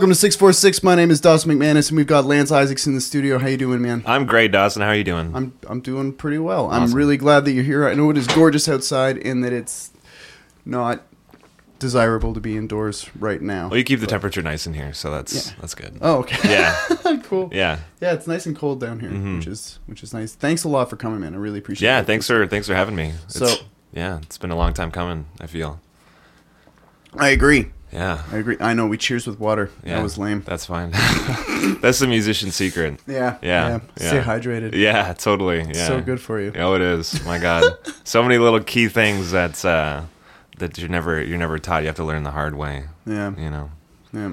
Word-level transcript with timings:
welcome 0.00 0.08
to 0.08 0.14
646. 0.14 0.82
My 0.82 0.94
name 0.94 1.10
is 1.10 1.20
Dawson 1.20 1.50
McManus, 1.50 1.90
and 1.90 1.98
we've 1.98 2.06
got 2.06 2.24
Lance 2.24 2.50
Isaacs 2.50 2.86
in 2.86 2.94
the 2.94 3.02
studio. 3.02 3.38
How 3.38 3.48
you 3.48 3.58
doing, 3.58 3.82
man? 3.82 4.02
I'm 4.06 4.24
great, 4.24 4.50
Dawson. 4.50 4.80
How 4.80 4.88
are 4.88 4.94
you 4.94 5.04
doing? 5.04 5.36
I'm 5.36 5.52
I'm 5.68 5.82
doing 5.82 6.14
pretty 6.14 6.38
well. 6.38 6.70
I'm 6.70 6.84
Awesome. 6.84 6.96
really 6.96 7.18
glad 7.18 7.44
that 7.44 7.52
you're 7.52 7.64
here. 7.64 7.86
I 7.86 7.92
know 7.92 8.08
it 8.08 8.16
is 8.16 8.26
gorgeous 8.26 8.66
outside, 8.66 9.18
and 9.18 9.44
that 9.44 9.52
it's 9.52 9.90
not 10.64 11.02
desirable 11.78 12.32
to 12.32 12.40
be 12.40 12.56
indoors 12.56 13.10
right 13.18 13.42
now. 13.42 13.68
well, 13.68 13.76
you 13.76 13.84
keep 13.84 14.00
the 14.00 14.06
temperature 14.06 14.40
nice 14.40 14.66
in 14.66 14.72
here, 14.72 14.94
so 14.94 15.10
that's 15.10 15.48
Yeah. 15.48 15.52
that's 15.60 15.74
good. 15.74 15.98
Oh, 16.00 16.20
okay. 16.20 16.48
Yeah, 16.48 17.20
cool. 17.24 17.50
yeah, 17.52 17.80
Yeah, 18.00 18.14
it's 18.14 18.26
nice 18.26 18.46
and 18.46 18.56
cold 18.56 18.80
down 18.80 19.00
here, 19.00 19.10
mm-hmm. 19.10 19.36
which 19.36 19.46
is 19.46 19.80
which 19.84 20.02
is 20.02 20.14
nice. 20.14 20.34
Thanks 20.34 20.64
a 20.64 20.68
lot 20.70 20.88
for 20.88 20.96
coming, 20.96 21.20
man. 21.20 21.34
I 21.34 21.36
really 21.36 21.58
appreciate 21.58 21.86
yeah. 21.86 22.00
it. 22.00 22.06
Thanks 22.06 22.26
for 22.26 22.46
thanks 22.46 22.66
for 22.66 22.74
having 22.74 22.96
me. 22.96 23.12
It's, 23.26 23.34
So- 23.38 23.54
yeah, 23.92 24.16
it's 24.22 24.38
been 24.38 24.50
a 24.50 24.56
long 24.56 24.72
time 24.72 24.90
coming. 24.90 25.26
I 25.42 25.46
feel. 25.46 25.78
I 27.18 27.28
agree. 27.28 27.72
Yeah, 27.92 28.22
I 28.30 28.36
agree. 28.36 28.56
I 28.60 28.72
know 28.74 28.86
we 28.86 28.96
cheers 28.96 29.26
with 29.26 29.40
water. 29.40 29.70
yeah. 29.84 29.96
That 29.96 30.02
was 30.02 30.16
lame. 30.16 30.42
That's 30.46 30.66
fine. 30.66 30.90
that's 31.80 31.98
the 31.98 32.06
musician 32.06 32.50
secret. 32.50 33.00
Yeah. 33.06 33.38
Yeah, 33.42 33.80
Stay 33.96 34.16
yeah. 34.16 34.22
hydrated. 34.22 34.74
Yeah, 34.74 35.12
totally. 35.14 35.62
Yeah. 35.62 35.86
So 35.86 36.00
good 36.00 36.20
for 36.20 36.40
you. 36.40 36.52
Oh, 36.56 36.74
it 36.74 36.82
is. 36.82 37.24
My 37.24 37.38
God, 37.38 37.76
so 38.04 38.22
many 38.22 38.38
little 38.38 38.60
key 38.60 38.88
things 38.88 39.32
that 39.32 39.64
uh, 39.64 40.02
that 40.58 40.78
you're 40.78 40.88
never 40.88 41.20
you're 41.22 41.38
never 41.38 41.58
taught. 41.58 41.82
You 41.82 41.88
have 41.88 41.96
to 41.96 42.04
learn 42.04 42.22
the 42.22 42.30
hard 42.30 42.54
way. 42.54 42.84
Yeah. 43.06 43.34
You 43.36 43.50
know. 43.50 43.70
Yeah. 44.12 44.32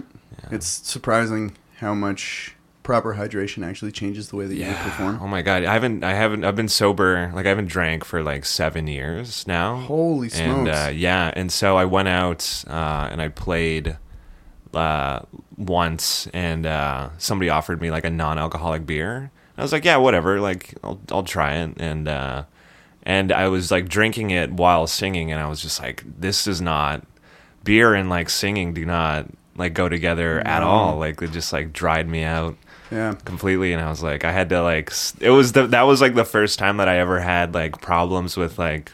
It's 0.52 0.68
surprising 0.68 1.56
how 1.80 1.94
much 1.94 2.56
proper 2.88 3.16
hydration 3.16 3.68
actually 3.68 3.92
changes 3.92 4.30
the 4.30 4.36
way 4.38 4.46
that 4.46 4.56
you 4.56 4.64
perform. 4.66 5.20
Oh 5.22 5.28
my 5.28 5.42
God, 5.42 5.66
I 5.66 5.74
haven't 5.74 6.06
I 6.06 6.14
haven't 6.14 6.46
I've 6.46 6.56
been 6.56 6.70
sober 6.70 7.30
like 7.36 7.46
I 7.46 7.50
haven't 7.50 7.68
drank 7.68 8.06
for 8.06 8.24
like 8.24 8.46
seven 8.46 8.88
years 8.88 9.46
now. 9.46 9.76
Holy 9.82 10.30
smokes. 10.30 10.40
and 10.40 10.68
uh, 10.70 10.90
yeah, 10.96 11.34
and 11.36 11.52
so 11.52 11.76
I 11.76 11.84
went 11.84 12.08
out 12.08 12.64
uh, 12.66 13.10
and 13.12 13.22
I 13.22 13.28
played 13.28 13.98
uh, 14.74 15.20
once, 15.58 16.28
and 16.28 16.66
uh, 16.66 17.10
somebody 17.18 17.50
offered 17.50 17.82
me 17.82 17.92
like 17.92 18.06
a 18.06 18.10
non-alcoholic 18.10 18.86
beer. 18.86 19.32
I 19.58 19.64
was 19.64 19.74
like, 19.74 19.84
yeah, 19.84 19.98
whatever, 19.98 20.40
like 20.40 20.74
I'll 20.82 21.02
I'll 21.12 21.24
try 21.24 21.56
it, 21.56 21.74
and 21.82 22.08
uh, 22.08 22.46
and 23.04 23.34
I 23.34 23.50
was 23.50 23.70
like 23.70 23.90
drinking 23.90 24.32
it 24.32 24.54
while 24.54 24.88
singing, 24.88 25.30
and 25.30 25.42
I 25.42 25.50
was 25.50 25.62
just 25.62 25.82
like, 25.82 26.06
this 26.06 26.48
is 26.48 26.62
not 26.62 27.06
beer 27.66 27.94
and 27.94 28.10
like 28.10 28.30
singing 28.30 28.74
do 28.74 28.86
not 28.86 29.26
like 29.58 29.74
go 29.74 29.90
together 29.90 30.40
at 30.48 30.64
all. 30.64 30.98
Like 30.98 31.22
it 31.22 31.32
just 31.32 31.52
like 31.52 31.74
dried 31.74 32.08
me 32.08 32.24
out 32.24 32.56
yeah. 32.92 33.14
completely 33.26 33.74
and 33.74 33.82
i 33.82 33.90
was 33.90 34.02
like 34.04 34.24
i 34.24 34.32
had 34.32 34.50
to 34.50 34.62
like 34.62 34.92
it 35.20 35.30
was 35.30 35.52
the 35.54 35.68
that 35.68 35.84
was 35.84 36.02
like 36.02 36.16
the 36.16 36.26
first 36.26 36.58
time 36.60 36.78
that 36.78 36.88
i 36.88 36.98
ever 36.98 37.20
had 37.20 37.54
like 37.54 37.82
problems 37.82 38.38
with 38.38 38.58
like 38.60 38.92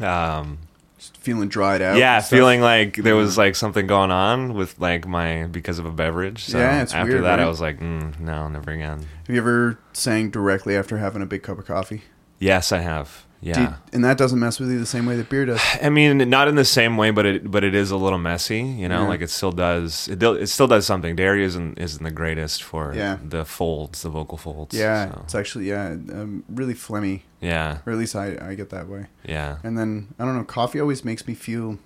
um 0.00 0.58
Just 0.98 1.16
feeling 1.18 1.48
dried 1.48 1.82
out. 1.82 1.96
yeah 1.96 2.20
feeling 2.20 2.60
like 2.60 2.96
there 2.96 3.16
was 3.16 3.36
like 3.38 3.54
something 3.56 3.86
going 3.86 4.10
on 4.10 4.54
with 4.54 4.78
like 4.80 5.06
my 5.06 5.44
because 5.44 5.78
of 5.78 5.86
a 5.86 5.92
beverage 5.92 6.44
so 6.44 6.58
Yeah, 6.58 6.82
it's 6.82 6.94
after 6.94 7.12
weird, 7.12 7.24
that 7.24 7.40
i 7.40 7.46
was 7.46 7.60
like 7.60 7.78
mm, 7.80 8.18
no 8.20 8.48
never 8.48 8.70
again 8.72 9.06
Have 9.26 9.34
you 9.34 9.38
ever 9.40 9.78
sang 9.92 10.30
directly 10.30 10.76
after 10.76 10.98
having 10.98 11.22
a 11.22 11.26
big 11.26 11.42
cup 11.42 11.58
of 11.58 11.66
coffee? 11.66 12.02
yes 12.38 12.72
i 12.72 12.78
have 12.80 13.23
yeah 13.48 13.60
you- 13.60 13.74
and 13.92 14.04
that 14.04 14.16
doesn't 14.18 14.38
mess 14.40 14.58
with 14.60 14.70
you 14.70 14.78
the 14.78 14.86
same 14.96 15.06
way 15.06 15.16
that 15.16 15.28
beer 15.28 15.44
does. 15.46 15.60
I 15.82 15.88
mean, 15.90 16.16
not 16.30 16.48
in 16.48 16.54
the 16.56 16.64
same 16.64 16.96
way, 16.96 17.10
but 17.12 17.24
it 17.26 17.50
but 17.50 17.62
it 17.62 17.74
is 17.74 17.90
a 17.90 17.96
little 17.96 18.18
messy, 18.18 18.62
you 18.62 18.88
know. 18.88 19.02
Yeah. 19.02 19.08
Like 19.12 19.20
it 19.26 19.30
still 19.30 19.52
does 19.52 20.08
it, 20.08 20.18
do- 20.18 20.34
it 20.44 20.48
still 20.48 20.66
does 20.66 20.84
something. 20.86 21.14
Dairy 21.16 21.44
isn't 21.44 21.78
isn't 21.78 22.02
the 22.02 22.10
greatest 22.22 22.62
for 22.62 22.92
Yeah. 22.94 23.18
the 23.34 23.44
folds, 23.44 24.02
the 24.02 24.08
vocal 24.10 24.38
folds. 24.38 24.74
Yeah, 24.76 25.10
so, 25.12 25.20
it's 25.24 25.34
actually 25.34 25.68
yeah, 25.68 25.86
um, 26.18 26.42
really 26.48 26.74
phlegmy, 26.74 27.22
yeah, 27.40 27.78
or 27.86 27.92
at 27.92 27.98
least 27.98 28.16
I, 28.16 28.26
I 28.40 28.54
get 28.54 28.70
that 28.70 28.88
way. 28.88 29.06
yeah, 29.24 29.58
And 29.62 29.76
then 29.78 30.08
I 30.18 30.24
don't 30.24 30.36
know, 30.36 30.44
coffee 30.44 30.80
always 30.80 31.04
makes 31.04 31.26
me 31.28 31.34
feel 31.34 31.78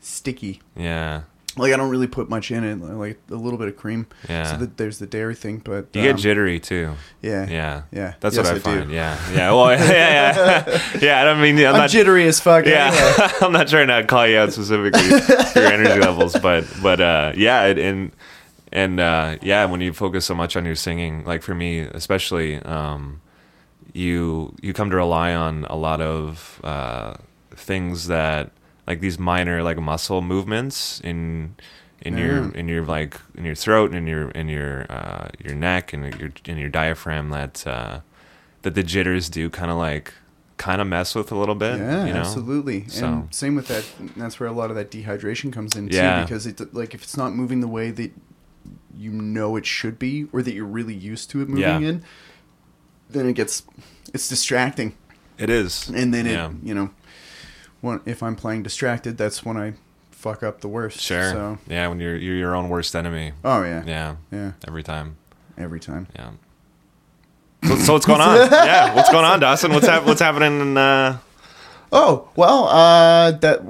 sticky. 0.00 0.60
yeah, 0.76 1.22
Like 1.58 1.72
I 1.72 1.76
don't 1.78 1.88
really 1.88 2.06
put 2.06 2.28
much 2.28 2.50
in 2.50 2.64
it, 2.64 2.76
like 2.80 3.18
a 3.30 3.34
little 3.34 3.58
bit 3.58 3.68
of 3.68 3.76
cream. 3.76 4.06
yeah. 4.28 4.44
So 4.44 4.56
that 4.58 4.76
there's 4.76 4.98
the 4.98 5.06
dairy 5.06 5.34
thing, 5.34 5.58
but 5.64 5.86
You 5.94 6.02
get 6.02 6.10
um, 6.12 6.16
jittery 6.18 6.60
too. 6.60 6.92
Yeah, 7.22 7.48
Yeah. 7.48 7.82
yeah. 7.90 8.14
That's 8.20 8.36
Yes, 8.36 8.44
what 8.44 8.52
I, 8.52 8.58
do. 8.58 8.60
find. 8.80 8.90
Yeah. 8.90 9.18
Yeah. 9.32 9.52
Well, 9.52 9.70
yeah, 9.78 10.66
yeah. 10.68 10.82
Yeah. 11.00 11.20
I 11.22 11.24
don't 11.24 11.40
mean, 11.40 11.58
I'm, 11.58 11.66
I'm, 11.74 11.76
not, 11.80 11.90
jittery 11.90 12.26
as 12.28 12.40
fuck. 12.40 12.66
yeah. 12.66 12.88
anyway. 12.92 13.32
I'm 13.40 13.52
not 13.52 13.68
trying 13.68 13.88
to 13.88 14.04
call 14.04 14.26
you 14.28 14.36
out 14.38 14.52
specifically 14.52 15.00
for 15.00 15.60
your 15.60 15.72
energy 15.72 15.98
levels, 16.00 16.38
but, 16.38 16.66
but, 16.82 17.00
uh, 17.00 17.32
yeah. 17.34 17.64
it- 17.64 17.78
And, 17.78 18.12
and, 18.72 19.00
uh, 19.00 19.36
yeah, 19.40 19.64
when 19.64 19.80
you 19.80 19.94
focus 19.94 20.26
so 20.26 20.34
much 20.34 20.56
on 20.56 20.66
your 20.66 20.74
singing, 20.74 21.24
like 21.24 21.40
for 21.42 21.54
me, 21.54 21.80
especially, 21.80 22.56
um, 22.62 23.22
you, 23.94 24.54
you 24.60 24.74
come 24.74 24.90
to 24.90 24.96
rely 24.96 25.34
on 25.34 25.64
a 25.70 25.76
lot 25.76 26.02
of, 26.02 26.60
uh, 26.62 27.14
things 27.54 28.08
that, 28.08 28.50
like 28.86 29.00
these 29.00 29.18
minor, 29.18 29.62
like 29.62 29.78
muscle 29.78 30.22
movements 30.22 31.00
in, 31.00 31.54
in 32.02 32.16
your 32.18 32.50
in 32.52 32.68
your 32.68 32.84
like 32.84 33.18
in 33.36 33.44
your 33.44 33.54
throat 33.54 33.90
and 33.90 33.98
in 33.98 34.06
your 34.06 34.30
in 34.30 34.48
your 34.48 34.86
uh, 34.90 35.28
your 35.44 35.54
neck 35.54 35.92
and 35.92 36.14
your 36.20 36.30
in 36.44 36.58
your 36.58 36.68
diaphragm 36.68 37.30
that 37.30 37.66
uh, 37.66 38.00
that 38.62 38.74
the 38.74 38.82
jitters 38.82 39.28
do 39.28 39.48
kind 39.50 39.70
of 39.70 39.76
like 39.76 40.12
kind 40.56 40.80
of 40.80 40.86
mess 40.86 41.14
with 41.14 41.30
a 41.32 41.36
little 41.36 41.54
bit. 41.54 41.78
Yeah, 41.78 42.06
you 42.06 42.12
know? 42.14 42.20
absolutely. 42.20 42.88
So- 42.88 43.06
And 43.06 43.34
same 43.34 43.54
with 43.56 43.68
that. 43.68 43.84
That's 44.16 44.40
where 44.40 44.48
a 44.48 44.52
lot 44.52 44.70
of 44.70 44.76
that 44.76 44.90
dehydration 44.90 45.52
comes 45.52 45.76
in 45.76 45.88
too, 45.90 45.96
Yeah. 45.96 46.22
because 46.22 46.46
it's 46.46 46.62
like 46.72 46.94
if 46.94 47.02
it's 47.02 47.16
not 47.16 47.34
moving 47.34 47.60
the 47.60 47.68
way 47.68 47.90
that 47.90 48.10
you 48.96 49.10
know 49.12 49.56
it 49.56 49.66
should 49.66 49.98
be, 49.98 50.26
or 50.32 50.40
that 50.42 50.54
you're 50.54 50.64
really 50.64 50.94
used 50.94 51.28
to 51.30 51.42
it 51.42 51.48
moving 51.48 51.62
Yeah. 51.62 51.78
in, 51.90 52.02
then 53.10 53.26
it 53.26 53.34
gets 53.34 53.64
it's 54.14 54.28
distracting, 54.28 54.94
It 55.38 55.50
is, 55.50 55.90
and 55.90 56.14
then 56.14 56.26
it 56.26 56.32
Yeah. 56.32 56.50
you 56.62 56.72
know, 56.74 56.90
when 57.80 58.00
if 58.06 58.22
I'm 58.22 58.36
playing 58.36 58.62
distracted, 58.62 59.16
that's 59.18 59.44
when 59.44 59.56
I 59.56 59.74
fuck 60.10 60.42
up 60.42 60.60
the 60.60 60.68
worst. 60.68 61.00
Sure. 61.00 61.30
So 61.30 61.58
Yeah, 61.68 61.88
when 61.88 62.00
you're 62.00 62.16
you're 62.16 62.36
your 62.36 62.54
own 62.54 62.68
worst 62.68 62.94
enemy. 62.96 63.32
oh 63.44 63.62
yeah, 63.62 63.84
Yeah, 63.86 64.16
yeah, 64.32 64.52
every 64.66 64.82
time. 64.82 65.16
every 65.58 65.80
time. 65.80 66.06
Yeah. 66.16 66.30
So, 67.64 67.76
so 67.76 67.92
what's 67.94 68.06
going 68.06 68.20
on? 68.20 68.36
yeah, 68.50 68.94
what's 68.94 69.10
going 69.10 69.24
on, 69.24 69.40
Dawson? 69.40 69.72
What's 69.72 69.86
hap- 69.86 70.04
what's 70.04 70.20
happening? 70.20 70.60
In, 70.60 70.76
uh, 70.76 71.18
Oh 71.92 72.28
well, 72.36 72.64
uh, 72.68 73.30
that 73.32 73.60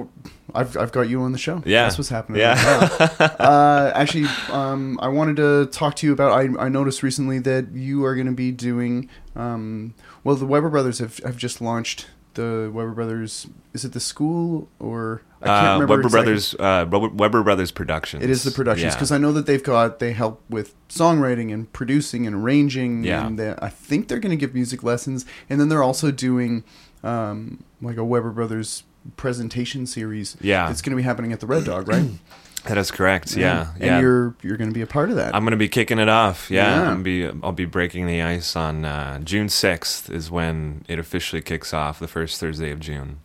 I've 0.54 0.76
I've 0.76 0.90
got 0.92 1.02
you 1.02 1.20
on 1.22 1.32
the 1.32 1.38
show. 1.38 1.62
Yeah. 1.66 1.82
that's 1.82 1.98
what's 1.98 2.08
happening. 2.08 2.40
Yeah. 2.40 2.54
uh, 3.38 3.92
actually, 3.94 4.26
um, 4.50 4.98
I 5.02 5.08
wanted 5.08 5.36
to 5.36 5.66
talk 5.66 5.96
to 5.96 6.06
you 6.06 6.12
about. 6.12 6.32
I 6.32 6.48
I 6.64 6.68
noticed 6.68 7.02
recently 7.02 7.38
that 7.40 7.72
you 7.72 8.04
are 8.04 8.14
going 8.14 8.26
to 8.26 8.32
be 8.32 8.52
doing. 8.52 9.08
Um, 9.34 9.94
well, 10.24 10.34
the 10.34 10.46
Weber 10.46 10.70
Brothers 10.70 10.98
have 10.98 11.18
have 11.18 11.36
just 11.36 11.60
launched 11.60 12.06
the 12.36 12.70
Weber 12.72 12.92
Brothers. 12.92 13.46
Is 13.74 13.84
it 13.84 13.92
the 13.92 14.00
school 14.00 14.68
or 14.78 15.20
I 15.42 15.46
can't 15.46 15.66
uh, 15.66 15.72
remember. 15.72 15.86
Weber 15.86 16.00
exactly. 16.06 16.24
Brothers, 16.24 16.54
uh, 16.54 17.10
Weber 17.14 17.42
Brothers 17.42 17.70
Productions. 17.70 18.22
It 18.24 18.30
is 18.30 18.42
the 18.44 18.50
productions 18.52 18.84
Yeah. 18.84 18.94
because 18.94 19.12
I 19.12 19.18
know 19.18 19.32
that 19.32 19.46
they've 19.46 19.62
got 19.62 19.98
they 19.98 20.12
help 20.12 20.40
with 20.48 20.74
songwriting 20.88 21.52
and 21.52 21.70
producing 21.72 22.26
and 22.26 22.36
arranging. 22.36 23.04
Yeah. 23.04 23.26
and 23.26 23.38
they- 23.38 23.54
I 23.60 23.68
think 23.68 24.08
they're 24.08 24.20
going 24.20 24.30
to 24.30 24.36
give 24.36 24.54
music 24.54 24.82
lessons, 24.82 25.26
and 25.50 25.60
then 25.60 25.68
they're 25.68 25.82
also 25.82 26.10
doing 26.10 26.64
um, 27.02 27.62
like 27.82 27.96
a 27.98 28.04
Weber 28.04 28.30
Brothers 28.30 28.84
presentation 29.16 29.86
series. 29.86 30.36
Yeah. 30.40 30.70
it's 30.70 30.82
going 30.82 30.90
to 30.90 30.96
be 30.96 31.02
happening 31.02 31.32
at 31.32 31.40
the 31.40 31.46
Red 31.46 31.64
Dog, 31.64 31.88
right? 31.88 32.04
That 32.68 32.78
is 32.78 32.90
correct. 32.90 33.36
Yeah, 33.36 33.68
yeah. 33.78 33.94
and 33.94 34.02
you're 34.02 34.34
you're 34.42 34.56
going 34.56 34.70
to 34.70 34.74
be 34.74 34.82
a 34.82 34.86
part 34.86 35.10
of 35.10 35.16
that. 35.16 35.34
I'm 35.34 35.44
gonna 35.44 35.56
be 35.56 35.68
kicking 35.68 35.98
it 35.98 36.08
off. 36.08 36.50
Yeah, 36.50 36.82
Yeah. 36.82 36.90
I'm 36.90 37.02
be 37.02 37.26
I'll 37.26 37.52
be 37.52 37.64
breaking 37.66 38.06
the 38.06 38.22
ice 38.22 38.54
on 38.56 38.84
uh, 38.84 39.18
June 39.20 39.46
6th 39.48 40.10
is 40.10 40.30
when 40.30 40.84
it 40.88 40.98
officially 40.98 41.42
kicks 41.42 41.72
off. 41.74 41.98
The 41.98 42.08
first 42.08 42.40
Thursday 42.40 42.70
of 42.70 42.80
June, 42.80 43.20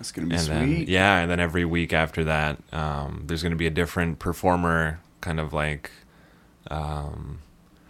It's 0.00 0.12
going 0.12 0.28
to 0.28 0.30
be 0.30 0.36
and 0.36 0.44
sweet. 0.44 0.54
then 0.54 0.84
yeah, 0.88 1.18
and 1.18 1.30
then 1.30 1.40
every 1.40 1.64
week 1.64 1.92
after 1.92 2.24
that, 2.24 2.58
um, 2.72 3.24
there's 3.26 3.42
gonna 3.42 3.56
be 3.56 3.66
a 3.66 3.70
different 3.70 4.18
performer. 4.18 5.00
Kind 5.20 5.38
of 5.40 5.52
like, 5.52 5.90
um, 6.70 7.38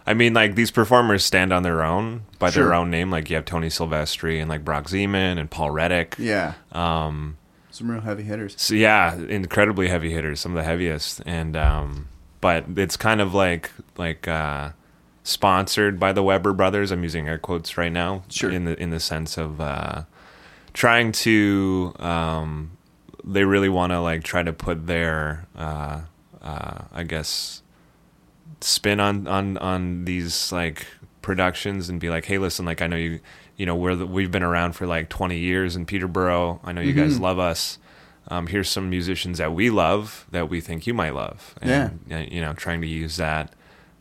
I 0.05 0.13
mean, 0.13 0.33
like 0.33 0.55
these 0.55 0.71
performers 0.71 1.23
stand 1.23 1.53
on 1.53 1.63
their 1.63 1.81
own 1.83 2.23
by 2.39 2.49
Sure. 2.49 2.65
their 2.65 2.73
own 2.73 2.91
name. 2.91 3.09
Like 3.09 3.29
you 3.29 3.35
have 3.37 3.45
Tony 3.45 3.67
Silvestri 3.69 4.39
and 4.41 4.49
like 4.49 4.63
Brock 4.65 4.85
Zeman 4.85 5.39
and 5.39 5.49
Paul 5.49 5.71
Reddick. 5.71 6.15
yeah, 6.19 6.53
Um, 6.71 7.37
some 7.73 7.89
real 7.89 8.01
heavy 8.01 8.23
hitters. 8.23 8.53
so 8.57 8.75
yeah, 8.75 9.15
incredibly 9.15 9.87
heavy 9.89 10.11
hitters, 10.13 10.39
some 10.39 10.51
of 10.51 10.57
the 10.57 10.63
heaviest, 10.63 11.21
and 11.25 11.57
um, 11.57 12.07
but 12.39 12.65
it's 12.75 12.95
kind 12.97 13.19
of 13.19 13.33
like 13.33 13.71
like 13.97 14.27
uh, 14.27 14.69
sponsored 15.23 15.99
by 15.99 16.13
the 16.13 16.21
Weber 16.23 16.53
brothers. 16.53 16.91
I'm 16.91 17.01
using 17.03 17.27
air 17.27 17.37
quotes 17.39 17.77
right 17.77 17.91
now, 17.91 18.23
Sure. 18.29 18.51
in 18.51 18.65
the 18.65 18.79
in 18.81 18.91
the 18.91 18.99
sense 18.99 19.37
of 19.37 19.59
uh, 19.59 20.03
trying 20.73 21.11
to. 21.13 21.93
Um, 21.99 22.71
they 23.25 23.45
really 23.45 23.69
want 23.69 23.91
to 23.91 24.01
like 24.01 24.21
try 24.23 24.43
to 24.43 24.51
put 24.51 24.85
their, 24.85 25.47
uh, 25.57 26.01
uh, 26.41 26.79
I 26.93 27.03
guess, 27.03 27.61
spin 28.61 28.99
on 28.99 29.27
on 29.27 29.57
on 29.59 30.05
these 30.05 30.51
like 30.51 30.85
productions 31.21 31.87
and 31.89 31.99
be 32.01 32.09
like, 32.09 32.25
hey, 32.25 32.37
listen, 32.37 32.65
like 32.65 32.81
I 32.81 32.87
know 32.87 32.97
you, 32.97 33.21
you 33.57 33.65
know, 33.65 33.75
we're 33.75 33.95
the, 33.95 34.05
we've 34.05 34.31
been 34.31 34.43
around 34.43 34.73
for 34.73 34.85
like 34.87 35.09
20 35.09 35.37
years 35.37 35.75
in 35.75 35.85
Peterborough. 35.85 36.59
I 36.63 36.71
know 36.71 36.81
you 36.81 36.93
guys 36.93 37.17
Mhm. 37.17 37.21
love 37.21 37.39
us. 37.39 37.77
Um, 38.29 38.47
here's 38.47 38.69
some 38.69 38.89
musicians 38.89 39.37
that 39.37 39.53
we 39.53 39.69
love 39.69 40.25
that 40.31 40.49
we 40.49 40.61
think 40.61 40.87
you 40.87 40.93
might 40.93 41.13
love. 41.13 41.55
And, 41.61 41.99
uh, 42.11 42.17
you 42.17 42.41
know, 42.41 42.53
trying 42.53 42.81
to 42.81 42.87
use 42.87 43.17
that 43.17 43.51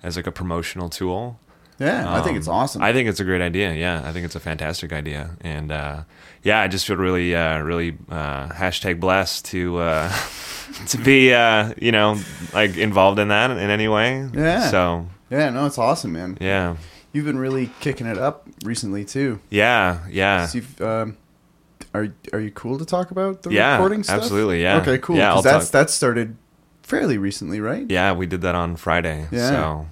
as 0.02 0.16
like 0.16 0.26
a 0.26 0.32
promotional 0.32 0.88
tool. 0.88 1.38
Yeah, 1.78 2.04
I 2.08 2.20
think 2.20 2.32
Um, 2.32 2.36
it's 2.36 2.48
awesome. 2.48 2.82
I 2.82 2.92
think 2.92 3.08
it's 3.08 3.18
a 3.18 3.24
great 3.24 3.40
idea. 3.40 3.72
Yeah, 3.74 4.02
I 4.04 4.12
think 4.12 4.24
it's 4.24 4.36
a 4.36 4.40
fantastic 4.40 4.92
idea, 4.92 5.30
and 5.40 5.72
uh, 5.72 6.02
yeah, 6.44 6.60
I 6.60 6.68
just 6.68 6.86
feel 6.86 6.96
really, 6.96 7.34
uh, 7.34 7.58
really 7.58 7.96
uh, 8.08 8.48
hashtag 8.50 9.00
blessed 9.00 9.46
to 9.46 9.78
uh, 9.78 10.12
to 10.88 10.98
be, 10.98 11.34
uh, 11.34 11.72
you 11.80 11.90
know, 11.90 12.20
like 12.54 12.76
involved 12.76 13.18
in 13.18 13.28
that 13.28 13.50
in 13.50 13.58
any 13.70 13.88
way. 13.88 14.28
Yeah. 14.32 14.70
So 14.70 15.08
yeah, 15.28 15.50
no, 15.50 15.66
it's 15.66 15.78
awesome, 15.78 16.12
man. 16.12 16.38
yeah, 16.40 16.76
You've 17.12 17.26
been 17.26 17.38
really 17.38 17.70
kicking 17.80 18.06
it 18.06 18.18
up 18.18 18.46
recently 18.64 19.04
too. 19.04 19.40
yeah, 19.50 19.98
yeah. 20.10 20.48
Um, 20.80 21.16
are 21.94 22.08
are 22.32 22.40
you 22.40 22.50
cool 22.52 22.78
to 22.78 22.84
talk 22.86 23.10
about 23.10 23.42
the 23.42 23.50
Yeah, 23.50 23.72
recording 23.74 24.02
stuff? 24.02 24.22
absolutely, 24.22 24.62
yeah. 24.62 24.78
Okay, 24.80 24.98
cool. 24.98 25.16
Yeah, 25.16 25.40
that's 25.42 25.66
talk- 25.66 25.72
that 25.72 25.90
started 25.90 26.36
fairly 26.82 27.18
recently, 27.18 27.60
right? 27.60 27.84
Yeah, 27.90 28.12
we 28.12 28.26
did 28.26 28.40
that 28.42 28.54
on 28.54 28.76
Friday. 28.76 29.26
Yeah. 29.30 29.48
So 29.50 29.86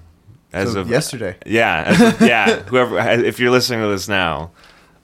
as 0.53 0.73
So 0.73 0.79
of 0.81 0.89
yesterday. 0.89 1.37
yeah, 1.45 1.91
of- 2.09 2.21
yeah. 2.21 2.59
Whoever, 2.69 2.97
if 2.99 3.39
you're 3.39 3.51
listening 3.51 3.81
to 3.81 3.87
this 3.87 4.07
now, 4.07 4.51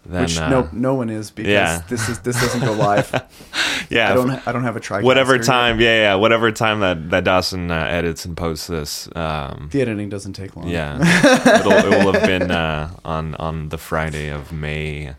then 0.07 0.21
Which 0.24 0.38
uh, 0.38 0.50
no 0.50 0.69
no 0.71 0.94
one 0.95 1.09
is 1.09 1.31
because 1.31 1.51
yeah. 1.51 1.81
this 1.89 2.07
is 2.09 2.19
this 2.19 2.39
doesn't 2.39 2.62
go 2.62 2.74
live. 2.74 3.12
yeah, 3.89 4.12
I 4.12 4.13
don't 4.13 4.48
I 4.48 4.51
don't 4.51 4.63
have 4.63 4.75
a 4.75 4.80
try. 4.80 5.01
whatever 5.01 5.38
time, 5.38 5.80
yeah, 5.80 6.01
yeah, 6.01 6.15
whatever 6.15 6.51
time 6.51 6.80
that 6.80 7.09
that 7.09 7.24
Dawson 7.24 7.69
uh, 7.71 7.75
edits 7.75 8.25
and 8.25 8.36
posts 8.38 8.68
this, 8.68 9.09
um, 9.15 9.69
The 9.71 9.81
editing 9.81 10.09
doesn't 10.09 10.33
take 10.33 10.56
long. 10.56 10.68
yeah, 10.68 10.98
it'll, 11.59 11.71
it 11.71 12.06
will 12.06 12.13
have 12.13 12.25
been 12.25 12.50
uh, 12.51 12.92
on 13.04 13.36
on 13.36 13.69
the 13.69 13.77
Friday 13.77 14.30
of 14.30 14.51
May 14.51 15.15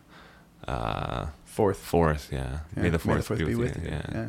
uh, 0.67 1.27
Fourth. 1.45 1.79
fourth. 1.79 2.29
Yeah. 2.33 2.61
Yeah, 2.77 2.83
May 2.83 2.91
the 2.91 2.99
fourth 2.99 3.29
be 3.37 3.55
with 3.55 3.83
you. 3.83 3.89
Yeah. 3.91 4.03
Yeah. 4.13 4.29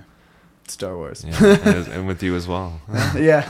Star 0.67 0.95
Wars. 0.95 1.23
Yeah, 1.27 1.57
and, 1.63 1.87
and 1.87 2.07
with 2.07 2.21
you 2.23 2.35
as 2.35 2.47
well. 2.47 2.81
yeah. 3.15 3.47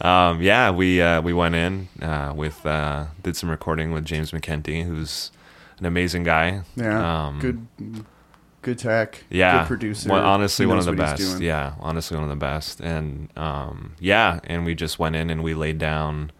Um, 0.00 0.42
yeah, 0.42 0.70
we 0.70 1.00
uh, 1.00 1.20
we 1.22 1.32
went 1.32 1.54
in 1.54 1.88
uh, 2.02 2.32
with 2.36 2.64
uh, 2.66 3.06
did 3.22 3.36
some 3.36 3.50
recording 3.50 3.92
with 3.92 4.04
James 4.04 4.32
McKenty, 4.32 4.84
who's 4.84 5.30
an 5.78 5.86
amazing 5.86 6.24
guy. 6.24 6.62
Yeah. 6.76 7.26
Um, 7.26 7.38
good 7.40 7.66
good 8.62 8.78
tech. 8.78 9.22
Yeah, 9.28 9.58
Good 9.60 9.66
producer. 9.68 10.08
Well, 10.10 10.24
honestly, 10.24 10.64
one 10.66 10.78
of 10.78 10.84
the 10.86 10.92
best. 10.92 11.40
Yeah, 11.40 11.74
honestly, 11.80 12.16
one 12.16 12.24
of 12.24 12.30
the 12.30 12.36
best. 12.36 12.80
And 12.80 13.28
um, 13.36 13.94
yeah, 14.00 14.40
and 14.44 14.64
we 14.64 14.74
just 14.74 14.98
went 14.98 15.16
in 15.16 15.30
and 15.30 15.42
we 15.42 15.54
laid 15.54 15.78
down 15.78 16.30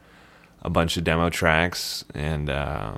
a 0.63 0.71
bunch 0.71 0.97
of 0.97 1.05
demo 1.05 1.29
tracks, 1.31 2.05
and 2.15 2.49
uh, 2.49 2.95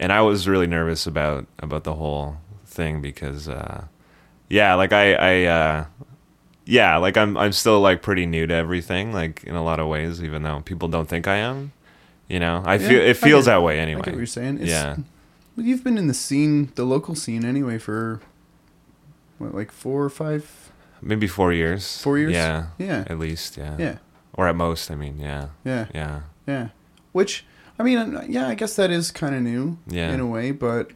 and 0.00 0.12
I 0.12 0.20
was 0.22 0.48
really 0.48 0.66
nervous 0.66 1.06
about 1.06 1.46
about 1.60 1.84
the 1.84 1.94
whole 1.94 2.38
thing 2.66 3.00
because 3.00 3.48
uh, 3.48 3.84
yeah, 4.48 4.74
like 4.74 4.92
I 4.92 5.14
I. 5.14 5.44
Uh, 5.44 5.84
yeah, 6.70 6.98
like 6.98 7.16
I'm 7.16 7.36
I'm 7.38 7.52
still 7.52 7.80
like 7.80 8.02
pretty 8.02 8.26
new 8.26 8.46
to 8.46 8.52
everything, 8.54 9.10
like 9.14 9.42
in 9.44 9.54
a 9.54 9.64
lot 9.64 9.80
of 9.80 9.86
ways, 9.88 10.22
even 10.22 10.42
though 10.42 10.60
people 10.66 10.88
don't 10.88 11.08
think 11.08 11.26
I 11.26 11.36
am. 11.36 11.72
You 12.28 12.40
know, 12.40 12.62
I 12.66 12.74
Yeah, 12.74 12.88
feel 12.88 13.00
it 13.00 13.14
feels 13.16 13.46
get- 13.46 13.52
that 13.52 13.62
way 13.62 13.78
I 13.78 13.82
anyway. 13.84 14.02
get 14.02 14.12
what 14.12 14.18
you're 14.18 14.26
saying. 14.26 14.58
It's, 14.60 14.68
yeah, 14.70 14.96
Well, 15.58 15.66
you've 15.66 15.82
been 15.82 15.98
in 15.98 16.06
the 16.06 16.14
scene, 16.14 16.70
the 16.76 16.84
local 16.84 17.16
scene 17.16 17.44
anyway 17.44 17.78
for 17.78 18.20
what, 19.38 19.56
like 19.56 19.72
four 19.72 20.04
or 20.04 20.08
five, 20.08 20.70
maybe 21.02 21.26
four 21.26 21.52
years. 21.52 22.00
four 22.00 22.16
years? 22.16 22.32
Yeah, 22.32 22.66
Yeah. 22.78 23.02
at 23.08 23.18
least. 23.18 23.56
Yeah. 23.56 23.74
Yeah. 23.76 23.96
Or 24.34 24.46
at 24.46 24.54
most. 24.54 24.88
I 24.88 24.94
mean, 24.94 25.18
yeah, 25.18 25.48
Yeah. 25.64 25.86
yeah. 25.92 26.20
Yeah. 26.46 26.68
Which, 27.10 27.44
I 27.76 27.82
mean, 27.82 28.24
yeah, 28.28 28.46
I 28.46 28.54
guess 28.54 28.76
that 28.76 28.92
is 28.92 29.10
kind 29.10 29.34
of 29.34 29.42
new 29.42 29.78
Yeah. 29.88 30.12
in 30.12 30.20
a 30.20 30.26
way, 30.26 30.52
but 30.52 30.92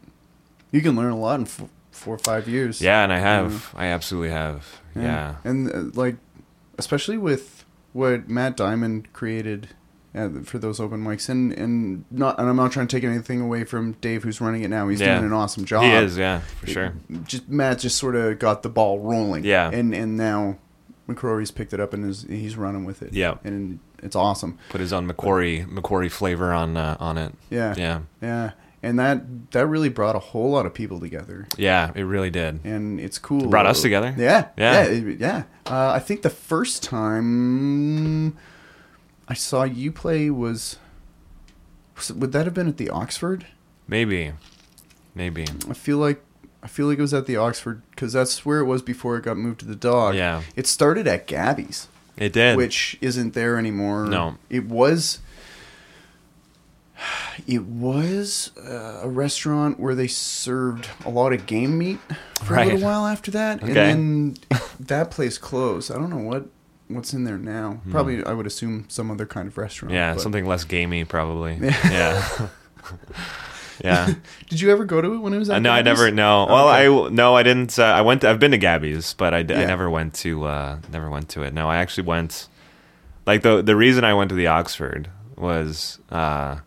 you 0.71 0.81
can 0.81 0.95
learn 0.95 1.11
a 1.11 1.19
lot 1.19 1.41
in 1.41 1.47
f- 1.47 1.63
four 1.91 2.15
or 2.15 2.19
five 2.19 2.47
years. 2.49 2.81
Yeah, 2.81 3.03
and 3.03 3.13
I 3.13 3.19
have. 3.19 3.73
I 3.75 3.87
absolutely 3.87 4.31
have. 4.31 4.81
Yeah. 4.95 5.37
And 5.43 5.73
uh, 5.73 5.83
like, 6.01 6.19
especially 6.79 7.19
with 7.19 7.65
what 7.93 8.29
Matt 8.29 8.57
Diamond 8.57 9.13
created 9.13 9.71
for 10.45 10.59
those 10.59 10.79
open 10.81 11.03
mics, 11.05 11.29
and 11.29 11.53
and 11.53 12.05
not, 12.11 12.39
and 12.39 12.49
I'm 12.49 12.57
not 12.57 12.73
trying 12.73 12.87
to 12.87 12.97
take 12.97 13.05
anything 13.05 13.41
away 13.41 13.65
from 13.65 13.93
Dave, 14.01 14.23
who's 14.23 14.41
running 14.41 14.63
it 14.63 14.69
now. 14.69 14.89
He's 14.89 15.01
Yeah. 15.01 15.15
doing 15.19 15.27
an 15.27 15.33
awesome 15.33 15.65
job. 15.65 15.85
He 15.85 15.91
is, 15.91 16.19
yeah, 16.19 16.41
for 16.61 16.67
sure. 16.67 16.93
Just 17.25 17.49
Matt 17.49 17.79
just 17.79 17.97
sort 17.97 18.15
of 18.17 18.39
got 18.39 18.63
the 18.63 18.69
ball 18.69 19.01
rolling. 19.01 19.45
Yeah. 19.45 19.71
And 19.71 19.95
and 19.95 20.17
now 20.17 20.59
McCrory's 21.09 21.51
picked 21.51 21.73
it 21.73 21.81
up 21.81 21.93
and 21.95 22.05
is 22.09 22.27
he's 22.29 22.57
running 22.57 22.85
with 22.85 23.03
it. 23.03 23.13
Yeah. 23.15 23.35
And 23.45 23.79
it's 24.03 24.15
awesome. 24.17 24.59
Put 24.69 24.81
his 24.81 24.93
own 24.93 25.09
McQuarrie 25.11 25.67
McQuarrie 25.67 26.11
flavor 26.11 26.53
on 26.53 26.77
uh, 26.77 26.97
on 27.01 27.17
it. 27.19 27.33
Yeah. 27.51 27.75
Yeah. 27.77 28.01
Yeah. 28.21 28.51
And 28.85 28.99
that 28.99 29.53
that 29.53 29.67
really 29.69 29.89
brought 29.89 30.17
a 30.17 30.19
whole 30.19 30.51
lot 30.51 30.67
of 30.67 30.75
people 30.75 30.99
together. 30.99 31.47
Yeah, 31.57 31.93
it 31.95 32.03
really 32.03 32.31
did. 32.31 32.65
and 32.65 32.99
it's 32.99 33.17
cool. 33.17 33.45
It 33.45 33.51
brought 33.51 33.65
us 33.67 33.81
together? 33.81 34.13
Yeah, 34.19 34.49
Yeah. 34.57 34.83
yeah, 34.83 34.91
yeah. 34.91 35.15
yeah. 35.19 35.43
Uh, 35.67 35.93
I 35.93 36.01
think 36.01 36.23
the 36.23 36.31
first 36.31 36.83
time 36.83 38.37
I 39.29 39.35
saw 39.35 39.63
you 39.65 39.93
play 39.93 40.31
was, 40.31 40.79
was 41.97 42.13
would 42.13 42.33
that 42.33 42.45
have 42.45 42.55
been 42.55 42.69
at 42.69 42.77
the 42.77 42.91
Oxford? 42.91 43.47
Maybe. 43.89 44.33
Maybe. 45.15 45.47
I 45.69 45.75
feel 45.75 45.99
like 45.99 46.23
I 46.63 46.69
feel 46.69 46.87
like 46.87 46.99
it 46.99 47.03
was 47.03 47.15
at 47.15 47.27
the 47.27 47.37
Oxford 47.37 47.83
because 47.91 48.13
that's 48.13 48.45
where 48.47 48.61
it 48.61 48.65
was 48.67 48.83
before 48.83 49.17
it 49.17 49.23
got 49.25 49.37
moved 49.37 49.61
to 49.61 49.67
the 49.67 49.75
Dog. 49.75 50.15
Yeah. 50.15 50.43
it 50.55 50.67
started 50.67 51.07
at 51.09 51.27
Gabby's, 51.27 51.89
It 52.17 52.33
did. 52.33 52.57
which 52.57 52.97
isn't 53.01 53.35
there 53.35 53.59
anymore. 53.59 54.07
No. 54.07 54.37
it 54.49 54.67
was. 54.67 55.19
It 57.49 57.65
was 57.65 58.53
uh, 58.59 59.01
a 59.03 59.09
restaurant 59.09 59.81
where 59.81 59.97
they 59.97 60.07
served 60.07 60.89
a 61.05 61.11
lot 61.11 61.33
of 61.33 61.47
game 61.47 61.77
meat 61.77 61.99
for 62.45 62.55
a 62.55 62.65
little 62.65 62.81
while 62.81 63.07
after 63.07 63.33
that, 63.33 63.61
and 63.63 63.75
then 63.75 64.37
that 64.81 65.11
place 65.11 65.37
closed. 65.37 65.91
I 65.91 65.95
don't 65.97 66.11
know 66.11 66.19
what 66.19 66.47
what's 66.95 67.13
in 67.15 67.25
there 67.25 67.39
now. 67.39 67.81
Probably, 67.91 68.25
I 68.25 68.33
would 68.33 68.47
assume 68.47 68.87
some 68.89 69.11
other 69.11 69.27
kind 69.27 69.49
of 69.49 69.57
restaurant. 69.59 69.91
Hmm. 69.93 69.97
yeah, 69.97 70.15
but- 70.15 70.21
something 70.23 70.47
less 70.47 70.65
gamey 70.65 71.05
probably. 71.05 71.59
Yeah. 71.61 72.49
Yeah. 73.83 74.15
Did 74.49 74.61
you 74.61 74.71
ever 74.71 74.85
go 74.85 75.01
to 75.01 75.15
it 75.15 75.19
when 75.19 75.33
it 75.35 75.39
was? 75.39 75.51
At 75.51 75.57
Uh, 75.57 75.59
no, 75.61 75.73
I 75.73 75.83
Gabby's? 75.83 75.99
never. 76.01 76.11
No, 76.13 76.47
well. 76.49 76.69
I 76.69 76.87
no, 77.11 77.35
I 77.35 77.43
didn't. 77.43 77.77
Uh, 77.79 77.85
I 77.85 78.03
went. 78.03 78.23
I've 78.23 78.39
been 78.39 78.53
to 78.53 78.59
Gabby's, 78.59 79.15
but 79.15 79.35
I, 79.35 79.43
d- 79.43 79.55
I 79.55 79.61
Yeah. 79.63 79.67
never 79.67 79.91
went 79.91 80.15
to. 80.17 80.45
Uh, 80.45 80.79
never 80.93 81.11
went 81.11 81.29
to 81.31 81.43
it. 81.43 81.53
No, 81.53 81.69
I 81.69 81.77
actually 81.79 82.05
went. 82.07 82.49
Like 83.27 83.43
the 83.43 83.61
the 83.63 83.75
reason 83.75 84.05
I 84.05 84.15
went 84.15 84.29
to 84.29 84.35
the 84.37 84.47
Oxford 84.47 85.09
was 85.37 85.99
uh, 86.11 86.59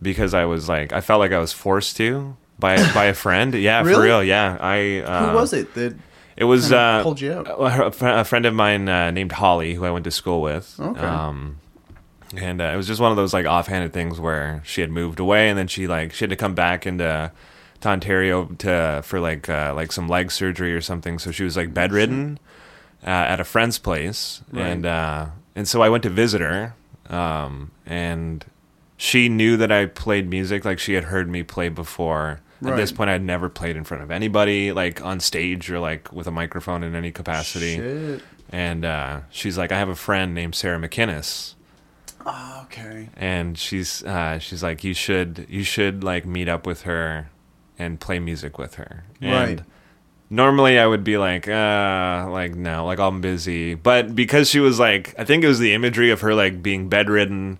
because 0.00 0.32
I 0.34 0.44
was 0.44 0.68
like 0.68 0.92
I 0.92 1.00
felt 1.00 1.18
like 1.20 1.32
I 1.32 1.38
was 1.38 1.52
forced 1.52 1.96
to 1.96 2.36
by 2.60 2.76
by 2.92 3.06
a 3.06 3.14
friend. 3.14 3.52
Yeah, 3.54 3.82
for 3.82 3.88
Really? 3.88 4.06
real. 4.06 4.22
Yeah, 4.22 4.56
I. 4.60 4.98
Uh, 5.00 5.30
Who 5.30 5.36
was 5.36 5.52
it 5.52 5.74
that 5.74 5.96
It 6.40 6.44
was 6.44 6.72
uh, 6.72 7.02
pulled 7.02 7.20
you 7.20 7.32
out? 7.34 7.46
a, 7.48 8.20
a 8.20 8.24
friend 8.24 8.46
of 8.46 8.54
mine 8.54 8.88
uh, 8.88 9.10
named 9.10 9.32
Holly, 9.32 9.74
who 9.74 9.84
I 9.84 9.90
went 9.90 10.04
to 10.04 10.10
school 10.10 10.40
with. 10.40 10.74
Okay. 10.80 10.98
Um, 11.00 11.58
and 12.36 12.60
uh, 12.60 12.64
it 12.72 12.76
was 12.76 12.86
just 12.86 13.00
one 13.00 13.10
of 13.12 13.16
those 13.16 13.34
like 13.34 13.44
offhanded 13.44 13.92
things 13.92 14.18
where 14.18 14.62
she 14.64 14.80
had 14.80 14.90
moved 14.90 15.20
away, 15.20 15.48
and 15.50 15.58
then 15.58 15.68
she 15.68 15.86
like 15.86 16.12
she 16.14 16.24
had 16.24 16.30
to 16.30 16.36
come 16.36 16.54
back 16.54 16.86
into 16.86 17.30
to 17.82 17.88
Ontario 17.88 18.46
to 18.58 19.02
for 19.04 19.20
like 19.20 19.48
uh, 19.48 19.72
like 19.74 19.92
some 19.92 20.08
leg 20.08 20.30
surgery 20.32 20.72
or 20.74 20.80
something. 20.80 21.18
So 21.18 21.30
she 21.30 21.44
was 21.44 21.56
like 21.56 21.74
bedridden 21.74 22.38
uh, 23.04 23.10
at 23.10 23.38
a 23.40 23.44
friend's 23.44 23.78
place, 23.78 24.42
Right. 24.52 24.66
and 24.66 24.86
uh, 24.86 25.26
and 25.54 25.68
so 25.68 25.82
I 25.82 25.88
went 25.90 26.02
to 26.04 26.10
visit 26.10 26.40
her, 26.40 26.74
um, 27.10 27.70
and 27.84 28.44
she 28.96 29.28
knew 29.28 29.56
that 29.58 29.70
I 29.72 29.86
played 29.86 30.28
music. 30.30 30.64
Like 30.64 30.78
she 30.78 30.94
had 30.94 31.04
heard 31.04 31.28
me 31.28 31.42
play 31.42 31.68
before. 31.68 32.40
At 32.64 32.76
this 32.76 32.92
point, 32.92 33.08
I'd 33.10 33.22
never 33.22 33.48
played 33.48 33.76
in 33.76 33.84
front 33.84 34.02
of 34.02 34.10
anybody, 34.10 34.72
like 34.72 35.02
on 35.04 35.20
stage 35.20 35.70
or 35.70 35.78
like 35.78 36.12
with 36.12 36.26
a 36.26 36.30
microphone 36.30 36.82
in 36.82 36.94
any 36.94 37.10
capacity. 37.10 37.76
Shit. 37.76 38.22
And 38.50 38.84
uh, 38.84 39.20
she's 39.30 39.56
like, 39.56 39.72
I 39.72 39.78
have 39.78 39.88
a 39.88 39.94
friend 39.94 40.34
named 40.34 40.54
Sarah 40.54 40.78
McInnes, 40.78 41.54
Oh, 42.26 42.62
okay. 42.64 43.08
and 43.16 43.56
she's 43.56 44.02
uh, 44.04 44.38
she's 44.38 44.62
like, 44.62 44.84
you 44.84 44.92
should 44.92 45.46
you 45.48 45.62
should 45.64 46.04
like 46.04 46.26
meet 46.26 46.48
up 46.48 46.66
with 46.66 46.82
her 46.82 47.30
and 47.78 47.98
play 47.98 48.18
music 48.18 48.58
with 48.58 48.74
her. 48.74 49.04
And 49.22 49.32
Right. 49.32 49.60
Normally, 50.32 50.78
I 50.78 50.86
would 50.86 51.02
be 51.02 51.16
like, 51.18 51.48
uh, 51.48 52.28
like 52.30 52.54
no, 52.54 52.84
like 52.86 52.98
I'm 53.00 53.20
busy. 53.20 53.74
But 53.74 54.14
because 54.14 54.48
she 54.50 54.60
was 54.60 54.78
like, 54.78 55.14
I 55.18 55.24
think 55.24 55.42
it 55.42 55.48
was 55.48 55.58
the 55.58 55.72
imagery 55.74 56.10
of 56.10 56.20
her 56.20 56.34
like 56.34 56.62
being 56.62 56.88
bedridden, 56.88 57.58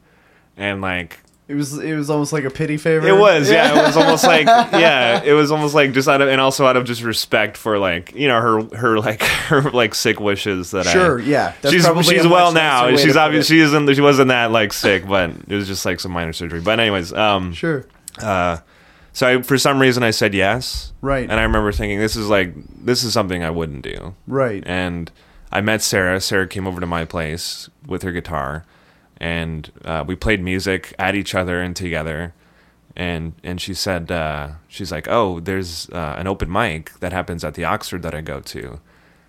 and 0.57 0.81
like 0.81 1.19
It 1.51 1.55
was 1.57 1.77
it 1.79 1.95
was 1.97 2.11
almost 2.11 2.33
like 2.33 2.45
a 2.45 2.51
pity 2.51 2.77
favor. 2.77 3.09
it 3.09 3.19
was, 3.19 3.51
yeah. 3.51 3.81
It 3.81 3.83
was 3.87 3.97
almost 3.97 4.23
like, 4.25 4.47
yeah. 4.47 5.21
It 5.25 5.33
was 5.33 5.51
almost 5.51 5.75
like 5.75 5.93
just 5.93 6.07
out 6.07 6.21
of, 6.21 6.29
and 6.29 6.41
also 6.41 6.65
out 6.65 6.77
of 6.77 6.85
just 6.85 7.03
respect 7.03 7.57
for 7.57 7.77
like, 7.77 8.15
you 8.15 8.29
know, 8.29 8.41
her, 8.41 8.77
her 8.77 8.99
like, 9.01 9.21
her 9.49 9.63
like 9.73 9.97
sick 9.97 10.21
wishes 10.21 10.71
that 10.71 10.87
I. 10.87 10.93
Sure, 10.93 11.19
yeah. 11.19 11.55
That's 11.61 11.75
she's 11.75 12.07
she's 12.09 12.27
well 12.27 12.53
now. 12.53 12.95
She's 12.97 13.17
obviously 13.17 13.57
she 13.57 13.63
isn't 13.63 13.93
she 13.95 14.01
wasn't 14.01 14.29
that 14.29 14.53
like 14.53 14.73
sick, 14.73 15.09
but 15.09 15.31
it 15.49 15.55
was 15.57 15.67
just 15.67 15.85
like 15.85 15.99
some 15.99 16.13
minor 16.13 16.33
surgery. 16.33 16.61
But 16.61 16.79
anyways, 16.79 17.13
um, 17.13 17.53
Sure. 17.53 17.85
uh, 18.23 18.59
so 19.13 19.27
I, 19.27 19.43
for 19.43 19.59
some 19.59 19.81
reason 19.81 20.05
I 20.05 20.13
said 20.13 20.35
yes, 20.35 20.93
Right. 21.01 21.29
and 21.29 21.33
I 21.41 21.43
remember 21.43 21.73
thinking 21.73 21.99
this 21.99 22.15
is 22.15 22.29
like 22.29 22.53
this 22.85 23.03
is 23.03 23.13
something 23.13 23.43
I 23.43 23.51
wouldn't 23.51 23.83
do, 23.83 24.15
Right. 24.29 24.63
and 24.65 25.11
I 25.51 25.63
met 25.63 25.83
Sarah. 25.83 26.21
Sarah 26.21 26.47
came 26.47 26.69
over 26.69 26.79
to 26.81 26.87
my 26.87 27.05
place 27.05 27.69
with 27.85 28.03
her 28.05 28.13
guitar, 28.13 28.65
and 29.21 29.71
uh, 29.85 30.03
we 30.07 30.17
played 30.17 30.43
music 30.43 30.95
at 30.99 31.15
each 31.15 31.35
other 31.35 31.61
and 31.61 31.77
together. 31.77 32.35
And 32.97 33.35
and 33.45 33.61
she 33.61 33.73
said 33.75 34.11
uh, 34.11 34.53
she's 34.67 34.91
like, 34.91 35.07
oh, 35.09 35.39
there's 35.39 35.89
uh, 35.91 36.17
an 36.19 36.27
open 36.27 36.51
mic 36.51 36.99
that 36.99 37.13
happens 37.13 37.45
at 37.45 37.55
the 37.55 37.65
Oxford 37.65 38.03
that 38.03 38.15
I 38.15 38.21
go 38.21 38.41
to, 38.41 38.81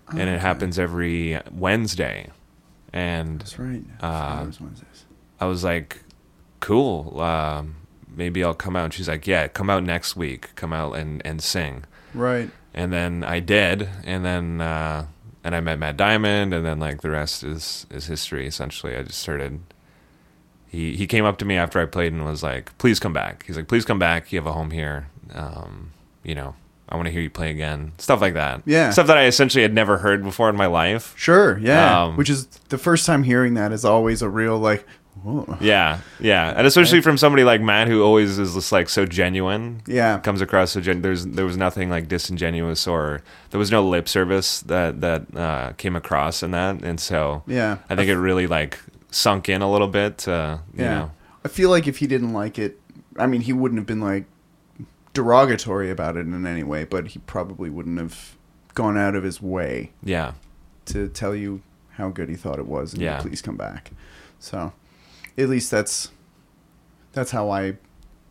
and 0.09 0.29
it 0.29 0.41
happens 0.41 0.79
every 0.79 1.39
Wednesday. 1.51 2.29
And 2.91 3.39
That's 3.39 3.59
right. 3.59 3.83
Uh, 4.01 4.45
Wednesdays. 4.59 5.05
I 5.39 5.45
was 5.45 5.63
like, 5.63 6.03
cool. 6.59 7.21
Um, 7.21 7.75
maybe 8.13 8.43
I'll 8.43 8.53
come 8.53 8.75
out. 8.75 8.85
And 8.85 8.93
she's 8.93 9.07
like, 9.07 9.27
yeah, 9.27 9.47
come 9.47 9.69
out 9.69 9.83
next 9.83 10.15
week. 10.15 10.49
Come 10.55 10.73
out 10.73 10.93
and 10.97 11.21
and 11.23 11.41
sing. 11.41 11.85
Right. 12.13 12.49
And 12.73 12.91
then 12.91 13.23
I 13.23 13.39
did, 13.39 13.89
and 14.03 14.25
then 14.25 14.59
uh, 14.59 15.05
and 15.43 15.55
I 15.55 15.59
met 15.59 15.77
Matt 15.79 15.97
Diamond, 15.97 16.53
and 16.53 16.65
then 16.65 16.79
like 16.79 17.01
the 17.01 17.11
rest 17.11 17.43
is 17.43 17.85
is 17.91 18.07
history. 18.07 18.47
Essentially, 18.47 18.95
I 18.95 19.03
just 19.03 19.19
started. 19.19 19.59
He 20.71 20.95
he 20.95 21.05
came 21.05 21.25
up 21.25 21.37
to 21.39 21.45
me 21.45 21.57
after 21.57 21.79
I 21.81 21.85
played 21.85 22.13
and 22.13 22.23
was 22.23 22.41
like, 22.43 22.75
"Please 22.77 22.97
come 22.97 23.11
back." 23.11 23.43
He's 23.45 23.57
like, 23.57 23.67
"Please 23.67 23.83
come 23.83 23.99
back. 23.99 24.31
You 24.31 24.39
have 24.39 24.47
a 24.47 24.53
home 24.53 24.71
here. 24.71 25.07
Um, 25.33 25.91
you 26.23 26.33
know, 26.33 26.55
I 26.87 26.95
want 26.95 27.07
to 27.07 27.11
hear 27.11 27.21
you 27.21 27.29
play 27.29 27.51
again." 27.51 27.91
Stuff 27.97 28.21
like 28.21 28.35
that. 28.35 28.61
Yeah. 28.65 28.89
Stuff 28.91 29.07
that 29.07 29.17
I 29.17 29.25
essentially 29.25 29.63
had 29.63 29.73
never 29.73 29.97
heard 29.97 30.23
before 30.23 30.49
in 30.49 30.55
my 30.55 30.67
life. 30.67 31.13
Sure. 31.17 31.57
Yeah. 31.59 32.03
Um, 32.03 32.15
Which 32.15 32.29
is 32.29 32.45
the 32.69 32.77
first 32.77 33.05
time 33.05 33.23
hearing 33.23 33.55
that 33.55 33.73
is 33.73 33.83
always 33.83 34.21
a 34.21 34.29
real 34.29 34.57
like. 34.57 34.87
Whoa. 35.23 35.57
Yeah, 35.59 35.99
yeah, 36.21 36.53
and 36.55 36.65
especially 36.65 37.01
from 37.01 37.17
somebody 37.17 37.43
like 37.43 37.59
Matt, 37.61 37.89
who 37.89 38.01
always 38.01 38.39
is 38.39 38.53
just 38.55 38.71
like 38.71 38.87
so 38.87 39.05
genuine. 39.05 39.81
Yeah. 39.85 40.19
comes 40.19 40.39
across 40.41 40.71
so 40.71 40.79
gen- 40.79 41.01
there's 41.01 41.25
there 41.25 41.43
was 41.45 41.57
nothing 41.57 41.89
like 41.89 42.07
disingenuous 42.07 42.87
or 42.87 43.21
there 43.51 43.59
was 43.59 43.69
no 43.69 43.85
lip 43.87 44.07
service 44.07 44.61
that 44.61 45.01
that 45.01 45.35
uh, 45.35 45.73
came 45.73 45.97
across 45.97 46.41
in 46.41 46.51
that, 46.51 46.81
and 46.81 46.97
so 46.97 47.43
Yeah. 47.45 47.79
I 47.89 47.95
think 47.97 48.07
it 48.09 48.17
really 48.17 48.47
like 48.47 48.79
sunk 49.11 49.47
in 49.49 49.61
a 49.61 49.71
little 49.71 49.87
bit. 49.87 50.27
Uh, 50.27 50.57
you 50.73 50.83
Yeah. 50.83 50.89
know, 50.97 51.11
I 51.45 51.47
feel 51.49 51.69
like 51.69 51.87
if 51.87 51.97
he 51.97 52.07
didn't 52.07 52.33
like 52.33 52.57
it, 52.57 52.79
I 53.17 53.27
mean, 53.27 53.41
he 53.41 53.53
wouldn't 53.53 53.77
have 53.79 53.85
been 53.85 54.01
like 54.01 54.25
derogatory 55.13 55.89
about 55.91 56.15
it 56.17 56.21
in 56.21 56.45
any 56.45 56.63
way, 56.63 56.83
but 56.85 57.07
he 57.09 57.19
probably 57.19 57.69
wouldn't 57.69 57.99
have 57.99 58.35
gone 58.73 58.97
out 58.97 59.15
of 59.15 59.23
his 59.23 59.41
way 59.41 59.91
yeah, 60.03 60.31
to 60.85 61.09
tell 61.09 61.35
you 61.35 61.61
how 61.95 62.09
good 62.09 62.29
he 62.29 62.35
thought 62.35 62.57
it 62.57 62.65
was 62.67 62.93
and 62.93 63.01
Yeah. 63.01 63.19
please 63.19 63.41
come 63.41 63.57
back. 63.57 63.91
So, 64.39 64.71
at 65.37 65.49
least 65.49 65.69
that's 65.69 66.09
that's 67.13 67.31
how 67.31 67.49
I 67.49 67.77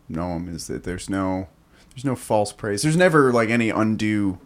know 0.09 0.37
him 0.37 0.49
is 0.49 0.67
that 0.69 0.85
there's 0.85 1.11
no 1.11 1.49
there's 1.91 2.05
no 2.05 2.17
false 2.17 2.53
praise. 2.53 2.83
There's 2.83 2.97
never 2.97 3.33
like 3.33 3.51
any 3.51 3.69
undue 3.71 4.39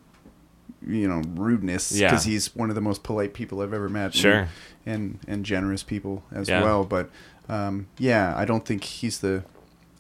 you 0.87 1.09
know 1.09 1.23
rudeness 1.35 1.93
Yeah. 1.93 2.09
because 2.11 2.25
he's 2.25 2.55
one 2.55 2.69
of 2.69 2.75
the 2.75 2.81
most 2.81 3.03
polite 3.03 3.35
people 3.35 3.61
I've 3.61 3.73
ever 3.75 3.89
met. 3.89 4.07
and- 4.07 4.15
Sure. 4.15 4.49
And 4.87 5.19
and 5.27 5.45
generous 5.45 5.83
people 5.83 6.23
as 6.33 6.49
Yeah. 6.49 6.63
well, 6.63 6.85
but 6.85 7.11
um, 7.49 7.87
yeah, 7.99 8.35
I 8.37 8.45
don't 8.45 8.65
think 8.67 8.85
he's 8.85 9.19
the 9.21 9.45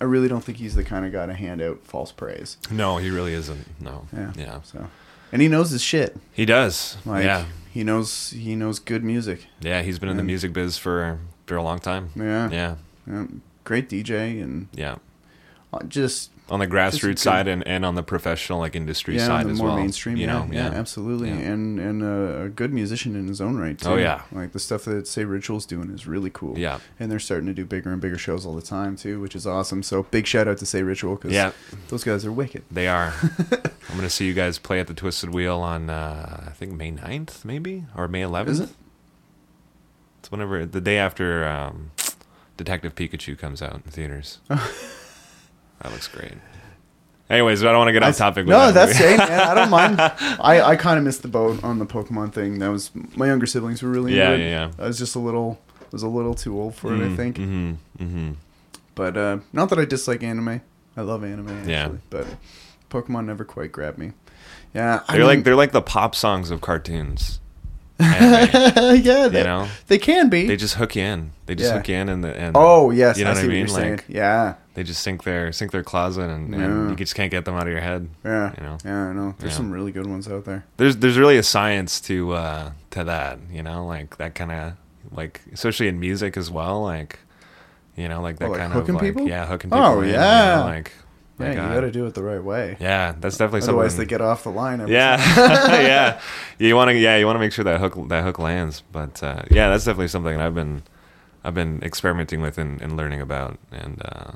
I 0.00 0.05
really 0.05 0.29
don't 0.29 0.45
think 0.45 0.59
he's 0.59 0.75
the 0.75 0.85
kind 0.85 1.07
of 1.07 1.12
guy 1.12 1.25
to 1.26 1.33
hand 1.35 1.62
out 1.62 1.81
false 1.85 2.12
praise. 2.12 2.59
no, 2.71 2.99
he 2.99 3.09
really 3.11 3.33
isn't. 3.33 3.64
No, 3.81 4.07
Yeah. 4.12 4.33
yeah, 4.37 4.61
So, 4.62 4.88
and 5.33 5.41
he 5.41 5.49
knows 5.49 5.71
his 5.71 5.81
shit. 5.83 6.17
he 6.33 6.45
does. 6.45 6.97
Like 7.07 7.25
yeah, 7.25 7.45
he 7.71 7.83
knows 7.85 8.31
he 8.31 8.55
knows 8.57 8.79
good 8.79 9.03
music. 9.05 9.47
yeah, 9.61 9.81
he's 9.83 9.99
been 9.99 10.09
in 10.11 10.17
the 10.19 10.23
music 10.25 10.53
biz 10.53 10.76
for 10.76 11.19
for 11.47 11.57
a 11.57 11.62
long 11.62 11.79
time. 11.79 12.11
Yeah. 12.17 12.50
yeah, 12.50 12.75
Yeah, 13.07 13.26
great 13.64 13.88
DJ 13.88 14.41
and 14.43 14.69
yeah. 14.75 14.97
uh, 15.73 15.83
just 15.88 16.31
On 16.51 16.61
the 16.61 16.67
grassroots 16.67 17.21
side 17.21 17.49
and, 17.49 17.67
and 17.67 17.87
on 17.87 17.95
the 17.95 18.03
professional 18.03 18.59
like 18.59 18.77
industry 18.77 19.17
yeah, 19.17 19.27
side 19.27 19.47
the 19.47 19.53
as 19.53 19.59
more 19.59 19.69
well. 19.69 19.77
mainstream. 19.79 20.19
you 20.19 20.27
yeah, 20.27 20.33
know, 20.45 20.49
yeah, 20.53 20.67
absolutely, 20.69 21.31
Yeah. 21.31 21.37
and 21.37 21.81
and 21.81 22.03
uh, 22.03 22.43
a 22.45 22.49
good 22.51 22.71
musician 22.71 23.17
in 23.17 23.29
his 23.29 23.41
own 23.41 23.57
right. 23.57 23.79
Too. 23.79 23.89
Oh, 23.89 23.97
yeah. 23.97 24.21
like 24.31 24.53
the 24.53 24.59
stuff 24.59 24.85
that 24.85 25.07
Say 25.09 25.25
Ritual's 25.25 25.65
doing 25.65 25.89
is 25.91 26.07
really 26.07 26.29
cool. 26.29 26.59
Yeah. 26.59 26.81
and 27.01 27.11
they're 27.11 27.19
starting 27.19 27.47
to 27.47 27.55
do 27.55 27.65
bigger 27.65 27.91
and 27.93 28.01
bigger 28.01 28.19
shows 28.19 28.45
all 28.45 28.55
the 28.55 28.61
time 28.61 28.95
too, 28.95 29.21
which 29.21 29.35
is 29.35 29.47
awesome. 29.47 29.83
So 29.83 30.03
big 30.03 30.27
shout 30.27 30.47
out 30.47 30.59
to 30.59 30.67
Say 30.67 30.83
Ritual 30.83 31.15
because 31.17 31.33
Yeah. 31.33 31.53
those 31.89 32.05
guys 32.05 32.27
are 32.27 32.33
wicked. 32.33 32.63
They 32.71 32.89
are. 32.89 33.15
I'm 33.89 33.97
going 33.97 34.03
to 34.03 34.11
see 34.11 34.27
you 34.27 34.35
guys 34.35 34.59
play 34.59 34.81
at 34.81 34.87
the 34.87 34.95
Twisted 34.95 35.33
Wheel 35.33 35.61
on, 35.61 35.89
uh, 35.89 36.45
I 36.49 36.51
think, 36.51 36.73
May 36.75 36.93
9th, 36.93 37.45
maybe? 37.47 37.85
Or 37.97 38.07
May 38.07 38.21
11th? 38.23 38.49
Is 38.49 38.61
it? 38.61 38.69
It's 40.21 40.31
whenever, 40.31 40.67
the 40.67 40.81
day 40.81 40.99
after 40.99 41.47
um, 41.47 41.91
Detective 42.59 42.95
Pikachu 42.95 43.39
comes 43.39 43.63
out 43.63 43.75
in 43.75 43.81
theaters. 43.83 44.41
that 45.81 45.93
looks 45.93 46.09
great. 46.09 46.33
Anyways, 47.31 47.62
I 47.64 47.69
don't 47.69 47.78
want 47.78 47.88
to 47.88 47.93
get 47.93 48.02
off 48.02 48.16
topic. 48.19 48.47
No, 48.47 48.71
that's 48.71 48.99
great, 48.99 49.16
man. 49.16 49.31
I 49.40 49.54
don't 49.54 49.71
mind. 49.71 49.99
I, 50.40 50.61
I 50.62 50.76
kind 50.76 50.99
of 50.99 51.04
missed 51.04 51.23
the 51.23 51.28
boat 51.28 51.64
on 51.64 51.78
the 51.78 51.87
Pokemon 51.87 52.33
thing. 52.33 52.59
That 52.59 52.69
was 52.69 52.90
my 53.16 53.26
younger 53.26 53.47
siblings 53.47 53.83
were 53.83 53.88
really 53.88 54.14
Yeah, 54.14 54.33
into 54.33 54.45
it. 54.45 54.50
yeah, 54.50 54.66
yeah. 54.66 54.85
I 54.85 54.87
was 54.88 54.99
just 54.99 55.14
a 55.16 55.19
little 55.19 55.59
was 55.90 56.02
a 56.02 56.09
little 56.09 56.35
too 56.35 56.59
old 56.61 56.75
for 56.75 56.95
it, 56.95 57.00
I 57.02 57.14
think. 57.16 57.37
Mm-hmm, 57.37 58.04
mm-hmm. 58.04 58.33
But 58.95 59.16
uh, 59.16 59.38
not 59.52 59.71
that 59.71 59.78
I 59.78 59.85
dislike 59.87 60.23
anime. 60.23 60.61
I 60.97 61.00
love 61.00 61.25
anime 61.25 61.49
actually. 61.49 61.73
Yeah. 61.73 61.88
But 62.11 62.26
Pokemon 62.90 63.25
never 63.26 63.45
quite 63.45 63.73
grabbed 63.73 63.99
me. 63.99 64.12
Yeah, 64.75 65.02
They're 65.09 65.19
mean- 65.19 65.26
like 65.26 65.45
they're 65.45 65.57
like 65.57 65.73
the 65.73 65.83
pop 65.83 66.14
songs 66.14 66.50
of 66.50 66.61
cartoons. 66.61 67.40
Anime, 67.99 68.97
yeah, 69.05 69.29
they, 69.29 69.39
you 69.39 69.45
know, 69.45 69.69
they 69.87 69.99
can 69.99 70.29
be. 70.29 70.47
they 70.47 70.57
just 70.57 70.75
hook 70.75 70.97
you 70.97 71.03
in. 71.03 71.31
They 71.47 71.55
just 71.55 71.71
Yeah. 71.71 71.77
hook 71.79 71.89
you 71.89 71.95
in, 71.97 72.09
and 72.09 72.25
the 72.25 72.37
and 72.37 72.57
oh 72.57 72.91
yes, 72.91 73.17
you 73.19 73.25
know 73.25 73.31
I 73.31 73.35
what 73.35 73.39
see 73.41 73.45
I 73.45 73.49
what 73.49 73.55
mean? 73.55 73.69
saying. 73.69 73.91
Like 73.93 74.05
Yeah, 74.09 74.55
they 74.75 74.83
just 74.83 75.03
sink 75.03 75.23
their 75.23 75.53
sink 75.53 75.71
their 75.71 75.85
claws 75.85 76.17
in, 76.19 76.29
and, 76.29 76.53
Yeah. 76.53 76.61
and 76.65 76.91
you 76.91 76.97
just 76.97 77.15
can't 77.15 77.31
get 77.31 77.45
them 77.45 77.55
out 77.55 77.63
of 77.67 77.69
your 77.73 77.81
head. 77.81 78.09
yeah, 78.25 78.53
You 78.59 78.65
know. 78.65 78.79
yeah. 78.85 79.05
I 79.09 79.13
know. 79.13 79.35
There's 79.39 79.53
Yeah. 79.53 79.57
some 79.59 79.71
really 79.71 79.93
good 79.93 80.07
ones 80.07 80.27
out 80.29 80.45
there. 80.45 80.65
there's 80.77 80.97
there's 80.97 81.17
really 81.19 81.37
a 81.39 81.43
science 81.45 82.01
to 82.03 82.33
uh 82.33 82.71
to 82.91 83.05
that 83.05 83.39
you 83.53 83.63
know 83.63 83.87
like 83.87 84.17
that 84.17 84.35
kind 84.35 84.51
of 84.51 84.73
like 85.13 85.41
especially 85.53 85.87
in 85.89 86.01
music 86.01 86.37
as 86.37 86.51
well 86.51 86.83
like 86.83 87.21
you 87.97 88.09
know 88.09 88.21
like 88.21 88.39
that 88.39 88.47
Oh, 88.47 88.51
like 88.51 88.61
kind 88.61 88.73
of 88.73 88.89
like 88.89 89.01
people? 89.03 89.29
yeah 89.29 89.47
hooking 89.47 89.71
people 89.71 89.85
Oh, 89.85 90.01
in, 90.01 90.09
you 90.09 90.15
yeah. 90.15 90.57
know, 90.57 90.65
like 90.67 90.91
Yeah, 91.38 91.50
you 91.50 91.57
got 91.75 91.81
to 91.81 91.91
do 91.91 92.07
it 92.07 92.14
the 92.14 92.23
right 92.23 92.43
way. 92.43 92.76
yeah 92.81 93.14
that's 93.19 93.37
definitely 93.37 93.61
something 93.62 93.75
Otherwise, 93.75 93.93
something 93.93 94.07
they 94.07 94.11
get 94.11 94.21
off 94.21 94.45
the 94.45 94.50
line. 94.50 94.87
yeah 94.88 95.17
yeah 95.83 96.21
you 96.59 96.76
want 96.76 96.91
to 96.91 96.97
yeah 96.97 97.17
you 97.17 97.26
want 97.26 97.35
to 97.37 97.41
make 97.41 97.53
sure 97.53 97.64
that 97.64 97.81
hook 97.81 98.09
that 98.09 98.23
hook 98.23 98.38
lands 98.38 98.83
but 98.93 99.23
uh 99.23 99.43
yeah 99.50 99.69
that's 99.69 99.85
definitely 99.85 100.09
something 100.09 100.41
I've 100.41 100.55
been 100.55 100.83
I've 101.43 101.55
been 101.55 101.83
experimenting 101.83 102.41
with 102.41 102.57
and, 102.59 102.81
and 102.81 102.97
learning 102.97 103.21
about 103.21 103.59
and 103.73 104.00
uh 104.05 104.33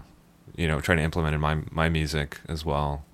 you 0.57 0.67
know 0.67 0.81
trying 0.81 0.99
to 0.99 1.05
implement 1.05 1.35
in 1.37 1.40
my 1.40 1.59
my 1.71 1.88
music 1.88 2.40
as 2.49 2.64
well 2.64 3.05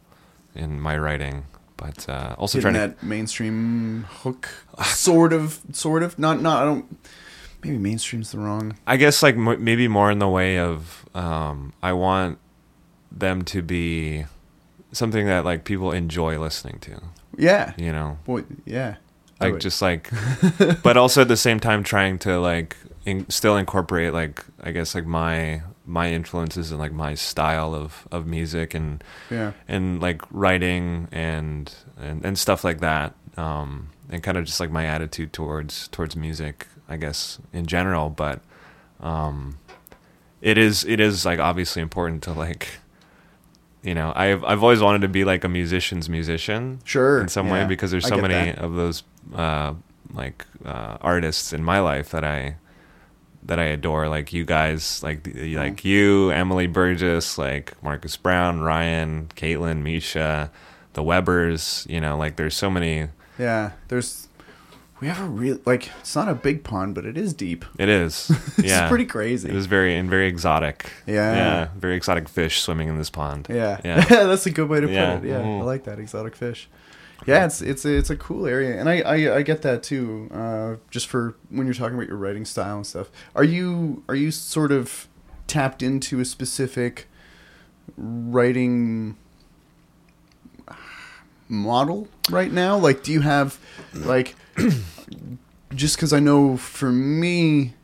in 0.54 0.80
my 0.80 0.96
writing 0.96 1.44
but 1.76 2.08
uh 2.08 2.34
also 2.38 2.60
trying 2.60 2.74
to 2.74 2.80
that 2.80 3.02
mainstream 3.02 4.06
hook, 4.22 4.48
sort 4.84 5.32
of, 5.32 5.60
sort 5.72 6.02
of. 6.04 6.16
Not, 6.18 6.40
not. 6.40 6.62
I 6.62 6.64
don't. 6.66 6.96
Maybe 7.64 7.78
mainstream's 7.78 8.30
the 8.30 8.38
wrong. 8.38 8.76
I 8.86 8.96
guess 8.96 9.22
like 9.24 9.34
m- 9.34 9.62
maybe 9.64 9.88
more 9.88 10.08
in 10.10 10.20
the 10.20 10.28
way 10.28 10.58
of 10.58 11.04
um, 11.16 11.72
I 11.82 11.92
want 11.92 12.38
them 13.18 13.42
to 13.42 13.62
be 13.62 14.26
something 14.92 15.26
that 15.26 15.44
like 15.44 15.64
people 15.64 15.92
enjoy 15.92 16.38
listening 16.38 16.78
to. 16.80 17.00
Yeah. 17.36 17.72
You 17.76 17.92
know, 17.92 18.18
Boy, 18.24 18.44
yeah. 18.64 18.96
Like 19.40 19.58
just 19.58 19.82
like, 19.82 20.10
but 20.82 20.96
also 20.96 21.22
at 21.22 21.28
the 21.28 21.36
same 21.36 21.60
time 21.60 21.82
trying 21.82 22.18
to 22.20 22.38
like 22.40 22.76
in, 23.04 23.28
still 23.28 23.56
incorporate 23.56 24.12
like 24.14 24.44
I 24.62 24.70
guess 24.70 24.94
like 24.94 25.04
my 25.06 25.62
my 25.84 26.10
influences 26.10 26.70
and 26.70 26.80
like 26.80 26.92
my 26.92 27.14
style 27.14 27.74
of 27.74 28.08
of 28.10 28.26
music 28.26 28.72
and 28.72 29.04
Yeah. 29.30 29.52
and 29.68 30.00
like 30.00 30.22
writing 30.30 31.08
and 31.12 31.74
and, 31.98 32.24
and 32.24 32.38
stuff 32.38 32.64
like 32.64 32.80
that 32.80 33.12
um 33.36 33.90
and 34.08 34.22
kind 34.22 34.38
of 34.38 34.44
just 34.46 34.60
like 34.60 34.70
my 34.70 34.86
attitude 34.86 35.32
towards 35.34 35.88
towards 35.88 36.16
music 36.16 36.68
i 36.88 36.96
guess 36.96 37.38
in 37.52 37.66
general 37.66 38.08
but 38.08 38.40
um 39.00 39.58
it 40.40 40.56
is 40.56 40.84
it 40.84 41.00
is 41.00 41.26
like 41.26 41.38
obviously 41.38 41.82
important 41.82 42.22
to 42.22 42.32
like 42.32 42.78
you 43.84 43.94
know 43.94 44.12
i've 44.16 44.42
i've 44.44 44.62
always 44.62 44.80
wanted 44.80 45.02
to 45.02 45.08
be 45.08 45.24
like 45.24 45.44
a 45.44 45.48
musician's 45.48 46.08
musician 46.08 46.80
Sure. 46.84 47.20
in 47.20 47.28
some 47.28 47.48
way 47.50 47.64
because 47.66 47.90
there's 47.92 48.08
so 48.08 48.16
many 48.16 48.34
that. 48.52 48.58
of 48.58 48.74
those 48.74 49.04
uh 49.34 49.74
like 50.12 50.44
uh 50.64 50.96
artists 51.00 51.52
in 51.52 51.62
my 51.62 51.78
life 51.80 52.10
that 52.10 52.24
i 52.24 52.56
that 53.46 53.58
I 53.58 53.64
adore, 53.64 54.08
like 54.08 54.32
you 54.32 54.46
guys, 54.46 55.02
like 55.02 55.22
the- 55.24 55.56
like 55.58 55.84
you, 55.84 56.30
Emily 56.30 56.66
Burgess, 56.66 57.36
like 57.36 57.74
Marcus 57.82 58.16
Brown, 58.16 58.60
Ryan, 58.62 59.28
Caitlin, 59.36 59.82
Misha, 59.82 60.50
the 60.94 61.02
Webers. 61.02 61.86
You 61.86 62.00
know, 62.00 62.16
like 62.16 62.36
there's 62.36 62.56
so 62.56 62.70
many. 62.70 63.08
Yeah. 63.38 63.72
There's. 63.88 64.28
We 65.04 65.10
have 65.10 65.20
a 65.20 65.28
real 65.28 65.58
like. 65.66 65.90
It's 66.00 66.16
not 66.16 66.30
a 66.30 66.34
big 66.34 66.64
pond, 66.64 66.94
but 66.94 67.04
it 67.04 67.18
is 67.18 67.34
deep. 67.34 67.66
It 67.78 67.90
is, 67.90 68.30
It's 68.56 68.68
yeah, 68.68 68.88
pretty 68.88 69.04
crazy. 69.04 69.50
It 69.50 69.54
is 69.54 69.66
very 69.66 69.94
and 69.94 70.08
very 70.08 70.26
exotic. 70.28 70.90
Yeah. 71.06 71.34
yeah, 71.36 71.68
very 71.76 71.94
exotic 71.94 72.26
fish 72.26 72.62
swimming 72.62 72.88
in 72.88 72.96
this 72.96 73.10
pond. 73.10 73.46
Yeah, 73.50 73.82
Yeah. 73.84 74.02
that's 74.08 74.46
a 74.46 74.50
good 74.50 74.66
way 74.70 74.80
to 74.80 74.90
Yeah. 74.90 75.16
put 75.18 75.26
it. 75.26 75.28
Yeah, 75.28 75.40
Mhm. 75.42 75.60
I 75.60 75.62
like 75.64 75.84
that 75.84 75.98
exotic 75.98 76.34
fish. 76.34 76.70
Yeah, 77.26 77.44
it's 77.44 77.60
it's 77.60 77.84
a, 77.84 77.94
it's 77.94 78.08
a 78.08 78.16
cool 78.16 78.46
area, 78.46 78.80
and 78.80 78.88
I, 78.88 79.00
I, 79.02 79.36
I 79.36 79.42
get 79.42 79.60
that 79.60 79.82
too. 79.82 80.30
Uh, 80.32 80.76
just 80.90 81.06
for 81.06 81.34
when 81.50 81.66
you're 81.66 81.74
talking 81.74 81.96
about 81.96 82.08
your 82.08 82.16
writing 82.16 82.46
style 82.46 82.76
and 82.76 82.86
stuff, 82.86 83.10
are 83.36 83.44
you 83.44 84.04
are 84.08 84.14
you 84.14 84.30
sort 84.30 84.72
of 84.72 85.06
tapped 85.46 85.82
into 85.82 86.18
a 86.18 86.24
specific 86.24 87.08
writing 87.98 89.16
model 91.46 92.08
right 92.30 92.50
now? 92.50 92.78
Like, 92.78 93.02
do 93.02 93.12
you 93.12 93.20
have 93.20 93.58
like 93.92 94.34
just 95.74 95.96
because 95.96 96.12
I 96.12 96.20
know 96.20 96.56
for 96.56 96.90
me 96.92 97.74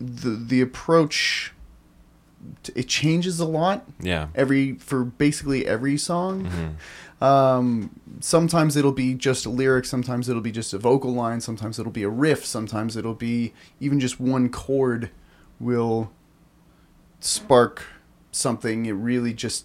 the 0.00 0.30
the 0.30 0.60
approach 0.60 1.52
it 2.74 2.86
changes 2.86 3.40
a 3.40 3.44
lot 3.44 3.84
Yeah, 4.00 4.28
every 4.34 4.74
for 4.74 5.04
basically 5.04 5.66
every 5.66 5.96
song. 5.96 6.44
Mhm. 6.44 6.74
Um, 7.24 7.90
sometimes 8.20 8.76
it'll 8.76 8.92
be 8.92 9.14
just 9.14 9.46
a 9.46 9.50
lyric, 9.50 9.86
sometimes 9.86 10.28
it'll 10.28 10.42
be 10.42 10.52
just 10.52 10.74
a 10.74 10.78
vocal 10.78 11.14
line, 11.14 11.40
sometimes 11.40 11.78
it'll 11.78 11.90
be 11.90 12.02
a 12.02 12.10
riff, 12.10 12.44
sometimes 12.44 12.94
it'll 12.94 13.14
be 13.14 13.54
even 13.80 13.98
just 13.98 14.20
one 14.20 14.50
chord 14.50 15.10
will 15.58 16.12
spark 17.20 17.84
something. 18.30 18.84
It 18.84 18.92
really 18.92 19.32
just 19.32 19.64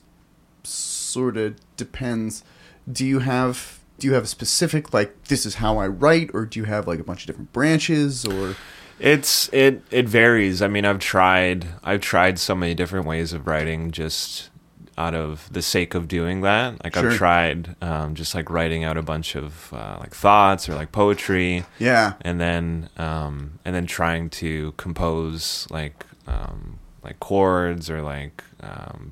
sort 0.64 1.36
of 1.36 1.56
depends. 1.76 2.44
Do 2.90 3.06
you 3.06 3.20
have 3.20 3.81
do 4.02 4.08
you 4.08 4.16
have 4.16 4.24
a 4.24 4.28
specific 4.28 4.96
like 4.96 5.26
this 5.26 5.46
is 5.46 5.56
how 5.56 5.78
I 5.78 5.88
write, 5.88 6.32
or 6.34 6.46
do 6.48 6.60
you 6.60 6.66
have 6.66 6.88
like 6.88 7.00
a 7.00 7.04
bunch 7.04 7.22
of 7.22 7.28
different 7.28 7.54
branches, 7.54 8.26
or 8.26 8.56
It's 9.00 9.48
it 9.54 9.84
it 9.92 10.10
varies. 10.10 10.64
I 10.64 10.68
mean, 10.68 10.86
I've 10.86 10.98
tried 10.98 11.68
I've 11.84 12.02
tried 12.02 12.40
so 12.40 12.56
many 12.56 12.74
different 12.74 13.06
ways 13.06 13.32
of 13.32 13.46
writing 13.46 13.92
just 13.92 14.50
out 14.98 15.14
of 15.14 15.48
the 15.54 15.62
sake 15.62 15.94
of 15.94 16.08
doing 16.08 16.42
that. 16.42 16.84
Like 16.84 16.96
Sure. 16.96 17.12
I've 17.12 17.18
tried 17.18 17.76
um, 17.82 18.16
just 18.16 18.34
like 18.34 18.50
writing 18.50 18.84
out 18.84 18.98
a 18.98 19.04
bunch 19.04 19.36
of 19.36 19.72
uh, 19.72 19.98
like 20.00 20.16
thoughts 20.16 20.68
or 20.68 20.74
like 20.74 20.92
poetry, 20.92 21.64
yeah, 21.78 22.14
and 22.22 22.42
then 22.42 22.90
um, 22.98 23.60
and 23.64 23.76
then 23.76 23.86
trying 23.86 24.32
to 24.32 24.74
compose 24.78 25.68
like 25.70 26.06
um, 26.26 26.80
like 27.04 27.20
chords 27.20 27.88
or 27.88 28.02
like 28.02 28.44
um, 28.62 29.12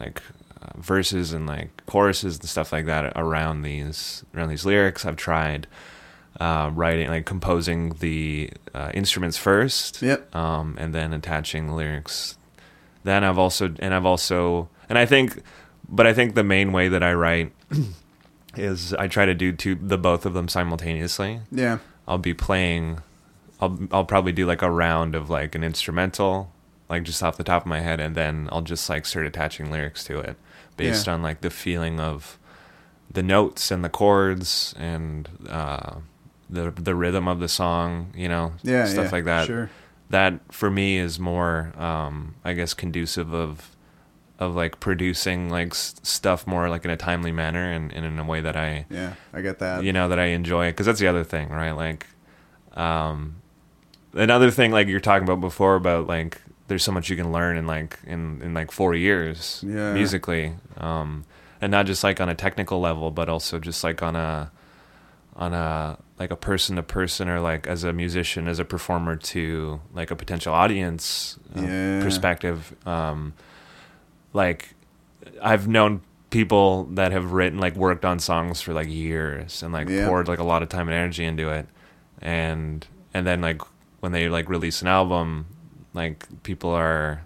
like 0.00 0.22
uh, 0.62 0.72
verses 0.80 1.34
and 1.34 1.46
like 1.46 1.75
choruses 1.86 2.38
and 2.38 2.48
stuff 2.48 2.72
like 2.72 2.86
that 2.86 3.12
around 3.16 3.62
these 3.62 4.24
around 4.34 4.48
these 4.48 4.64
lyrics. 4.66 5.04
I've 5.06 5.16
tried 5.16 5.66
uh, 6.40 6.70
writing 6.74 7.08
like 7.08 7.24
composing 7.26 7.90
the 8.00 8.50
uh, 8.74 8.90
instruments 8.92 9.36
first, 9.38 10.02
Yep. 10.02 10.34
um, 10.36 10.76
and 10.78 10.94
then 10.94 11.12
attaching 11.12 11.66
the 11.68 11.74
lyrics. 11.74 12.36
Then 13.04 13.24
I've 13.24 13.38
also 13.38 13.74
and 13.78 13.94
I've 13.94 14.04
also 14.06 14.68
and 14.88 14.98
I 14.98 15.06
think, 15.06 15.42
but 15.88 16.06
I 16.06 16.12
think 16.12 16.34
the 16.34 16.44
main 16.44 16.72
way 16.72 16.88
that 16.88 17.02
I 17.02 17.12
write 17.14 17.52
is 18.56 18.92
I 18.94 19.06
try 19.08 19.26
to 19.26 19.34
do 19.34 19.52
two 19.52 19.74
the 19.74 19.98
both 19.98 20.26
of 20.26 20.34
them 20.34 20.48
simultaneously. 20.48 21.40
yeah, 21.50 21.78
I'll 22.08 22.18
be 22.18 22.34
playing 22.34 23.00
I'll 23.60 23.78
I'll 23.92 24.04
probably 24.04 24.32
do 24.32 24.46
like 24.46 24.62
a 24.62 24.70
round 24.70 25.14
of 25.14 25.30
like 25.30 25.54
an 25.54 25.62
instrumental 25.64 26.52
like 26.88 27.02
just 27.02 27.22
off 27.22 27.36
the 27.36 27.44
top 27.44 27.62
of 27.62 27.66
my 27.66 27.80
head 27.80 28.00
and 28.00 28.14
then 28.14 28.48
I'll 28.52 28.62
just 28.62 28.88
like 28.88 29.06
start 29.06 29.26
attaching 29.26 29.70
lyrics 29.70 30.04
to 30.04 30.18
it 30.20 30.36
based 30.76 31.06
Yeah. 31.06 31.14
on 31.14 31.22
like 31.22 31.40
the 31.40 31.50
feeling 31.50 32.00
of 32.00 32.38
the 33.10 33.22
notes 33.22 33.70
and 33.70 33.84
the 33.84 33.88
chords 33.88 34.74
and 34.78 35.28
uh 35.48 35.96
the 36.50 36.70
the 36.72 36.94
rhythm 36.94 37.26
of 37.28 37.40
the 37.40 37.48
song, 37.48 38.12
you 38.14 38.28
know, 38.28 38.52
yeah, 38.62 38.84
stuff 38.86 39.06
yeah, 39.06 39.10
like 39.10 39.24
that. 39.24 39.46
Sure. 39.46 39.70
That 40.10 40.40
for 40.52 40.70
me 40.70 40.98
is 40.98 41.18
more 41.18 41.72
um 41.78 42.34
I 42.44 42.52
guess 42.52 42.74
conducive 42.74 43.32
of 43.34 43.74
of 44.38 44.54
like 44.54 44.78
producing 44.80 45.48
like 45.48 45.68
s- 45.72 45.94
stuff 46.02 46.46
more 46.46 46.68
like 46.68 46.84
in 46.84 46.90
a 46.90 46.96
timely 46.96 47.32
manner 47.32 47.72
and, 47.72 47.90
and 47.92 48.04
in 48.04 48.18
a 48.18 48.24
way 48.24 48.40
that 48.42 48.54
I 48.56 48.84
Yeah, 48.90 49.14
I 49.32 49.40
get 49.40 49.58
that. 49.60 49.82
you 49.82 49.92
know 49.94 50.08
that 50.10 50.18
I 50.18 50.26
enjoy 50.26 50.70
because 50.70 50.84
that's 50.86 51.00
the 51.00 51.08
other 51.08 51.24
thing, 51.24 51.48
right? 51.48 51.70
Like, 51.72 52.06
um, 52.74 53.36
another 54.12 54.50
thing 54.50 54.72
like 54.72 54.88
you're 54.88 55.00
talking 55.00 55.24
about 55.26 55.40
before 55.40 55.74
about 55.74 56.06
like 56.06 56.40
there's 56.68 56.82
so 56.82 56.92
much 56.92 57.08
you 57.08 57.16
can 57.16 57.32
learn 57.32 57.56
in 57.56 57.66
like 57.66 57.98
in 58.04 58.40
in 58.42 58.52
like 58.54 58.70
four 58.72 58.94
years 58.94 59.64
Yeah. 59.66 59.94
musically, 59.94 60.52
um, 60.78 61.24
and 61.60 61.70
not 61.70 61.86
just 61.86 62.04
like 62.04 62.20
on 62.20 62.28
a 62.28 62.34
technical 62.34 62.80
level, 62.80 63.10
but 63.10 63.28
also 63.28 63.58
just 63.58 63.82
like 63.84 64.02
on 64.02 64.14
a 64.16 64.50
on 65.34 65.52
a 65.52 65.98
like 66.18 66.30
a 66.30 66.36
person 66.36 66.76
to 66.76 66.82
person 66.82 67.28
or 67.28 67.40
like 67.40 67.66
as 67.66 67.84
a 67.84 67.92
musician 67.92 68.48
as 68.48 68.58
a 68.58 68.64
performer 68.64 69.16
to 69.16 69.80
like 69.92 70.10
a 70.10 70.16
potential 70.16 70.54
audience 70.54 71.38
uh, 71.54 71.60
Yeah. 71.60 72.00
perspective 72.00 72.74
um 72.86 73.34
like 74.32 74.70
i've 75.42 75.68
known 75.68 76.00
people 76.30 76.84
that 76.84 77.12
have 77.12 77.32
written 77.32 77.58
like 77.58 77.76
worked 77.76 78.06
on 78.06 78.18
songs 78.18 78.62
for 78.62 78.72
like 78.72 78.88
years 78.88 79.62
and 79.62 79.74
like 79.74 79.90
Yeah. 79.90 80.06
poured 80.06 80.26
like 80.26 80.38
a 80.38 80.42
lot 80.44 80.62
of 80.62 80.70
time 80.70 80.88
and 80.88 80.94
energy 80.96 81.24
into 81.26 81.50
it 81.50 81.66
and 82.22 82.86
and 83.12 83.26
then 83.26 83.42
like 83.42 83.60
when 84.00 84.12
they 84.12 84.30
like 84.30 84.48
release 84.48 84.80
an 84.80 84.88
album 84.88 85.44
like 85.92 86.26
people 86.44 86.70
are 86.70 87.25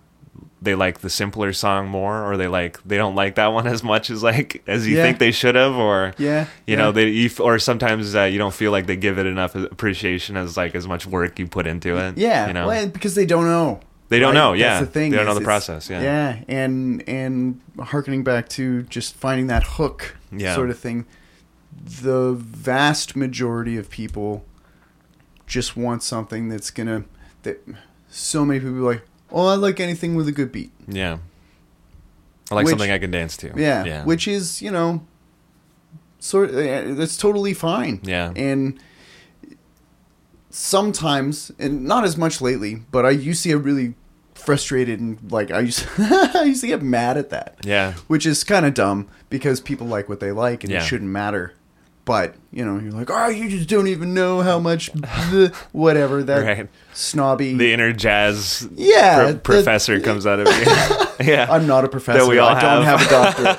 they 0.62 0.74
like 0.74 1.00
the 1.00 1.08
simpler 1.10 1.52
song 1.52 1.88
more 1.88 2.22
or 2.30 2.36
they 2.36 2.46
like 2.46 2.82
they 2.84 2.96
don't 2.98 3.14
like 3.14 3.34
that 3.36 3.48
one 3.48 3.66
as 3.74 3.82
much 3.82 4.10
as 4.10 4.22
like 4.22 4.62
as 4.66 4.86
you 4.86 4.96
Yeah. 4.96 5.02
think 5.04 5.18
they 5.18 5.32
should 5.32 5.54
have 5.54 5.74
or 5.74 6.12
Yeah, 6.18 6.42
you 6.66 6.74
yeah. 6.74 6.76
know 6.76 6.92
they 6.92 7.08
you, 7.08 7.26
f- 7.26 7.40
or 7.40 7.58
sometimes 7.58 8.14
uh, 8.14 8.24
you 8.24 8.38
don't 8.38 8.52
feel 8.54 8.70
like 8.70 8.86
they 8.86 8.96
give 8.96 9.18
it 9.18 9.26
enough 9.26 9.54
appreciation 9.54 10.36
as 10.36 10.56
like 10.56 10.74
as 10.74 10.86
much 10.86 11.06
work 11.06 11.38
you 11.38 11.46
put 11.46 11.66
into 11.66 11.96
it 11.96 12.18
Yeah, 12.18 12.46
you 12.48 12.52
know 12.52 12.66
well, 12.66 12.86
because 12.88 13.14
they 13.14 13.26
don't 13.26 13.44
know. 13.46 13.80
they 14.10 14.18
don't 14.18 14.34
right? 14.34 14.40
know 14.40 14.50
That's 14.52 14.60
yeah 14.60 14.80
the 14.80 14.86
thing 14.86 15.10
they 15.12 15.16
don't 15.16 15.26
know 15.26 15.34
the 15.34 15.40
process 15.40 15.88
yeah 15.88 16.02
yeah, 16.02 16.44
and 16.48 17.02
and 17.08 17.60
harkening 17.78 18.22
back 18.24 18.48
to 18.50 18.82
just 18.82 19.14
finding 19.16 19.46
that 19.48 19.62
hook 19.64 20.16
Yeah. 20.30 20.54
sort 20.54 20.70
of 20.70 20.78
thing. 20.78 21.06
The 22.02 22.32
vast 22.34 23.16
majority 23.16 23.76
of 23.78 23.88
people 23.90 24.44
just 25.46 25.76
want 25.76 26.02
something 26.02 26.48
that's 26.48 26.70
gonna 26.70 27.04
that 27.44 27.56
so 28.10 28.44
many 28.44 28.60
people 28.60 28.76
are 28.78 28.92
like, 28.92 29.02
oh, 29.32 29.46
I 29.46 29.54
like 29.54 29.80
anything 29.80 30.14
with 30.14 30.28
a 30.28 30.32
good 30.32 30.52
beat. 30.52 30.72
yeah. 30.88 31.18
I 32.50 32.56
like 32.56 32.64
Which- 32.64 32.72
something 32.72 32.90
I 32.90 32.98
can 32.98 33.10
dance 33.12 33.36
to. 33.38 33.52
Yeah, 33.56 33.84
yeah. 33.84 34.04
which 34.04 34.26
is 34.26 34.60
you 34.60 34.70
know, 34.72 35.02
sort 36.18 36.50
uh, 36.50 36.94
that's 36.94 37.16
totally 37.16 37.54
fine. 37.54 38.00
yeah. 38.02 38.32
And 38.34 38.80
sometimes 40.50 41.52
and 41.60 41.84
not 41.84 42.02
as 42.04 42.16
much 42.16 42.40
lately 42.40 42.82
but 42.90 43.06
i 43.06 43.10
used 43.10 43.44
to 43.44 43.50
get 43.50 43.58
really 43.62 43.94
frustrated 44.34 44.98
and 44.98 45.16
like 45.30 45.50
i 45.52 45.60
used 45.60 45.86
i 45.98 46.42
used 46.44 46.60
to 46.62 46.66
get 46.66 46.82
mad 46.82 47.16
at 47.16 47.30
that. 47.30 47.56
Yeah. 47.62 47.92
Which 48.08 48.24
is 48.26 48.42
kind 48.42 48.64
of 48.66 48.74
dumb 48.74 49.06
because 49.28 49.60
people 49.60 49.86
like 49.86 50.08
what 50.08 50.18
they 50.18 50.32
like 50.32 50.64
and 50.64 50.72
Yeah. 50.72 50.80
it 50.82 50.86
shouldn't 50.86 51.10
matter 51.10 51.52
but 52.10 52.34
you 52.50 52.64
know 52.64 52.76
you're 52.80 52.90
like 52.90 53.08
oh 53.08 53.28
you 53.28 53.48
just 53.48 53.68
don't 53.68 53.86
even 53.86 54.12
know 54.12 54.40
how 54.40 54.58
much 54.58 54.90
the, 55.30 55.54
whatever 55.70 56.24
that 56.24 56.38
right 56.44 56.68
snobby 56.92 57.54
the 57.54 57.72
inner 57.72 57.92
jazz 57.92 58.68
yeah 58.74 59.14
pro- 59.18 59.26
that- 59.32 59.44
professor 59.44 60.00
comes 60.00 60.26
out 60.26 60.40
of 60.40 60.48
you 60.48 60.64
yeah 61.32 61.46
i'm 61.48 61.68
not 61.68 61.84
a 61.84 61.88
professor 61.88 62.26
we 62.28 62.36
all 62.38 62.48
i 62.48 62.60
don't 62.60 62.84
have. 62.84 62.98
have 63.00 63.06
a 63.06 63.10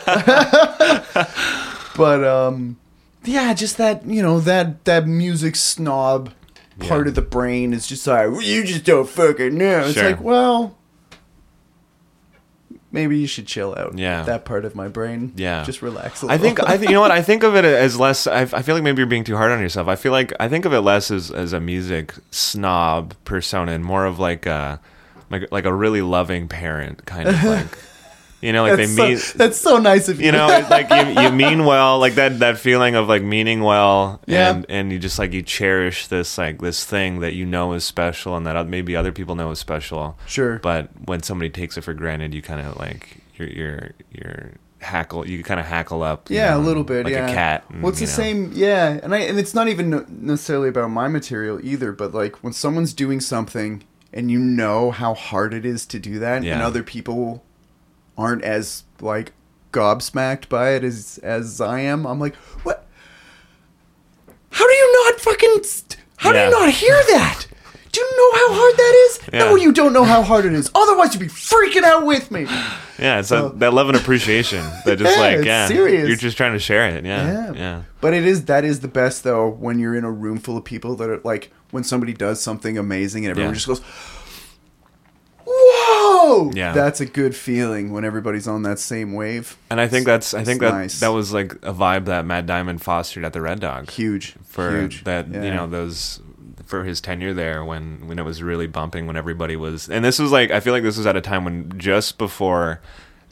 doctorate 0.03 1.27
but 1.95 2.23
um 2.25 2.75
yeah 3.23 3.53
just 3.53 3.77
that 3.77 4.05
you 4.05 4.21
know 4.21 4.41
that 4.41 4.83
that 4.83 5.07
music 5.07 5.55
snob 5.55 6.33
part 6.79 7.05
Yeah. 7.05 7.09
of 7.09 7.15
the 7.15 7.21
brain 7.21 7.71
is 7.73 7.87
just 7.87 8.05
like 8.05 8.29
"Well, 8.31 8.41
you 8.41 8.65
just 8.65 8.83
don't 8.83 9.07
fucking 9.07 9.57
know 9.57 9.85
it's 9.85 9.93
Sure. 9.93 10.09
like 10.09 10.19
well 10.21 10.75
maybe 12.91 13.17
you 13.17 13.27
should 13.27 13.47
chill 13.47 13.73
out 13.77 13.97
Yeah. 13.97 14.23
that 14.23 14.45
part 14.45 14.65
of 14.65 14.75
my 14.75 14.88
brain 14.88 15.32
Yeah. 15.36 15.63
just 15.63 15.82
relax 15.82 16.23
a 16.23 16.27
I 16.27 16.38
think 16.38 16.60
I 16.63 16.77
think 16.77 16.89
you 16.89 16.95
know 16.95 17.01
what 17.01 17.12
I 17.12 17.21
think 17.21 17.43
of 17.43 17.56
it 17.56 17.65
as 17.86 17.99
less. 17.99 18.27
I, 18.27 18.41
I 18.41 18.62
feel 18.62 18.75
like 18.75 18.84
maybe 18.84 18.99
you're 18.99 19.08
being 19.08 19.23
too 19.23 19.38
hard 19.38 19.51
on 19.51 19.60
yourself. 19.60 19.88
I 19.88 19.95
feel 19.95 20.12
like 20.12 20.34
I 20.39 20.47
think 20.47 20.65
of 20.65 20.73
it 20.73 20.82
less 20.82 21.12
as 21.12 21.32
as 21.32 21.54
a 21.54 21.60
music 21.60 22.13
snob 22.32 23.13
persona 23.25 23.71
and 23.71 23.84
more 23.86 24.06
of 24.06 24.19
like 24.19 24.45
a 24.45 24.80
like 25.30 25.51
like 25.51 25.65
a 25.65 25.73
really 25.73 26.01
loving 26.01 26.47
parent 26.47 27.06
kind 27.06 27.30
of 27.30 27.43
like 27.43 27.77
you 28.41 28.51
know 28.54 28.63
like 28.63 28.77
that's, 28.77 28.95
they 28.95 28.95
so, 28.95 29.08
mean 29.08 29.38
that's 29.38 29.58
so 29.60 29.77
nice 29.77 30.08
of 30.10 30.19
you 30.19 30.27
you 30.27 30.32
know 30.32 30.47
like 30.69 30.89
you, 30.89 31.21
you 31.21 31.32
mean 31.32 31.65
well 31.65 31.99
like 31.99 32.15
that 32.15 32.39
that 32.39 32.58
feeling 32.58 32.95
of 32.95 33.08
like 33.08 33.21
meaning 33.23 33.62
well 33.62 34.19
Yeah. 34.27 34.51
and 34.51 34.65
and 34.69 34.91
you 34.91 34.99
just 34.99 35.19
like 35.19 35.32
you 35.34 35.41
cherish 35.41 36.08
this 36.08 36.38
like 36.38 36.62
this 36.62 36.84
thing 36.86 37.19
that 37.19 37.34
you 37.34 37.45
know 37.45 37.73
is 37.73 37.84
special 37.84 38.36
and 38.36 38.45
that 38.47 38.67
maybe 38.67 38.95
other 38.95 39.12
people 39.12 39.36
know 39.36 39.51
is 39.51 39.60
special 39.60 40.17
sure 40.25 40.60
but 40.60 40.89
when 41.06 41.21
somebody 41.23 41.49
takes 41.49 41.77
it 41.77 41.82
for 41.82 41.93
granted 41.93 42.34
you 42.34 42.41
kind 42.41 42.65
of 42.65 42.77
like 42.77 43.17
you're 43.38 43.49
you're 43.49 43.91
you're 44.12 44.51
hackle 44.80 45.27
you 45.27 45.43
kind 45.43 45.60
of 45.60 45.65
hackle 45.67 46.01
up 46.01 46.27
Yeah, 46.30 46.56
a 46.56 46.58
little 46.58 46.84
bit. 46.84 47.06
like 47.06 47.13
yeah. 47.13 47.30
a 47.30 47.34
cat 47.34 47.65
and, 47.69 47.84
Well, 47.84 47.91
it's 47.91 47.99
the 47.99 48.06
know. 48.08 48.12
same. 48.12 48.51
Yeah, 48.56 48.99
and 49.04 49.13
I 49.13 49.19
and 49.19 49.38
it's 49.38 49.54
not 49.54 49.67
even 49.67 50.04
necessarily 50.10 50.69
about 50.69 50.89
my 50.89 51.08
material 51.08 51.60
either. 51.63 51.91
But 51.91 52.15
like 52.15 52.38
when 52.43 52.51
someone's 52.54 52.91
doing 52.93 53.19
something 53.21 53.84
and 54.12 54.32
you 54.32 54.39
know 54.39 54.89
how 54.89 55.13
hard 55.13 55.54
it 55.54 55.65
is 55.67 55.86
to 55.86 55.99
do 55.99 56.17
that, 56.19 56.43
and 56.43 56.62
other 56.63 56.82
people 56.82 57.43
aren't 58.21 58.43
as 58.43 58.84
like 59.01 59.34
gobsmacked 59.73 60.47
by 60.49 60.71
it 60.75 60.84
as 60.84 61.19
as 61.23 61.60
I 61.60 61.79
am, 61.81 62.05
I'm 62.05 62.19
like, 62.19 62.36
what? 62.63 62.86
How 64.51 64.65
do 64.67 64.73
you 64.73 65.05
not 65.05 65.19
fucking? 65.21 65.63
st- 65.63 65.97
How 66.17 66.31
Yeah. 66.34 66.49
do 66.49 66.55
you 66.55 66.60
not 66.62 66.69
hear 66.73 66.95
that? 67.10 67.47
Do 67.91 67.99
you 67.99 68.10
know 68.17 68.31
how 68.47 68.53
hard 68.53 68.77
that 68.77 69.07
is? 69.10 69.19
No, 69.34 69.55
you 69.55 69.73
don't 69.73 69.91
know 69.91 70.05
how 70.05 70.21
hard 70.21 70.45
it 70.45 70.53
is. 70.53 70.71
Otherwise, 70.73 71.13
you'd 71.13 71.19
be 71.19 71.27
freaking 71.27 71.84
out 71.84 72.05
with 72.05 72.31
me. 72.31 72.43
yeah 72.99 73.19
it's 73.19 73.27
So- 73.29 73.49
that, 73.49 73.60
that 73.60 73.73
love 73.73 73.88
and 73.89 73.97
appreciation 73.97 74.63
that 74.86 74.97
just 74.99 75.15
Yeah, 75.17 75.21
like 75.21 75.45
yeah 75.45 75.67
serious. 75.67 76.07
you're 76.07 76.15
just 76.17 76.38
trying 76.38 76.53
to 76.53 76.60
share 76.60 76.88
it 76.88 77.03
yeah 77.03 77.25
Yeah. 77.25 77.53
yeah 77.53 77.81
But 77.99 78.13
it 78.13 78.25
is 78.27 78.45
that 78.45 78.63
is 78.63 78.79
the 78.81 78.88
best 78.88 79.23
though 79.23 79.49
when 79.49 79.79
you're 79.79 79.95
in 79.95 80.03
a 80.05 80.12
room 80.12 80.38
full 80.38 80.55
of 80.55 80.63
people 80.63 80.95
that 80.97 81.10
are 81.10 81.19
like 81.23 81.51
when 81.71 81.84
somebody 81.84 82.13
does 82.13 82.39
something 82.41 82.77
amazing 82.77 83.25
and 83.25 83.31
everyone 83.31 83.53
Yeah. 83.53 83.55
just 83.55 83.67
goes, 83.67 83.81
"Whoa!" 86.21 86.51
Yeah. 86.53 86.73
that's 86.73 87.01
a 87.01 87.05
good 87.05 87.36
feeling 87.36 87.91
when 87.91 88.03
everybody's 88.05 88.47
on 88.47 88.63
that 88.63 88.79
same 88.79 89.13
wave. 89.13 89.57
and 89.69 89.79
I 89.81 89.88
think 89.88 90.05
that's 90.05 90.34
I 90.34 90.43
think 90.43 90.62
that 90.62 90.73
nice. 90.73 90.99
that 90.99 91.10
was 91.10 91.34
like 91.34 91.53
a 91.63 91.73
vibe 91.73 92.05
that 92.05 92.25
Matt 92.25 92.45
Diamond 92.45 92.81
fostered 92.81 93.23
at 93.25 93.34
the 93.34 93.41
Red 93.41 93.60
Dog 93.60 93.89
Huge 93.89 94.36
for 94.45 94.71
huge. 94.81 95.03
that 95.05 95.27
you 95.27 95.51
know 95.51 95.67
those 95.67 96.21
for 96.65 96.84
his 96.86 97.01
tenure 97.01 97.34
there 97.34 97.65
when 97.65 98.07
when 98.07 98.17
it 98.17 98.23
was 98.23 98.41
really 98.41 98.67
bumping 98.67 99.05
when 99.07 99.17
everybody 99.17 99.55
was 99.57 99.89
and 99.89 100.05
this 100.05 100.19
was 100.19 100.31
like 100.31 100.51
I 100.51 100.60
feel 100.62 100.71
like 100.73 100.84
this 100.84 100.95
was 100.97 101.05
at 101.05 101.17
a 101.17 101.21
time 101.21 101.43
when 101.43 101.77
just 101.77 102.17
before 102.17 102.79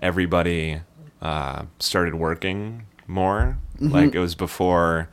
everybody 0.01 0.81
uh, 1.21 1.63
started 1.79 2.15
working 2.15 2.83
more 3.07 3.57
Mm-hmm. 3.79 3.93
like 3.93 4.13
it 4.13 4.19
was 4.19 4.35
before 4.35 5.07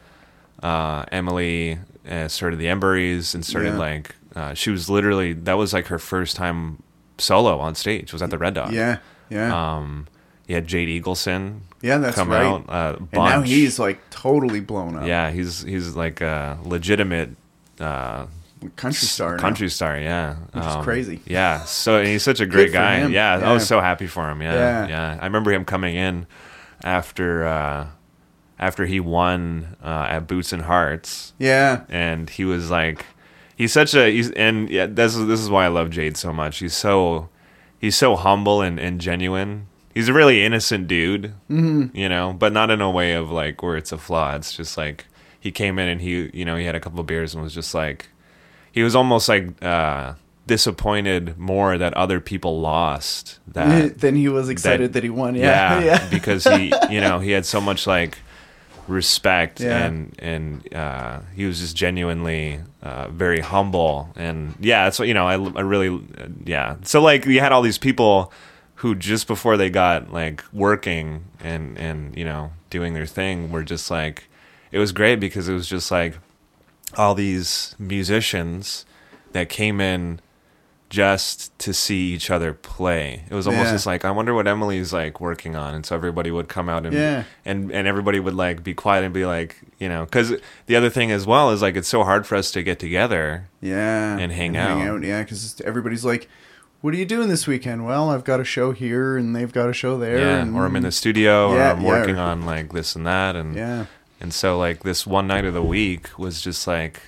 uh, 0.60 1.04
Emily 1.12 1.78
uh, 2.10 2.26
started 2.26 2.58
the 2.58 2.64
Emberies 2.66 3.32
and 3.32 3.44
started 3.44 3.74
Yeah. 3.74 3.78
like 3.78 4.16
uh, 4.34 4.54
she 4.54 4.70
was 4.70 4.90
literally 4.90 5.34
that 5.34 5.54
was 5.54 5.72
like 5.72 5.86
her 5.86 6.00
first 6.00 6.34
time 6.34 6.82
solo 7.18 7.58
on 7.58 7.74
stage. 7.74 8.12
Was 8.12 8.22
at 8.22 8.30
the 8.30 8.38
Red 8.38 8.54
Dog. 8.54 8.72
Yeah, 8.72 8.98
yeah, 9.30 9.76
Um, 9.76 10.06
you 10.46 10.54
had 10.54 10.66
Jade 10.66 10.88
Eagleson 11.02 11.60
yeah. 11.82 11.98
That's 11.98 12.16
come 12.16 12.30
right. 12.30 12.44
out. 12.46 12.64
Uh, 12.68 12.96
and 13.12 13.24
now 13.24 13.42
he's 13.42 13.78
like 13.78 13.98
totally 14.10 14.60
blown 14.60 14.96
up. 14.96 15.06
yeah, 15.06 15.30
he's 15.30 15.62
he's 15.62 15.94
like 15.94 16.20
a 16.20 16.58
legitimate 16.64 17.30
uh, 17.78 18.26
country 18.76 19.06
star. 19.06 19.36
now. 19.36 19.40
country 19.42 19.68
star. 19.68 19.98
Yeah, 19.98 20.36
Which 20.52 20.64
is 20.64 20.76
crazy. 20.84 21.20
Yeah, 21.26 21.64
so 21.64 22.02
he's 22.02 22.22
such 22.22 22.40
a 22.40 22.46
great 22.46 22.72
guy. 22.72 22.96
him. 22.96 23.12
Yeah, 23.12 23.36
I 23.38 23.52
was 23.52 23.66
so 23.66 23.80
happy 23.80 24.06
for 24.06 24.28
him. 24.30 24.40
Yeah, 24.42 24.54
Yeah. 24.54 24.88
yeah. 24.88 25.18
I 25.20 25.24
remember 25.26 25.52
him 25.52 25.64
coming 25.64 25.94
in 25.96 26.26
after 26.82 27.46
uh, 27.46 27.86
after 28.58 28.86
he 28.86 28.98
won 29.00 29.76
uh, 29.84 30.06
at 30.08 30.26
Boots 30.26 30.52
and 30.52 30.62
Hearts, 30.62 31.34
Yeah, 31.38 31.82
and 31.88 32.28
he 32.30 32.44
was 32.44 32.70
like, 32.70 33.04
he's 33.56 33.72
such 33.72 33.94
a 33.94 34.10
he's 34.10 34.30
and 34.32 34.70
yeah, 34.70 34.86
this 34.86 35.16
is 35.16 35.26
this 35.26 35.40
is 35.40 35.50
why 35.50 35.64
I 35.64 35.68
love 35.68 35.90
Jade 35.90 36.16
so 36.16 36.32
much. 36.32 36.58
He's 36.58 36.74
so 36.74 37.28
he's 37.78 37.96
so 37.96 38.14
humble 38.16 38.62
and, 38.62 38.78
and 38.78 39.00
genuine. 39.00 39.66
He's 39.94 40.08
a 40.08 40.12
really 40.12 40.44
innocent 40.44 40.88
dude, 40.88 41.32
mm-hmm. 41.50 41.96
you 41.96 42.08
know, 42.08 42.34
but 42.38 42.52
not 42.52 42.70
in 42.70 42.80
a 42.82 42.90
way 42.90 43.14
of 43.14 43.30
like 43.30 43.62
where 43.62 43.76
it's 43.76 43.92
a 43.92 43.98
flaw. 43.98 44.34
It's 44.36 44.54
just 44.54 44.76
like 44.76 45.06
he 45.40 45.50
came 45.50 45.78
in 45.78 45.88
and 45.88 46.00
he, 46.02 46.30
you 46.34 46.44
know, 46.44 46.56
he 46.56 46.64
had 46.64 46.74
a 46.74 46.80
couple 46.80 47.00
of 47.00 47.06
beers 47.06 47.34
and 47.34 47.42
was 47.42 47.54
just 47.54 47.74
like, 47.74 48.08
he 48.72 48.82
was 48.82 48.94
almost 48.94 49.26
like 49.26 49.62
uh, 49.62 50.14
disappointed 50.46 51.38
more 51.38 51.78
that 51.78 51.94
other 51.94 52.20
people 52.20 52.60
lost. 52.60 53.38
That 53.48 53.98
than 54.00 54.16
he 54.16 54.28
was 54.28 54.50
excited 54.50 54.92
that, 54.92 55.02
he 55.02 55.08
won. 55.08 55.34
Yeah, 55.34 55.78
yeah, 55.78 55.84
yeah. 55.84 56.08
because 56.10 56.44
he, 56.44 56.74
you 56.90 57.00
know, 57.00 57.18
he 57.18 57.30
had 57.30 57.46
so 57.46 57.62
much 57.62 57.86
like 57.86 58.18
respect 58.88 59.60
Yeah. 59.60 59.84
and 59.86 60.14
and 60.18 60.74
uh, 60.74 61.20
he 61.34 61.44
was 61.46 61.60
just 61.60 61.76
genuinely 61.76 62.60
uh, 62.82 63.08
very 63.08 63.40
humble 63.40 64.10
and 64.16 64.54
yeah, 64.60 64.84
that's 64.84 64.98
what 64.98 65.08
you 65.08 65.14
know. 65.14 65.26
I, 65.26 65.34
I 65.34 65.60
really 65.62 65.88
uh, 65.88 66.28
yeah. 66.44 66.76
So 66.82 67.00
like 67.02 67.26
you 67.26 67.40
had 67.40 67.52
all 67.52 67.62
these 67.62 67.78
people 67.78 68.32
who 68.80 68.94
just 68.94 69.26
before 69.26 69.56
they 69.56 69.70
got 69.70 70.12
like 70.12 70.44
working 70.52 71.24
and 71.40 71.78
and 71.78 72.16
you 72.16 72.24
know 72.24 72.50
doing 72.70 72.94
their 72.94 73.06
thing 73.06 73.50
were 73.50 73.64
just 73.64 73.90
like 73.90 74.28
it 74.70 74.78
was 74.78 74.92
great 74.92 75.18
because 75.20 75.48
it 75.48 75.54
was 75.54 75.66
just 75.68 75.90
like 75.90 76.18
all 76.96 77.14
these 77.14 77.74
musicians 77.78 78.84
that 79.32 79.48
came 79.48 79.80
in 79.80 80.20
just 80.96 81.56
to 81.58 81.74
see 81.74 82.14
each 82.14 82.30
other 82.30 82.54
play. 82.54 83.22
It 83.30 83.34
was 83.34 83.46
almost 83.46 83.66
Yeah. 83.66 83.72
just 83.72 83.86
like 83.86 84.04
I 84.06 84.10
wonder 84.10 84.32
what 84.32 84.46
Emily's 84.46 84.92
like 84.94 85.20
working 85.20 85.54
on, 85.54 85.74
and 85.74 85.84
so 85.84 85.94
everybody 85.94 86.30
would 86.30 86.48
come 86.48 86.68
out 86.70 86.86
and 86.86 86.94
Yeah. 86.94 87.24
and 87.44 87.70
and 87.70 87.86
everybody 87.86 88.18
would 88.18 88.34
like 88.34 88.64
be 88.64 88.72
quiet 88.72 89.04
and 89.04 89.12
be 89.12 89.26
like, 89.26 89.56
you 89.78 89.88
know, 89.90 90.04
because 90.06 90.32
the 90.66 90.74
other 90.76 90.88
thing 90.88 91.10
as 91.12 91.26
well 91.26 91.50
is 91.50 91.60
like 91.60 91.76
it's 91.76 91.88
so 91.88 92.02
hard 92.02 92.26
for 92.26 92.34
us 92.36 92.50
to 92.52 92.62
get 92.62 92.78
together. 92.78 93.48
Yeah, 93.60 94.16
And 94.18 94.32
hang 94.32 94.56
out. 94.56 95.02
Yeah, 95.04 95.22
because 95.22 95.60
everybody's 95.64 96.04
like, 96.04 96.28
"What 96.80 96.94
are 96.94 96.96
you 96.96 97.04
doing 97.04 97.28
this 97.28 97.46
weekend?" 97.46 97.84
Well, 97.84 98.08
I've 98.10 98.24
got 98.24 98.40
a 98.40 98.44
show 98.44 98.72
here, 98.72 99.18
and 99.18 99.36
they've 99.36 99.52
got 99.52 99.68
a 99.68 99.74
show 99.74 99.98
there. 99.98 100.18
Yeah, 100.18 100.38
and, 100.40 100.56
or 100.56 100.64
I'm 100.64 100.76
in 100.76 100.82
the 100.82 100.92
studio, 100.92 101.52
Yeah, 101.54 101.72
or 101.72 101.76
I'm 101.76 101.82
working 101.82 102.16
on 102.18 102.46
like 102.46 102.72
this 102.72 102.96
and 102.96 103.06
that, 103.06 103.36
and 103.36 103.54
Yeah, 103.54 103.84
and 104.20 104.32
so 104.32 104.56
like 104.58 104.82
this 104.82 105.06
one 105.06 105.26
night 105.26 105.44
of 105.44 105.52
the 105.52 105.62
week 105.62 106.08
was 106.18 106.40
just 106.40 106.66
like 106.66 107.02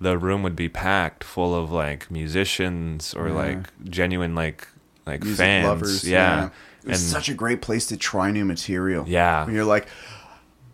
the 0.00 0.18
room 0.18 0.42
would 0.42 0.56
be 0.56 0.68
packed 0.68 1.24
full 1.24 1.54
of 1.54 1.70
like 1.72 2.10
musicians 2.10 3.14
or 3.14 3.28
Yeah. 3.28 3.34
like 3.34 3.58
genuine 3.88 4.34
like 4.34 4.68
like 5.06 5.22
music 5.22 5.38
fans. 5.38 5.66
lovers. 5.66 6.08
yeah. 6.08 6.50
it 6.82 6.88
was 6.88 7.00
And- 7.02 7.10
such 7.10 7.28
a 7.28 7.34
great 7.34 7.62
place 7.62 7.86
to 7.86 7.96
try 7.96 8.30
new 8.30 8.44
material. 8.44 9.04
Yeah. 9.08 9.44
when 9.44 9.54
you're 9.54 9.64
like, 9.64 9.86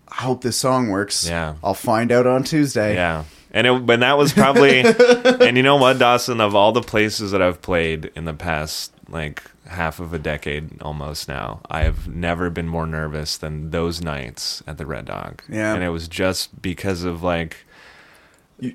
"I 0.09 0.23
hope 0.23 0.43
this 0.43 0.57
song 0.57 0.89
works." 0.89 1.27
Yeah. 1.29 1.55
I'll 1.63 1.75
find 1.75 2.11
out 2.13 2.27
on 2.27 2.43
Tuesday. 2.45 2.95
Yeah. 2.95 3.25
And 3.55 3.67
it, 3.67 3.85
but 3.87 4.01
that 4.01 4.17
was 4.17 4.33
probably, 4.33 4.81
and 5.47 5.57
you 5.59 5.63
know 5.63 5.77
what, 5.77 5.99
Dawson, 5.99 6.41
of 6.41 6.55
all 6.55 6.73
the 6.73 6.81
places 6.81 7.33
that 7.33 7.43
I've 7.43 7.61
played 7.61 8.11
in 8.17 8.25
the 8.25 8.33
past 8.33 8.93
like 9.11 9.43
half 9.67 10.01
of 10.01 10.15
a 10.15 10.19
decade 10.19 10.81
almost 10.81 11.29
now, 11.29 11.61
I 11.71 11.83
have 11.83 12.09
never 12.09 12.49
been 12.49 12.67
more 12.67 12.87
nervous 12.87 13.37
than 13.37 13.71
those 13.71 14.01
nights 14.01 14.63
at 14.67 14.79
the 14.79 14.87
Red 14.87 15.05
Dog. 15.05 15.43
Yeah. 15.51 15.75
And 15.75 15.85
it 15.85 15.91
was 15.91 16.09
just 16.09 16.63
because 16.63 17.05
of 17.05 17.23
like, 17.23 17.59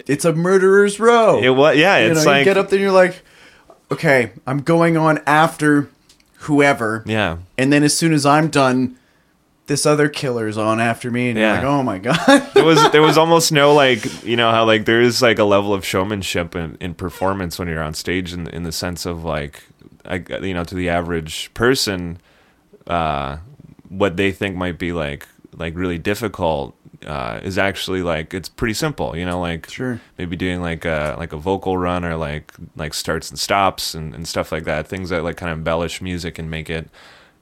it's 0.06 0.26
a 0.26 0.34
murderer's 0.34 1.00
row. 1.00 1.40
it 1.42 1.50
was, 1.50 1.78
yeah, 1.78 1.98
you 2.06 2.12
it's 2.12 2.26
know, 2.26 2.32
like, 2.32 2.40
you 2.40 2.46
get 2.46 2.58
up 2.58 2.70
there 2.70 2.78
and 2.78 2.84
you're 2.84 2.92
like, 2.92 3.24
"Okay, 3.92 4.32
I'm 4.46 4.60
going 4.60 4.98
on 4.98 5.20
after 5.26 5.90
whoever." 6.40 7.04
yeah. 7.06 7.38
And 7.58 7.72
then 7.72 7.84
as 7.84 7.98
soon 7.98 8.14
as 8.14 8.26
I'm 8.26 8.50
done, 8.50 8.98
this 9.68 9.86
other 9.86 10.08
killer's 10.08 10.58
on 10.58 10.80
after 10.80 11.12
me, 11.12 11.30
and 11.30 11.38
Yeah. 11.38 11.62
you're 11.62 11.70
like, 11.70 11.80
"Oh 11.80 11.84
my 11.84 11.98
god!" 12.00 12.50
there 12.54 12.64
was 12.66 12.92
there 12.92 13.02
was 13.02 13.18
almost 13.18 13.52
no 13.52 13.74
like 13.84 14.24
you 14.24 14.36
know 14.36 14.52
how 14.52 14.66
like 14.66 14.86
there 14.86 15.02
is 15.02 15.22
like 15.22 15.40
a 15.40 15.44
level 15.44 15.74
of 15.74 15.86
showmanship 15.86 16.56
in, 16.56 16.78
in 16.80 16.94
performance 16.94 17.58
when 17.60 17.68
you're 17.68 17.84
on 17.84 17.94
stage 17.94 18.34
in 18.34 18.48
in 18.48 18.64
the 18.64 18.72
sense 18.72 19.06
of 19.06 19.24
like 19.26 19.64
I, 20.06 20.24
you 20.42 20.54
know 20.54 20.64
to 20.64 20.76
the 20.76 20.88
average 20.90 21.54
person 21.54 22.20
uh 22.88 23.38
what 23.90 24.16
they 24.16 24.32
think 24.32 24.56
might 24.56 24.78
be 24.80 24.94
like 24.94 25.28
like 25.54 25.76
really 25.76 25.98
difficult 25.98 26.76
uh 27.06 27.40
is 27.44 27.58
actually 27.58 28.02
like 28.02 28.34
it's 28.34 28.50
pretty 28.50 28.74
simple 28.74 29.16
you 29.16 29.26
know 29.26 29.40
like 29.40 29.70
Sure. 29.70 30.00
maybe 30.18 30.36
doing 30.36 30.62
like 30.62 30.84
a 30.86 31.16
like 31.20 31.32
a 31.34 31.38
vocal 31.38 31.78
run 31.78 32.04
or 32.04 32.16
like 32.16 32.52
like 32.76 32.94
starts 32.94 33.30
and 33.30 33.38
stops 33.40 33.94
and, 33.94 34.16
and 34.16 34.28
stuff 34.28 34.52
like 34.52 34.64
that 34.64 34.88
things 34.88 35.10
that 35.10 35.24
like 35.24 35.38
kind 35.38 35.52
of 35.52 35.58
embellish 35.60 36.02
music 36.02 36.40
and 36.40 36.50
make 36.50 36.70
it 36.70 36.90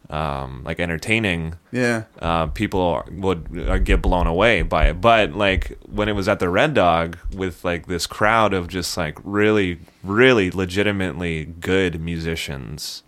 um 0.09 0.63
like 0.63 0.79
entertaining 0.79 1.55
yeah, 1.71 2.03
uh, 2.19 2.45
people 2.47 3.03
would 3.11 3.47
uh, 3.67 3.77
get 3.79 4.01
blown 4.03 4.27
away 4.27 4.61
by 4.61 4.89
it. 4.89 5.01
But 5.01 5.31
like 5.33 5.77
when 5.89 6.07
it 6.07 6.13
was 6.13 6.27
at 6.27 6.37
the 6.39 6.47
Red 6.47 6.73
Dog 6.75 7.17
with 7.33 7.65
like 7.65 7.87
this 7.87 8.05
crowd 8.05 8.53
of 8.53 8.67
just 8.67 8.95
like 8.97 9.17
really, 9.23 9.79
really 10.03 10.51
legitimately 10.51 11.45
good 11.45 11.99
musicians, 11.99 13.01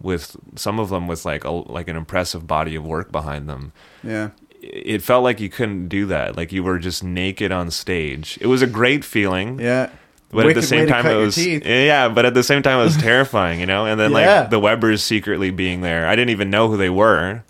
with 0.00 0.36
some 0.54 0.78
of 0.78 0.90
them 0.90 1.08
with 1.08 1.24
like 1.24 1.44
a, 1.44 1.50
like 1.50 1.88
an 1.88 1.96
impressive 1.96 2.46
body 2.46 2.76
of 2.76 2.86
work 2.86 3.10
behind 3.10 3.48
them. 3.48 3.72
yeah, 4.04 4.30
It 4.66 5.02
felt 5.02 5.22
like 5.24 5.40
you 5.40 5.48
couldn't 5.50 5.88
do 5.88 6.06
that. 6.06 6.36
Like 6.36 6.52
you 6.52 6.62
were 6.62 6.78
just 6.78 7.04
naked 7.04 7.52
on 7.52 7.70
stage. 7.70 8.38
It 8.40 8.46
was 8.46 8.62
a 8.62 8.66
great 8.66 9.04
feeling. 9.04 9.58
yeah. 9.60 9.90
But 10.30 10.46
Wicked 10.46 10.56
at 10.58 10.60
the 10.62 10.66
same 10.66 10.88
time, 10.88 11.06
it 11.06 11.14
was 11.14 11.36
yeah. 11.46 12.08
But 12.08 12.24
at 12.24 12.34
the 12.34 12.42
same 12.42 12.62
time, 12.62 12.80
it 12.80 12.84
was 12.84 12.96
terrifying, 13.10 13.60
you 13.60 13.66
know. 13.66 13.86
And 13.86 14.00
then 14.00 14.10
Yeah. 14.10 14.40
like 14.40 14.50
the 14.50 14.58
Webers 14.58 15.02
secretly 15.02 15.50
being 15.50 15.80
there, 15.82 16.08
I 16.08 16.16
didn't 16.16 16.30
even 16.30 16.50
know 16.50 16.68
who 16.68 16.76
they 16.76 16.90
were. 16.90 17.44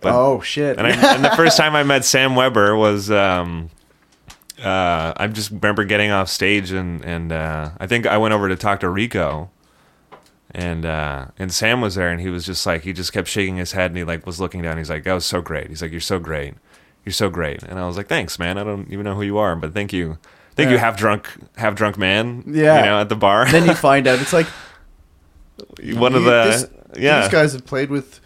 But 0.00 0.14
oh 0.14 0.40
shit! 0.40 0.78
and, 0.78 0.86
I, 0.86 1.14
and 1.14 1.24
the 1.24 1.30
first 1.36 1.56
time 1.56 1.74
I 1.74 1.82
met 1.82 2.04
Sam 2.04 2.34
Weber 2.36 2.76
was, 2.76 3.10
um, 3.10 3.68
uh, 4.62 5.12
I 5.16 5.26
just 5.26 5.50
remember 5.50 5.84
getting 5.84 6.10
off 6.10 6.28
stage 6.28 6.70
and 6.70 7.04
and 7.04 7.32
uh, 7.32 7.70
I 7.78 7.86
think 7.86 8.06
I 8.06 8.16
went 8.18 8.32
over 8.32 8.48
to 8.48 8.56
talk 8.56 8.80
to 8.80 8.88
Rico, 8.88 9.50
and 10.52 10.84
uh, 10.84 11.26
and 11.38 11.52
Sam 11.52 11.80
was 11.80 11.94
there 11.94 12.10
and 12.10 12.20
he 12.20 12.28
was 12.28 12.44
just 12.46 12.64
like 12.66 12.82
he 12.82 12.92
just 12.92 13.12
kept 13.12 13.28
shaking 13.28 13.56
his 13.56 13.72
head 13.72 13.90
and 13.90 13.96
he 13.98 14.04
like 14.04 14.26
was 14.26 14.40
looking 14.40 14.62
down. 14.62 14.78
He's 14.78 14.90
like, 14.90 15.04
"That 15.04 15.14
was 15.14 15.24
so 15.26 15.40
great." 15.40 15.68
He's 15.68 15.82
like, 15.82 15.90
"You're 15.92 16.00
so 16.00 16.18
great, 16.18 16.54
you're 17.04 17.12
so 17.12 17.28
great," 17.30 17.62
and 17.62 17.78
I 17.78 17.86
was 17.86 17.96
like, 17.96 18.08
"Thanks, 18.08 18.38
man. 18.38 18.58
I 18.58 18.64
don't 18.64 18.90
even 18.90 19.04
know 19.04 19.14
who 19.14 19.22
you 19.22 19.38
are, 19.38 19.54
but 19.56 19.72
thank 19.74 19.92
you." 19.92 20.18
Thank 20.56 20.72
you, 20.72 20.78
half 20.78 20.98
drunk, 20.98 21.30
half 21.56 21.74
drunk 21.74 21.96
man. 21.96 22.42
Yeah. 22.46 22.80
you 22.80 22.84
know, 22.84 23.00
at 23.00 23.08
the 23.08 23.16
bar. 23.16 23.50
then 23.50 23.66
you 23.66 23.74
find 23.74 24.06
out 24.06 24.20
it's 24.20 24.32
like 24.34 24.46
one 25.94 26.14
of 26.14 26.24
the 26.24 26.30
this- 26.44 26.66
yeah, 26.98 27.22
These 27.22 27.30
guys 27.30 27.52
have 27.52 27.64
played 27.64 27.88
with 27.88 28.20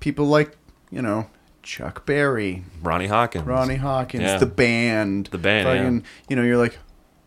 people 0.00 0.26
like 0.26 0.56
you 0.90 1.02
know 1.02 1.28
Chuck 1.62 2.06
Berry, 2.06 2.64
Ronnie 2.82 3.08
Hawkins, 3.08 3.44
Ronnie 3.44 3.74
Hawkins, 3.76 4.22
Yeah. 4.22 4.38
the 4.38 4.46
band, 4.46 5.26
The 5.26 5.38
band, 5.38 6.02
yeah. 6.04 6.10
You 6.30 6.36
know, 6.36 6.42
you're 6.42 6.56
like, 6.58 6.78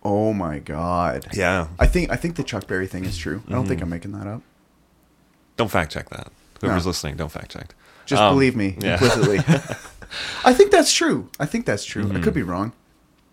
oh 0.10 0.32
my 0.34 0.60
god. 0.60 1.28
Yeah, 1.34 1.67
I 1.80 1.86
think 1.88 2.10
I 2.12 2.15
think 2.15 2.36
the 2.38 2.43
Chuck 2.43 2.65
Berry 2.67 2.88
thing 2.88 3.04
is 3.06 3.17
true. 3.17 3.41
I 3.48 3.52
don't 3.52 3.60
Mm-hmm. 3.62 3.70
think 3.70 3.82
I'm 3.82 3.89
making 3.89 4.12
that 4.13 4.28
up. 4.28 4.41
don't 5.58 5.70
fact 5.72 5.91
check 5.91 6.10
that. 6.10 6.32
Whoever's 6.62 6.86
No. 6.86 6.89
listening, 6.89 7.15
don't 7.17 7.32
fact 7.32 7.52
check. 7.52 7.76
Just 8.06 8.22
Um, 8.22 8.34
believe 8.36 8.56
me 8.56 8.78
yeah. 8.80 8.93
implicitly. 9.02 9.39
I 10.46 10.54
think 10.54 10.72
that's 10.72 10.93
true. 10.93 11.30
I 11.39 11.46
think 11.46 11.65
that's 11.65 11.84
true. 11.84 12.06
Mm-hmm. 12.06 12.17
I 12.17 12.22
could 12.22 12.34
be 12.34 12.43
wrong, 12.43 12.72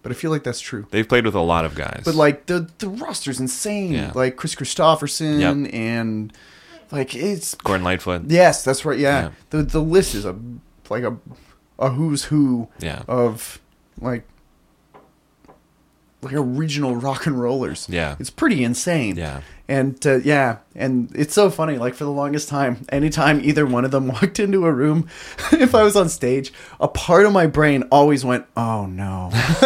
but 0.03 0.11
I 0.11 0.15
feel 0.17 0.31
like 0.31 0.43
that's 0.43 0.61
true. 0.61 0.87
They've 0.91 1.09
played 1.09 1.25
with 1.25 1.35
a 1.37 1.41
lot 1.41 1.65
of 1.65 1.75
guys. 1.75 2.03
But 2.05 2.15
like 2.17 2.47
the 2.47 2.69
the 2.79 2.89
roster's 2.89 3.39
insane. 3.41 3.93
Yeah. 3.93 4.13
Like 4.15 4.37
Kris 4.37 4.55
Kristofferson 4.55 5.41
Yep. 5.41 5.73
and 5.75 6.33
like 6.91 7.15
it's 7.15 7.55
Gordon 7.55 7.85
Lightfoot. 7.85 8.25
yes, 8.29 8.65
that's 8.65 8.85
right. 8.85 8.99
Yeah, 8.99 9.23
Yeah. 9.23 9.31
the 9.51 9.63
the 9.63 9.81
list 9.83 10.15
is 10.15 10.25
a 10.25 10.35
like 10.91 11.05
a 11.05 11.17
a 11.79 11.91
who's 11.91 12.25
who 12.25 12.69
Yeah. 12.81 13.03
of 13.09 13.61
like 14.01 14.25
like 16.25 16.35
a 16.35 16.41
regional 16.41 16.97
rock 16.97 17.27
and 17.27 17.41
rollers. 17.41 17.87
Yeah. 17.89 18.17
it's 18.19 18.31
pretty 18.31 18.65
insane. 18.65 19.17
Yeah. 19.17 19.41
And 19.67 20.05
uh, 20.07 20.17
yeah, 20.17 20.59
and 20.75 21.11
it's 21.15 21.33
so 21.33 21.49
funny. 21.51 21.79
Like 21.79 21.95
for 21.95 22.05
the 22.05 22.11
longest 22.11 22.51
time, 22.51 22.85
anytime 22.91 23.41
either 23.43 23.65
one 23.65 23.87
of 23.87 23.93
them 23.93 24.09
walked 24.15 24.39
into 24.39 24.67
a 24.67 24.73
room, 24.73 25.09
if 25.53 25.75
I 25.75 25.83
was 25.83 25.97
on 25.97 26.11
stage, 26.11 26.53
a 26.81 26.89
part 26.89 27.25
of 27.25 27.33
my 27.33 27.47
brain 27.47 27.85
always 27.91 28.27
went, 28.27 28.45
"Oh 28.59 28.85
no," 28.85 29.31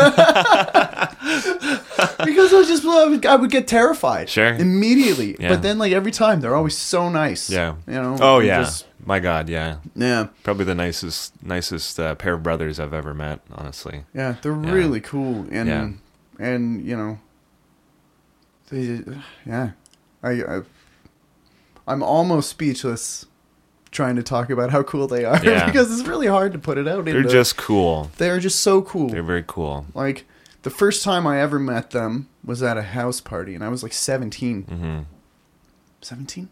because 2.24 2.52
I 2.52 2.58
was 2.58 2.68
just 2.68 2.84
I 2.84 3.06
would, 3.06 3.26
I 3.26 3.36
would 3.36 3.50
get 3.50 3.66
terrified, 3.68 4.28
Sure. 4.28 4.54
immediately. 4.54 5.36
Yeah. 5.38 5.48
But 5.48 5.62
then 5.62 5.78
like 5.78 5.92
every 5.92 6.12
time, 6.12 6.40
they're 6.40 6.54
always 6.54 6.76
so 6.78 7.08
nice. 7.08 7.50
Yeah. 7.50 7.74
you 7.86 7.94
know. 7.94 8.16
Oh 8.20 8.38
yeah. 8.40 8.62
just- 8.62 8.86
My 9.04 9.18
God, 9.20 9.48
yeah. 9.48 9.78
yeah, 9.96 10.28
Probably 10.44 10.64
the 10.64 10.74
nicest 10.74 11.32
nicest 11.42 11.98
uh, 11.98 12.14
pair 12.14 12.34
of 12.34 12.42
brothers 12.42 12.78
I've 12.78 12.94
ever 12.94 13.14
met, 13.14 13.40
honestly. 13.52 14.04
yeah. 14.14 14.36
They're 14.42 14.52
Yeah. 14.62 14.72
really 14.72 15.00
cool, 15.00 15.46
and 15.50 15.68
Yeah. 15.68 15.88
And 16.38 16.84
you 16.84 16.96
know, 16.96 17.18
they 18.70 19.00
yeah, 19.46 19.70
I, 20.22 20.30
I 20.30 20.60
I'm 21.86 22.02
almost 22.02 22.50
speechless 22.50 23.26
trying 23.90 24.16
to 24.16 24.22
talk 24.22 24.50
about 24.50 24.70
how 24.70 24.82
cool 24.82 25.06
they 25.06 25.24
are 25.24 25.40
Yeah. 25.44 25.64
because 25.66 25.98
it's 25.98 26.06
really 26.06 26.26
hard 26.26 26.52
to 26.52 26.58
put 26.58 26.76
it 26.76 26.86
out. 26.86 27.04
They're 27.06 27.18
into, 27.18 27.28
just 27.30 27.56
cool. 27.56 28.10
they're 28.18 28.38
just 28.38 28.60
so 28.60 28.82
cool. 28.82 29.08
They're 29.08 29.22
very 29.22 29.44
cool. 29.46 29.86
like 29.94 30.26
the 30.62 30.70
first 30.70 31.02
time 31.02 31.26
I 31.26 31.40
ever 31.40 31.58
met 31.58 31.90
them 31.90 32.28
was 32.44 32.62
at 32.62 32.76
a 32.76 32.82
house 32.82 33.20
party, 33.20 33.54
and 33.54 33.62
I 33.64 33.68
was 33.68 33.82
like 33.82 33.92
17. 33.92 34.62
hmm 34.64 34.98
17? 36.02 36.48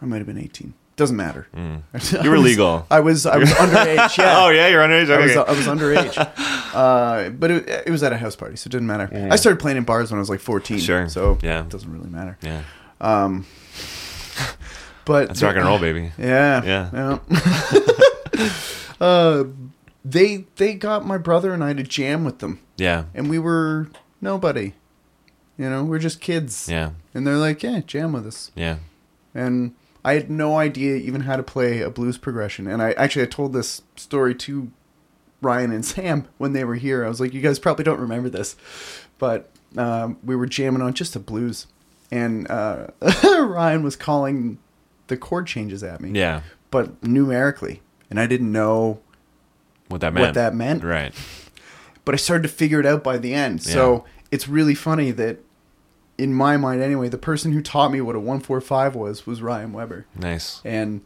I 0.00 0.04
might 0.06 0.18
have 0.18 0.26
been 0.26 0.38
18. 0.38 0.72
Doesn't 0.98 1.16
matter. 1.16 1.46
Mm. 1.56 1.82
You 2.24 2.28
were 2.30 2.36
was- 2.42 2.44
legal. 2.44 2.84
I 2.90 3.00
was 3.00 3.24
I 3.24 3.36
was 3.38 3.50
underage. 3.64 4.18
Yeah. 4.18 4.38
Oh 4.44 4.48
yeah, 4.50 4.66
you're 4.68 4.82
underage. 4.82 5.10
I 5.10 5.20
was, 5.20 5.30
Okay. 5.36 5.50
I 5.50 5.54
was 5.56 5.66
underage, 5.66 6.16
uh, 6.74 7.30
but 7.30 7.50
it, 7.52 7.68
it 7.86 7.90
was 7.90 8.02
at 8.02 8.12
a 8.12 8.18
house 8.18 8.34
party, 8.36 8.56
so 8.56 8.66
it 8.68 8.72
didn't 8.72 8.88
matter. 8.88 9.08
I 9.32 9.36
started 9.36 9.60
playing 9.60 9.78
in 9.78 9.84
bars 9.84 10.10
when 10.10 10.18
I 10.18 10.20
was 10.20 10.28
like 10.28 10.40
14, 10.40 10.78
Sure. 10.80 11.08
so 11.08 11.38
Yeah. 11.40 11.60
it 11.62 11.68
doesn't 11.70 11.90
really 11.90 12.10
matter. 12.10 12.36
yeah, 12.42 12.64
Um, 13.00 13.46
but 15.04 15.28
that's 15.28 15.40
rock 15.42 15.56
and 15.56 15.64
roll, 15.64 15.78
baby. 15.78 16.12
Yeah, 16.18 16.62
Yeah. 16.64 16.90
yeah. 16.92 18.48
uh, 19.00 19.44
they 20.04 20.46
they 20.56 20.74
got 20.74 21.06
my 21.06 21.18
brother 21.18 21.52
and 21.54 21.62
I 21.62 21.72
to 21.74 21.82
jam 21.82 22.24
with 22.24 22.40
them, 22.40 22.60
Yeah, 22.76 23.04
and 23.14 23.30
we 23.30 23.38
were 23.38 23.88
nobody. 24.20 24.74
You 25.56 25.68
know, 25.70 25.84
we're 25.84 25.98
just 25.98 26.20
kids, 26.20 26.68
yeah, 26.68 26.90
and 27.14 27.26
they're 27.26 27.36
like, 27.36 27.62
"Yeah, 27.62 27.80
jam 27.86 28.12
with 28.12 28.26
us." 28.26 28.50
yeah. 28.56 28.78
and 29.34 29.74
I 30.08 30.14
had 30.14 30.30
no 30.30 30.56
idea 30.56 30.96
even 30.96 31.22
how 31.22 31.36
to 31.36 31.42
play 31.42 31.80
a 31.82 31.90
blues 31.90 32.16
progression. 32.18 32.66
And 32.66 32.80
I 32.82 32.92
actually 32.92 33.22
I 33.22 33.26
told 33.26 33.52
this 33.52 33.82
story 33.96 34.34
to 34.36 34.70
Ryan 35.42 35.70
and 35.72 35.84
Sam 35.84 36.26
when 36.38 36.52
they 36.52 36.64
were 36.64 36.76
here. 36.76 37.04
I 37.04 37.08
was 37.08 37.20
like, 37.20 37.34
you 37.34 37.40
guys 37.42 37.58
probably 37.58 37.84
don't 37.84 38.00
remember 38.00 38.28
this, 38.28 38.56
but 39.18 39.50
um, 39.76 40.16
we 40.24 40.34
were 40.34 40.46
jamming 40.46 40.82
on 40.82 40.94
just 40.94 41.14
a 41.14 41.18
blues, 41.20 41.66
and 42.10 42.50
uh, 42.50 42.86
Ryan 43.38 43.82
was 43.82 43.96
calling 43.96 44.58
the 45.08 45.16
chord 45.16 45.46
changes 45.46 45.82
at 45.82 46.00
me, 46.00 46.10
Yeah. 46.18 46.40
but 46.70 47.02
numerically, 47.02 47.82
and 48.10 48.18
I 48.18 48.26
didn't 48.26 48.50
know 48.50 49.00
What 49.88 50.00
that 50.00 50.14
meant. 50.14 50.26
what 50.28 50.34
that 50.34 50.54
meant. 50.54 50.82
Right. 50.84 51.12
But 52.06 52.14
I 52.14 52.18
started 52.18 52.42
to 52.44 52.48
figure 52.48 52.80
it 52.80 52.86
out 52.86 53.04
by 53.04 53.18
the 53.18 53.34
end. 53.34 53.62
So 53.62 54.04
it's 54.30 54.48
really 54.48 54.74
funny 54.74 55.10
that. 55.12 55.38
In 56.18 56.34
my 56.34 56.56
mind, 56.56 56.82
anyway, 56.82 57.08
the 57.08 57.16
person 57.18 57.52
who 57.52 57.62
taught 57.62 57.92
me 57.92 58.00
what 58.00 58.16
a 58.16 58.20
one 58.20 58.40
four 58.40 58.60
five 58.60 58.94
was 58.96 59.24
was 59.26 59.40
Ryan 59.40 59.72
Weber. 59.72 60.04
Nice. 60.18 60.60
and 60.64 61.00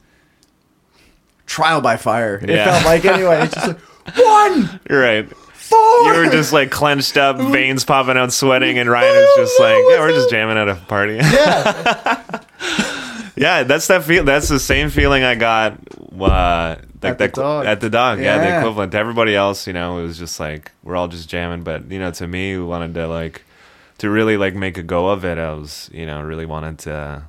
trial 1.47 1.81
by 1.83 1.97
fire. 1.99 2.41
It 2.43 2.49
Yeah. 2.49 2.65
felt 2.81 2.85
like 2.87 3.05
anyway. 3.05 3.43
It's 3.43 3.55
just 3.55 3.67
like 3.67 3.79
one, 4.17 4.81
You're 4.89 5.01
right. 5.03 5.29
four. 5.53 5.79
You 5.79 6.15
were 6.17 6.31
just 6.31 6.53
like 6.53 6.71
clenched 6.71 7.17
up, 7.19 7.37
veins 7.53 7.85
popping 7.85 8.17
out, 8.17 8.33
sweating, 8.33 8.79
and 8.79 8.89
Ryan 8.91 9.15
was 9.15 9.35
just 9.37 9.61
like, 9.61 9.77
"Yeah, 9.91 10.01
we're 10.01 10.13
just 10.13 10.31
jamming 10.31 10.57
at 10.57 10.69
a 10.69 10.77
party." 10.77 11.17
yeah, 11.17 12.43
yeah, 13.37 13.63
that's 13.65 13.87
that 13.89 14.05
feel. 14.05 14.25
That's 14.25 14.49
the 14.49 14.59
same 14.61 14.89
feeling 14.91 15.23
I 15.25 15.35
got. 15.35 15.79
Uh, 16.19 16.77
like 17.03 17.13
At 17.13 17.19
the 17.19 17.25
that- 17.27 17.35
dog. 17.35 17.67
At 17.67 17.81
the 17.81 17.91
dog. 17.91 18.21
Yeah. 18.21 18.39
the 18.39 18.59
equivalent 18.59 18.93
to 18.93 18.99
everybody 18.99 19.35
else. 19.35 19.67
You 19.67 19.73
know, 19.73 19.99
it 19.99 20.03
was 20.05 20.19
just 20.19 20.39
like 20.41 20.73
we're 20.83 20.97
all 20.97 21.09
just 21.09 21.29
jamming. 21.29 21.63
But 21.65 21.91
you 21.91 21.99
know, 21.99 22.11
to 22.13 22.27
me, 22.27 22.57
we 22.57 22.63
wanted 22.65 22.95
to 22.95 23.09
like 23.09 23.45
to 24.03 24.11
really 24.11 24.37
like 24.37 24.55
make 24.55 24.77
a 24.79 24.83
go 24.83 25.09
of 25.09 25.25
it. 25.25 25.39
I 25.39 25.55
was, 25.55 25.89
you 25.93 26.05
know, 26.07 26.21
really 26.23 26.45
wanted 26.47 26.79
to. 26.81 27.23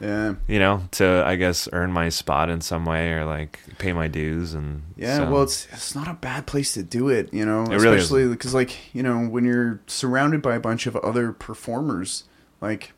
yeah, 0.00 0.34
You 0.48 0.58
know, 0.58 0.82
to 0.98 1.22
I 1.24 1.36
guess 1.36 1.68
earn 1.72 1.92
my 1.92 2.08
spot 2.10 2.50
in 2.50 2.60
some 2.60 2.84
way 2.84 3.12
or 3.12 3.24
like 3.24 3.60
pay 3.78 3.92
my 3.92 4.08
dues 4.08 4.52
and 4.52 4.82
yeah. 4.96 5.18
so- 5.18 5.30
Well, 5.30 5.42
it's 5.44 5.66
it's 5.72 5.94
not 5.94 6.08
a 6.08 6.14
bad 6.14 6.46
place 6.46 6.74
to 6.74 6.82
do 6.82 7.08
it, 7.08 7.32
you 7.32 7.46
know. 7.46 7.62
It 7.62 7.68
really 7.80 7.96
especially 7.98 8.28
because 8.28 8.54
like 8.54 8.94
you 8.94 9.02
know 9.04 9.20
when 9.26 9.44
you're 9.44 9.80
surrounded 9.86 10.42
by 10.42 10.54
a 10.56 10.60
bunch 10.60 10.86
of 10.88 10.96
other 10.96 11.32
performers, 11.32 12.24
like 12.60 12.92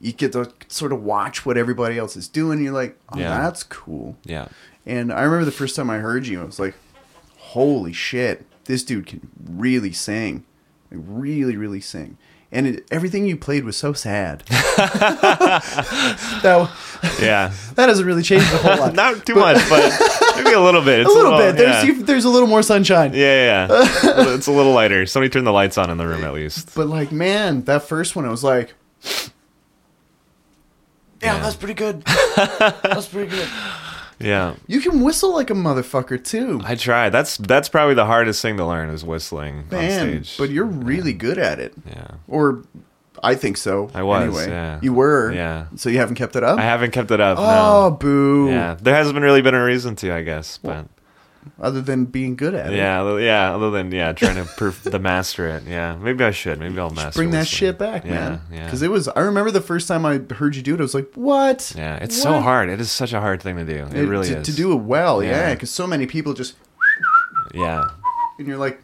you 0.00 0.12
get 0.12 0.32
to 0.32 0.52
sort 0.68 0.92
of 0.92 1.02
watch 1.02 1.44
what 1.46 1.56
everybody 1.56 1.98
else 1.98 2.16
is 2.16 2.28
doing. 2.28 2.58
And 2.58 2.64
you're 2.64 2.74
like, 2.74 2.98
oh, 3.12 3.18
Yeah. 3.18 3.38
that's 3.40 3.62
cool. 3.62 4.16
yeah, 4.24 4.48
And 4.84 5.10
I 5.12 5.22
remember 5.22 5.44
the 5.46 5.50
first 5.52 5.76
time 5.76 5.88
I 5.88 5.98
heard 5.98 6.26
you, 6.26 6.42
I 6.42 6.44
was 6.44 6.58
like, 6.60 6.74
holy 7.38 7.92
shit, 7.94 8.44
this 8.64 8.84
dude 8.84 9.06
can 9.06 9.28
really 9.48 9.92
sing. 9.92 10.44
Really, 10.94 11.56
really 11.56 11.80
sing. 11.80 12.16
And 12.52 12.66
it, 12.68 12.86
everything 12.92 13.26
you 13.26 13.36
played 13.36 13.64
was 13.64 13.76
so 13.76 13.92
sad. 13.92 14.40
that, 14.46 15.62
yeah. 17.20 17.52
that 17.74 17.88
hasn't 17.88 18.06
really 18.06 18.22
changed 18.22 18.46
a 18.52 18.58
whole 18.58 18.76
lot. 18.78 18.94
Not 19.02 19.26
too 19.26 19.34
much, 19.34 19.56
but 19.68 19.92
maybe 20.36 20.52
a 20.52 20.60
little 20.60 20.82
bit. 20.82 21.00
a 21.00 21.02
It's 21.02 21.12
little 21.14 21.36
bit. 21.36 21.56
There's, 21.56 21.82
yeah. 21.82 21.82
you- 21.82 22.02
there's 22.04 22.24
a 22.24 22.30
little 22.30 22.46
more 22.48 22.62
sunshine. 22.62 23.12
Yeah, 23.12 23.66
yeah, 23.66 23.68
yeah. 23.68 24.34
it's 24.34 24.46
a 24.46 24.52
little 24.52 24.72
lighter. 24.72 25.04
Somebody 25.06 25.30
turn 25.30 25.42
the 25.44 25.52
lights 25.52 25.78
on 25.78 25.90
in 25.90 25.98
the 25.98 26.06
room 26.06 26.22
at 26.24 26.32
least. 26.32 26.74
But 26.76 26.86
like, 26.86 27.10
man, 27.10 27.64
that 27.64 27.82
first 27.82 28.14
one, 28.14 28.24
I 28.24 28.30
was 28.30 28.44
like, 28.44 28.72
yeah, 29.02 29.28
Yeah. 31.34 31.38
that's 31.40 31.56
pretty 31.56 31.74
good. 31.74 32.02
that's 32.36 33.08
pretty 33.08 33.30
good. 33.30 33.48
Yeah, 34.24 34.54
You 34.66 34.80
can 34.80 35.00
whistle 35.02 35.34
like 35.34 35.50
a 35.50 35.54
motherfucker 35.54 36.22
too. 36.24 36.60
I 36.64 36.74
try. 36.74 37.10
That's 37.10 37.36
that's 37.36 37.68
probably 37.68 37.94
the 37.94 38.06
hardest 38.06 38.40
thing 38.42 38.56
to 38.56 38.66
learn 38.66 38.88
is 38.90 39.04
whistling 39.04 39.58
on 39.58 39.68
Man, 39.70 40.24
stage. 40.24 40.38
but 40.38 40.50
you're 40.50 40.64
really 40.64 41.12
good 41.12 41.38
at 41.38 41.58
it. 41.60 41.74
yeah, 41.86 42.12
Or 42.26 42.62
I 43.22 43.34
think 43.36 43.56
so. 43.56 43.90
I 43.94 44.02
was, 44.02 44.22
Anyway, 44.22 44.48
yeah. 44.48 44.78
you 44.82 44.92
were. 44.92 45.32
Yeah. 45.32 45.66
So 45.76 45.88
you 45.88 45.98
haven't 45.98 46.16
kept 46.16 46.36
it 46.36 46.42
up. 46.44 46.58
I 46.58 46.62
haven't 46.62 46.90
kept 46.92 47.10
it 47.10 47.20
up. 47.20 47.38
oh, 47.38 47.88
no. 47.90 47.96
boo! 47.96 48.48
Yeah, 48.50 48.76
there 48.82 48.94
hasn't 48.94 49.14
been 49.14 49.22
really 49.22 49.40
been 49.42 49.54
a 49.54 49.64
reason 49.64 49.94
to, 49.96 50.12
I 50.12 50.22
guess. 50.22 50.58
But 50.58 50.86
Other 51.60 51.80
than 51.80 52.04
being 52.06 52.36
good 52.36 52.54
at 52.54 52.72
it. 52.72 52.76
yeah, 52.76 53.00
other- 53.02 53.20
yeah. 53.20 53.54
Other 53.54 53.70
than 53.70 53.92
yeah, 53.92 54.12
trying 54.12 54.36
to 54.36 54.42
perf- 54.58 54.90
the 54.90 54.98
master 54.98 55.46
it. 55.48 55.64
Yeah, 55.64 55.96
maybe 55.96 56.24
I 56.24 56.30
should. 56.30 56.58
Maybe 56.58 56.78
I'll 56.78 56.90
master. 56.90 57.08
It. 57.08 57.14
Bring 57.14 57.30
that 57.30 57.46
shit 57.46 57.78
back, 57.78 58.04
yeah, 58.04 58.10
man. 58.10 58.40
Yeah, 58.52 58.64
Because 58.64 58.82
it 58.82 58.90
was. 58.90 59.08
I 59.08 59.20
remember 59.20 59.50
the 59.50 59.60
first 59.60 59.86
time 59.88 60.04
I 60.06 60.18
heard 60.34 60.56
you 60.56 60.62
do 60.62 60.74
it. 60.74 60.80
I 60.80 60.82
was 60.82 60.94
like, 60.94 61.10
"What? 61.14 61.72
yeah. 61.76 61.96
It's 61.96 62.20
so 62.20 62.32
What? 62.32 62.42
hard. 62.42 62.68
It 62.68 62.80
is 62.80 62.90
such 62.90 63.12
a 63.12 63.20
hard 63.20 63.42
thing 63.42 63.56
to 63.56 63.64
do. 63.64 63.86
It, 63.96 64.06
really 64.06 64.28
to, 64.28 64.38
is. 64.38 64.46
to 64.46 64.52
do 64.54 64.72
it 64.72 64.76
well. 64.82 65.22
Yeah, 65.22 65.30
Yeah. 65.48 65.54
because 65.54 65.70
so 65.70 65.86
many 65.86 66.06
people 66.06 66.32
just 66.34 66.54
Yeah, 67.52 67.84
and 68.38 68.48
you're 68.48 68.56
like, 68.58 68.82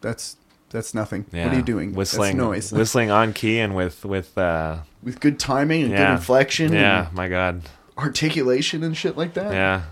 "That's 0.00 0.36
that's 0.70 0.94
nothing. 0.94 1.26
yeah. 1.32 1.44
What 1.44 1.54
are 1.54 1.56
you 1.56 1.62
doing? 1.62 1.94
Whistling, 1.94 2.36
That's 2.36 2.46
noise. 2.46 2.72
whistling 2.78 3.10
on 3.10 3.32
key 3.32 3.58
and 3.58 3.74
with 3.74 4.04
with. 4.04 4.36
uh 4.38 4.78
With 5.02 5.20
good 5.20 5.38
timing 5.38 5.84
and 5.84 5.92
good 5.96 6.10
inflection. 6.10 6.72
Yeah, 6.72 7.06
and 7.06 7.14
my 7.14 7.28
God. 7.28 7.62
articulation 7.96 8.82
and 8.82 8.96
shit 8.96 9.16
like 9.16 9.34
that. 9.34 9.52
Yeah. 9.52 9.82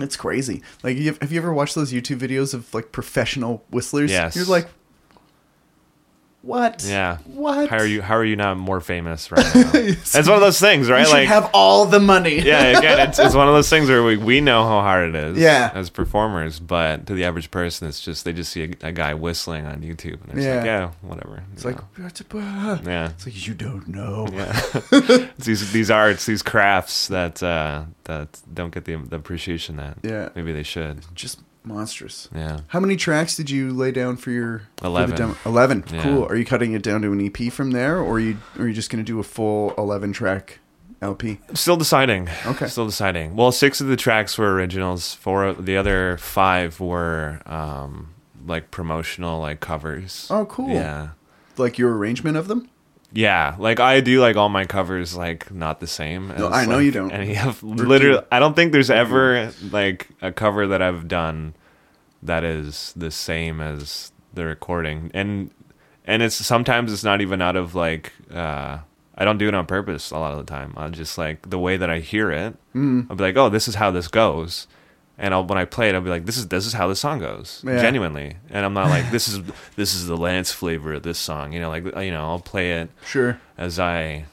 It's 0.00 0.16
crazy. 0.16 0.62
Like, 0.82 0.96
you 0.96 1.16
have 1.20 1.32
you 1.32 1.38
ever 1.38 1.52
watched 1.52 1.74
those 1.74 1.92
YouTube 1.92 2.18
videos 2.18 2.54
of 2.54 2.72
like 2.72 2.92
professional 2.92 3.64
whistlers? 3.70 4.10
Yes. 4.10 4.36
You're 4.36 4.44
like, 4.46 4.68
what? 6.42 6.84
Yeah. 6.86 7.18
What? 7.26 7.68
How 7.68 7.78
are 7.78 7.86
you? 7.86 8.00
How 8.00 8.14
are 8.16 8.24
you 8.24 8.36
not 8.36 8.56
more 8.56 8.80
famous 8.80 9.30
right 9.32 9.44
now? 9.54 9.70
it's 9.74 10.14
one 10.14 10.28
of 10.36 10.40
those 10.40 10.60
things, 10.60 10.88
right? 10.88 11.06
You 11.06 11.12
like, 11.12 11.28
have 11.28 11.50
all 11.52 11.84
the 11.84 11.98
money. 12.00 12.40
yeah. 12.40 12.78
Again, 12.78 13.08
it's, 13.08 13.18
it's 13.18 13.34
one 13.34 13.48
of 13.48 13.54
those 13.54 13.68
things 13.68 13.88
where 13.88 14.04
we, 14.04 14.16
we 14.16 14.40
know 14.40 14.62
how 14.62 14.80
hard 14.80 15.08
it 15.10 15.14
is, 15.16 15.38
Yeah. 15.38 15.70
as 15.74 15.90
performers, 15.90 16.60
but 16.60 17.06
to 17.08 17.14
the 17.14 17.24
average 17.24 17.50
person, 17.50 17.88
it's 17.88 18.00
just 18.00 18.24
they 18.24 18.32
just 18.32 18.52
see 18.52 18.62
a, 18.64 18.86
a 18.88 18.92
guy 18.92 19.14
whistling 19.14 19.66
on 19.66 19.80
YouTube, 19.82 20.22
and 20.28 20.38
it's 20.38 20.44
Yeah. 20.46 20.56
like, 20.56 20.64
yeah, 20.66 20.90
whatever. 21.02 21.42
It's 21.54 21.64
like, 21.64 21.78
yeah. 21.98 23.08
it's 23.10 23.26
like 23.26 23.46
you 23.46 23.54
don't 23.54 23.88
know. 23.88 24.26
Yeah, 24.32 24.52
it's 24.92 25.44
these 25.46 25.72
these 25.72 25.90
arts, 25.90 26.24
these 26.26 26.42
crafts 26.42 27.08
that 27.08 27.42
uh, 27.42 27.84
that 28.04 28.40
don't 28.54 28.72
get 28.72 28.84
the, 28.84 28.94
the 28.96 29.16
appreciation 29.16 29.76
that 29.76 29.98
Yeah. 30.02 30.28
maybe 30.34 30.52
they 30.52 30.62
should. 30.62 31.00
Just 31.14 31.40
monstrous. 31.68 32.28
Yeah, 32.34 32.60
How 32.68 32.80
many 32.80 32.96
tracks 32.96 33.36
did 33.36 33.50
you 33.50 33.72
lay 33.72 33.92
down 33.92 34.16
for 34.16 34.30
your 34.30 34.62
for 34.78 34.86
Eleven. 34.86 35.16
demo? 35.16 35.36
Eleven. 35.46 35.84
Yeah. 35.92 36.02
Cool. 36.02 36.24
Are 36.26 36.34
you 36.36 36.44
cutting 36.44 36.72
it 36.72 36.82
down 36.82 37.02
to 37.02 37.12
an 37.12 37.24
EP 37.24 37.52
from 37.52 37.70
there, 37.70 37.98
or 37.98 38.14
are 38.14 38.20
you 38.20 38.38
or 38.58 38.64
are 38.64 38.68
you 38.68 38.74
just 38.74 38.90
gonna 38.90 39.04
do 39.04 39.20
a 39.20 39.22
full 39.24 39.74
eleven 39.78 40.12
track 40.12 40.58
LP? 41.00 41.38
still 41.54 41.76
deciding. 41.76 42.28
Okay. 42.46 42.66
still 42.66 42.86
deciding. 42.86 43.36
Well, 43.36 43.52
six 43.52 43.80
of 43.80 43.86
the 43.86 43.96
tracks 43.96 44.36
were 44.36 44.52
originals. 44.54 45.14
Four, 45.14 45.52
the 45.52 45.76
other 45.76 46.16
five 46.18 46.80
were 46.80 47.40
um, 47.46 48.14
like 48.46 48.70
promotional, 48.70 49.38
like 49.40 49.60
covers. 49.60 50.26
Oh, 50.30 50.46
cool. 50.46 50.70
Yeah. 50.70 51.10
Like 51.56 51.78
your 51.78 51.96
arrangement 51.96 52.36
of 52.36 52.48
them? 52.48 52.68
Yeah, 53.10 53.56
like 53.58 53.80
I 53.80 54.00
do 54.00 54.20
like 54.20 54.36
all 54.36 54.50
my 54.50 54.66
covers 54.66 55.16
like 55.16 55.50
not 55.50 55.80
the 55.80 55.86
same. 55.86 56.28
No, 56.28 56.48
I 56.50 56.66
know 56.66 56.76
like, 56.76 56.84
you 56.84 56.90
don't. 56.90 57.10
And 57.10 57.26
you 57.26 57.36
have 57.36 57.62
literally, 57.62 58.22
I 58.30 58.38
don't 58.38 58.54
think 58.54 58.72
there's 58.72 58.90
ever 58.90 59.50
like 59.72 60.08
a 60.20 60.30
cover 60.30 60.66
that 60.66 60.82
I've 60.82 61.08
done 61.08 61.54
that 62.22 62.44
is 62.44 62.92
the 62.96 63.10
same 63.10 63.60
as 63.60 64.12
the 64.34 64.44
recording, 64.44 65.10
and 65.14 65.50
and 66.04 66.22
it's 66.22 66.34
sometimes 66.34 66.92
it's 66.92 67.04
not 67.04 67.20
even 67.20 67.40
out 67.42 67.56
of 67.56 67.74
like 67.74 68.12
uh 68.32 68.78
I 69.20 69.24
don't 69.24 69.38
do 69.38 69.48
it 69.48 69.54
on 69.54 69.66
purpose 69.66 70.10
a 70.12 70.18
lot 70.18 70.32
of 70.32 70.38
the 70.38 70.44
time. 70.50 70.74
I'm 70.76 70.92
just 70.92 71.18
like 71.18 71.50
the 71.50 71.58
way 71.58 71.76
that 71.76 71.90
I 71.90 71.98
hear 71.98 72.30
it. 72.30 72.54
Mm. 72.74 73.06
I'll 73.10 73.16
be 73.16 73.24
like, 73.24 73.36
oh, 73.36 73.48
this 73.48 73.66
is 73.66 73.74
how 73.74 73.90
this 73.90 74.06
goes. 74.08 74.68
And 75.20 75.34
I'll, 75.34 75.44
when 75.44 75.58
I 75.58 75.64
play 75.64 75.88
it, 75.88 75.96
I'll 75.96 76.00
be 76.00 76.10
like, 76.10 76.26
"This 76.26 76.36
is 76.36 76.46
this 76.46 76.64
is 76.64 76.72
how 76.74 76.86
the 76.86 76.94
song 76.94 77.18
goes, 77.18 77.64
Yeah. 77.66 77.80
genuinely." 77.80 78.36
And 78.50 78.64
I'm 78.64 78.72
not 78.72 78.88
like, 78.88 79.10
"This 79.10 79.26
is 79.26 79.40
this 79.74 79.92
is 79.92 80.06
the 80.06 80.16
Lance 80.16 80.52
flavor 80.52 80.92
of 80.94 81.02
this 81.02 81.18
song," 81.18 81.52
you 81.52 81.58
know. 81.60 81.68
Like 81.70 81.84
you 81.84 82.12
know, 82.12 82.22
I'll 82.28 82.38
play 82.38 82.74
it 82.74 82.90
Sure. 83.04 83.40
as 83.56 83.80
I, 83.80 84.26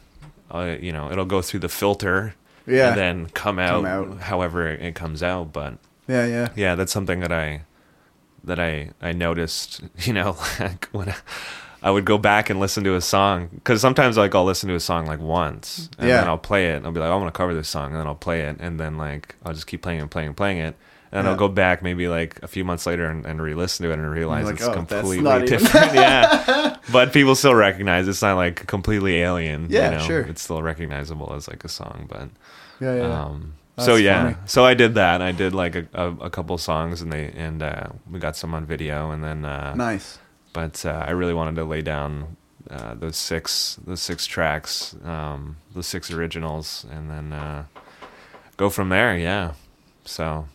uh, 0.52 0.76
you 0.80 0.91
know, 0.91 1.12
it'll 1.12 1.26
go 1.26 1.41
through 1.41 1.62
the 1.62 1.69
filter, 1.69 2.36
Yeah. 2.67 2.89
and 2.89 2.98
then 3.00 3.26
come 3.34 3.58
out, 3.58 3.84
out. 3.84 4.19
however 4.19 4.67
it 4.67 4.93
comes 4.93 5.24
out. 5.24 5.52
But 5.52 5.80
Yeah, 6.08 6.28
yeah. 6.28 6.50
yeah, 6.56 6.76
that's 6.76 6.91
something 6.91 7.19
that 7.21 7.32
I 7.32 7.62
that 8.46 8.60
I 8.60 8.92
I 9.02 9.12
noticed. 9.14 9.82
You 10.06 10.14
know, 10.14 10.38
like 10.60 10.86
when 10.92 11.14
I 11.84 11.92
would 11.92 12.06
go 12.06 12.18
back 12.18 12.50
and 12.50 12.60
listen 12.60 12.84
to 12.86 12.96
a 12.96 13.02
song 13.02 13.50
because 13.54 13.80
sometimes 13.82 14.18
like 14.18 14.34
I'll 14.34 14.46
listen 14.46 14.70
to 14.70 14.76
a 14.76 14.80
song 14.80 15.06
like 15.06 15.20
once 15.20 15.90
and 16.00 16.08
Yeah. 16.10 16.18
then 16.22 16.28
I'll 16.28 16.38
play 16.38 16.70
it. 16.72 16.78
And 16.78 16.86
I'll 16.86 16.92
be 16.92 17.00
like, 17.00 17.10
"Oh, 17.10 17.14
I 17.14 17.16
want 17.18 17.34
to 17.34 17.38
cover 17.38 17.54
this 17.54 17.70
song, 17.70 17.92
and 17.92 18.00
then 18.00 18.08
I'll 18.08 18.16
play 18.16 18.42
it, 18.42 18.58
and 18.60 18.80
then 18.80 18.98
like 18.98 19.36
I'll 19.46 19.54
just 19.54 19.68
keep 19.68 19.82
playing 19.82 20.02
and 20.02 20.10
playing 20.10 20.28
and 20.30 20.38
playing 20.38 20.58
it. 20.60 20.76
And 21.12 21.20
then 21.20 21.26
Yeah. 21.26 21.32
I'll 21.32 21.38
go 21.38 21.48
back 21.48 21.82
maybe 21.84 22.08
like 22.08 22.40
a 22.44 22.48
few 22.48 22.66
months 22.66 22.86
later 22.88 23.06
and, 23.08 23.26
and 23.26 23.42
re-listen 23.42 23.86
to 23.86 23.92
it 23.92 24.00
and 24.00 24.10
realize 24.12 24.46
like, 24.46 24.56
it's 24.56 24.64
"Oh, 24.68 24.74
completely 24.74 25.46
different. 25.48 25.94
yeah, 26.06 26.76
but 26.92 27.14
people 27.14 27.36
still 27.36 27.56
recognize 27.56 28.08
it's 28.08 28.22
not 28.24 28.36
like 28.36 28.66
completely 28.68 29.22
alien. 29.22 29.68
Yeah, 29.70 29.92
you 29.92 29.98
know? 29.98 30.04
sure. 30.04 30.22
It's 30.22 30.42
still 30.42 30.62
recognizable 30.64 31.34
as 31.34 31.48
like 31.48 31.64
a 31.64 31.70
song, 31.70 32.08
but 32.10 32.30
Yeah, 32.82 32.96
yeah. 32.96 33.24
um, 33.24 33.54
That's 33.76 33.86
so 33.86 33.96
yeah, 33.96 34.24
funny. 34.24 34.38
so 34.46 34.66
I 34.66 34.74
did 34.74 34.96
that. 34.96 35.22
I 35.22 35.32
did 35.32 35.54
like 35.54 35.76
a, 35.76 35.88
a, 35.94 36.12
a 36.26 36.30
couple 36.30 36.58
songs, 36.58 37.02
and 37.02 37.12
they 37.12 37.32
and 37.36 37.62
uh, 37.62 37.88
we 38.10 38.20
got 38.20 38.36
some 38.36 38.54
on 38.54 38.66
video, 38.66 39.12
and 39.12 39.24
then 39.24 39.46
uh, 39.46 39.76
nice. 39.76 40.18
but 40.54 40.86
uh, 40.86 41.04
I 41.06 41.12
really 41.12 41.34
wanted 41.34 41.56
to 41.56 41.66
lay 41.66 41.82
down 41.82 42.38
uh, 42.70 42.96
those 42.96 43.18
six 43.18 43.78
those 43.86 44.02
six 44.02 44.26
tracks, 44.26 44.96
um, 45.04 45.58
those 45.74 45.88
six 45.88 46.12
originals, 46.12 46.86
and 46.90 47.10
then 47.10 47.34
uh, 47.34 47.66
go 48.58 48.70
from 48.70 48.90
there. 48.90 49.18
Yeah. 49.18 49.54
So 50.06 50.48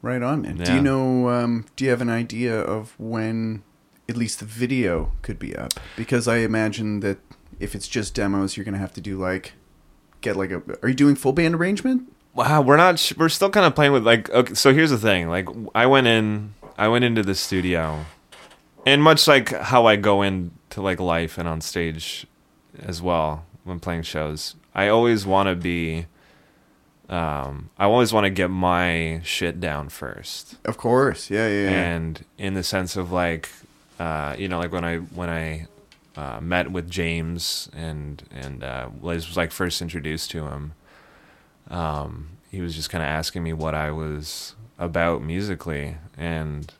Right 0.00 0.22
on, 0.22 0.42
man. 0.42 0.58
Do 0.58 0.74
you 0.74 0.80
know? 0.80 1.28
Um, 1.28 1.66
do 1.74 1.84
you 1.84 1.90
have 1.90 2.00
an 2.00 2.10
idea 2.10 2.58
of 2.58 2.94
when, 2.98 3.64
at 4.08 4.16
least 4.16 4.38
the 4.38 4.44
video 4.46 5.12
could 5.22 5.38
be 5.38 5.56
up? 5.56 5.74
Because 5.96 6.28
I 6.28 6.38
imagine 6.38 7.00
that 7.00 7.18
if 7.58 7.74
it's 7.74 7.88
just 7.88 8.14
demos, 8.14 8.56
you're 8.56 8.64
gonna 8.64 8.78
have 8.78 8.92
to 8.94 9.00
do 9.00 9.18
like, 9.18 9.54
get 10.20 10.36
like 10.36 10.52
a. 10.52 10.62
Are 10.82 10.88
you 10.88 10.94
doing 10.94 11.16
full 11.16 11.32
band 11.32 11.56
arrangement? 11.56 12.12
Wow, 12.38 12.62
we're 12.62 12.76
not. 12.76 12.98
sh- 12.98 13.14
We're 13.16 13.28
still 13.28 13.50
kind 13.50 13.66
of 13.66 13.74
playing 13.74 13.92
with 13.92 14.06
like. 14.06 14.30
Okay, 14.30 14.54
so 14.54 14.72
here's 14.72 14.90
the 14.90 14.98
thing. 14.98 15.28
Like 15.28 15.48
I 15.74 15.86
went 15.86 16.06
in. 16.06 16.54
I 16.78 16.86
went 16.88 17.04
into 17.04 17.22
the 17.24 17.34
studio, 17.34 18.04
and 18.86 19.02
much 19.02 19.26
like 19.26 19.50
how 19.50 19.86
I 19.86 19.96
go 19.96 20.22
into 20.22 20.80
like 20.80 21.00
life 21.00 21.36
and 21.36 21.48
on 21.48 21.60
stage, 21.60 22.26
as 22.80 23.02
well 23.02 23.44
when 23.64 23.80
playing 23.80 24.02
shows, 24.02 24.54
I 24.74 24.88
always 24.88 25.26
want 25.26 25.48
to 25.48 25.54
be. 25.56 26.06
Um, 27.08 27.70
I 27.78 27.84
always 27.86 28.12
want 28.12 28.24
to 28.24 28.30
get 28.30 28.50
my 28.50 29.20
shit 29.24 29.60
down 29.60 29.88
first. 29.88 30.56
Of 30.66 30.76
course. 30.76 31.30
Yeah, 31.30 31.48
yeah. 31.48 31.70
yeah. 31.70 31.94
and 31.94 32.24
in 32.36 32.52
the 32.54 32.62
sense 32.62 32.96
of 32.96 33.10
like 33.10 33.48
uh 33.98 34.36
you 34.38 34.46
know 34.46 34.58
like 34.60 34.70
when 34.70 34.84
i 34.84 34.98
when 34.98 35.28
i 35.28 35.66
uh, 36.16 36.38
met 36.40 36.70
with 36.70 36.88
james 36.88 37.68
and 37.74 38.22
and 38.30 38.62
uh 38.62 38.88
was 39.00 39.36
like 39.36 39.50
first 39.50 39.82
introduced 39.82 40.30
to 40.30 40.46
him 40.46 40.72
um 41.70 42.28
he 42.50 42.60
was 42.60 42.74
just 42.74 42.90
kind 42.90 43.02
of 43.02 43.08
asking 43.08 43.42
me 43.42 43.52
what 43.52 43.74
i 43.74 43.90
was 43.90 44.54
about 44.78 45.22
musically 45.22 45.96
and 46.16 46.72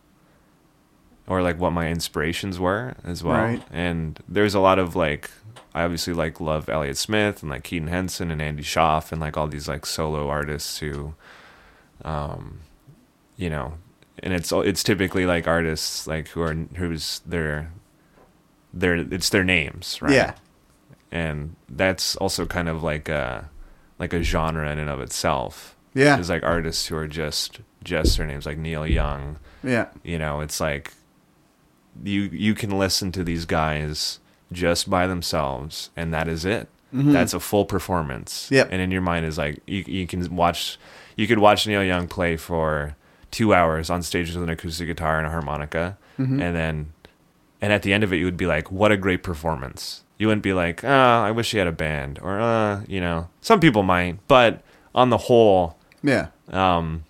or 1.27 1.43
like 1.43 1.59
what 1.59 1.71
my 1.73 1.89
inspirations 1.89 2.59
were 2.59 2.95
as 3.05 3.23
well 3.23 3.37
Right. 3.43 3.63
and 3.71 4.19
there's 4.29 4.55
a 4.55 4.61
lot 4.61 4.79
of 4.79 4.97
like 4.97 5.31
i 5.75 5.83
obviously 5.83 6.13
like 6.15 6.41
love 6.41 6.69
elliott 6.69 6.97
smith 6.97 7.43
and 7.43 7.51
like 7.51 7.65
keaton 7.65 7.89
henson 7.89 8.31
and 8.31 8.41
andy 8.41 8.63
shauf 8.63 9.13
and 9.13 9.21
like 9.21 9.37
all 9.37 9.47
these 9.47 9.69
like 9.69 9.85
solo 9.85 10.29
artists 10.29 10.79
who 10.79 11.15
um 12.05 12.61
you 13.37 13.51
know 13.51 13.75
and 14.23 14.33
it's 14.33 14.51
it's 14.53 14.83
typically 14.83 15.27
like 15.27 15.47
artists 15.47 16.07
like 16.07 16.29
who 16.29 16.41
are 16.41 16.55
who's 16.55 17.21
their 17.27 17.71
their 18.73 18.97
it's 18.97 19.29
their 19.31 19.45
names 19.45 20.01
right 20.01 20.13
Yeah. 20.13 20.35
and 21.13 21.57
that's 21.69 22.17
also 22.17 22.47
kind 22.47 22.69
of 22.69 22.83
like 22.83 23.09
a 23.09 23.49
like 23.99 24.13
a 24.13 24.23
genre 24.23 24.71
in 24.71 24.79
and 24.79 24.91
of 24.91 25.01
itself 25.01 25.75
Yeah. 25.95 26.15
There's 26.17 26.31
like 26.31 26.43
artists 26.45 26.87
who 26.87 26.97
are 26.97 27.09
just 27.09 27.61
just 27.85 28.17
their 28.19 28.27
names 28.27 28.47
like 28.47 28.59
neil 28.59 28.87
young 28.87 29.39
Yeah. 29.63 29.87
you 30.03 30.19
know 30.19 30.41
it's 30.41 30.61
like 30.61 30.93
you 32.05 32.23
you 32.33 32.55
can 32.55 32.71
listen 32.79 33.13
to 33.13 33.25
these 33.25 33.45
guys 33.45 34.21
just 34.53 34.89
by 34.89 35.07
themselves 35.07 35.91
and 35.97 36.13
that 36.15 36.29
is 36.29 36.45
it 36.45 36.69
Mhm. 36.95 37.13
that's 37.13 37.35
a 37.35 37.41
full 37.41 37.65
performance 37.67 38.49
Yep. 38.51 38.69
and 38.73 38.81
in 38.81 38.91
your 38.91 39.03
mind 39.03 39.27
is 39.27 39.37
like 39.37 39.61
you, 39.67 39.85
you 39.87 40.07
can 40.07 40.35
watch 40.35 40.79
you 41.17 41.27
could 41.27 41.39
watch 41.39 41.67
neil 41.67 41.83
young 41.85 42.09
play 42.09 42.37
for 42.37 42.97
two 43.31 43.53
hours 43.53 43.91
on 43.91 44.03
stage 44.03 44.33
with 44.33 44.43
an 44.43 44.49
acoustic 44.49 44.87
guitar 44.87 45.19
and 45.19 45.27
a 45.27 45.31
harmonica 45.31 45.99
Mhm. 46.19 46.41
and 46.43 46.57
then 46.57 46.93
and 47.61 47.73
at 47.73 47.83
the 47.83 47.93
end 47.93 48.05
of 48.05 48.13
it 48.13 48.17
you 48.17 48.25
would 48.25 48.37
be 48.39 48.47
like 48.47 48.71
what 48.73 48.91
a 48.93 48.97
great 48.97 49.23
performance 49.23 50.03
you 50.19 50.27
wouldn't 50.27 50.43
be 50.43 50.53
like 50.53 50.83
oh 50.85 50.89
i 50.89 51.31
wish 51.31 51.51
he 51.53 51.59
had 51.59 51.67
a 51.67 51.73
band 51.73 52.19
or 52.23 52.41
uh 52.41 52.83
you 52.89 53.01
know. 53.01 53.29
Some 53.41 53.61
people 53.61 53.83
might 53.83 54.19
but 54.29 54.63
on 54.95 55.11
the 55.11 55.17
whole 55.19 55.77
Yeah. 56.03 56.29
um 56.51 57.05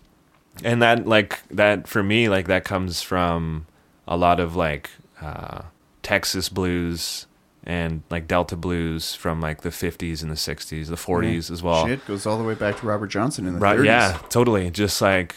and 0.65 0.83
that 0.83 1.07
like 1.07 1.43
that 1.49 1.87
for 1.89 2.03
me 2.03 2.29
like 2.29 2.47
that 2.49 2.65
comes 2.65 3.01
from 3.03 3.67
a 4.07 4.17
lot 4.17 4.41
of 4.41 4.57
like 4.57 4.91
uh 5.21 5.63
texas 6.03 6.49
blues 6.49 7.27
and 7.65 8.03
like 8.11 8.27
delta 8.27 8.57
blues 8.57 9.15
from 9.15 9.41
like 9.41 9.61
the 9.61 9.69
50s 9.71 10.23
and 10.23 10.31
the 10.31 10.35
60s 10.37 10.87
the 10.87 10.95
40s 10.97 11.51
as 11.51 11.63
well. 11.63 11.87
Shit 11.87 12.05
goes 12.07 12.25
all 12.25 12.39
the 12.39 12.45
way 12.45 12.55
back 12.55 12.79
to 12.79 12.87
Robert 12.87 13.09
Johnson 13.09 13.47
in 13.47 13.55
the 13.55 13.59
right 13.61 13.79
30s. 13.79 13.85
yeah 13.85 14.19
totally. 14.31 14.71
Just 14.71 15.01
like 15.03 15.35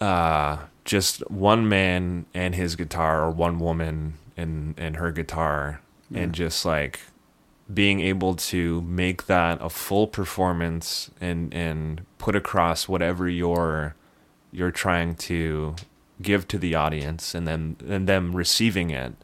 uh 0.00 0.58
just 0.84 1.28
one 1.30 1.68
man 1.68 2.26
and 2.34 2.54
his 2.54 2.76
guitar 2.76 3.24
or 3.24 3.30
one 3.30 3.58
woman 3.58 4.14
and 4.36 4.74
and 4.78 4.96
her 4.96 5.12
guitar 5.12 5.80
and 6.14 6.32
just 6.34 6.64
like 6.64 7.00
being 7.72 8.00
able 8.00 8.34
to 8.34 8.80
make 8.82 9.26
that 9.26 9.58
a 9.60 9.68
full 9.70 10.06
performance 10.06 11.10
and 11.20 11.52
and 11.54 12.02
put 12.18 12.34
across 12.36 12.88
whatever 12.88 13.28
you're 13.28 13.94
you're 14.50 14.70
trying 14.70 15.14
to 15.14 15.74
give 16.20 16.46
to 16.48 16.58
the 16.58 16.74
audience 16.74 17.34
and 17.34 17.46
then 17.48 17.76
and 17.88 18.06
them 18.08 18.34
receiving 18.36 18.90
it 18.90 19.14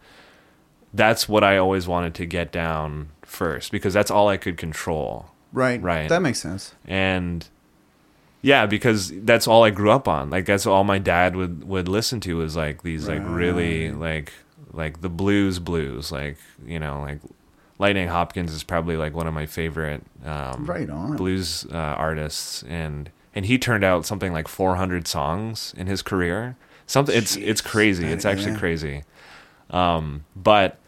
that's 0.94 1.28
what 1.28 1.44
i 1.44 1.56
always 1.58 1.86
wanted 1.86 2.14
to 2.14 2.24
get 2.24 2.50
down 2.50 3.08
first 3.22 3.70
because 3.70 3.92
that's 3.92 4.10
all 4.10 4.28
i 4.28 4.36
could 4.36 4.56
control 4.56 5.26
Right. 5.50 5.80
Right. 5.80 6.08
That 6.10 6.20
makes 6.20 6.40
sense. 6.40 6.74
and 6.86 7.46
yeah 8.42 8.66
because 8.66 9.10
that's 9.24 9.48
all 9.48 9.64
i 9.64 9.70
grew 9.70 9.90
up 9.90 10.06
on 10.06 10.30
like 10.30 10.46
that's 10.46 10.66
all 10.66 10.84
my 10.84 10.98
dad 10.98 11.34
would 11.36 11.64
would 11.64 11.88
listen 11.88 12.20
to 12.20 12.36
was 12.36 12.54
like 12.56 12.82
these 12.82 13.08
like 13.08 13.22
really 13.24 13.90
like 13.90 14.32
like 14.72 15.00
the 15.00 15.08
blues 15.08 15.58
blues 15.58 16.12
like 16.12 16.36
you 16.66 16.78
know 16.78 17.00
like 17.00 17.18
lightning 17.78 18.08
hopkins 18.08 18.52
is 18.52 18.62
probably 18.62 18.96
like 18.96 19.14
one 19.14 19.26
of 19.26 19.34
my 19.34 19.46
favorite 19.46 20.02
um 20.24 20.66
Right 20.66 20.90
on. 20.90 21.16
blues 21.16 21.66
uh, 21.72 21.76
artists. 21.76 22.62
And 22.64 23.10
and 23.34 23.46
he 23.46 23.58
turned 23.58 23.84
out 23.84 24.04
something 24.04 24.32
like 24.32 24.48
400 24.48 25.06
songs 25.06 25.74
in 25.76 25.86
his 25.86 26.02
career. 26.02 26.56
Something 26.86 27.16
it's 27.16 27.36
it's 27.36 27.60
crazy. 27.60 28.06
It's 28.06 28.24
actually 28.24 28.52
yeah. 28.52 28.58
crazy. 28.58 29.02
Um 29.70 30.24
but 30.34 30.78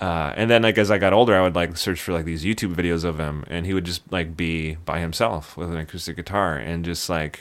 uh, 0.00 0.32
and 0.36 0.48
then 0.48 0.62
like 0.62 0.78
as 0.78 0.92
I 0.92 0.98
got 0.98 1.12
older, 1.12 1.34
I 1.34 1.42
would 1.42 1.56
like 1.56 1.76
search 1.76 2.00
for 2.00 2.12
like 2.12 2.24
these 2.24 2.44
YouTube 2.44 2.72
videos 2.72 3.02
of 3.02 3.18
him, 3.18 3.44
and 3.48 3.66
he 3.66 3.74
would 3.74 3.84
just 3.84 4.02
like 4.12 4.36
be 4.36 4.76
by 4.76 5.00
himself 5.00 5.56
with 5.56 5.70
an 5.70 5.76
acoustic 5.76 6.14
guitar, 6.14 6.56
and 6.56 6.84
just 6.84 7.08
like 7.08 7.40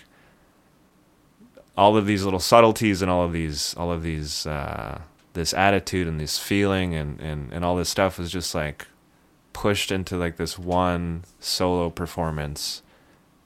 all 1.77 1.95
of 1.95 2.07
these 2.07 2.23
little 2.23 2.39
subtleties 2.39 3.03
and 3.03 3.11
all 3.11 3.23
of 3.23 3.31
these 3.31 3.75
all 3.75 3.91
of 3.91 4.01
these 4.01 4.47
uh, 4.47 4.99
this 5.37 5.53
attitude 5.53 6.07
and 6.07 6.19
this 6.19 6.37
feeling 6.37 6.93
and 6.93 7.19
and 7.21 7.51
and 7.53 7.63
all 7.63 7.75
this 7.75 7.89
stuff 7.89 8.17
was 8.19 8.31
just 8.31 8.53
like 8.53 8.87
pushed 9.53 9.91
into 9.91 10.17
like 10.17 10.37
this 10.37 10.59
one 10.59 11.23
solo 11.39 11.89
performance, 11.89 12.81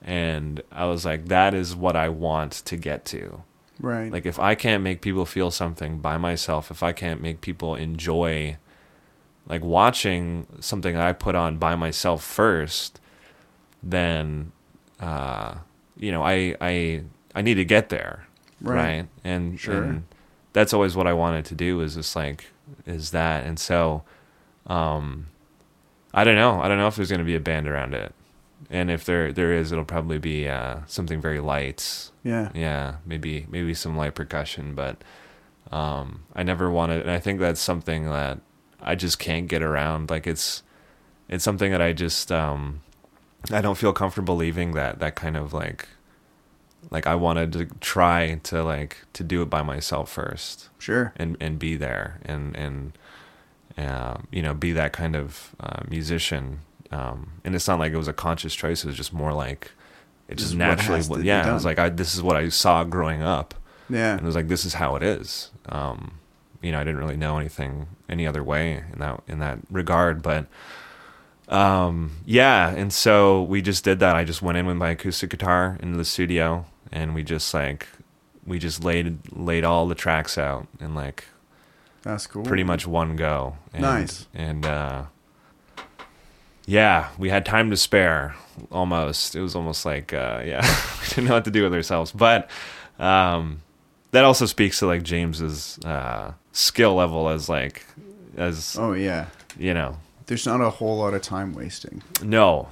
and 0.01 0.61
I 0.71 0.85
was 0.85 1.05
like, 1.05 1.27
that 1.27 1.53
is 1.53 1.75
what 1.75 1.95
I 1.95 2.09
want 2.09 2.51
to 2.65 2.75
get 2.75 3.05
to. 3.05 3.43
Right. 3.79 4.11
Like 4.11 4.25
if 4.25 4.37
I 4.39 4.55
can't 4.55 4.83
make 4.83 5.01
people 5.01 5.25
feel 5.25 5.51
something 5.51 5.99
by 5.99 6.17
myself, 6.17 6.69
if 6.71 6.83
I 6.83 6.91
can't 6.91 7.21
make 7.21 7.41
people 7.41 7.75
enjoy 7.75 8.57
like 9.47 9.63
watching 9.63 10.45
something 10.59 10.95
I 10.95 11.13
put 11.13 11.33
on 11.35 11.57
by 11.57 11.75
myself 11.75 12.23
first, 12.23 12.99
then 13.81 14.51
uh 14.99 15.55
you 15.97 16.11
know, 16.11 16.23
I 16.23 16.55
I 16.61 17.03
I 17.33 17.41
need 17.41 17.55
to 17.55 17.65
get 17.65 17.89
there. 17.89 18.27
Right. 18.61 18.75
Right. 18.75 19.07
And, 19.23 19.59
Sure. 19.59 19.83
and 19.83 20.03
that's 20.53 20.73
always 20.73 20.95
what 20.95 21.07
I 21.07 21.13
wanted 21.13 21.45
to 21.45 21.55
do 21.55 21.81
is 21.81 21.95
just 21.95 22.15
like 22.15 22.45
is 22.85 23.11
that. 23.11 23.45
And 23.45 23.59
so 23.59 24.03
um 24.67 25.27
I 26.13 26.23
don't 26.23 26.35
know. 26.35 26.61
I 26.61 26.67
don't 26.67 26.77
know 26.77 26.87
if 26.87 26.95
there's 26.95 27.11
gonna 27.11 27.23
be 27.23 27.35
a 27.35 27.39
band 27.39 27.67
around 27.67 27.93
it. 27.93 28.13
And 28.69 28.91
if 28.91 29.05
there 29.05 29.31
there 29.31 29.53
is, 29.53 29.71
it'll 29.71 29.85
probably 29.85 30.19
be 30.19 30.47
uh 30.47 30.79
something 30.87 31.21
very 31.21 31.39
light 31.39 32.11
yeah. 32.23 32.49
yeah 32.53 32.95
maybe 33.05 33.45
maybe 33.49 33.73
some 33.73 33.97
light 33.97 34.15
percussion 34.15 34.75
but 34.75 35.03
um 35.71 36.23
i 36.35 36.43
never 36.43 36.69
wanted 36.69 37.01
and 37.01 37.11
i 37.11 37.19
think 37.19 37.39
that's 37.39 37.61
something 37.61 38.05
that 38.05 38.39
i 38.81 38.95
just 38.95 39.19
can't 39.19 39.47
get 39.47 39.63
around 39.63 40.09
like 40.09 40.27
it's 40.27 40.63
it's 41.29 41.43
something 41.43 41.71
that 41.71 41.81
i 41.81 41.93
just 41.93 42.31
um 42.31 42.81
i 43.51 43.61
don't 43.61 43.77
feel 43.77 43.93
comfortable 43.93 44.35
leaving 44.35 44.73
that 44.73 44.99
that 44.99 45.15
kind 45.15 45.37
of 45.37 45.53
like 45.53 45.87
like 46.89 47.05
i 47.07 47.13
wanted 47.15 47.53
to 47.53 47.65
try 47.79 48.39
to 48.43 48.63
like 48.63 48.97
to 49.13 49.23
do 49.23 49.41
it 49.41 49.49
by 49.49 49.61
myself 49.61 50.09
first 50.11 50.69
Sure. 50.79 51.13
and 51.15 51.37
and 51.39 51.59
be 51.59 51.75
there 51.75 52.19
and 52.25 52.55
and 52.55 52.93
uh, 53.77 54.17
you 54.31 54.41
know 54.41 54.53
be 54.53 54.71
that 54.73 54.91
kind 54.93 55.15
of 55.15 55.55
uh, 55.59 55.81
musician 55.89 56.59
um, 56.91 57.31
and 57.45 57.55
it's 57.55 57.67
not 57.67 57.79
like 57.79 57.93
it 57.93 57.97
was 57.97 58.07
a 58.09 58.13
conscious 58.13 58.53
choice 58.53 58.83
it 58.83 58.87
was 58.87 58.97
just 58.97 59.13
more 59.13 59.31
like 59.33 59.71
it 60.27 60.35
just 60.37 60.51
what 60.53 60.57
naturally 60.59 60.97
has 60.97 61.05
to 61.07 61.11
wa- 61.13 61.17
be 61.19 61.23
yeah 61.25 61.49
it 61.49 61.53
was 61.53 61.63
like 61.65 61.79
I, 61.79 61.89
this 61.89 62.13
is 62.15 62.21
what 62.21 62.35
I 62.35 62.49
saw 62.49 62.83
growing 62.83 63.21
up 63.21 63.53
Yeah. 63.89 64.11
and 64.13 64.21
it 64.21 64.25
was 64.25 64.35
like 64.35 64.47
this 64.49 64.65
is 64.65 64.73
how 64.75 64.95
it 64.97 65.03
is 65.03 65.51
um, 65.69 66.15
you 66.61 66.71
know 66.71 66.79
I 66.79 66.83
didn't 66.83 66.99
really 66.99 67.15
know 67.17 67.37
anything 67.37 67.87
any 68.09 68.27
other 68.27 68.43
way 68.43 68.83
in 68.91 68.99
that 68.99 69.21
in 69.27 69.39
that 69.39 69.59
regard. 69.71 70.21
But 70.21 70.47
um, 71.47 72.11
yeah, 72.25 72.69
and 72.69 72.93
so 72.93 73.43
we 73.43 73.61
just 73.61 73.83
did 73.83 73.99
that. 73.99 74.15
I 74.15 74.23
just 74.23 74.41
went 74.41 74.57
in 74.57 74.65
with 74.65 74.77
my 74.77 74.89
acoustic 74.91 75.29
guitar 75.31 75.77
into 75.81 75.97
the 75.97 76.05
studio, 76.05 76.65
and 76.91 77.13
we 77.15 77.23
just 77.23 77.53
like 77.53 77.87
we 78.45 78.59
just 78.59 78.83
laid 78.83 79.17
laid 79.31 79.63
all 79.63 79.87
the 79.87 79.95
tracks 79.95 80.37
out 80.37 80.67
in 80.79 80.93
like 80.95 81.25
That's 82.03 82.27
cool. 82.27 82.43
pretty 82.43 82.63
much 82.63 82.85
one 82.87 83.15
go. 83.15 83.57
And, 83.73 83.81
Nice. 83.83 84.27
And 84.33 84.65
uh, 84.65 85.03
yeah, 86.65 87.09
we 87.17 87.29
had 87.29 87.45
time 87.45 87.69
to 87.71 87.77
spare 87.77 88.35
almost. 88.71 89.35
It 89.35 89.41
was 89.41 89.55
almost 89.55 89.85
like 89.85 90.13
uh, 90.13 90.41
yeah, 90.45 90.61
we 91.01 91.07
didn't 91.09 91.25
know 91.25 91.33
what 91.35 91.45
to 91.45 91.51
do 91.51 91.63
with 91.63 91.73
ourselves. 91.73 92.11
But 92.11 92.49
um, 92.99 93.61
that 94.11 94.23
also 94.23 94.45
speaks 94.45 94.79
to 94.79 94.87
like 94.87 95.03
James's 95.03 95.79
uh, 95.79 96.33
skill 96.51 96.95
level 96.95 97.29
as 97.29 97.49
like 97.49 97.85
as 98.37 98.75
Oh 98.79 98.93
yeah. 98.93 99.27
you 99.57 99.73
know 99.73 99.97
There's 100.27 100.45
not 100.45 100.61
a 100.61 100.69
whole 100.69 100.97
lot 100.97 101.13
of 101.13 101.21
time 101.21 101.53
wasting. 101.53 102.01
no, 102.23 102.69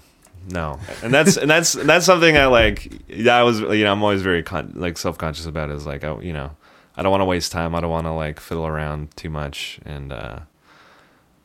no, 0.47 0.79
and 1.03 1.13
that's 1.13 1.37
and 1.37 1.49
that's 1.49 1.75
and 1.75 1.89
that's 1.89 2.05
something 2.05 2.37
I 2.37 2.45
like. 2.47 2.91
Yeah, 3.07 3.35
I 3.35 3.43
was 3.43 3.59
you 3.59 3.83
know 3.83 3.91
I'm 3.91 4.03
always 4.03 4.21
very 4.21 4.43
con- 4.43 4.73
like 4.75 4.97
self 4.97 5.17
conscious 5.17 5.45
about. 5.45 5.69
Is 5.69 5.85
like 5.85 6.03
I 6.03 6.19
you 6.19 6.33
know 6.33 6.55
I 6.95 7.01
don't 7.01 7.11
want 7.11 7.21
to 7.21 7.25
waste 7.25 7.51
time. 7.51 7.75
I 7.75 7.79
don't 7.79 7.89
want 7.89 8.07
to 8.07 8.11
like 8.11 8.39
fiddle 8.39 8.67
around 8.67 9.15
too 9.15 9.29
much. 9.29 9.79
And 9.85 10.11
uh, 10.11 10.39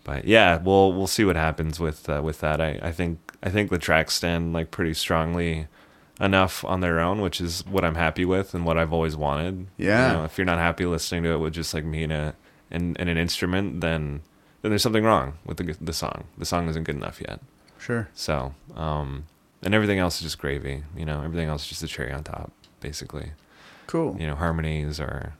but 0.02 0.24
yeah, 0.24 0.58
we'll 0.58 0.92
we'll 0.92 1.06
see 1.06 1.24
what 1.24 1.36
happens 1.36 1.78
with 1.78 2.08
uh, 2.08 2.20
with 2.24 2.40
that. 2.40 2.60
I 2.60 2.80
I 2.82 2.90
think 2.90 3.18
I 3.42 3.50
think 3.50 3.70
the 3.70 3.78
tracks 3.78 4.14
stand 4.14 4.52
like 4.52 4.70
pretty 4.70 4.94
strongly 4.94 5.68
enough 6.20 6.64
on 6.64 6.80
their 6.80 6.98
own, 7.00 7.20
which 7.20 7.40
is 7.40 7.64
what 7.66 7.84
I'm 7.84 7.94
happy 7.94 8.24
with 8.24 8.54
and 8.54 8.64
what 8.64 8.78
I've 8.78 8.92
always 8.92 9.16
wanted. 9.16 9.66
Yeah. 9.76 10.12
You 10.12 10.18
know, 10.18 10.24
if 10.24 10.38
you're 10.38 10.44
not 10.44 10.58
happy 10.58 10.86
listening 10.86 11.22
to 11.24 11.30
it 11.30 11.38
with 11.38 11.54
just 11.54 11.74
like 11.74 11.84
me 11.84 12.04
and 12.04 12.12
a 12.12 12.34
and, 12.70 12.98
and 12.98 13.08
an 13.08 13.16
instrument, 13.16 13.80
then 13.80 14.22
then 14.62 14.70
there's 14.70 14.82
something 14.82 15.04
wrong 15.04 15.34
with 15.44 15.58
the 15.58 15.76
the 15.80 15.92
song. 15.92 16.24
The 16.36 16.44
song 16.44 16.68
isn't 16.68 16.84
good 16.84 16.96
enough 16.96 17.20
yet. 17.20 17.40
Sure. 17.84 18.08
So, 18.14 18.54
um, 18.74 19.24
and 19.62 19.74
everything 19.74 19.98
else 19.98 20.16
is 20.16 20.22
just 20.22 20.38
gravy. 20.38 20.82
You 20.96 21.04
know, 21.04 21.22
everything 21.22 21.48
else 21.48 21.62
is 21.64 21.68
just 21.68 21.82
a 21.82 21.86
cherry 21.86 22.12
on 22.12 22.24
top, 22.24 22.50
basically. 22.80 23.32
Cool. 23.86 24.16
You 24.18 24.26
know, 24.26 24.34
harmonies 24.34 24.98
are, 25.00 25.34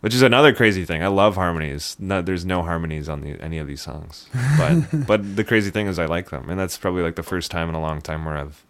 which 0.00 0.14
is 0.14 0.22
another 0.22 0.52
crazy 0.52 0.84
thing. 0.84 1.02
I 1.02 1.06
love 1.06 1.36
harmonies. 1.36 1.96
No, 2.00 2.20
there's 2.22 2.44
no 2.44 2.62
harmonies 2.62 3.08
on 3.08 3.20
the, 3.20 3.40
any 3.40 3.58
of 3.58 3.66
these 3.68 3.82
songs, 3.82 4.28
but 4.58 5.06
but 5.06 5.36
the 5.36 5.44
crazy 5.44 5.70
thing 5.70 5.86
is 5.86 5.98
I 5.98 6.06
like 6.06 6.30
them, 6.30 6.50
and 6.50 6.58
that's 6.58 6.76
probably 6.76 7.02
like 7.02 7.14
the 7.16 7.22
first 7.22 7.50
time 7.50 7.68
in 7.68 7.74
a 7.76 7.80
long 7.80 8.00
time 8.00 8.24
where 8.24 8.36
I've 8.36 8.64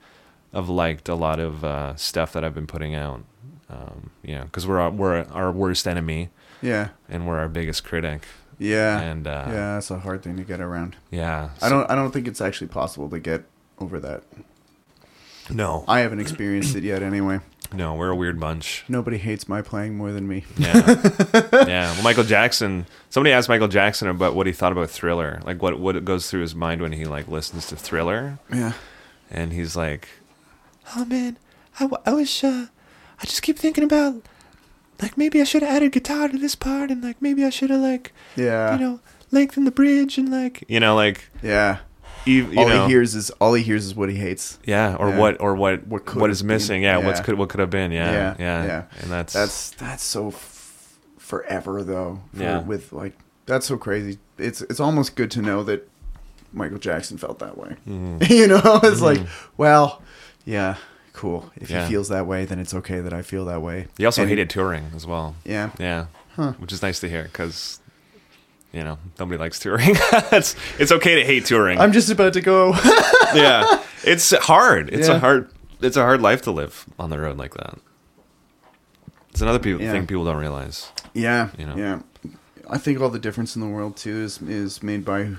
I've 0.53 0.69
liked 0.69 1.09
a 1.09 1.15
lot 1.15 1.41
of 1.41 1.65
uh, 1.65 1.97
stuff 1.97 2.33
that 2.35 2.45
I've 2.45 2.55
been 2.55 2.67
putting 2.67 2.95
out. 2.95 3.23
Um, 3.69 4.11
you 4.23 4.35
know, 4.37 4.45
because 4.45 4.65
we're 4.67 4.79
our, 4.79 4.91
we're 4.91 5.25
our 5.33 5.51
worst 5.51 5.89
enemy 5.89 6.29
Yeah. 6.63 6.91
and 7.09 7.27
we're 7.27 7.39
our 7.39 7.49
biggest 7.49 7.83
critic, 7.83 8.23
Yeah. 8.59 9.01
and 9.01 9.27
uh, 9.27 9.45
yeah, 9.49 9.75
that's 9.75 9.91
a 9.91 9.99
hard 9.99 10.23
thing 10.23 10.37
to 10.37 10.43
get 10.45 10.61
around. 10.61 10.97
yeah. 11.11 11.51
I 11.61 11.69
don't 11.69 11.91
I 11.91 11.95
don't 11.95 12.11
think 12.13 12.27
it's 12.29 12.41
actually 12.41 12.69
possible 12.69 13.09
to 13.11 13.19
get 13.19 13.45
over 13.79 14.01
that. 14.01 14.23
No, 15.49 15.85
I 15.87 16.01
haven't 16.01 16.21
experienced 16.21 16.75
it 16.75 16.83
yet 16.83 17.03
anyway. 17.03 17.39
no, 17.73 17.95
we're 17.95 18.09
a 18.11 18.17
weird 18.17 18.41
bunch. 18.41 18.85
Nobody 18.89 19.17
hates 19.19 19.49
my 19.49 19.63
playing 19.63 19.97
more 19.97 20.11
than 20.11 20.27
me. 20.27 20.45
Yeah, 20.57 20.75
yeah. 21.53 21.93
Well, 21.93 22.03
Michael 22.03 22.25
Jackson. 22.25 22.87
Somebody 23.11 23.33
asked 23.33 23.49
Michael 23.49 23.69
Jackson 23.69 24.09
about 24.09 24.35
what 24.35 24.47
he 24.49 24.53
thought 24.53 24.73
about 24.73 24.91
Thriller, 24.91 25.41
like 25.45 25.63
what 25.63 25.79
what 25.79 26.05
goes 26.05 26.29
through 26.31 26.41
his 26.41 26.55
mind 26.55 26.83
when 26.83 26.93
he 26.93 27.05
like 27.05 27.29
listens 27.29 27.67
to 27.69 27.77
Thriller, 27.77 28.39
Yeah. 28.53 28.73
and 29.31 29.53
he's 29.53 29.77
like, 29.77 30.09
"Oh 30.97 31.05
man, 31.05 31.37
I, 31.79 31.89
I 32.05 32.13
wish 32.15 32.43
uh, 32.43 32.67
I 33.23 33.25
just 33.27 33.43
keep 33.43 33.57
thinking 33.59 33.85
about 33.85 34.15
like 35.03 35.17
maybe 35.19 35.41
I 35.41 35.45
should 35.45 35.63
have 35.63 35.77
added 35.77 35.93
guitar 35.93 36.29
to 36.29 36.39
this 36.39 36.55
part, 36.55 36.91
and 36.91 37.03
like 37.03 37.21
maybe 37.21 37.45
I 37.45 37.51
should 37.51 37.71
have 37.71 37.81
like 37.81 38.13
Yeah. 38.37 38.75
you 38.75 38.81
know 38.81 39.01
lengthened 39.31 39.67
the 39.67 39.71
bridge 39.73 40.19
and 40.19 40.31
like 40.31 40.65
you 40.69 40.79
know 40.81 40.95
like 40.95 41.31
yeah. 41.43 41.79
you, 42.25 42.47
you 42.51 42.59
all 42.61 42.69
know 42.69 42.83
he 42.87 42.91
hears 42.93 43.15
is 43.15 43.31
all 43.41 43.55
he 43.55 43.63
hears 43.63 43.85
is 43.87 43.95
what 43.95 44.09
he 44.09 44.17
hates. 44.17 44.59
yeah 44.65 44.95
or 44.97 45.09
Yeah. 45.11 45.19
what 45.19 45.41
or 45.41 45.55
what 45.57 45.87
What 45.87 46.07
could 46.07 46.21
what 46.21 46.31
have 46.31 46.43
missing 46.45 46.77
been. 46.83 46.83
yeah, 46.83 46.97
what's 46.99 47.21
could 47.21 47.37
what 47.37 47.49
could 47.49 47.61
have 47.61 47.71
been 47.71 47.91
yeah 47.93 48.13
Yeah, 48.13 48.35
yeah 48.39 48.65
yeah. 48.67 48.83
and 49.03 49.11
that's 49.11 49.33
That's 49.33 49.71
that's 49.71 50.03
so 50.05 50.29
f- 50.29 50.97
forever 51.19 51.83
though. 51.83 52.21
for- 52.35 52.43
Yeah. 52.43 52.61
With 52.61 52.93
like 52.93 53.19
that's 53.47 53.67
so 53.67 53.77
crazy. 53.77 54.19
It's 54.39 54.63
it's 54.63 54.81
almost 54.81 55.15
good 55.17 55.31
to 55.33 55.43
know 55.43 55.63
that 55.65 55.89
Michael 56.53 56.79
Jackson 56.79 57.19
felt 57.19 57.39
that 57.41 57.57
way. 57.59 57.77
Mhm. 57.89 58.29
you 58.41 58.47
know, 58.49 58.81
it's 58.83 59.01
like, 59.01 59.21
well, 59.57 60.03
yeah, 60.45 60.77
cool. 61.17 61.51
If 61.57 61.71
Yeah. 61.71 61.85
he 61.85 61.91
feels 61.93 62.09
that 62.11 62.27
way, 62.27 62.45
then 62.45 62.59
it's 62.59 62.75
okay 62.75 63.01
that 63.01 63.13
I 63.13 63.23
feel 63.23 63.45
that 63.47 63.61
way. 63.63 63.89
he 63.99 64.05
also 64.07 64.23
And- 64.23 64.29
hated 64.31 64.49
touring 64.51 64.85
as 64.95 65.07
well 65.07 65.35
Yeah. 65.45 65.71
Yeah, 65.79 66.07
Huh. 66.37 66.53
which 66.59 66.73
is 66.73 66.83
nice 66.83 67.01
to 67.01 67.09
hear 67.09 67.25
because 67.25 67.81
you 68.73 68.83
know 68.85 68.99
nobody 69.19 69.39
likes 69.39 69.59
touring. 69.59 69.97
it's 70.33 70.55
it's 70.79 70.93
okay 70.93 71.15
to 71.17 71.25
hate 71.25 71.45
touring. 71.47 71.79
I'm 71.81 71.93
just 71.93 72.11
about 72.11 72.33
to 72.35 72.41
go. 72.41 72.75
yeah, 73.35 73.83
it's 74.05 74.31
hard. 74.47 74.91
It's 74.93 75.09
Yeah. 75.09 75.17
a 75.17 75.19
hard. 75.19 75.49
It's 75.81 75.97
a 75.97 76.03
hard 76.03 76.21
life 76.23 76.43
to 76.43 76.51
live 76.51 76.85
on 76.99 77.11
the 77.11 77.19
road 77.19 77.37
like 77.39 77.55
that. 77.55 77.79
It's 79.31 79.41
another 79.43 79.59
people, 79.59 79.83
Yeah. 79.83 79.93
thing 79.93 80.07
people 80.07 80.25
don't 80.25 80.39
realize. 80.41 80.91
yeah. 81.15 81.49
You 81.59 81.67
know. 81.67 81.77
Yeah. 81.77 81.99
I 82.69 82.79
think 82.79 83.01
all 83.01 83.11
the 83.11 83.19
difference 83.19 83.55
in 83.57 83.61
the 83.63 83.69
world 83.69 83.97
too 83.97 84.17
is 84.25 84.41
is 84.43 84.83
made 84.83 85.05
by 85.05 85.31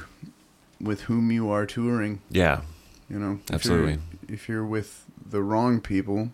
with 0.79 1.01
whom 1.09 1.31
you 1.31 1.49
are 1.49 1.65
touring. 1.65 2.19
Yeah, 2.29 2.61
You 3.09 3.19
know, 3.19 3.31
If 3.33 3.39
you're- 3.39 3.55
Absolutely. 3.55 3.97
If 4.27 4.47
you're 4.49 4.65
with 4.65 5.05
the 5.29 5.41
wrong 5.41 5.79
people, 5.81 6.29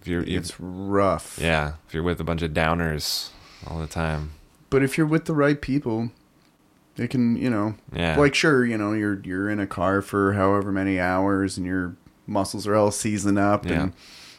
if 0.00 0.06
you're, 0.08 0.22
you 0.22 0.38
it's 0.38 0.58
rough. 0.60 1.38
yeah, 1.40 1.74
if 1.86 1.94
you're 1.94 2.02
with 2.02 2.20
a 2.20 2.24
bunch 2.24 2.42
of 2.42 2.52
downers 2.52 3.30
all 3.66 3.78
the 3.80 3.86
time, 3.86 4.32
But 4.70 4.82
if 4.82 4.96
you're 4.96 5.06
with 5.06 5.24
the 5.24 5.34
right 5.34 5.60
people, 5.60 6.10
it 6.96 7.08
can, 7.10 7.36
you 7.36 7.50
know, 7.50 7.74
yeah, 7.92 8.16
like 8.18 8.34
sure, 8.34 8.64
you 8.64 8.78
know, 8.78 8.92
you're 8.92 9.20
you're 9.24 9.50
in 9.50 9.58
a 9.60 9.66
car 9.66 10.02
for 10.02 10.34
however 10.34 10.70
many 10.72 10.98
hours 11.00 11.56
and 11.58 11.66
your 11.66 11.96
muscles 12.26 12.66
are 12.66 12.74
all 12.74 12.90
seasoned 12.90 13.38
up 13.38 13.66
Yeah. 13.66 13.82
and 13.82 13.92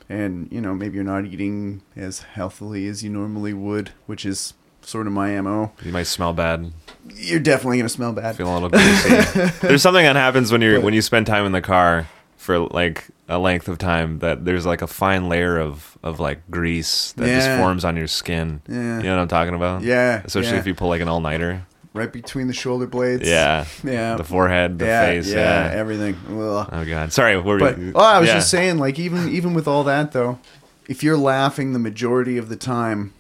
and 0.10 0.48
you 0.52 0.62
know, 0.62 0.74
maybe 0.74 0.96
you're 0.96 1.04
not 1.04 1.26
eating 1.26 1.82
as 1.96 2.20
healthily 2.20 2.88
as 2.88 3.04
you 3.04 3.10
normally 3.10 3.54
would, 3.54 3.92
which 4.06 4.26
is 4.26 4.54
sort 4.82 5.06
of 5.08 5.14
my 5.14 5.40
MO. 5.42 5.74
you 5.84 5.92
might 5.92 6.04
smell 6.08 6.34
bad, 6.34 6.72
You're 7.16 7.40
definitely 7.40 7.78
going 7.78 7.88
to 7.88 7.94
smell 7.94 8.14
bad. 8.14 8.36
feel 8.36 8.52
a 8.52 8.54
little 8.54 8.70
greasy. 8.70 9.10
There's 9.68 9.82
something 9.82 10.04
that 10.04 10.16
happens 10.16 10.52
when 10.52 10.62
you're 10.62 10.80
when 10.82 10.94
you 10.94 11.02
spend 11.02 11.28
time 11.28 11.46
in 11.46 11.52
the 11.52 11.62
car 11.62 12.08
for 12.38 12.60
like 12.60 13.06
a 13.28 13.38
length 13.38 13.68
of 13.68 13.78
time 13.78 14.20
that 14.20 14.46
there's 14.46 14.66
like 14.66 14.82
a 14.82 14.88
fine 14.88 15.28
layer 15.28 15.60
of 15.60 15.98
of 16.02 16.20
like 16.22 16.50
grease 16.50 17.12
that 17.14 17.26
just 17.26 17.50
forms 17.60 17.84
on 17.84 17.98
your 17.98 18.08
skin. 18.08 18.62
Yeah. 18.70 18.76
You 18.98 19.04
know 19.04 19.16
what 19.16 19.22
I'm 19.24 19.28
talking 19.28 19.54
about? 19.54 19.82
Yeah. 19.84 20.22
Especially 20.24 20.52
yeah. 20.54 20.60
if 20.60 20.68
you 20.68 20.74
pull 20.76 20.88
like 20.88 21.02
an 21.02 21.10
all 21.10 21.20
nighter. 21.20 21.66
right 21.94 22.12
between 22.14 22.48
the 22.48 22.54
shoulder 22.54 22.88
blades. 22.88 23.28
Yeah. 23.28 23.66
Yeah. 23.84 24.16
The 24.16 24.24
forehead, 24.24 24.80
the 24.80 24.86
yeah, 24.86 25.06
face. 25.08 25.28
yeah, 25.30 25.72
Yeah. 25.74 25.76
everything. 25.78 26.16
Ugh. 26.30 26.70
Oh 26.72 26.86
god. 26.86 27.12
Sorry. 27.12 27.38
What 27.38 27.60
But 27.60 27.78
you? 27.80 27.92
oh, 27.96 28.00
I 28.00 28.20
was 28.20 28.30
yeah. 28.30 28.36
just 28.36 28.50
saying, 28.50 28.78
like 28.78 28.98
even 28.98 29.28
even 29.30 29.54
with 29.54 29.68
all 29.68 29.84
that 29.84 30.14
though, 30.14 30.40
if 30.88 31.04
you're 31.04 31.18
laughing 31.18 31.74
the 31.74 31.80
majority 31.80 32.38
of 32.38 32.48
the 32.48 32.56
time, 32.56 33.14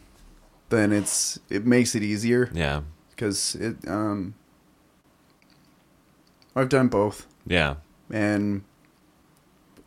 then 0.70 0.94
it's 0.94 1.38
it 1.50 1.66
makes 1.66 1.96
it 1.96 2.04
easier 2.04 2.50
Yeah. 2.54 2.82
Because 3.18 3.56
it. 3.56 3.76
Um, 3.88 4.36
I've 6.56 6.70
done 6.70 6.88
both, 6.88 7.28
Yeah. 7.46 7.76
and 8.12 8.64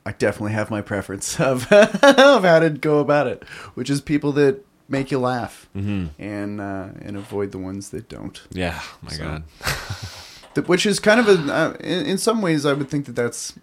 I 0.07 0.13
definitely 0.13 0.53
have 0.53 0.71
my 0.71 0.83
preference 0.83 1.41
of 1.41 1.71
of 1.73 2.45
how 2.45 2.59
to 2.61 2.71
go 2.71 2.99
about 2.99 3.27
it, 3.27 3.45
which 3.75 3.89
is 3.91 4.01
people 4.01 4.33
that 4.33 4.65
make 4.89 5.11
you 5.13 5.19
laugh 5.21 5.69
hmm 5.73 6.07
and 6.19 6.61
uh, 6.61 6.89
and 7.03 7.17
avoid 7.17 7.53
the 7.53 7.59
ones 7.59 7.91
that 7.91 8.09
don't. 8.09 8.41
Yeah. 8.51 8.81
My 9.03 9.11
So- 9.13 9.23
god. 9.25 9.43
Th- 10.55 10.67
Which 10.67 10.85
is 10.85 10.99
kind 10.99 11.21
of 11.21 11.29
a 11.29 11.53
uh, 11.55 11.77
in, 11.79 12.07
in 12.07 12.19
some 12.19 12.43
ways 12.43 12.67
I 12.67 12.73
would 12.73 12.89
think 12.91 13.07
that 13.07 13.15
that's 13.15 13.55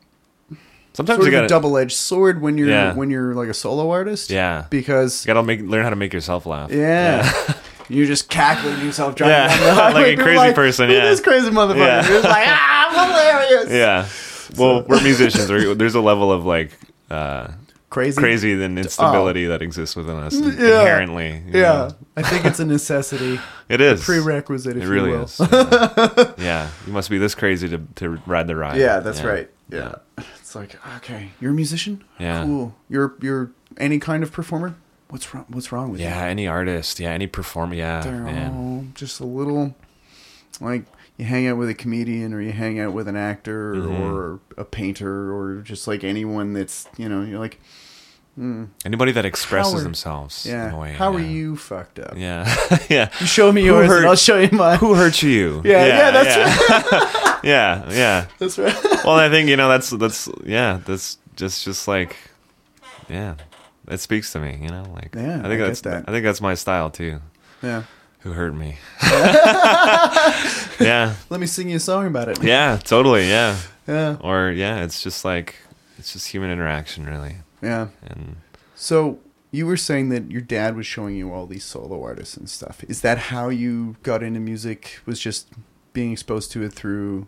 Sometimes 0.93 1.17
sort 1.17 1.25
you 1.25 1.31
gotta. 1.31 1.45
a 1.45 1.49
double 1.49 1.77
edged 1.77 1.97
sword 1.97 2.41
when 2.41 2.57
you're 2.57 2.69
Yeah. 2.69 2.93
when 2.93 3.09
you're 3.09 3.33
like 3.35 3.49
a 3.49 3.53
solo 3.53 3.89
artist. 3.91 4.29
yeah. 4.29 4.65
because 4.69 5.25
You 5.25 5.33
gotta 5.33 5.43
make 5.43 5.59
learn 5.61 5.83
how 5.83 5.89
to 5.89 5.97
make 5.97 6.13
yourself 6.13 6.45
laugh. 6.45 6.71
Yeah. 6.71 7.29
You're 7.89 8.05
just 8.07 8.29
cackling 8.29 8.79
yourself 8.85 9.15
driving 9.15 9.35
Yeah, 9.35 9.47
down 9.57 9.59
the 9.65 9.73
highway. 9.81 9.93
like 9.93 10.05
a 10.05 10.11
You're 10.15 10.23
crazy 10.23 10.53
person, 10.53 10.89
yeah. 10.89 11.05
This 11.05 11.21
crazy 11.21 11.49
motherfucker. 11.49 11.77
Yeah. 11.77 12.03
You're 12.07 12.21
just 12.21 12.23
like, 12.29 12.47
ah, 12.47 12.87
I'm 12.89 13.09
hilarious. 13.09 13.71
Yeah. 13.71 14.07
Well, 14.57 14.83
we're 14.87 15.01
musicians. 15.01 15.49
We're, 15.49 15.75
there's 15.75 15.95
a 15.95 16.01
level 16.01 16.31
of 16.31 16.45
like 16.45 16.71
uh, 17.09 17.49
Crazy. 17.89 18.19
crazy 18.19 18.53
than 18.55 18.77
instability 18.77 19.45
that 19.45 19.61
exists 19.61 19.95
within 19.95 20.17
us 20.17 20.33
Yeah. 20.35 20.47
inherently. 20.49 21.41
Yeah. 21.47 21.61
know. 21.61 21.89
I 22.17 22.21
think 22.23 22.45
it's 22.45 22.59
a 22.59 22.65
necessity, 22.65 23.39
It 23.69 23.79
is 23.81 24.01
a 24.01 24.05
prerequisite, 24.05 24.75
if 24.77 24.83
It 24.83 24.87
really 24.87 25.11
you 25.11 25.17
will. 25.17 25.23
is. 25.25 25.39
Yeah. 25.39 26.33
Yeah. 26.37 26.69
You 26.85 26.93
must 26.93 27.09
be 27.09 27.17
this 27.17 27.35
crazy 27.35 27.69
to 27.69 27.79
to 27.95 28.09
ride 28.25 28.47
the 28.47 28.55
ride. 28.55 28.77
Yeah, 28.77 28.99
that's 28.99 29.21
right. 29.23 29.49
Yeah. 29.69 29.95
It's 30.39 30.55
like, 30.55 30.75
okay, 30.97 31.29
you're 31.41 31.51
a 31.51 31.53
musician? 31.53 32.03
Yeah. 32.19 32.43
Cool. 32.43 32.73
You're 32.89 33.13
you're 33.21 33.51
any 33.77 33.99
kind 33.99 34.23
of 34.23 34.31
performer? 34.31 34.75
What's 35.09 35.33
wrong 35.33 35.45
what's 35.49 35.71
wrong 35.71 35.91
with 35.91 35.99
you? 36.01 36.05
Yeah. 36.07 36.23
you? 36.25 36.29
Any 36.31 36.47
artist. 36.47 36.99
Yeah. 36.99 37.11
Any 37.11 37.27
performer. 37.27 37.75
Yeah. 37.75 38.01
They're 38.01 38.13
man. 38.13 38.53
all 38.53 38.85
just 38.93 39.19
a 39.19 39.25
little 39.25 39.73
like 40.59 40.83
you 41.17 41.25
hang 41.25 41.47
out 41.47 41.57
with 41.57 41.69
a 41.69 41.73
comedian 41.73 42.33
or 42.33 42.41
you 42.41 42.51
hang 42.51 42.79
out 42.79 42.93
with 42.93 43.07
an 43.07 43.15
actor 43.15 43.73
Mhm. 43.75 43.99
or 44.01 44.39
a 44.57 44.65
painter 44.65 45.33
or 45.33 45.61
just 45.61 45.87
like 45.87 46.03
anyone 46.03 46.53
that's 46.53 46.87
you 46.97 47.07
know 47.09 47.21
you're 47.23 47.39
like 47.39 47.59
Anybody 48.85 49.11
that 49.13 49.25
expresses 49.25 49.73
are- 49.73 49.81
themselves. 49.81 50.45
in 50.45 50.53
a 50.53 50.55
Yeah. 50.65 50.75
way, 50.79 50.93
How 50.93 51.11
are 51.11 51.19
you 51.19 51.55
fucked 51.57 51.97
up? 51.97 52.13
Yeah. 52.15 52.45
yeah. 52.89 53.09
You 53.19 53.25
show 53.25 53.51
me 53.51 53.61
Who 53.61 53.67
yours, 53.73 53.87
hurt- 53.87 53.97
and 54.01 54.05
I'll 54.07 54.15
show 54.15 54.37
you 54.37 54.49
mine. 54.51 54.77
Who 54.77 54.93
hurt 54.93 55.23
you? 55.23 55.61
Yeah, 55.65 55.85
yeah, 55.87 56.11
that's 56.11 56.37
right. 56.37 57.39
yeah, 57.43 57.89
yeah. 57.91 58.25
That's 58.37 58.59
right. 58.59 58.75
Well, 59.03 59.15
I 59.15 59.29
think 59.29 59.49
you 59.49 59.55
know 59.57 59.67
that's 59.69 59.89
that's 59.89 60.29
yeah, 60.45 60.81
that's 60.85 61.17
just 61.35 61.63
just 61.65 61.87
like 61.87 62.15
yeah, 63.09 63.35
it 63.87 63.99
speaks 63.99 64.31
to 64.33 64.39
me. 64.39 64.57
You 64.61 64.69
know, 64.69 64.85
like 64.93 65.15
Yeah, 65.15 65.39
I 65.39 65.43
think 65.49 65.61
I 65.61 65.67
that's 65.67 65.81
that. 65.81 66.05
I 66.07 66.11
think 66.11 66.23
that's 66.23 66.41
my 66.41 66.53
style 66.55 66.89
too. 66.89 67.19
Yeah. 67.61 67.83
Who 68.21 68.33
hurt 68.33 68.53
me? 68.55 68.77
yeah, 70.79 71.15
Let 71.29 71.39
me 71.39 71.47
sing 71.47 71.69
you 71.69 71.77
a 71.77 71.79
song 71.79 72.07
about 72.07 72.27
it. 72.29 72.43
yeah, 72.43 72.77
totally, 72.83 73.27
yeah. 73.29 73.57
Yeah. 73.87 74.17
Or 74.21 74.51
yeah, 74.51 74.83
it's 74.83 75.01
just 75.01 75.23
like 75.25 75.55
it's 75.97 76.13
just 76.13 76.27
human 76.27 76.51
interaction, 76.51 77.05
really, 77.05 77.37
Yeah. 77.61 77.87
and 78.05 78.37
So 78.75 79.19
you 79.51 79.65
were 79.65 79.77
saying 79.77 80.09
that 80.09 80.29
your 80.29 80.41
dad 80.41 80.75
was 80.75 80.85
showing 80.85 81.15
you 81.15 81.31
all 81.31 81.45
these 81.47 81.63
solo 81.63 82.03
artists 82.03 82.35
and 82.37 82.49
stuff. 82.49 82.83
Is 82.89 83.01
that 83.01 83.17
how 83.17 83.49
you 83.49 83.95
got 84.03 84.21
into 84.23 84.39
music? 84.39 84.99
Was 85.05 85.19
just 85.19 85.47
being 85.93 86.11
exposed 86.11 86.51
to 86.51 86.63
it 86.63 86.73
through 86.73 87.27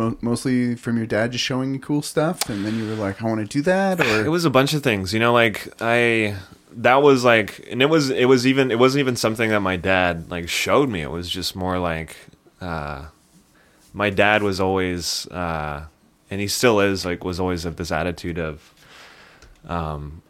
mo- 0.00 0.18
mostly 0.20 0.74
from 0.74 0.96
your 0.96 1.06
dad 1.06 1.32
just 1.32 1.44
showing 1.44 1.74
you 1.74 1.80
cool 1.80 2.02
stuff, 2.02 2.48
and 2.48 2.64
then 2.64 2.78
you 2.78 2.88
were 2.88 2.94
like, 2.94 3.22
I 3.22 3.26
want 3.26 3.40
to 3.40 3.46
do 3.46 3.62
that, 3.62 4.00
or 4.00 4.24
it 4.24 4.30
was 4.30 4.44
a 4.44 4.50
bunch 4.50 4.72
of 4.74 4.82
things 4.82 5.12
you 5.12 5.20
know 5.20 5.32
like 5.32 5.68
i 5.80 6.34
that 6.72 7.02
was 7.02 7.24
like 7.24 7.66
and 7.70 7.82
it 7.82 7.86
was 7.86 8.10
it 8.10 8.26
was 8.26 8.46
even 8.46 8.70
it 8.70 8.78
wasn't 8.78 9.00
even 9.00 9.16
something 9.16 9.50
that 9.50 9.60
my 9.60 9.76
dad 9.76 10.30
like 10.30 10.48
showed 10.48 10.88
me. 10.88 11.00
It 11.02 11.10
was 11.10 11.28
just 11.28 11.56
more 11.56 11.78
like 11.78 12.16
uh 12.60 13.06
my 13.92 14.10
dad 14.10 14.42
was 14.42 14.60
always 14.60 15.26
uh 15.28 15.86
and 16.30 16.40
he 16.40 16.46
still 16.46 16.80
is 16.80 17.04
like 17.04 17.24
was 17.24 17.40
always 17.40 17.64
of 17.64 17.76
this 17.76 17.90
attitude 17.90 18.38
of 18.38 18.74
um 19.66 20.22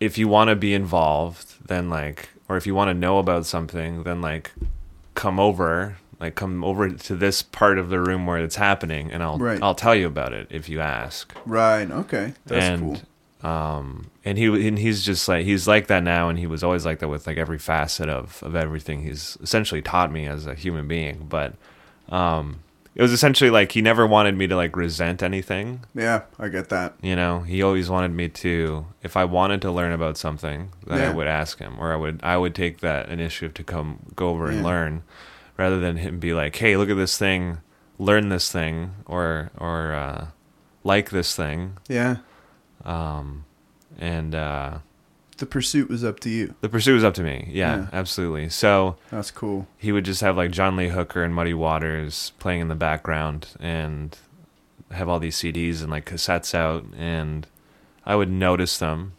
if 0.00 0.16
you 0.16 0.28
want 0.28 0.48
to 0.48 0.56
be 0.56 0.74
involved 0.74 1.54
then 1.66 1.90
like 1.90 2.28
or 2.48 2.56
if 2.56 2.66
you 2.66 2.74
want 2.74 2.88
to 2.88 2.94
know 2.94 3.18
about 3.18 3.46
something 3.46 4.04
then 4.04 4.20
like 4.20 4.52
come 5.14 5.40
over 5.40 5.96
like 6.24 6.34
come 6.34 6.64
over 6.64 6.88
to 6.90 7.14
this 7.16 7.42
part 7.42 7.78
of 7.78 7.88
the 7.90 8.00
room 8.00 8.26
where 8.26 8.38
it's 8.38 8.56
happening 8.56 9.10
and 9.12 9.22
I'll 9.22 9.38
Right. 9.38 9.60
I'll 9.62 9.74
tell 9.74 9.94
you 9.94 10.06
about 10.06 10.32
it 10.32 10.46
if 10.50 10.68
you 10.68 10.80
ask 10.80 11.34
right? 11.46 11.90
Okay, 11.90 12.32
that's 12.46 12.64
and 12.64 12.80
cool. 13.42 13.50
um 13.50 14.10
and 14.24 14.38
he 14.38 14.46
and 14.68 14.78
he's 14.78 15.04
just 15.04 15.28
like 15.28 15.44
he's 15.44 15.68
like 15.68 15.86
that 15.88 16.02
now 16.02 16.28
and 16.30 16.38
he 16.38 16.46
was 16.46 16.64
always 16.64 16.84
like 16.86 16.98
that 17.00 17.08
with 17.08 17.26
like 17.26 17.36
every 17.36 17.58
facet 17.58 18.08
of 18.08 18.42
of 18.42 18.56
everything 18.56 19.02
he's 19.02 19.36
essentially 19.42 19.82
taught 19.82 20.10
me 20.10 20.26
as 20.26 20.46
a 20.46 20.54
human 20.54 20.88
being 20.88 21.26
but 21.28 21.54
um 22.08 22.60
it 22.96 23.02
was 23.02 23.10
essentially 23.12 23.50
like 23.50 23.72
he 23.72 23.82
never 23.82 24.06
wanted 24.06 24.36
me 24.36 24.46
to 24.46 24.54
like 24.54 24.76
resent 24.76 25.20
anything 25.20 25.80
Yeah, 25.96 26.22
I 26.38 26.46
get 26.48 26.68
that. 26.68 26.94
you 27.02 27.16
know 27.16 27.40
he 27.40 27.60
always 27.62 27.90
wanted 27.90 28.12
me 28.12 28.28
to 28.44 28.86
if 29.02 29.16
i 29.16 29.24
wanted 29.24 29.60
to 29.62 29.70
learn 29.72 29.92
about 29.92 30.16
something 30.16 30.70
then 30.86 30.98
Yeah. 30.98 31.10
i 31.10 31.12
would 31.12 31.26
ask 31.26 31.58
him 31.58 31.74
or 31.80 31.92
i 31.92 31.96
would 31.96 32.20
i 32.22 32.36
would 32.36 32.54
take 32.54 32.78
that 32.80 33.08
initiative 33.08 33.52
to 33.54 33.64
come 33.64 33.98
go 34.16 34.28
over 34.30 34.46
and 34.48 34.62
learn 34.62 35.02
rather 35.56 35.78
than 35.80 35.96
him 35.96 36.18
be 36.18 36.32
like 36.34 36.56
hey 36.56 36.76
look 36.76 36.90
at 36.90 36.96
this 36.96 37.16
thing 37.18 37.58
learn 37.98 38.28
this 38.28 38.50
thing 38.50 38.92
or 39.06 39.50
or 39.56 39.92
uh 39.94 40.26
like 40.82 41.10
this 41.10 41.34
thing 41.34 41.78
Yeah, 41.88 42.16
um, 42.84 43.44
and 43.98 44.34
uh, 44.34 44.78
the 45.38 45.46
pursuit 45.46 45.88
was 45.88 46.04
up 46.04 46.20
to 46.20 46.28
you. 46.30 46.54
the 46.60 46.68
pursuit 46.68 46.94
was 46.94 47.04
up 47.04 47.14
to 47.14 47.22
me. 47.22 47.48
Yeah, 47.50 47.76
Yeah. 47.76 47.86
absolutely. 47.92 48.48
So 48.50 48.96
That's 49.10 49.30
cool. 49.30 49.66
he 49.78 49.92
would 49.92 50.04
just 50.04 50.20
have 50.20 50.36
like 50.36 50.50
John 50.50 50.76
Lee 50.76 50.88
Hooker 50.88 51.22
and 51.24 51.34
Muddy 51.34 51.54
Waters 51.54 52.32
playing 52.38 52.60
in 52.60 52.68
the 52.68 52.74
background, 52.74 53.48
and 53.60 54.16
have 54.90 55.08
all 55.08 55.18
these 55.18 55.36
CDs 55.36 55.80
and 55.80 55.90
like 55.90 56.04
cassettes 56.08 56.54
out, 56.54 56.84
and 56.96 57.46
I 58.04 58.14
would 58.16 58.30
notice 58.30 58.76
them, 58.78 59.12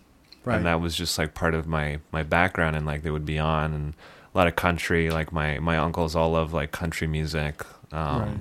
Right. 0.44 0.58
and 0.58 0.66
that 0.68 0.80
was 0.80 0.96
just 0.96 1.18
like 1.18 1.34
part 1.34 1.56
of 1.56 1.66
my 1.68 2.00
my 2.12 2.22
background, 2.24 2.76
and 2.76 2.86
like 2.86 3.02
they 3.04 3.12
would 3.12 3.26
be 3.26 3.40
on, 3.40 3.74
and 3.74 3.94
a 4.36 4.38
lot 4.38 4.48
of 4.48 4.56
country. 4.58 5.10
Like 5.10 5.32
my 5.32 5.60
my 5.60 5.78
uncles 5.78 6.16
all 6.16 6.32
love 6.32 6.54
like 6.54 6.72
country 6.72 7.08
music. 7.08 7.64
Um, 7.92 8.22
Right. 8.22 8.38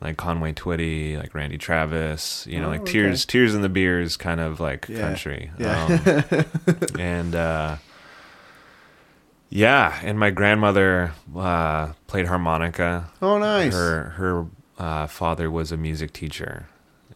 Like 0.00 0.16
Conway 0.16 0.52
Twitty, 0.52 1.16
like 1.16 1.32
Randy 1.32 1.58
Travis, 1.58 2.44
you 2.50 2.58
know, 2.60 2.66
Oh, 2.66 2.70
like 2.70 2.80
okay. 2.80 2.90
Tears, 2.90 3.24
Tears 3.24 3.54
in 3.54 3.62
the 3.62 3.68
Beers, 3.68 4.16
kind 4.16 4.40
of 4.40 4.58
like 4.58 4.88
Yeah. 4.88 4.98
country. 5.00 5.52
Yeah. 5.60 5.84
Um, 6.66 6.74
and 6.98 7.34
uh, 7.36 7.76
yeah, 9.48 9.98
and 10.02 10.18
my 10.18 10.30
grandmother 10.30 11.12
uh, 11.36 11.92
played 12.06 12.26
harmonica. 12.26 13.10
oh, 13.20 13.38
nice. 13.38 13.72
Her 13.72 14.10
her 14.16 14.46
uh, 14.78 15.06
father 15.06 15.50
was 15.50 15.70
a 15.70 15.76
music 15.76 16.12
teacher, 16.12 16.66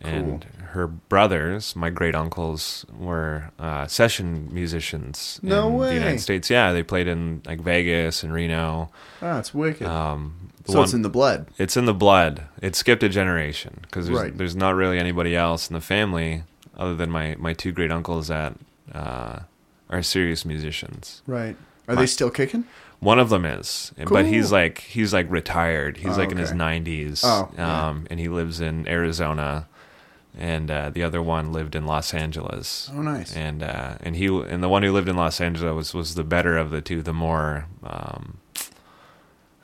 and 0.00 0.44
her 0.72 0.86
brothers, 0.86 1.74
my 1.76 1.90
great 1.90 2.14
uncles, 2.14 2.84
were 2.98 3.50
uh, 3.58 3.86
session 3.86 4.48
musicians 4.52 5.40
No 5.42 5.68
in 5.68 5.74
way. 5.76 5.88
the 5.88 5.94
United 5.94 6.20
States. 6.20 6.50
Yeah, 6.50 6.72
they 6.72 6.82
played 6.82 7.06
in 7.08 7.42
like 7.46 7.60
Vegas 7.60 8.22
and 8.22 8.32
Reno. 8.32 8.90
Ah, 9.22 9.38
it's 9.38 9.54
wicked. 9.54 9.86
Um, 9.86 10.50
so 10.66 10.74
one- 10.74 10.84
it's 10.84 10.92
in 10.94 11.02
the 11.02 11.08
blood. 11.08 11.46
it's 11.58 11.76
in 11.76 11.84
the 11.86 11.94
blood. 11.94 12.42
It 12.60 12.74
skipped 12.74 13.02
a 13.02 13.08
generation 13.08 13.80
because 13.82 14.06
there's, 14.06 14.18
Right. 14.18 14.36
there's 14.36 14.56
not 14.56 14.74
really 14.74 14.98
anybody 14.98 15.34
else 15.36 15.68
in 15.70 15.74
the 15.74 15.80
family 15.80 16.42
other 16.76 16.94
than 16.94 17.10
my, 17.10 17.36
my 17.38 17.52
two 17.54 17.72
great 17.72 17.90
uncles 17.90 18.28
that 18.28 18.54
uh, 18.92 19.40
are 19.88 20.02
serious 20.02 20.44
musicians. 20.44 21.22
Right. 21.26 21.56
Are 21.88 21.94
My- 21.94 22.02
they 22.02 22.06
still 22.06 22.30
kicking? 22.30 22.64
One 22.98 23.18
of 23.18 23.28
them 23.28 23.44
is, 23.44 23.92
but 24.08 24.24
he's 24.24 24.50
like 24.50 24.78
he's 24.78 25.12
like 25.12 25.30
retired. 25.30 25.98
He's 25.98 26.16
Oh, 26.16 26.18
like 26.18 26.30
in 26.32 26.38
his 26.38 26.52
90s, 26.52 27.20
Oh, 27.24 27.50
yeah. 27.54 27.88
um, 27.88 28.06
and 28.10 28.18
he 28.18 28.28
lives 28.28 28.58
in 28.58 28.88
Arizona. 28.88 29.68
And 30.38 30.70
uh, 30.70 30.90
the 30.90 31.02
other 31.02 31.22
one 31.22 31.52
lived 31.52 31.74
in 31.74 31.86
Los 31.86 32.12
Angeles. 32.12 32.90
Oh, 32.92 33.00
nice. 33.00 33.34
And 33.34 33.62
uh, 33.62 33.96
and 34.00 34.16
he 34.16 34.26
and 34.26 34.62
the 34.62 34.68
one 34.68 34.82
who 34.82 34.92
lived 34.92 35.08
in 35.08 35.16
Los 35.16 35.40
Angeles 35.40 35.74
was, 35.74 35.94
was 35.94 36.14
the 36.14 36.24
better 36.24 36.58
of 36.58 36.70
the 36.70 36.82
two, 36.82 37.00
the 37.00 37.14
more, 37.14 37.66
um, 37.82 38.36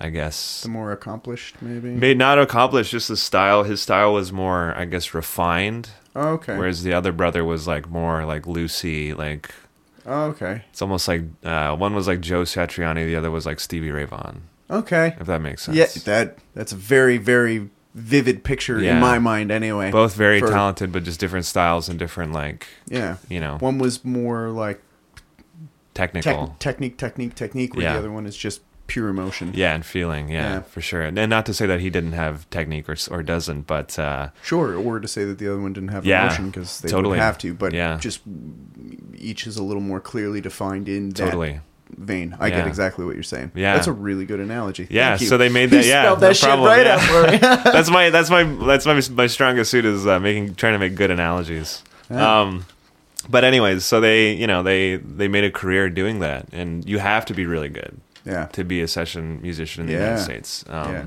I 0.00 0.08
guess, 0.08 0.62
The 0.62 0.70
more 0.70 0.90
accomplished, 0.90 1.60
maybe. 1.60 1.90
Made 1.90 2.16
not 2.16 2.38
accomplished, 2.38 2.90
just 2.90 3.08
the 3.08 3.18
style. 3.18 3.64
His 3.64 3.82
style 3.82 4.14
was 4.14 4.32
more, 4.32 4.74
I 4.74 4.86
guess, 4.86 5.12
refined. 5.12 5.90
Oh, 6.16 6.28
okay. 6.30 6.56
Whereas 6.56 6.82
the 6.82 6.94
other 6.94 7.12
brother 7.12 7.44
was 7.44 7.66
like 7.66 7.90
more 7.90 8.24
like 8.24 8.46
Lucy, 8.46 9.12
like 9.12 9.54
oh, 10.06 10.24
okay. 10.24 10.64
it's 10.70 10.80
almost 10.80 11.06
like 11.06 11.22
uh, 11.44 11.76
one 11.76 11.94
was 11.94 12.06
like 12.06 12.20
Joe 12.20 12.42
Satriani, 12.42 13.04
the 13.06 13.16
other 13.16 13.30
was 13.30 13.44
like 13.44 13.60
Stevie 13.60 13.90
Ray 13.90 14.04
Vaughan. 14.04 14.42
Okay. 14.70 15.14
If 15.20 15.26
that 15.26 15.42
makes 15.42 15.62
sense. 15.64 15.76
Yeah, 15.76 15.86
that 16.04 16.38
that's 16.54 16.72
a 16.72 16.76
very 16.76 17.18
very 17.18 17.68
vivid 17.94 18.42
picture 18.44 18.80
Yeah. 18.80 18.94
in 18.94 19.00
my 19.00 19.18
mind. 19.18 19.50
Anyway, 19.50 19.90
both 19.90 20.14
very 20.14 20.40
For- 20.40 20.48
talented, 20.48 20.92
but 20.92 21.04
just 21.04 21.20
different 21.20 21.44
styles 21.44 21.88
and 21.88 21.98
different 21.98 22.32
like 22.32 22.66
Yeah, 22.88 23.16
you 23.28 23.40
know 23.40 23.58
one 23.58 23.78
was 23.78 24.04
more 24.04 24.48
like 24.48 24.80
technical. 25.94 26.48
tech, 26.48 26.58
technique, 26.58 26.96
technique, 26.96 27.34
technique, 27.34 27.74
where 27.74 27.84
Yeah. 27.84 27.92
the 27.94 27.98
other 27.98 28.10
one 28.12 28.26
is 28.26 28.36
just 28.36 28.62
pure 28.86 29.08
emotion. 29.08 29.52
yeah, 29.54 29.74
and 29.74 29.84
feeling. 29.86 30.28
Yeah, 30.28 30.54
Yeah. 30.54 30.60
for 30.62 30.80
sure. 30.80 31.02
And 31.02 31.16
not 31.30 31.46
to 31.46 31.54
say 31.54 31.66
that 31.66 31.80
he 31.80 31.88
didn't 31.90 32.12
have 32.12 32.48
technique 32.50 32.88
or 32.88 32.96
or 33.10 33.22
doesn't, 33.22 33.66
but 33.66 33.98
uh, 33.98 34.28
Sure, 34.42 34.74
or 34.74 34.98
to 35.00 35.08
say 35.08 35.24
that 35.24 35.38
the 35.38 35.48
other 35.48 35.60
one 35.60 35.72
didn't 35.72 35.90
have 35.90 36.04
Yeah, 36.04 36.26
emotion 36.26 36.46
because 36.50 36.80
they 36.80 36.88
totally. 36.88 37.12
would 37.16 37.22
have 37.22 37.38
to, 37.38 37.54
but 37.54 37.72
Yeah. 37.72 37.98
just 38.00 38.20
each 39.16 39.46
is 39.46 39.56
a 39.56 39.62
little 39.62 39.82
more 39.82 40.00
clearly 40.00 40.40
defined 40.40 40.88
in 40.88 41.10
that 41.10 41.16
totally. 41.26 41.60
Vein. 41.96 42.36
I 42.40 42.48
Yeah. 42.48 42.58
get 42.58 42.66
exactly 42.66 43.04
what 43.04 43.14
you're 43.14 43.22
saying. 43.22 43.52
Yeah. 43.54 43.74
that's 43.74 43.86
a 43.86 43.92
really 43.92 44.24
good 44.24 44.40
analogy. 44.40 44.86
Yeah, 44.90 45.10
Thank 45.10 45.22
you. 45.22 45.26
so 45.28 45.38
they 45.38 45.48
made 45.48 45.70
You 45.72 45.78
that. 45.78 45.86
Yeah, 45.86 46.02
no 46.04 46.16
that 46.16 46.36
shit 46.36 46.48
problem, 46.48 46.68
right 46.68 46.86
yeah. 46.86 47.56
that's 47.64 47.90
my 47.90 48.10
that's 48.10 48.30
my 48.30 48.44
that's 48.44 48.86
my 48.86 49.00
my 49.14 49.26
strongest 49.26 49.70
suit 49.70 49.84
is 49.84 50.06
uh, 50.06 50.18
making 50.20 50.54
trying 50.54 50.72
to 50.74 50.78
make 50.78 50.94
good 50.94 51.10
analogies. 51.10 51.82
Yeah. 52.10 52.40
Um, 52.42 52.66
but 53.28 53.44
anyways, 53.44 53.84
so 53.84 54.00
they 54.00 54.32
you 54.32 54.46
know 54.46 54.62
they 54.62 54.96
they 54.96 55.28
made 55.28 55.44
a 55.44 55.50
career 55.50 55.88
doing 55.90 56.20
that, 56.20 56.48
and 56.52 56.84
you 56.88 56.98
have 56.98 57.24
to 57.26 57.34
be 57.34 57.46
really 57.46 57.68
good 57.68 58.00
yeah, 58.24 58.46
to 58.46 58.64
be 58.64 58.80
a 58.82 58.88
session 58.88 59.40
musician 59.42 59.82
in 59.82 59.86
the. 59.86 59.92
United 59.94 60.22
States. 60.22 60.64
Um, 60.68 60.92
yeah, 60.92 61.04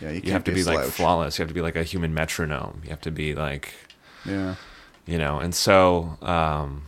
yeah. 0.00 0.10
You, 0.10 0.20
You, 0.24 0.32
have 0.32 0.44
to 0.44 0.50
a 0.50 0.54
be 0.54 0.64
like 0.64 0.84
flawless. 0.86 1.38
You 1.38 1.42
have 1.42 1.48
to 1.48 1.54
be 1.54 1.60
like 1.62 1.76
a 1.76 1.84
human 1.84 2.12
metronome. 2.14 2.80
You 2.84 2.90
have 2.90 3.00
to 3.02 3.10
be 3.10 3.34
like 3.34 3.74
Yeah, 4.24 4.56
you 5.06 5.18
know 5.18 5.38
and 5.38 5.54
so 5.54 6.16
um 6.22 6.82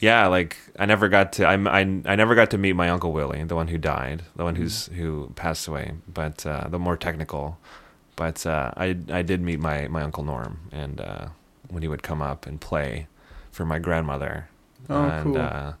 yeah 0.00 0.26
like 0.26 0.56
i 0.78 0.86
never 0.86 1.08
got 1.08 1.32
to 1.34 1.44
I, 1.46 1.54
I 1.54 1.80
i 1.80 2.16
never 2.16 2.34
got 2.34 2.50
to 2.50 2.58
meet 2.58 2.74
my 2.74 2.88
uncle 2.88 3.12
willie 3.12 3.44
the 3.44 3.54
one 3.54 3.68
who 3.68 3.78
died 3.78 4.22
the 4.36 4.44
one 4.44 4.56
who's 4.56 4.86
who 4.86 5.30
passed 5.36 5.68
away 5.68 5.92
but 6.12 6.44
uh 6.46 6.66
the 6.68 6.78
more 6.78 6.96
technical. 6.96 7.58
But 8.16 8.44
uh 8.44 8.72
i 8.76 8.96
i 9.12 9.22
did 9.22 9.40
meet 9.40 9.60
my 9.60 9.88
my 9.88 10.02
uncle 10.02 10.24
norm 10.24 10.60
and 10.72 11.00
uh 11.00 11.26
when 11.70 11.82
he 11.82 11.88
would 11.88 12.02
come 12.02 12.20
up 12.20 12.46
and 12.46 12.60
play 12.60 13.06
for 13.52 13.64
my 13.64 13.78
grandmother. 13.78 14.48
Oh, 14.90 15.04
and 15.04 15.24
cool. 15.24 15.38
uh 15.38 15.72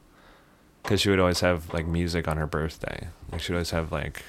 because 0.82 1.00
she 1.02 1.10
would 1.10 1.20
always 1.20 1.40
have 1.40 1.72
like 1.74 1.86
music 1.86 2.26
on 2.28 2.36
her 2.38 2.46
birthday. 2.46 3.08
Like 3.30 3.40
she 3.42 3.52
would 3.52 3.56
always 3.58 3.70
have 3.72 3.92
like 3.92 4.22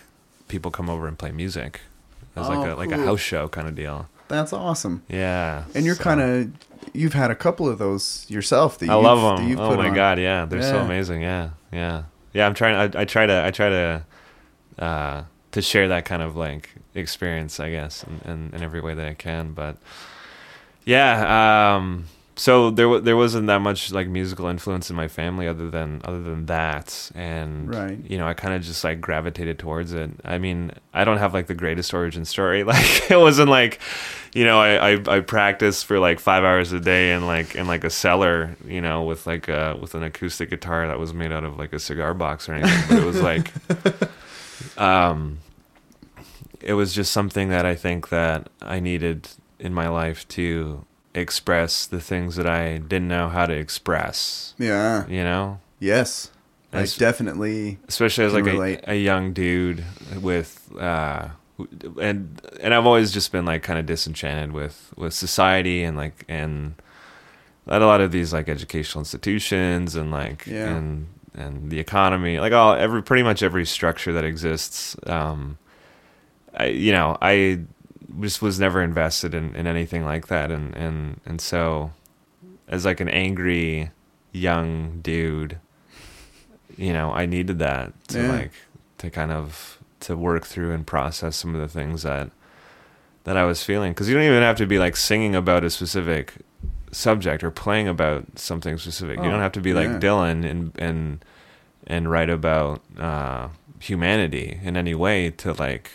people 0.49 0.71
come 0.71 0.89
over 0.89 1.07
and 1.07 1.17
play 1.17 1.31
music. 1.31 1.79
As 2.35 2.49
like 2.49 2.57
Oh, 2.67 2.73
a 2.73 2.75
like 2.75 2.91
a 2.91 2.97
house 2.97 3.21
show 3.21 3.47
kind 3.47 3.67
of 3.69 3.75
deal. 3.75 4.07
That's 4.27 4.51
awesome. 4.53 5.03
yeah 5.07 5.63
And 5.75 5.85
you're 5.85 5.95
so- 5.95 6.03
kind 6.03 6.19
of 6.21 6.51
you've 6.93 7.13
had 7.13 7.31
a 7.31 7.35
couple 7.35 7.67
of 7.67 7.77
those 7.77 8.25
yourself. 8.29 8.77
That 8.79 8.89
I 8.89 8.95
you've, 8.95 9.03
love 9.03 9.39
them. 9.39 9.59
Oh 9.59 9.75
my 9.75 9.89
on. 9.89 9.95
god, 9.95 10.19
yeah, 10.19 10.45
they're 10.45 10.61
so 10.61 10.79
amazing. 10.79 11.21
Yeah, 11.21 11.51
yeah, 11.71 12.03
yeah. 12.33 12.45
I'm 12.45 12.53
trying. 12.53 12.75
I, 12.75 13.01
I 13.01 13.05
try 13.05 13.25
to. 13.25 13.45
I 13.45 13.51
try 13.51 13.69
to. 13.69 14.05
Uh, 14.79 15.23
to 15.51 15.61
share 15.61 15.89
that 15.89 16.05
kind 16.05 16.21
of 16.21 16.35
like 16.35 16.69
experience, 16.95 17.59
I 17.59 17.71
guess, 17.71 18.03
in, 18.03 18.31
in, 18.31 18.53
in 18.55 18.63
every 18.63 18.81
way 18.81 18.93
that 18.93 19.05
I 19.05 19.13
can. 19.13 19.51
But 19.51 19.77
yeah, 20.85 21.75
um, 21.75 22.05
so 22.41 22.71
there 22.71 22.99
there 22.99 23.15
wasn't 23.15 23.45
that 23.45 23.59
much 23.61 23.91
like 23.91 24.07
musical 24.07 24.47
influence 24.47 24.89
in 24.89 24.95
my 24.95 25.07
family 25.07 25.47
other 25.47 25.69
than 25.69 26.01
other 26.03 26.23
than 26.23 26.47
that. 26.47 27.11
And 27.13 27.69
Right. 27.73 27.99
you 28.09 28.17
know 28.17 28.27
i 28.27 28.33
kind 28.33 28.55
of 28.55 28.63
just 28.63 28.83
like 28.83 28.99
gravitated 28.99 29.59
towards 29.59 29.93
it. 29.93 30.09
I 30.25 30.39
mean 30.39 30.71
i 30.91 31.03
don't 31.03 31.19
have 31.19 31.35
like 31.35 31.45
the 31.45 31.53
greatest 31.53 31.93
origin 31.93 32.25
story. 32.25 32.63
Like 32.71 33.11
it 33.11 33.19
wasn't 33.19 33.49
like 33.49 33.79
you 34.33 34.43
know 34.43 34.59
i 34.59 34.93
i, 34.93 35.17
I 35.17 35.19
practiced 35.19 35.85
for 35.85 35.99
like 35.99 36.19
five 36.19 36.43
hours 36.43 36.71
a 36.71 36.79
day 36.79 37.13
in 37.13 37.27
like 37.27 37.53
in 37.53 37.67
like 37.67 37.83
a 37.83 37.91
cellar 37.91 38.55
you 38.65 38.81
know 38.81 39.03
with 39.03 39.27
like 39.27 39.47
a 39.47 39.77
with 39.79 39.93
an 39.93 40.01
acoustic 40.01 40.49
guitar 40.49 40.87
that 40.87 40.97
was 40.97 41.13
made 41.13 41.31
out 41.31 41.43
of 41.43 41.57
like 41.59 41.73
a 41.73 41.79
cigar 41.79 42.15
box 42.15 42.49
or 42.49 42.55
anything. 42.55 42.83
But 42.89 42.97
it 43.03 43.05
was 43.05 43.21
like 43.31 43.51
um 44.79 45.37
it 46.59 46.73
was 46.73 46.93
just 46.93 47.11
something 47.11 47.49
that 47.49 47.65
i 47.65 47.75
think 47.75 48.09
that 48.09 48.49
i 48.61 48.79
needed 48.79 49.27
in 49.59 49.73
my 49.73 49.87
life 49.89 50.27
to 50.27 50.85
express 51.14 51.86
the 51.86 51.99
things 51.99 52.36
that 52.38 52.47
I 52.47 52.78
didn't 52.78 53.07
know 53.07 53.30
how 53.30 53.45
to 53.45 53.53
express. 53.53 54.53
Yeah. 54.57 55.07
You 55.07 55.24
know, 55.24 55.59
Yes. 55.80 56.32
I 56.74 56.82
As- 56.82 56.95
definitely. 56.95 57.80
especially 57.89 58.24
as 58.26 58.34
like 58.34 58.45
a, 58.47 58.91
a 58.91 58.95
young 58.95 59.34
dude 59.34 59.84
with, 60.22 60.72
uh, 60.80 61.28
and 61.99 62.41
and 62.62 62.74
I've 62.74 62.86
always 62.86 63.12
just 63.12 63.32
been 63.34 63.45
like 63.45 63.62
kind 63.62 63.78
of 63.78 63.86
disenchanted 63.86 64.53
with 64.53 64.93
with 64.95 65.14
society 65.14 65.84
and 65.84 65.97
like 65.97 66.24
and 66.30 66.76
at 67.68 67.82
a 67.82 67.86
lot 67.86 67.99
of 68.01 68.12
these 68.12 68.32
like 68.34 68.47
educational 68.49 69.01
institutions 69.01 69.95
and 69.95 70.12
like 70.12 70.47
Yeah. 70.47 70.70
and 70.70 71.07
and 71.36 71.70
the 71.72 71.80
economy 71.80 72.39
like 72.39 72.53
all 72.53 72.74
every 72.74 73.03
pretty 73.03 73.24
much 73.24 73.43
every 73.43 73.66
structure 73.66 74.12
that 74.14 74.24
exists 74.24 74.95
um 75.05 75.57
I 76.55 76.68
you 76.68 76.91
know 76.93 77.18
I 77.22 77.59
just 78.20 78.41
was 78.41 78.59
never 78.59 78.82
invested 78.82 79.34
in, 79.34 79.55
in 79.55 79.68
anything 79.68 80.03
like 80.03 80.28
that 80.28 80.51
and 80.51 80.76
and 80.76 81.20
and 81.26 81.39
so 81.39 81.91
as 82.68 82.86
like 82.86 82.99
an 82.99 83.09
angry 83.09 83.91
young 84.32 84.99
dude 85.01 85.57
you 86.78 86.93
know 86.93 87.12
I 87.12 87.26
needed 87.26 87.59
that 87.59 87.93
to 88.09 88.22
Yeah. 88.22 88.32
like 88.32 88.51
to 88.99 89.09
kind 89.09 89.32
of 89.32 89.78
to 90.01 90.18
work 90.18 90.45
through 90.45 90.72
and 90.72 90.86
process 90.86 91.36
some 91.36 91.53
of 91.55 91.62
the 91.62 91.68
things 91.68 92.03
that 92.03 92.32
that 93.24 93.38
I 93.38 93.43
was 93.45 93.64
feeling 93.64 93.91
because 93.91 94.09
you 94.09 94.16
don't 94.16 94.24
even 94.24 94.41
have 94.41 94.57
to 94.57 94.66
be 94.66 94.80
like 94.80 94.95
singing 94.95 95.36
about 95.36 95.64
a 95.64 95.70
specific 95.70 96.34
subject 96.91 97.43
or 97.43 97.51
playing 97.51 97.88
about 97.88 98.26
something 98.38 98.78
specific. 98.78 99.18
you 99.18 99.24
Oh, 99.26 99.30
don't 99.32 99.39
have 99.39 99.51
to 99.53 99.62
be 99.62 99.74
like 99.74 99.88
yeah. 99.89 99.99
Dylan 99.99 100.49
and 100.49 100.72
and 100.80 101.24
and 101.88 102.09
write 102.12 102.30
about 102.30 102.82
uh, 102.99 103.49
humanity 103.80 104.59
in 104.64 104.76
any 104.78 104.93
way 104.95 105.30
to 105.32 105.53
like 105.53 105.91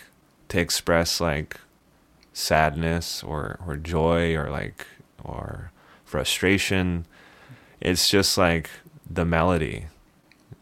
to 0.49 0.59
express 0.59 1.19
like 1.21 1.59
sadness 2.37 3.23
or 3.23 3.59
or 3.65 3.75
joy 3.75 4.35
or 4.35 4.49
like 4.49 4.85
or 5.23 5.71
frustration. 6.05 7.05
It's 7.81 8.09
just 8.09 8.37
like 8.37 8.69
the 9.09 9.25
melody. 9.25 9.87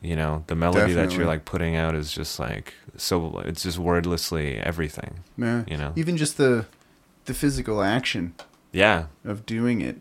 You 0.02 0.16
know, 0.16 0.44
the 0.48 0.56
melody 0.56 0.94
that 0.94 1.14
you're 1.14 1.26
like 1.26 1.46
putting 1.46 1.76
out 1.76 1.96
is 1.96 2.12
just 2.14 2.40
like 2.40 2.74
so 2.96 3.40
it's 3.40 3.64
just 3.64 3.78
wordlessly 3.78 4.58
everything, 4.60 5.20
Yeah. 5.38 5.64
you 5.68 5.78
know. 5.78 5.92
Even 5.96 6.16
just 6.18 6.38
the 6.38 6.66
the 7.26 7.34
physical 7.34 7.82
action 7.82 8.36
Yeah. 8.72 9.06
of 9.26 9.46
doing 9.46 9.82
it, 9.82 9.98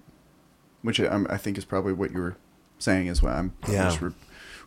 which 0.83 1.01
I, 1.01 1.07
I'm- 1.07 1.27
think 1.39 1.57
is 1.59 1.65
probably 1.65 1.95
what 1.95 2.13
you 2.13 2.21
were 2.21 2.37
saying 2.79 3.09
as 3.09 3.23
well. 3.23 3.35
I'm 3.37 3.53
Yeah. 3.67 3.85
just 3.85 4.01
re- 4.03 4.13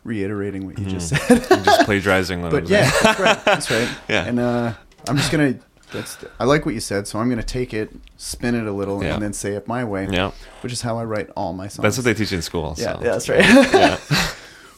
reiterating 0.04 0.66
what 0.66 0.78
you 0.78 0.86
just 0.86 1.12
Mhm. 1.14 1.18
said. 1.28 1.52
I'm 1.58 1.64
just 1.64 1.84
plagiarizing 1.86 2.44
I 2.44 2.48
but 2.50 2.68
yeah, 2.68 2.90
that's 3.02 3.20
right. 3.20 3.44
That's 3.44 3.70
right. 3.70 3.88
Yeah. 4.08 4.24
And 4.24 4.40
uh, 4.40 4.74
I'm 5.08 5.16
just 5.16 5.30
gonna. 5.30 5.54
That's. 5.92 6.18
I 6.38 6.44
like 6.44 6.66
what 6.66 6.74
you 6.74 6.80
said, 6.80 7.06
so 7.08 7.18
I'm 7.18 7.28
gonna 7.28 7.42
take 7.42 7.72
it, 7.72 7.90
spin 8.16 8.54
it 8.54 8.66
a 8.66 8.72
little, 8.72 9.02
Yeah. 9.02 9.14
and 9.14 9.22
then 9.22 9.32
say 9.32 9.52
it 9.52 9.66
my 9.66 9.84
way. 9.84 10.06
Yeah. 10.10 10.32
Which 10.62 10.72
is 10.72 10.82
how 10.82 10.98
I 10.98 11.04
write 11.04 11.30
all 11.36 11.52
my 11.52 11.68
songs. 11.68 11.82
That's 11.82 11.96
what 11.98 12.04
they 12.04 12.14
teach 12.14 12.32
in 12.32 12.42
school. 12.42 12.74
Yeah, 12.76 12.94
so. 12.94 13.00
yeah, 13.00 13.10
that's 13.12 13.28
right. 13.28 13.44
Yeah. 13.72 13.98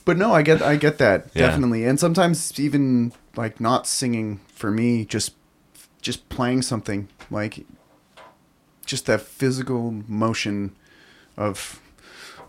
But 0.06 0.16
no, 0.16 0.32
I 0.32 0.40
get 0.42 0.62
I 0.62 0.76
get 0.76 0.96
that 0.98 1.26
Yeah. 1.34 1.46
definitely, 1.48 1.84
and 1.84 2.00
sometimes 2.00 2.58
even 2.58 3.12
like 3.36 3.60
not 3.60 3.86
singing 3.86 4.40
for 4.54 4.70
me, 4.70 5.04
just 5.04 5.34
just 6.00 6.28
playing 6.30 6.62
something 6.62 7.08
like 7.30 7.66
just 8.86 9.06
that 9.06 9.20
physical 9.20 9.92
motion 10.08 10.74
of 11.36 11.80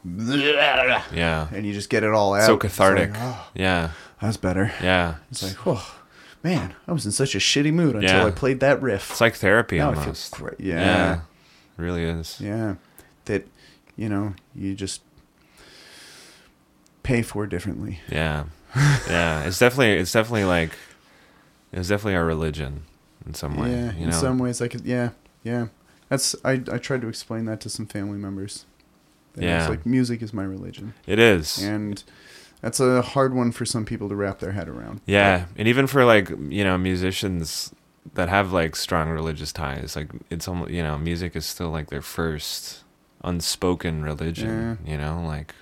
Yeah. 0.03 1.47
and 1.53 1.65
you 1.65 1.73
just 1.73 1.89
get 1.89 2.03
it 2.03 2.11
all 2.13 2.33
out. 2.33 2.45
So 2.45 2.57
cathartic. 2.57 3.11
like, 3.11 3.19
oh, 3.21 3.47
Yeah. 3.53 3.89
that's 4.21 4.37
better. 4.37 4.71
Yeah. 4.81 5.15
It's 5.29 5.43
like, 5.43 5.67
oh 5.67 5.95
man, 6.43 6.73
I 6.87 6.91
was 6.93 7.05
in 7.05 7.11
such 7.11 7.35
a 7.35 7.39
shitty 7.39 7.73
mood 7.73 7.95
until 7.95 8.09
Yeah. 8.09 8.25
I 8.25 8.31
played 8.31 8.59
that 8.61 8.81
riff. 8.81 9.11
It's 9.11 9.21
like 9.21 9.35
therapy 9.35 9.77
now 9.77 9.91
I 9.91 9.95
almost. 9.95 10.35
feel 10.35 10.47
great. 10.47 10.59
Yeah. 10.59 10.75
Yeah, 10.79 11.13
It 11.77 11.81
really 11.81 12.03
is. 12.03 12.39
yeah, 12.41 12.75
That 13.25 13.47
you 13.95 14.09
know 14.09 14.33
you 14.55 14.73
just 14.75 15.01
pay 17.03 17.21
for 17.21 17.45
differently. 17.47 17.99
Yeah. 18.09 18.45
Yeah. 18.75 19.43
It's 19.43 19.59
definitely 19.59 19.97
it's 19.97 20.11
definitely 20.11 20.45
like 20.45 20.71
it's 21.71 21.87
definitely 21.89 22.15
our 22.15 22.25
religion 22.25 22.83
in 23.25 23.33
some 23.33 23.55
way. 23.57 23.71
yeah, 23.71 23.91
you 23.93 24.05
in 24.05 24.11
some 24.11 24.39
ways, 24.39 24.61
I 24.61 24.67
could. 24.67 24.81
Yeah, 24.85 25.09
yeah. 25.43 25.67
That's 26.09 26.35
I. 26.43 26.53
I 26.71 26.77
tried 26.77 27.01
to 27.01 27.07
explain 27.07 27.45
that 27.45 27.61
to 27.61 27.69
some 27.69 27.85
family 27.85 28.17
members. 28.17 28.65
Yeah. 29.37 29.61
it's 29.61 29.69
like 29.69 29.85
music 29.85 30.21
is 30.21 30.33
my 30.33 30.43
religion, 30.43 30.93
It 31.07 31.17
is. 31.17 31.57
and 31.63 32.03
that's 32.61 32.79
a 32.79 33.01
hard 33.01 33.33
one 33.33 33.51
for 33.51 33.65
some 33.65 33.85
people 33.85 34.07
to 34.09 34.15
wrap 34.15 34.39
their 34.39 34.51
head 34.53 34.67
around. 34.69 35.01
Yeah, 35.05 35.45
and 35.57 35.67
even 35.67 35.87
for 35.87 36.05
like 36.05 36.29
you 36.29 36.63
know 36.63 36.77
musicians 36.77 37.73
that 38.13 38.29
have 38.29 38.51
like 38.53 38.75
strong 38.75 39.09
religious 39.09 39.51
ties, 39.51 39.95
like 39.95 40.09
it's 40.29 40.47
almost 40.47 40.71
you 40.71 40.81
know 40.83 40.97
music 40.97 41.35
is 41.35 41.45
still 41.45 41.69
like 41.69 41.89
their 41.89 42.01
first 42.01 42.83
unspoken 43.23 44.03
religion. 44.03 44.79
You 44.85 44.97
know, 44.97 45.23
like 45.25 45.53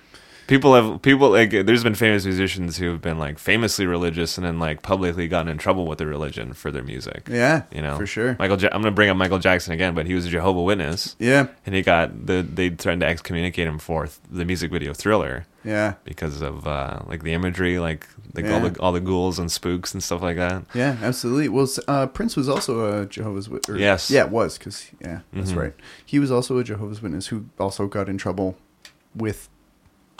people 0.46 0.74
have 0.74 1.00
people 1.02 1.30
like 1.30 1.50
there's 1.50 1.84
been 1.84 1.94
famous 1.94 2.24
musicians 2.24 2.76
who 2.78 2.90
have 2.90 3.00
been 3.00 3.18
like 3.18 3.38
famously 3.38 3.86
religious 3.86 4.36
and 4.36 4.44
then 4.44 4.58
like 4.58 4.82
publicly 4.82 5.28
gotten 5.28 5.48
in 5.48 5.58
trouble 5.58 5.86
with 5.86 5.98
their 5.98 6.08
religion 6.08 6.52
for 6.54 6.70
their 6.70 6.82
music. 6.82 7.28
Yeah, 7.30 7.62
You 7.72 7.82
know, 7.82 7.96
for 7.96 8.06
sure. 8.06 8.36
Michael, 8.38 8.58
ja- 8.58 8.70
I'm 8.72 8.82
gonna 8.82 8.90
bring 8.94 9.10
up 9.10 9.16
Michael 9.16 9.38
Jackson 9.38 9.72
again, 9.72 9.94
but 9.94 10.06
he 10.06 10.14
was 10.14 10.26
a 10.26 10.30
Jehovah 10.30 10.62
Witness, 10.62 11.14
Yeah, 11.18 11.46
and 11.66 11.74
he 11.74 11.82
got 11.82 12.26
the 12.26 12.42
they 12.42 12.70
threatened 12.70 13.02
to 13.02 13.06
excommunicate 13.06 13.66
him 13.68 13.78
for 13.78 14.06
th- 14.06 14.18
the 14.30 14.44
music 14.44 14.70
video 14.72 14.92
Thriller 14.92 15.46
yeah, 15.64 15.94
because 16.04 16.40
of 16.40 16.66
uh, 16.66 17.00
like 17.06 17.22
the 17.22 17.32
imagery, 17.34 17.78
like 17.78 18.06
like 18.34 18.46
all 18.46 18.60
the 18.60 18.78
all 18.80 18.92
the 18.92 19.00
ghouls 19.00 19.38
and 19.38 19.50
spooks 19.50 19.92
and 19.92 20.02
stuff 20.02 20.22
like 20.22 20.36
that. 20.36 20.64
yeah. 20.74 20.96
Absolutely. 21.02 21.48
Well, 21.48 21.68
uh, 21.88 22.06
Prince 22.06 22.36
was 22.36 22.48
also 22.48 23.02
a 23.02 23.06
Jehovah's 23.06 23.48
Witness. 23.48 23.78
Yes. 23.78 24.10
Yeah, 24.10 24.24
it 24.24 24.30
was 24.30 24.56
because 24.58 24.90
yeah, 25.00 25.20
that's 25.32 25.52
Mhm. 25.52 25.56
right. 25.56 25.74
He 26.06 26.18
was 26.18 26.30
also 26.30 26.58
a 26.58 26.64
Jehovah's 26.64 27.02
Witness 27.02 27.26
who 27.28 27.46
also 27.58 27.86
got 27.86 28.08
in 28.08 28.18
trouble 28.18 28.56
with 29.14 29.48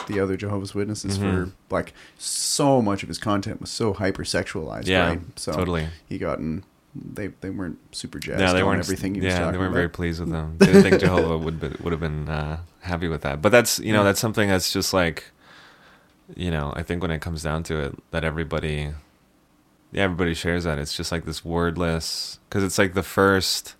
the 0.07 0.19
other 0.19 0.37
Jehovah's 0.37 0.75
Witnesses 0.75 1.19
Mhm. 1.19 1.21
for 1.21 1.53
like 1.75 1.93
so 2.19 2.81
much 2.83 3.03
of 3.03 3.09
his 3.09 3.19
content 3.19 3.61
was 3.61 3.71
so 3.71 3.95
hypersexualized. 3.95 4.87
Yeah, 4.87 5.09
right? 5.09 5.21
So 5.37 5.53
totally. 5.53 5.89
he 6.09 6.19
got 6.19 6.39
in. 6.39 6.65
They 6.95 7.29
they 7.29 7.51
weren't 7.51 7.79
super 7.95 8.19
jazzed 8.19 8.41
Yeah, 8.41 8.53
they 8.53 8.63
weren't 8.65 8.81
everything 8.81 9.15
Yeah, 9.15 9.39
they 9.51 9.59
weren't 9.59 9.69
about. 9.69 9.75
very 9.75 9.89
pleased 9.89 10.21
with 10.21 10.31
them. 10.31 10.57
They 10.59 10.67
didn't 10.67 10.83
think 10.83 11.01
Jehovah 11.01 11.39
would 11.39 11.61
be, 11.61 11.69
would 11.83 11.93
have 11.93 12.01
been 12.01 12.29
uh, 12.29 12.61
happy 12.81 13.07
with 13.09 13.23
that. 13.23 13.41
But 13.41 13.53
that's 13.53 13.79
you 13.79 13.93
know 13.93 14.03
that's 14.05 14.19
something 14.21 14.49
that's 14.49 14.73
just 14.73 14.93
like, 14.93 15.31
you 16.35 16.51
know, 16.51 16.73
I 16.75 16.83
think 16.83 17.01
when 17.03 17.11
it 17.13 17.21
comes 17.21 17.43
down 17.43 17.63
to 17.65 17.79
it, 17.81 17.95
that 18.11 18.25
everybody, 18.25 18.91
yeah, 19.93 20.03
everybody 20.05 20.35
shares 20.35 20.65
that. 20.65 20.79
It's 20.79 20.97
just 20.97 21.13
like 21.13 21.25
this 21.25 21.45
wordless 21.45 22.39
because 22.49 22.65
it's 22.65 22.79
like 22.79 22.95
the 22.95 23.03
first, 23.05 23.77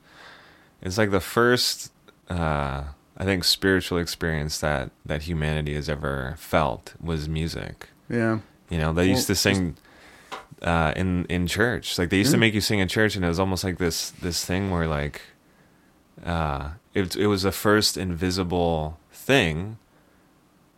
it's 0.83 0.99
like 0.99 1.11
the 1.11 1.21
first. 1.21 1.93
Uh, 2.29 2.85
I 3.17 3.25
think 3.25 3.43
spiritual 3.45 3.99
experience 3.99 4.61
that 4.61 4.93
that 5.05 5.23
humanity 5.23 5.75
has 5.75 5.89
ever 5.89 6.35
felt 6.39 6.95
was 7.01 7.29
music. 7.29 7.89
yeah, 8.09 8.39
You 8.71 8.79
know, 8.79 8.93
they 8.93 9.09
used 9.09 9.27
to 9.27 9.35
sing 9.35 9.77
uh, 10.63 10.93
in 10.97 11.25
in 11.27 11.47
church. 11.47 11.99
Like 11.99 12.11
they 12.11 12.19
used 12.19 12.33
to 12.33 12.39
make 12.39 12.55
you 12.55 12.61
sing 12.61 12.79
in 12.79 12.89
church, 12.89 13.17
and 13.17 13.25
it 13.25 13.29
was 13.29 13.41
almost 13.41 13.65
like 13.65 13.79
this 13.79 14.11
this 14.11 14.45
thing 14.45 14.71
where 14.71 14.87
like 14.87 15.23
uh, 16.25 16.71
it 16.95 17.17
it 17.17 17.27
was 17.27 17.43
the 17.43 17.53
first 17.53 17.97
invisible 17.97 18.99
thing. 19.13 19.79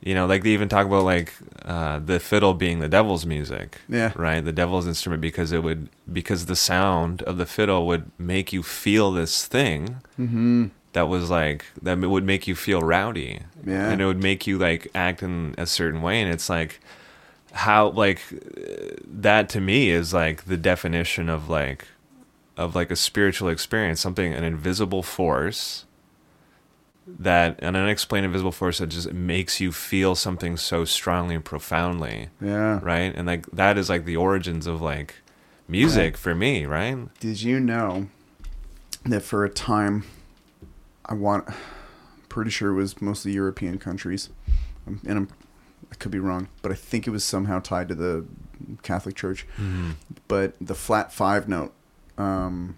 You 0.05 0.15
know, 0.15 0.27
like 0.27 0.43
they 0.43 0.51
even 0.51 0.69
talk 0.69 0.87
about 0.87 1.05
like 1.05 1.33
uh, 1.65 2.01
the 2.01 2.19
fiddle 2.19 2.55
being 2.55 2.81
the 2.81 2.89
devil's 2.89 3.25
music, 3.25 3.81
yeah, 3.89 4.13
right? 4.17 4.41
The 4.41 4.53
devil's 4.53 4.87
instrument 4.87 5.23
because 5.23 5.53
it 5.53 5.63
would 5.63 5.89
because 6.13 6.47
the 6.47 6.57
sound 6.57 7.23
of 7.23 7.39
the 7.39 7.47
fiddle 7.47 7.87
would 7.87 8.11
make 8.19 8.53
you 8.53 8.65
feel 8.65 9.13
this 9.13 9.47
thing 9.47 9.97
mm-hmm. 10.19 10.67
that 10.93 11.09
was 11.09 11.31
like 11.31 11.67
that 11.81 11.99
would 11.99 12.25
make 12.25 12.49
you 12.49 12.57
feel 12.57 12.83
rowdy 12.83 13.43
yeah, 13.65 13.91
and 13.91 14.03
it 14.03 14.07
would 14.07 14.21
make 14.21 14.45
you 14.45 14.59
like 14.59 14.89
act 14.93 15.23
in 15.23 15.55
a 15.57 15.67
certain 15.67 16.03
way 16.03 16.21
and 16.21 16.33
it's 16.33 16.51
like 16.51 16.81
how 17.53 17.89
like 17.91 18.21
that 19.07 19.49
to 19.51 19.61
me 19.61 19.91
is 19.91 20.15
like 20.15 20.45
the 20.45 20.57
definition 20.57 21.29
of 21.29 21.49
like 21.49 21.87
of 22.57 22.75
like 22.75 22.91
a 22.91 22.97
spiritual 22.97 23.49
experience 23.49 24.01
something 24.01 24.33
an 24.33 24.45
invisible 24.45 25.03
force 25.03 25.85
that 27.07 27.59
an 27.63 27.77
unexplained 27.77 28.25
invisible 28.25 28.53
force 28.53 28.79
that 28.79 28.89
just 28.89 29.13
makes 29.13 29.61
you 29.61 29.73
feel 29.73 30.15
something 30.15 30.57
so 30.57 30.85
strongly 30.85 31.35
and 31.35 31.45
profoundly. 31.45 32.29
Yeah. 32.41 32.81
right? 32.83 33.13
And 33.15 33.27
like 33.27 33.47
that 33.51 33.77
is 33.77 33.89
like 33.89 34.05
the 34.05 34.17
origins 34.17 34.67
of 34.67 34.81
like 34.81 35.17
music 35.69 36.17
for 36.17 36.35
me 36.35 36.65
right? 36.67 36.97
Did 37.21 37.43
you 37.43 37.59
know 37.59 38.09
that 39.05 39.23
for 39.23 39.45
a 39.45 39.51
time, 39.51 40.05
I 41.05 41.15
want 41.15 41.49
pretty 42.29 42.51
sure 42.51 42.71
it 42.71 42.75
was 42.75 43.01
mostly 43.01 43.33
European 43.33 43.79
countries, 43.79 44.31
um, 44.87 45.01
and 45.07 45.19
I'm, 45.19 45.29
I 45.91 45.95
could 45.97 46.11
be 46.13 46.19
wrong, 46.19 46.49
but 46.63 46.71
I 46.73 46.75
think 46.75 47.07
it 47.07 47.11
was 47.11 47.25
somehow 47.25 47.59
tied 47.61 47.89
to 47.89 47.95
the 47.95 48.25
Catholic 48.83 49.15
Church. 49.17 49.47
Mhm. 49.59 49.97
But 50.29 50.55
the 50.61 50.75
flat 50.75 51.13
five 51.13 51.49
note 51.49 51.73
um, 52.19 52.77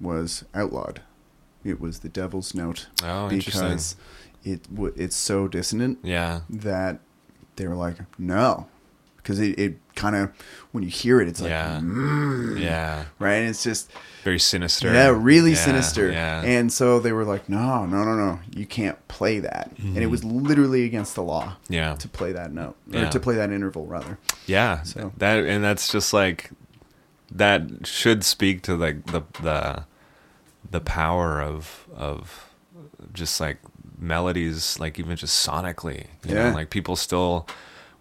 was 0.00 0.44
outlawed. 0.54 1.00
It 1.64 1.80
was 1.80 2.00
the 2.00 2.08
devil's 2.08 2.54
note 2.54 2.88
Oh, 3.02 3.28
because 3.28 3.96
it 4.44 4.62
w- 4.74 4.92
it's 4.96 5.16
so 5.16 5.48
dissonant 5.48 5.98
Yeah. 6.02 6.40
that 6.50 7.00
they 7.56 7.66
were 7.66 7.74
like, 7.76 7.96
no, 8.18 8.66
because 9.24 9.40
it, 9.40 9.58
it 9.58 9.76
kind 9.96 10.14
of 10.14 10.30
when 10.72 10.84
you 10.84 10.90
hear 10.90 11.20
it, 11.20 11.26
it's 11.28 11.40
like, 11.40 11.50
Yeah. 11.50 11.80
mm, 11.82 12.60
Yeah. 12.60 13.04
right. 13.18 13.38
It's 13.42 13.62
just 13.64 13.90
Very 14.22 14.38
sinister. 14.38 14.92
yeah, 14.92 15.08
really 15.08 15.52
Yeah, 15.52 15.56
sinister. 15.64 16.10
Yeah. 16.12 16.42
And 16.42 16.70
so 16.72 17.00
they 17.00 17.12
were 17.12 17.24
like, 17.24 17.48
no, 17.48 17.86
no, 17.86 18.04
no, 18.04 18.14
no, 18.14 18.38
you 18.54 18.66
can't 18.66 18.98
play 19.08 19.38
that. 19.40 19.70
And 19.78 19.96
it 19.98 20.06
was 20.08 20.22
literally 20.24 20.84
against 20.84 21.14
the 21.14 21.22
law 21.22 21.56
yeah. 21.68 21.94
to 21.94 22.08
play 22.08 22.32
that 22.32 22.52
note 22.52 22.76
or 22.92 23.08
to 23.08 23.18
play 23.20 23.34
that 23.36 23.50
interval 23.50 23.86
rather. 23.86 24.18
Yeah. 24.46 24.82
So- 24.82 25.12
That 25.16 25.44
and 25.44 25.64
that's 25.64 25.90
just 25.90 26.12
like 26.12 26.50
that 27.32 27.86
should 27.86 28.22
speak 28.24 28.62
to 28.62 28.76
like 28.76 29.06
the 29.06 29.22
the 29.42 29.84
the 30.70 30.80
power 30.80 31.40
of 31.40 31.86
of 31.96 32.50
just 33.12 33.40
like 33.40 33.58
melodies 33.98 34.78
like 34.80 34.98
even 34.98 35.16
just 35.16 35.46
sonically 35.46 36.06
you 36.26 36.34
Yeah. 36.34 36.50
know 36.50 36.54
like 36.54 36.68
people 36.70 36.96
still 36.96 37.46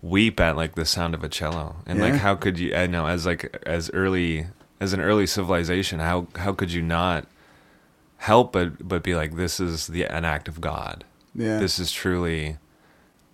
weep 0.03 0.37
at 0.39 0.55
like 0.57 0.75
the 0.75 0.83
sound 0.85 1.15
of 1.15 1.23
a 1.23 1.29
cello. 1.29 1.77
And 1.87 1.97
Yeah. 1.97 2.05
like 2.05 2.15
how 2.15 2.35
could 2.35 2.59
you 2.59 2.75
i 2.75 2.85
know 2.85 3.07
as 3.07 3.25
like 3.25 3.57
as 3.65 3.89
early 3.91 4.47
as 4.81 4.91
an 4.93 4.99
early 4.99 5.25
civilization 5.25 5.99
how 5.99 6.27
how 6.35 6.51
could 6.51 6.71
you 6.73 6.81
not 6.81 7.25
help 8.17 8.51
but 8.51 8.85
but 8.87 9.01
be 9.01 9.15
like 9.15 9.35
this 9.37 9.59
is 9.61 9.87
the 9.87 10.03
an 10.05 10.25
act 10.25 10.47
of 10.49 10.59
god. 10.61 11.05
Yeah. 11.33 11.57
this 11.57 11.79
is 11.79 11.91
truly 11.91 12.57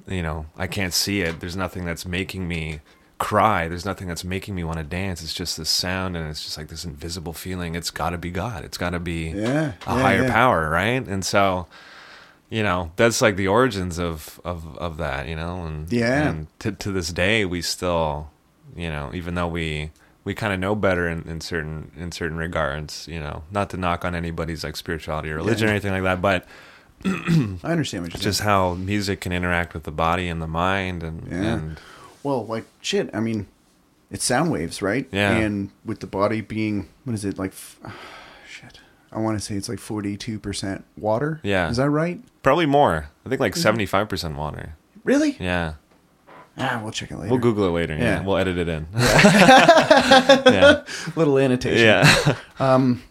you 0.07 0.21
know 0.21 0.45
i 0.57 0.67
can't 0.67 0.93
see 0.93 1.21
it. 1.21 1.39
There's 1.39 1.55
nothing 1.57 1.85
that's 1.85 2.05
making 2.05 2.47
me 2.47 2.81
cry. 3.17 3.67
There's 3.67 3.83
nothing 3.83 4.07
that's 4.07 4.23
making 4.23 4.55
me 4.55 4.63
want 4.63 4.77
to 4.77 4.83
dance. 4.85 5.21
It's 5.21 5.33
just 5.33 5.57
this 5.57 5.69
sound 5.69 6.15
and 6.15 6.29
it's 6.29 6.41
just 6.45 6.57
like 6.57 6.69
this 6.69 6.85
invisible 6.85 7.33
feeling. 7.33 7.75
It's 7.75 7.91
got 7.91 8.11
to 8.11 8.17
be 8.17 8.29
god. 8.31 8.63
It's 8.63 8.77
got 8.77 8.91
to 8.91 8.99
be 8.99 9.31
yeah. 9.31 9.73
a 9.85 9.95
yeah, 9.95 10.01
higher 10.01 10.29
power 10.29 10.69
right? 10.69 11.05
And 11.05 11.25
so 11.25 11.67
you 12.49 12.63
know 12.63 12.91
that's 12.95 13.21
like 13.21 13.35
the 13.35 13.47
origins 13.47 13.99
of 13.99 14.39
of 14.43 14.77
of 14.77 14.97
that 14.97 15.27
you 15.27 15.35
know 15.35 15.63
and 15.65 15.91
Yeah. 15.91 16.29
and 16.29 16.47
to 16.59 16.71
to 16.71 16.91
this 16.91 17.09
day 17.13 17.45
we 17.45 17.61
still 17.61 18.29
you 18.75 18.89
know 18.89 19.11
even 19.13 19.35
though 19.35 19.47
we 19.47 19.91
we 20.23 20.33
kind 20.35 20.53
of 20.53 20.59
know 20.59 20.75
better 20.75 21.07
in, 21.07 21.21
in 21.29 21.41
certain 21.41 21.91
in 21.97 22.11
certain 22.11 22.37
regards 22.37 23.07
you 23.07 23.19
know 23.19 23.43
not 23.51 23.69
to 23.71 23.77
knock 23.77 24.03
on 24.05 24.15
anybody's 24.15 24.63
like 24.63 24.75
spirituality 24.75 25.29
or 25.31 25.35
religion 25.35 25.67
Yeah. 25.67 25.71
or 25.73 25.75
anything 25.75 25.91
like 25.93 26.03
that 26.03 26.21
but 26.21 26.45
I 27.05 27.71
understand 27.71 28.03
what 28.03 28.13
you're 28.13 28.21
just 28.21 28.39
saying. 28.39 28.49
how 28.49 28.73
music 28.73 29.21
can 29.21 29.31
interact 29.31 29.73
with 29.73 29.83
the 29.83 29.91
body 29.91 30.27
and 30.27 30.41
the 30.41 30.47
mind 30.47 31.01
and, 31.03 31.27
Yeah. 31.31 31.53
and 31.53 31.79
Well, 32.23 32.45
like 32.45 32.65
shit. 32.81 33.09
I 33.13 33.21
mean, 33.21 33.47
it's 34.11 34.25
sound 34.25 34.51
waves, 34.51 34.81
right? 34.81 35.07
Yeah. 35.11 35.31
And 35.31 35.69
with 35.85 36.01
the 36.01 36.07
body 36.07 36.41
being, 36.41 36.89
what 37.05 37.13
is 37.13 37.23
it 37.23 37.37
like? 37.39 37.51
f-. 37.51 37.79
I 39.11 39.19
want 39.19 39.39
to 39.39 39.43
say 39.45 39.55
it's 39.55 39.67
like 39.69 39.79
forty-two 39.79 40.39
percent 40.39 40.85
water. 40.97 41.39
Yeah. 41.43 41.69
Is 41.69 41.77
that 41.77 41.89
right? 41.89 42.21
probably 42.41 42.65
more 42.65 43.09
i 43.25 43.29
think 43.29 43.41
like 43.41 43.53
Mm-hmm. 43.53 43.79
75% 43.97 44.35
water 44.35 44.73
Really? 45.03 45.35
yeah 45.41 45.73
Ah, 46.57 46.79
we'll 46.81 46.91
check 46.93 47.11
it 47.11 47.17
later. 47.17 47.29
we'll 47.29 47.39
google 47.41 47.65
it 47.67 47.71
later 47.71 47.95
yeah, 47.95 48.03
Yeah. 48.19 48.23
we'll 48.25 48.37
edit 48.37 48.57
it 48.57 48.69
in 48.69 48.87
yeah 48.93 50.83
Little 51.15 51.37
annotation. 51.37 51.85
yeah 51.85 52.35
Um, 52.59 53.03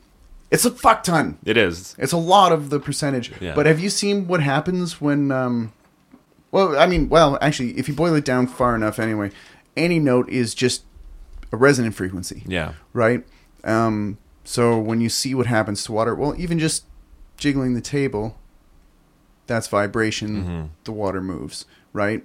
it's 0.50 0.64
a 0.64 0.70
fuck 0.70 1.02
ton. 1.02 1.38
it 1.44 1.56
is 1.58 1.94
It's 1.98 2.12
a 2.12 2.16
lot 2.16 2.52
of 2.52 2.70
the 2.70 2.80
percentage. 2.80 3.32
Yeah. 3.40 3.54
But 3.54 3.66
have 3.66 3.80
you 3.80 3.90
seen 3.90 4.26
what 4.28 4.40
happens 4.42 4.98
when? 5.00 5.30
Um, 5.30 5.72
well, 6.50 6.78
I 6.78 6.86
mean, 6.86 7.10
well, 7.10 7.36
actually, 7.42 7.72
if 7.78 7.86
you 7.88 7.94
boil 7.94 8.14
it 8.14 8.24
down 8.24 8.46
far 8.46 8.74
enough, 8.74 8.98
anyway, 8.98 9.30
any 9.76 9.98
note 9.98 10.28
is 10.30 10.54
just 10.54 10.84
a 11.52 11.56
resonant 11.58 11.94
frequency. 11.94 12.42
yeah 12.46 12.72
right? 12.94 13.24
Um, 13.64 14.16
so 14.50 14.78
when 14.78 15.00
you 15.02 15.10
see 15.10 15.34
what 15.34 15.46
happens 15.46 15.84
to 15.84 15.92
water, 15.92 16.14
well, 16.14 16.34
even 16.38 16.58
just 16.58 16.84
jiggling 17.36 17.74
the 17.74 17.82
table, 17.82 18.38
that's 19.46 19.68
vibration. 19.68 20.44
Mhm. 20.44 20.68
The 20.84 20.92
water 20.92 21.20
moves, 21.20 21.66
right? 21.92 22.24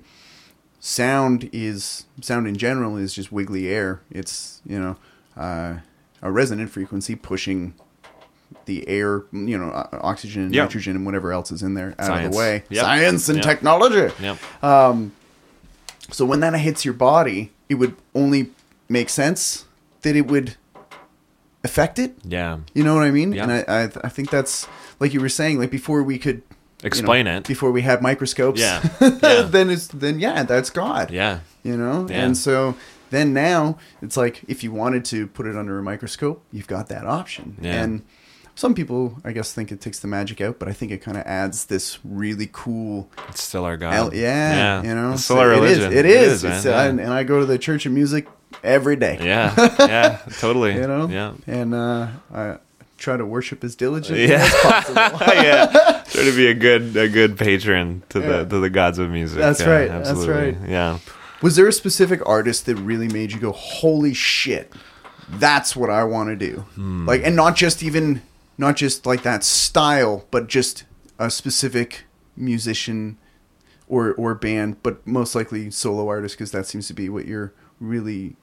Sound 0.80 1.50
is 1.52 2.06
sound 2.22 2.48
in 2.48 2.56
general 2.56 2.96
is 2.98 3.14
just 3.14 3.32
wiggly 3.32 3.68
air. 3.68 4.00
It's 4.10 4.62
you 4.66 4.80
know 4.80 4.96
uh, 5.36 5.80
a 6.22 6.32
resonant 6.32 6.70
frequency 6.70 7.16
pushing 7.16 7.74
the 8.66 8.88
air, 8.88 9.24
you 9.34 9.58
know, 9.58 9.72
oxygen 10.00 10.44
and 10.44 10.54
Yep. 10.56 10.64
nitrogen 10.70 10.96
and 10.96 11.06
whatever 11.06 11.34
else 11.34 11.52
is 11.52 11.62
in 11.64 11.74
there 11.74 11.94
out 12.00 12.24
of 12.26 12.32
the 12.32 12.38
way. 12.38 12.64
Yep. 12.70 12.82
Science 12.86 13.28
and 13.30 13.38
Yep. 13.40 13.46
technology. 13.46 14.14
yep 14.22 14.38
So 16.12 16.26
when 16.26 16.40
that 16.42 16.54
hits 16.60 16.86
your 16.86 16.94
body, 16.94 17.52
it 17.68 17.76
would 17.76 17.96
only 18.14 18.52
make 18.88 19.10
sense 19.10 19.66
that 20.04 20.16
it 20.16 20.28
would 20.28 20.56
affect 21.64 22.00
it. 22.00 22.16
yeah 22.24 22.60
You 22.74 22.84
know 22.84 22.96
what 22.96 23.04
I 23.04 23.12
mean? 23.12 23.34
Yeah. 23.34 23.44
And 23.44 23.52
I, 23.52 23.60
I, 23.68 23.84
I 24.04 24.10
think 24.10 24.30
that's 24.30 24.68
like 25.00 25.14
you 25.14 25.22
were 25.22 25.30
saying, 25.30 25.60
like 25.60 25.72
before 25.72 26.04
we 26.04 26.18
could 26.20 26.36
you 26.38 26.42
know, 26.84 26.88
Explain 26.88 27.28
it. 27.28 27.48
before 27.48 27.72
we 27.72 27.82
had 27.82 28.02
microscopes. 28.02 28.60
Yeah. 28.60 28.82
Yeah. 29.02 29.44
then 29.44 29.70
it's 29.70 29.88
then 29.88 30.20
yeah, 30.20 30.44
that's 30.44 30.70
God. 30.70 31.12
yeah 31.12 31.40
You 31.64 31.78
know, 31.78 32.08
Yeah. 32.10 32.26
and 32.26 32.38
so 32.38 32.76
then 33.10 33.32
now 33.34 33.78
it's 34.02 34.18
like 34.18 34.42
if 34.48 34.64
you 34.64 34.72
wanted 34.74 35.06
to 35.06 35.28
put 35.28 35.46
it 35.48 35.56
under 35.56 35.78
a 35.80 35.84
microscope, 35.84 36.44
you've 36.52 36.68
got 36.68 36.88
that 36.90 37.06
option. 37.06 37.58
Yeah. 37.62 37.84
And 37.84 38.02
some 38.56 38.74
people, 38.76 39.18
I 39.24 39.32
guess, 39.32 39.52
think 39.54 39.72
it 39.72 39.82
takes 39.82 40.00
the 40.00 40.08
magic 40.08 40.40
out, 40.42 40.60
but 40.60 40.68
I 40.68 40.74
think 40.74 40.92
it 40.92 41.00
kind 41.02 41.18
of 41.18 41.24
adds 41.26 41.66
this 41.66 41.98
really 42.04 42.48
cool 42.52 43.10
it's 43.30 43.42
still 43.42 43.66
our 43.66 43.78
god 43.78 43.94
El- 43.96 44.14
yeah, 44.14 44.84
you 44.84 44.94
know, 44.94 45.14
it's 45.14 45.24
still 45.24 45.38
so 45.38 45.42
our 45.42 45.54
it 45.54 45.64
is. 45.64 45.78
religion 45.80 45.94
It 45.98 46.06
is. 46.06 46.44
man. 46.44 46.54
It's, 46.58 46.66
yeah. 46.66 46.78
uh, 46.80 46.88
and, 46.90 47.00
and 47.00 47.12
I 47.14 47.24
go 47.24 47.40
to 47.40 47.46
the 47.48 47.58
Church 47.58 47.86
of 47.88 47.94
Music 47.94 48.28
every 48.64 48.96
day. 48.96 49.18
yeah 49.22 49.54
yeah 49.80 50.22
totally 50.40 50.74
You 50.76 50.88
know, 50.88 51.08
yeah 51.08 51.34
and 51.48 51.74
uh, 51.74 52.08
I 52.34 52.58
try 52.98 53.18
to 53.18 53.26
worship 53.26 53.64
as 53.64 53.76
diligently 53.76 54.28
Yeah. 54.30 54.44
as 54.44 54.54
possible. 54.62 55.28
yeah 55.44 56.04
try 56.10 56.24
to 56.24 56.36
be 56.36 56.48
a 56.48 56.54
good 56.54 56.96
a 56.96 57.08
good 57.10 57.38
patron 57.38 58.04
to 58.10 58.20
Yeah. 58.20 58.28
the 58.44 58.46
to 58.46 58.60
the 58.60 58.70
gods 58.70 58.98
of 59.00 59.10
music 59.10 59.40
That's 59.40 59.60
Yeah, 59.62 59.70
right, 59.70 59.90
that's 59.90 60.10
absolutely. 60.10 60.52
right. 60.52 60.70
yeah 60.70 61.00
Was 61.42 61.56
there 61.58 61.68
a 61.68 61.74
specific 61.74 62.22
artist 62.26 62.66
that 62.68 62.76
really 62.76 63.10
made 63.10 63.32
you 63.34 63.40
go, 63.40 63.52
"Holy 63.52 64.14
shit, 64.14 64.72
that's 65.30 65.76
what 65.76 65.90
I 65.90 66.04
want 66.06 66.30
to 66.30 66.36
do"? 66.38 66.60
Hmm. 66.76 67.06
Like, 67.06 67.22
and 67.26 67.36
not 67.36 67.56
just 67.58 67.84
even 67.84 68.22
not 68.58 68.78
just 68.78 69.06
like 69.06 69.24
that 69.24 69.44
style, 69.44 70.24
but 70.32 70.48
just 70.48 70.86
a 71.20 71.30
specific 71.30 72.06
musician 72.38 73.18
or 73.90 74.14
or 74.14 74.36
band, 74.36 74.78
but 74.84 75.06
most 75.06 75.36
likely 75.36 75.70
solo 75.72 76.08
artist, 76.08 76.36
because 76.38 76.52
that 76.52 76.66
seems 76.66 76.88
to 76.88 76.94
be 76.94 77.10
what 77.10 77.26
you're 77.26 77.52
really 77.82 78.36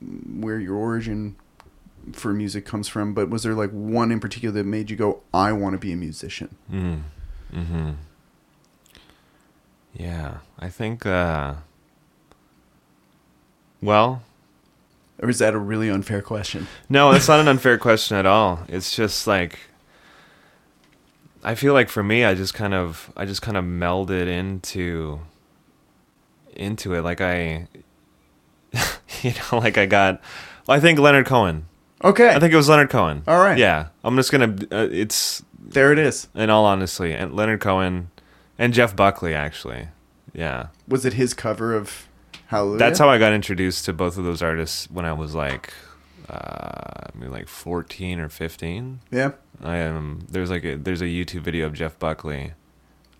where 0.00 0.58
your 0.58 0.74
origin 0.76 1.36
for 2.12 2.32
music 2.32 2.64
comes 2.64 2.88
from. 2.88 3.14
But 3.14 3.28
was 3.30 3.42
there 3.42 3.54
like 3.54 3.70
one 3.70 4.10
in 4.12 4.20
particular 4.20 4.52
that 4.54 4.64
made 4.64 4.90
you 4.90 4.96
go, 4.96 5.22
"I 5.34 5.52
want 5.52 5.74
to 5.74 5.78
be 5.78 5.92
a 5.92 5.96
musician"? 5.96 6.54
Mm. 6.72 7.02
Mm-hmm. 7.54 7.90
Yeah, 9.94 10.38
I 10.58 10.68
think. 10.68 11.04
uh 11.06 11.54
Well, 13.82 14.22
Or 15.20 15.28
is 15.28 15.38
that 15.40 15.54
a 15.54 15.58
really 15.58 15.88
unfair 15.90 16.22
question? 16.22 16.66
no, 16.88 17.10
it's 17.12 17.28
not 17.28 17.40
an 17.40 17.48
unfair 17.48 17.78
question 17.78 18.16
at 18.16 18.26
all. 18.26 18.60
It's 18.68 18.94
just 18.94 19.26
like 19.26 19.58
I 21.44 21.54
feel 21.54 21.72
like 21.72 21.88
for 21.88 22.02
me, 22.02 22.24
I 22.24 22.34
just 22.34 22.52
kind 22.54 22.74
of, 22.74 23.12
I 23.16 23.24
just 23.24 23.42
kind 23.42 23.56
of 23.56 23.64
melded 23.64 24.26
into 24.26 25.20
into 26.54 26.94
it. 26.94 27.02
Like 27.02 27.20
I, 27.20 27.68
you 29.22 29.32
know, 29.52 29.58
like 29.58 29.78
I 29.78 29.86
got. 29.86 30.20
Well, 30.66 30.76
I 30.76 30.80
think 30.80 30.98
Leonard 30.98 31.26
Cohen. 31.26 31.66
Okay, 32.04 32.28
I 32.28 32.38
think 32.38 32.52
it 32.52 32.56
was 32.56 32.68
Leonard 32.68 32.90
Cohen. 32.90 33.22
All 33.26 33.38
right. 33.40 33.58
Yeah, 33.58 33.88
I'm 34.04 34.16
just 34.16 34.30
gonna. 34.30 34.56
Uh, 34.70 34.88
it's 34.90 35.42
there 35.58 35.92
it 35.92 35.98
is. 35.98 36.28
in 36.34 36.50
all 36.50 36.64
honesty, 36.64 37.12
and 37.12 37.34
Leonard 37.34 37.60
Cohen 37.60 38.10
and 38.58 38.72
Jeff 38.72 38.94
Buckley 38.94 39.34
actually. 39.34 39.88
Yeah, 40.34 40.68
Was 40.86 41.04
it 41.04 41.14
his 41.14 41.34
cover 41.34 41.74
of 41.74 42.06
Hallelujah? 42.48 42.78
that's 42.78 42.98
how 42.98 43.08
I 43.08 43.18
got 43.18 43.32
introduced 43.32 43.86
to 43.86 43.92
both 43.92 44.16
of 44.18 44.24
those 44.24 44.42
artists 44.42 44.88
when 44.90 45.04
I 45.04 45.12
was 45.14 45.34
like, 45.34 45.72
uh, 46.28 47.08
maybe 47.14 47.30
like 47.32 47.48
14 47.48 48.20
or 48.20 48.28
15. 48.28 49.00
Yeah, 49.10 49.32
I 49.62 49.80
um, 49.82 50.26
there's 50.30 50.50
like 50.50 50.64
a, 50.64 50.76
there's 50.76 51.00
a 51.00 51.06
YouTube 51.06 51.40
video 51.40 51.66
of 51.66 51.72
Jeff 51.72 51.98
Buckley. 51.98 52.52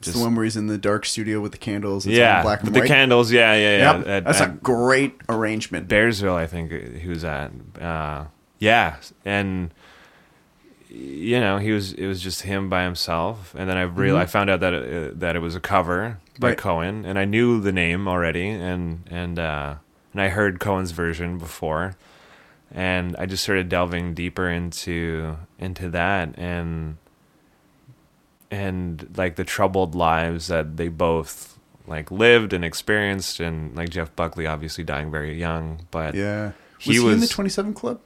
It's 0.01 0.13
the 0.13 0.21
one 0.21 0.35
where 0.35 0.45
he's 0.45 0.57
in 0.57 0.67
the 0.69 0.79
dark 0.79 1.05
studio 1.07 1.41
with 1.41 1.53
the 1.53 1.59
candles. 1.59 2.07
It's 2.07 2.17
yeah, 2.17 2.43
black 2.43 2.61
and 2.61 2.71
with 2.73 2.81
the 2.83 2.87
candles. 2.89 3.31
Yeah, 3.33 3.55
yeah, 3.55 3.77
yeah. 3.79 3.97
Yep, 3.99 4.07
At- 4.07 4.25
that's 4.25 4.41
a 4.41 4.49
great 4.49 5.21
arrangement. 5.29 5.89
Bearsville, 5.89 6.35
I 6.37 6.47
think 6.47 6.71
he 6.99 7.09
was 7.09 7.25
at. 7.25 7.51
Uh, 7.81 8.27
yeah, 8.59 8.97
and 9.25 9.71
you 10.89 11.39
know 11.41 11.59
he 11.59 11.73
was. 11.73 11.93
It 11.93 12.07
was 12.07 12.21
just 12.23 12.43
him 12.43 12.69
by 12.69 12.85
himself, 12.85 13.55
and 13.57 13.69
then 13.69 13.77
I 13.77 13.83
real 13.83 14.17
Mhm. 14.17 14.21
I 14.21 14.27
found 14.27 14.51
out 14.51 14.61
that 14.61 14.73
it, 14.75 15.21
that 15.21 15.37
it 15.37 15.41
was 15.41 15.55
a 15.55 15.61
cover 15.61 16.19
by 16.39 16.49
Right. 16.49 16.59
Cohen, 16.59 17.05
and 17.05 17.19
I 17.19 17.25
knew 17.25 17.61
the 17.61 17.73
name 17.73 18.09
already, 18.09 18.49
and 18.49 19.03
and 19.11 19.39
uh, 19.39 19.75
and 20.13 20.23
I 20.23 20.29
heard 20.29 20.61
Cohen's 20.61 20.93
version 20.93 21.37
before, 21.39 21.97
and 22.73 23.15
I 23.19 23.27
just 23.27 23.43
started 23.43 23.69
delving 23.69 24.15
deeper 24.15 24.49
into 24.49 25.37
into 25.59 25.91
that, 25.91 26.35
and 26.39 26.97
and 28.51 29.13
like 29.17 29.37
the 29.37 29.45
troubled 29.45 29.95
lives 29.95 30.49
that 30.49 30.77
they 30.77 30.89
both 30.89 31.59
like 31.87 32.11
lived 32.11 32.53
and 32.53 32.65
experienced, 32.65 33.41
and 33.41 33.75
like 33.77 33.89
Jeff 33.91 34.15
Buckley 34.17 34.47
obviously 34.47 34.85
dying 34.85 35.11
very 35.11 35.39
young, 35.39 35.87
but 35.91 36.15
Yeah. 36.15 36.53
Was 36.87 36.97
He 36.97 37.03
he, 37.03 37.13
in 37.13 37.21
the 37.21 37.27
27 37.27 37.75
Club? 37.75 38.01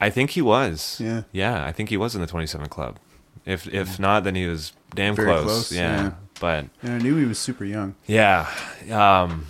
I 0.00 0.08
think 0.10 0.30
he 0.30 0.40
was. 0.42 0.98
Yeah. 1.00 1.22
Yeah, 1.32 1.64
I 1.64 1.72
think 1.72 1.88
he 1.90 1.96
was 1.96 2.14
in 2.14 2.20
the 2.20 2.26
27 2.26 2.68
Club. 2.68 2.98
If 3.44 3.66
if 3.72 3.98
not, 3.98 4.24
then 4.24 4.34
he 4.34 4.46
was 4.46 4.72
damn 4.94 5.14
Very 5.14 5.28
close. 5.28 5.44
close, 5.44 5.72
Yeah. 5.72 6.02
yeah. 6.02 6.10
But 6.40 6.66
Yeah, 6.82 6.94
I 6.94 6.98
knew 6.98 7.16
he 7.16 7.26
was 7.26 7.38
super 7.38 7.64
young. 7.64 7.94
yeah, 8.06 8.48
um, 8.90 9.46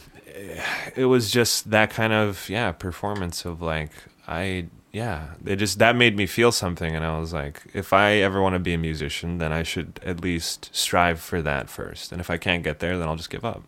it 0.97 1.05
was 1.07 1.30
just 1.30 1.70
that 1.70 1.90
kind 1.90 2.12
of 2.12 2.49
yeah 2.49 2.72
performance 2.72 3.45
of 3.45 3.62
like 3.62 3.90
I 4.26 4.66
yeah 4.95 5.34
it 5.45 5.57
just 5.57 5.78
that 5.80 5.97
made 5.97 6.16
me 6.16 6.24
feel 6.26 6.53
something, 6.53 6.95
and 6.97 7.05
I 7.05 7.18
was 7.18 7.32
like, 7.34 7.61
if 7.74 7.92
I 7.92 8.12
ever 8.28 8.40
want 8.40 8.55
to 8.55 8.59
be 8.61 8.72
a 8.74 8.78
musician, 8.78 9.38
then 9.38 9.53
I 9.53 9.62
should 9.62 10.01
at 10.07 10.20
least 10.22 10.70
strive 10.72 11.20
for 11.20 11.42
that 11.42 11.68
first, 11.68 12.12
and 12.12 12.20
if 12.20 12.30
I 12.30 12.38
can't 12.38 12.62
get 12.62 12.78
there, 12.78 12.97
then 12.97 13.07
I'll 13.09 13.16
just 13.16 13.30
give 13.30 13.45
up. 13.45 13.62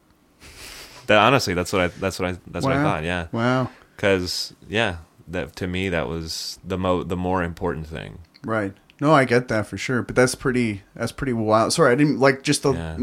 That 1.08 1.18
honestly, 1.18 1.54
that's 1.54 1.72
what 1.72 1.82
I 1.82 1.86
that's 1.88 2.18
what 2.18 2.28
I 2.30 2.38
that's 2.46 2.64
what 2.64 2.74
I 2.74 2.82
thought. 2.82 3.04
Yeah, 3.04 3.26
Wow. 3.32 3.68
because 3.96 4.54
yeah, 4.68 4.96
that 5.28 5.54
to 5.56 5.66
me 5.66 5.88
that 5.90 6.08
was 6.08 6.58
the 6.64 6.78
mo 6.78 7.02
the 7.02 7.16
more 7.16 7.42
important 7.42 7.86
thing. 7.86 8.18
Right. 8.44 8.72
No, 9.00 9.12
I 9.12 9.24
get 9.26 9.48
that 9.48 9.66
for 9.66 9.76
sure, 9.76 10.02
but 10.02 10.16
that's 10.16 10.34
pretty 10.34 10.82
that's 10.94 11.12
pretty 11.12 11.32
wild. 11.34 11.72
Sorry, 11.72 11.92
I 11.92 11.96
didn't 11.96 12.18
like 12.18 12.42
just 12.42 12.62
the 12.62 12.72
Yeah. 12.72 12.96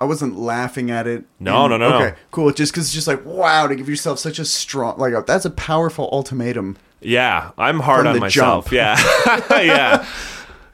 I 0.00 0.04
wasn't 0.04 0.38
laughing 0.38 0.92
at 0.92 1.08
it. 1.08 1.24
No, 1.40 1.66
no, 1.66 1.76
no, 1.76 1.90
no. 1.90 1.96
Okay, 1.96 2.16
cool. 2.30 2.52
Just 2.52 2.72
cuz 2.74 2.84
it's 2.84 2.92
just 2.94 3.08
like 3.08 3.24
wow, 3.24 3.66
to 3.66 3.74
give 3.74 3.88
yourself 3.88 4.18
such 4.20 4.38
a 4.38 4.44
strong 4.44 4.96
like 4.98 5.12
a, 5.14 5.24
that's 5.26 5.44
a 5.44 5.50
powerful 5.50 6.08
ultimatum. 6.12 6.76
Yeah, 7.00 7.52
I'm 7.56 7.80
hard 7.80 8.06
From 8.06 8.14
on 8.14 8.20
myself. 8.20 8.70
jump. 8.70 8.72
Yeah, 8.72 8.96
yeah, 9.62 10.06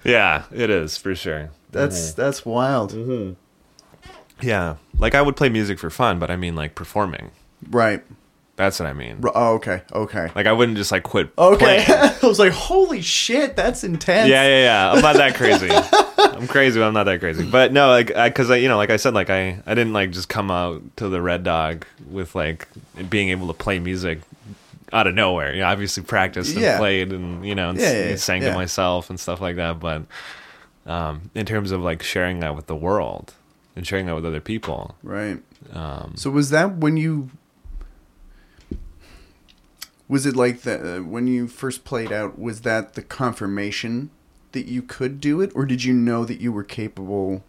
yeah. 0.05 0.45
It 0.53 0.71
is 0.71 0.97
for 0.97 1.15
sure. 1.15 1.51
That's 1.71 2.13
that's 2.13 2.45
wild. 2.47 2.93
Mm-hmm. 2.93 3.33
Yeah, 4.41 4.77
like 4.99 5.15
I 5.15 5.23
would 5.23 5.37
play 5.37 5.49
music 5.49 5.79
for 5.79 5.91
fun, 5.91 6.19
but 6.19 6.31
I 6.31 6.37
mean 6.37 6.55
like 6.55 6.75
performing. 6.75 7.31
Right. 7.71 8.03
That's 8.57 8.79
what 8.79 8.87
I 8.89 8.93
mean. 8.93 9.19
R- 9.25 9.33
Oh, 9.35 9.55
okay. 9.55 9.83
Okay. 9.93 10.31
Like 10.35 10.47
I 10.47 10.53
wouldn't 10.53 10.79
just 10.79 10.93
like 10.93 11.03
quit. 11.03 11.31
Okay. 11.37 11.85
I 11.89 12.17
was 12.23 12.39
like, 12.39 12.53
"Holy 12.53 13.01
shit, 13.03 13.57
that's 13.57 13.83
intense." 13.83 14.29
Yeah, 14.29 14.45
yeah, 14.47 14.63
yeah. 14.63 14.93
I'm 14.93 15.03
not 15.03 15.17
that 15.17 15.35
crazy. 15.35 15.69
I'm 16.19 16.47
crazy, 16.47 16.79
but 16.79 16.87
I'm 16.87 16.95
not 16.95 17.05
that 17.05 17.19
crazy. 17.19 17.45
But 17.49 17.73
no, 17.73 17.89
like, 17.89 18.09
because 18.09 18.51
I, 18.51 18.57
you 18.57 18.69
know, 18.69 18.77
like 18.77 18.91
I 18.91 18.97
said, 18.97 19.13
like 19.13 19.29
I, 19.29 19.61
I 19.67 19.75
didn't 19.75 19.93
like 19.93 20.13
just 20.13 20.29
come 20.29 20.51
out 20.53 20.83
to 20.99 21.09
the 21.09 21.21
Red 21.21 21.43
Dog 21.43 21.85
with 22.09 22.35
like 22.37 22.69
being 23.11 23.31
able 23.31 23.49
to 23.49 23.55
play 23.55 23.81
music 23.81 24.21
out 24.95 25.07
of 25.07 25.15
nowhere. 25.15 25.53
You 25.55 25.61
know, 25.61 25.67
obviously 25.67 26.03
practiced 26.05 26.53
and 26.55 26.63
Yeah. 26.63 26.79
played 26.79 27.13
and 27.13 27.45
you 27.47 27.55
know, 27.55 27.69
and 27.71 27.79
Yeah, 27.79 28.09
yeah, 28.11 28.17
sang 28.17 28.41
to 28.43 28.55
myself 28.55 29.11
and 29.11 29.19
stuff 29.21 29.41
like 29.41 29.57
that. 29.57 29.81
But 29.81 30.03
um, 30.87 31.31
in 31.35 31.45
terms 31.45 31.71
of 31.73 31.81
like 31.83 32.03
sharing 32.03 32.41
that 32.41 32.55
with 32.57 32.67
the 32.67 32.77
world 32.77 33.35
and 33.77 33.87
sharing 33.87 34.07
that 34.07 34.15
with 34.15 34.25
other 34.25 34.41
people, 34.41 34.95
Right. 35.03 35.43
um, 35.73 36.13
So 36.17 36.31
was 36.31 36.51
that 36.51 36.77
when 36.77 36.97
you 36.97 37.31
was 40.09 40.27
it 40.27 40.37
like 40.37 40.61
the 40.63 40.99
uh, 40.99 41.03
when 41.03 41.27
you 41.27 41.49
first 41.49 41.85
played 41.85 42.13
out 42.13 42.39
was 42.39 42.61
that 42.61 42.95
the 42.95 43.03
confirmation 43.03 44.11
that 44.53 44.67
you 44.67 44.83
could 44.83 45.21
do 45.21 45.41
it 45.41 45.51
or 45.55 45.65
did 45.67 45.83
you 45.83 45.93
know 45.93 46.25
that 46.25 46.41
you 46.41 46.53
were 46.53 46.63
capable 46.65 47.43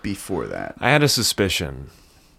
before 0.00 0.46
that? 0.46 0.76
I 0.80 0.90
had 0.90 1.02
a 1.02 1.08
suspicion. 1.08 1.90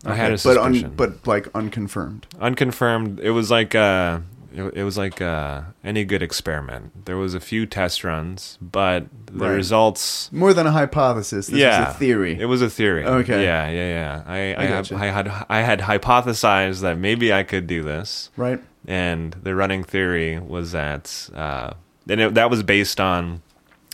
I 0.06 0.16
had 0.16 0.32
a 0.32 0.36
Okay, 0.36 0.44
but 0.46 0.56
suspicion. 0.56 0.86
un, 0.86 0.94
but 0.96 1.28
like 1.28 1.48
unconfirmed. 1.54 2.26
unconfirmed 2.40 3.20
it 3.20 3.32
was 3.32 3.52
like 3.52 3.76
uh 3.76 4.20
it, 4.54 4.64
it 4.76 4.84
was 4.84 4.98
like 4.98 5.22
uh 5.22 5.62
any 5.84 6.04
good 6.06 6.22
experiment 6.24 7.06
there 7.06 7.18
was 7.18 7.34
a 7.34 7.40
few 7.40 7.66
test 7.66 8.04
runs 8.04 8.58
but 8.62 9.06
the 9.28 9.46
Right. 9.46 9.56
results 9.56 10.32
More 10.32 10.54
than 10.54 10.66
a 10.68 10.72
hypothesis, 10.72 11.48
this 11.48 11.58
yeah 11.60 11.86
was 11.88 11.96
a 11.96 12.00
theory. 12.00 12.40
it 12.40 12.46
was 12.46 12.62
a 12.62 12.70
theory 12.70 13.06
Okay. 13.06 13.44
yeah 13.44 13.70
yeah 13.70 13.90
yeah 13.90 14.24
i 14.26 14.56
I, 14.64 14.68
gotcha. 14.68 14.96
I 14.96 15.06
had 15.08 15.46
i 15.50 15.62
had 15.62 15.80
hypothesized 15.82 16.82
that 16.82 16.98
maybe 16.98 17.32
i 17.34 17.44
could 17.44 17.68
do 17.68 17.84
this 17.84 18.30
right? 18.38 18.60
and 18.88 19.34
the 19.44 19.54
running 19.56 19.84
theory 19.84 20.40
was 20.40 20.72
that 20.72 21.30
uh 21.36 21.74
and 22.08 22.20
it, 22.22 22.34
that 22.34 22.50
was 22.50 22.64
based 22.64 23.00
on 23.00 23.42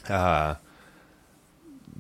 uh 0.10 0.56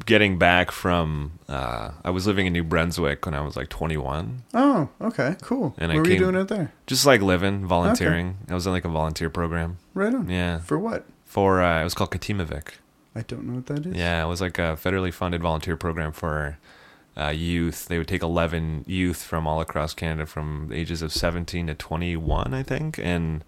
getting 0.05 0.37
back 0.37 0.71
from 0.71 1.31
uh 1.47 1.91
i 2.03 2.09
was 2.09 2.27
living 2.27 2.45
in 2.45 2.53
new 2.53 2.63
brunswick 2.63 3.25
when 3.25 3.33
i 3.33 3.39
was 3.41 3.55
like 3.55 3.69
21 3.69 4.43
Oh, 4.53 4.89
okay, 5.01 5.35
cool. 5.41 5.73
And 5.77 5.91
I 5.91 5.95
what 5.95 6.05
were 6.05 6.09
you 6.13 6.19
doing 6.19 6.35
out 6.35 6.47
there? 6.49 6.73
just 6.87 7.05
like 7.05 7.21
living 7.21 7.65
volunteering 7.65 8.37
i 8.49 8.53
was 8.53 8.65
in 8.67 8.73
like 8.73 8.85
a 8.85 8.89
volunteer 8.89 9.29
program 9.29 9.77
Right 9.93 10.13
on. 10.13 10.29
Yeah. 10.29 10.59
For 10.59 10.77
what? 10.77 11.05
for 11.23 11.61
uh, 11.61 11.81
it 11.81 11.83
was 11.85 11.93
called 11.93 12.11
Katimavik. 12.11 12.69
I 13.15 13.21
don't 13.21 13.45
know 13.45 13.55
what 13.55 13.65
that 13.67 13.85
is. 13.85 13.95
Yeah, 13.95 14.23
it 14.23 14.27
was 14.27 14.41
like 14.41 14.59
a 14.59 14.77
federally 14.81 15.13
funded 15.13 15.41
volunteer 15.41 15.77
program 15.77 16.11
for 16.11 16.57
uh, 17.17 17.29
youth. 17.29 17.87
They 17.87 17.97
would 17.97 18.07
take 18.09 18.21
11 18.21 18.83
youth 18.87 19.23
from 19.23 19.47
all 19.47 19.61
across 19.61 19.93
Canada 19.93 20.25
from 20.25 20.67
the 20.69 20.75
ages 20.75 21.01
of 21.01 21.13
17 21.13 21.67
to 21.67 21.73
21, 21.73 22.53
I 22.53 22.61
think, 22.63 22.99
and 22.99 23.43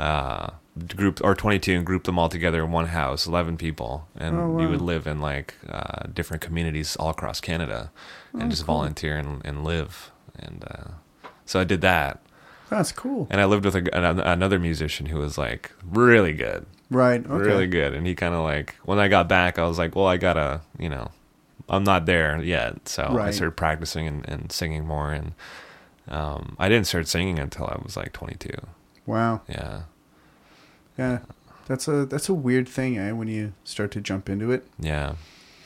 uh, 0.00 0.50
group 0.96 1.20
or 1.24 1.34
22 1.34 1.72
and 1.74 1.86
group 1.86 2.04
them 2.04 2.18
all 2.18 2.28
together 2.28 2.62
in 2.64 2.70
one 2.72 2.86
house, 2.88 3.26
11 3.26 3.56
people, 3.56 4.08
and 4.16 4.36
Oh, 4.36 4.58
you 4.60 4.68
would 4.70 4.80
live 4.82 5.06
in 5.06 5.20
like 5.20 5.54
uh, 5.68 6.06
different 6.12 6.42
communities 6.42 6.96
all 6.96 7.10
across 7.10 7.40
Canada 7.40 7.90
and 8.32 8.42
Oh, 8.44 8.48
just 8.48 8.66
cool. 8.66 8.76
volunteer 8.76 9.16
and, 9.16 9.40
and 9.44 9.64
live. 9.64 10.10
And 10.38 10.64
uh, 10.70 10.90
so 11.46 11.60
I 11.60 11.64
did 11.64 11.80
that, 11.80 12.20
That's 12.68 12.92
cool. 12.92 13.26
and 13.30 13.40
I 13.40 13.46
lived 13.46 13.64
with 13.64 13.74
a, 13.76 13.96
an, 13.96 14.20
another 14.20 14.58
musician 14.58 15.06
who 15.06 15.18
was 15.18 15.38
like 15.38 15.72
really 15.84 16.32
good 16.32 16.66
Right. 16.90 17.20
Okay. 17.24 17.32
really 17.34 17.66
good. 17.66 17.94
And 17.94 18.06
he 18.06 18.14
kind 18.14 18.34
of 18.34 18.44
like 18.44 18.76
when 18.84 18.98
I 18.98 19.08
got 19.08 19.28
back, 19.28 19.58
I 19.58 19.66
was 19.66 19.76
like, 19.78 19.96
well, 19.96 20.06
I 20.06 20.18
gotta, 20.18 20.60
you 20.78 20.88
know, 20.88 21.10
I'm 21.68 21.82
not 21.82 22.06
there 22.06 22.40
yet, 22.42 22.88
so 22.88 23.02
I 23.20 23.30
started 23.32 23.56
practicing 23.56 24.06
and, 24.06 24.28
and 24.28 24.52
singing 24.52 24.86
more. 24.86 25.10
And 25.12 25.32
um, 26.08 26.54
I 26.60 26.68
didn't 26.68 26.86
start 26.86 27.08
singing 27.08 27.38
until 27.40 27.66
I 27.66 27.80
was 27.82 27.96
like 27.96 28.12
22. 28.12 28.50
Wow. 29.04 29.40
Yeah, 29.48 29.82
Yeah. 30.98 31.18
That's 31.66 31.88
a 31.88 32.06
that's 32.06 32.28
a 32.28 32.34
weird 32.34 32.68
thing, 32.68 32.96
eh? 32.98 33.12
When 33.12 33.28
you 33.28 33.52
start 33.64 33.90
to 33.92 34.00
jump 34.00 34.28
into 34.28 34.50
it. 34.52 34.66
yeah. 34.78 35.14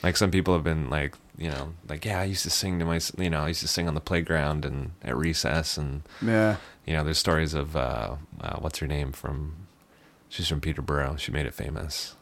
Like 0.03 0.17
some 0.17 0.31
people 0.31 0.55
have 0.55 0.63
been 0.63 0.89
like, 0.89 1.13
you 1.37 1.49
know, 1.51 1.73
like 1.87 2.05
yeah, 2.05 2.19
I 2.19 2.23
used 2.23 2.41
to 2.41 2.49
sing 2.49 2.79
to 2.79 2.85
my, 2.85 2.99
you 3.19 3.29
know, 3.29 3.41
I 3.43 3.49
used 3.49 3.61
to 3.61 3.67
sing 3.67 3.87
on 3.87 3.93
the 3.93 4.01
playground 4.01 4.65
and 4.65 4.91
at 5.03 5.15
recess, 5.15 5.77
and 5.77 6.01
Yeah. 6.25 6.55
you 6.87 6.93
know, 6.95 7.03
there's 7.03 7.19
stories 7.19 7.53
of 7.53 7.75
uh, 7.75 8.15
uh, 8.41 8.55
what's 8.57 8.79
her 8.79 8.87
name 8.87 9.11
from. 9.11 9.67
She's 10.27 10.47
from 10.47 10.59
Peterborough. 10.59 11.17
She 11.17 11.31
made 11.31 11.45
it 11.45 11.53
famous. 11.53 12.15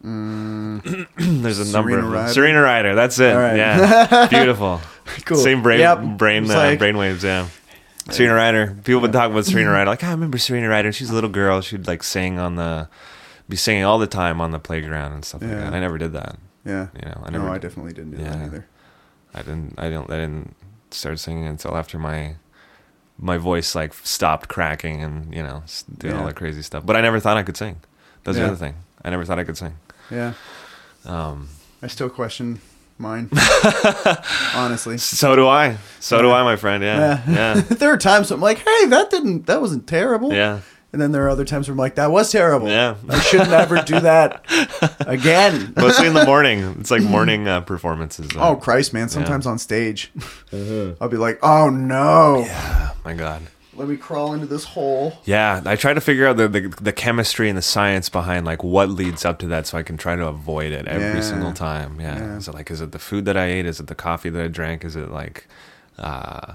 There's 0.02 1.58
a 1.58 1.64
number 1.72 1.90
Serena 1.90 1.96
of 1.98 2.02
them. 2.04 2.12
Ryder? 2.12 2.32
Serena 2.32 2.60
Ryder. 2.62 2.94
That's 2.94 3.18
it. 3.18 3.34
Right. 3.34 3.56
Yeah, 3.56 4.26
beautiful. 4.30 4.80
Cool. 5.24 5.38
Same 5.38 5.62
brain, 5.62 5.80
Yep. 5.80 6.18
brain, 6.18 6.44
uh, 6.50 6.54
like- 6.54 6.78
brain 6.78 6.96
waves. 6.96 7.24
Yeah. 7.24 7.48
Serena 8.10 8.34
Ryder. 8.34 8.76
People 8.84 9.00
would 9.02 9.12
talk 9.12 9.30
about 9.30 9.44
Serena 9.46 9.70
Ryder. 9.72 9.90
Like, 9.90 10.02
"Ah, 10.04 10.08
I 10.08 10.10
remember 10.12 10.38
Serena 10.38 10.68
Ryder. 10.68 10.92
She's 10.92 11.10
a 11.10 11.14
little 11.14 11.30
girl. 11.30 11.60
She'd 11.60 11.86
like 11.86 12.02
sing 12.02 12.38
on 12.38 12.56
the, 12.56 12.88
be 13.48 13.56
singing 13.56 13.84
all 13.84 13.98
the 13.98 14.06
time 14.06 14.40
on 14.40 14.50
the 14.50 14.58
playground 14.58 15.12
and 15.12 15.24
stuff 15.24 15.42
like 15.42 15.50
Yeah. 15.50 15.60
that. 15.70 15.74
I 15.74 15.80
never 15.80 15.98
did 15.98 16.12
that. 16.14 16.38
Yeah. 16.64 16.88
You 16.94 17.08
know, 17.08 17.22
I 17.24 17.30
never. 17.30 17.44
no, 17.44 17.52
I 17.52 17.58
definitely 17.58 17.92
didn't 17.92 18.12
do 18.12 18.16
that 18.18 18.36
Yeah. 18.38 18.44
either. 18.46 18.66
I 19.34 19.38
didn't. 19.42 19.74
I 19.78 19.90
don't. 19.90 20.10
I 20.10 20.16
didn't 20.16 20.54
start 20.90 21.18
singing 21.18 21.46
until 21.46 21.76
after 21.76 21.98
my, 21.98 22.36
my 23.18 23.36
voice 23.36 23.74
like 23.74 23.92
stopped 23.94 24.48
cracking 24.48 25.02
and 25.02 25.34
you 25.34 25.42
know 25.42 25.60
s- 25.64 25.84
doing 25.98 26.14
all 26.14 26.20
Yeah. 26.20 26.26
that 26.28 26.36
crazy 26.36 26.62
stuff. 26.62 26.84
But 26.86 26.96
I 26.96 27.00
never 27.02 27.20
thought 27.20 27.36
I 27.36 27.42
could 27.42 27.56
sing. 27.56 27.80
That's 28.24 28.36
Yeah. 28.38 28.44
the 28.44 28.52
other 28.52 28.56
thing. 28.56 28.74
I 29.04 29.10
never 29.10 29.24
thought 29.24 29.38
I 29.38 29.44
could 29.44 29.56
sing. 29.58 29.74
Yeah. 30.10 30.32
Um, 31.04 31.48
I 31.82 31.86
still 31.88 32.08
question 32.08 32.60
mine. 32.98 33.30
Honestly. 34.54 34.98
so 34.98 35.36
do 35.36 35.46
I. 35.46 35.76
So 36.00 36.20
do 36.22 36.30
I, 36.30 36.42
my 36.42 36.56
friend. 36.56 36.82
Yeah. 36.82 37.22
Yeah. 37.28 37.54
there 37.68 37.92
are 37.92 37.96
times 37.98 38.30
I'm 38.30 38.40
like, 38.40 38.58
hey, 38.58 38.86
that 38.86 39.10
didn't 39.10 39.46
that 39.46 39.60
wasn't 39.60 39.86
terrible. 39.86 40.32
Yeah. 40.32 40.60
And 40.90 41.02
then 41.02 41.12
there 41.12 41.26
are 41.26 41.28
other 41.28 41.44
times 41.44 41.68
where 41.68 41.74
I'm 41.74 41.78
like, 41.78 41.96
that 41.96 42.10
was 42.10 42.32
terrible. 42.32 42.68
Yeah. 42.68 42.94
I 43.10 43.20
should 43.20 43.48
never 43.48 43.82
do 43.82 44.00
that 44.00 44.42
again. 45.06 45.74
Mostly 45.76 46.06
in 46.06 46.14
the 46.14 46.24
morning. 46.24 46.76
It's 46.80 46.90
like 46.90 47.02
morning 47.02 47.46
uh, 47.46 47.60
performances. 47.60 48.30
Oh 48.36 48.56
Christ, 48.56 48.94
man! 48.94 49.08
Sometimes 49.10 49.46
on 49.46 49.58
stage, 49.58 50.10
I'll 50.52 51.08
be 51.10 51.18
like, 51.18 51.38
"Oh 51.42 51.68
no, 51.68 52.38
Yeah. 52.46 52.92
my 53.04 53.12
god. 53.12 53.42
Let 53.78 53.88
me 53.88 53.96
crawl 53.96 54.32
into 54.34 54.46
this 54.46 54.64
hole." 54.64 55.18
Yeah, 55.24 55.62
I 55.64 55.76
try 55.76 55.94
to 55.94 56.00
figure 56.00 56.26
out 56.26 56.36
the, 56.36 56.48
the 56.48 56.60
the 56.80 56.92
chemistry 56.92 57.48
and 57.48 57.56
the 57.56 57.62
science 57.62 58.08
behind 58.08 58.44
like 58.46 58.62
what 58.64 58.88
leads 58.90 59.24
up 59.24 59.38
to 59.40 59.46
that, 59.48 59.66
so 59.66 59.78
I 59.78 59.82
can 59.82 59.96
try 59.96 60.16
to 60.16 60.26
avoid 60.26 60.72
it 60.72 60.86
every 60.86 61.18
Yeah. 61.18 61.20
single 61.20 61.52
time. 61.52 62.00
Yeah. 62.00 62.16
Yeah. 62.18 62.36
Is 62.36 62.48
it 62.48 62.54
like 62.54 62.70
is 62.70 62.80
it 62.80 62.92
the 62.92 62.98
food 62.98 63.24
that 63.26 63.36
I 63.36 63.46
ate? 63.46 63.66
Is 63.66 63.80
it 63.80 63.86
the 63.86 63.94
coffee 63.94 64.30
that 64.30 64.42
I 64.42 64.48
drank? 64.48 64.84
Is 64.84 64.96
it 64.96 65.10
like, 65.10 65.46
uh, 65.98 66.54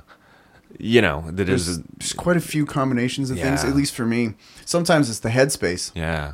you 0.80 1.02
know, 1.02 1.26
that 1.32 1.48
is 1.50 1.66
There's, 1.66 1.80
there's 1.98 2.14
quite 2.14 2.38
a 2.38 2.42
few 2.42 2.66
combinations 2.66 3.30
of 3.32 3.38
things. 3.40 3.64
Yeah. 3.64 3.70
At 3.70 3.76
least 3.76 3.94
for 3.94 4.06
me, 4.06 4.34
sometimes 4.66 5.10
it's 5.10 5.20
the 5.20 5.30
headspace. 5.30 5.92
yeah, 5.96 6.34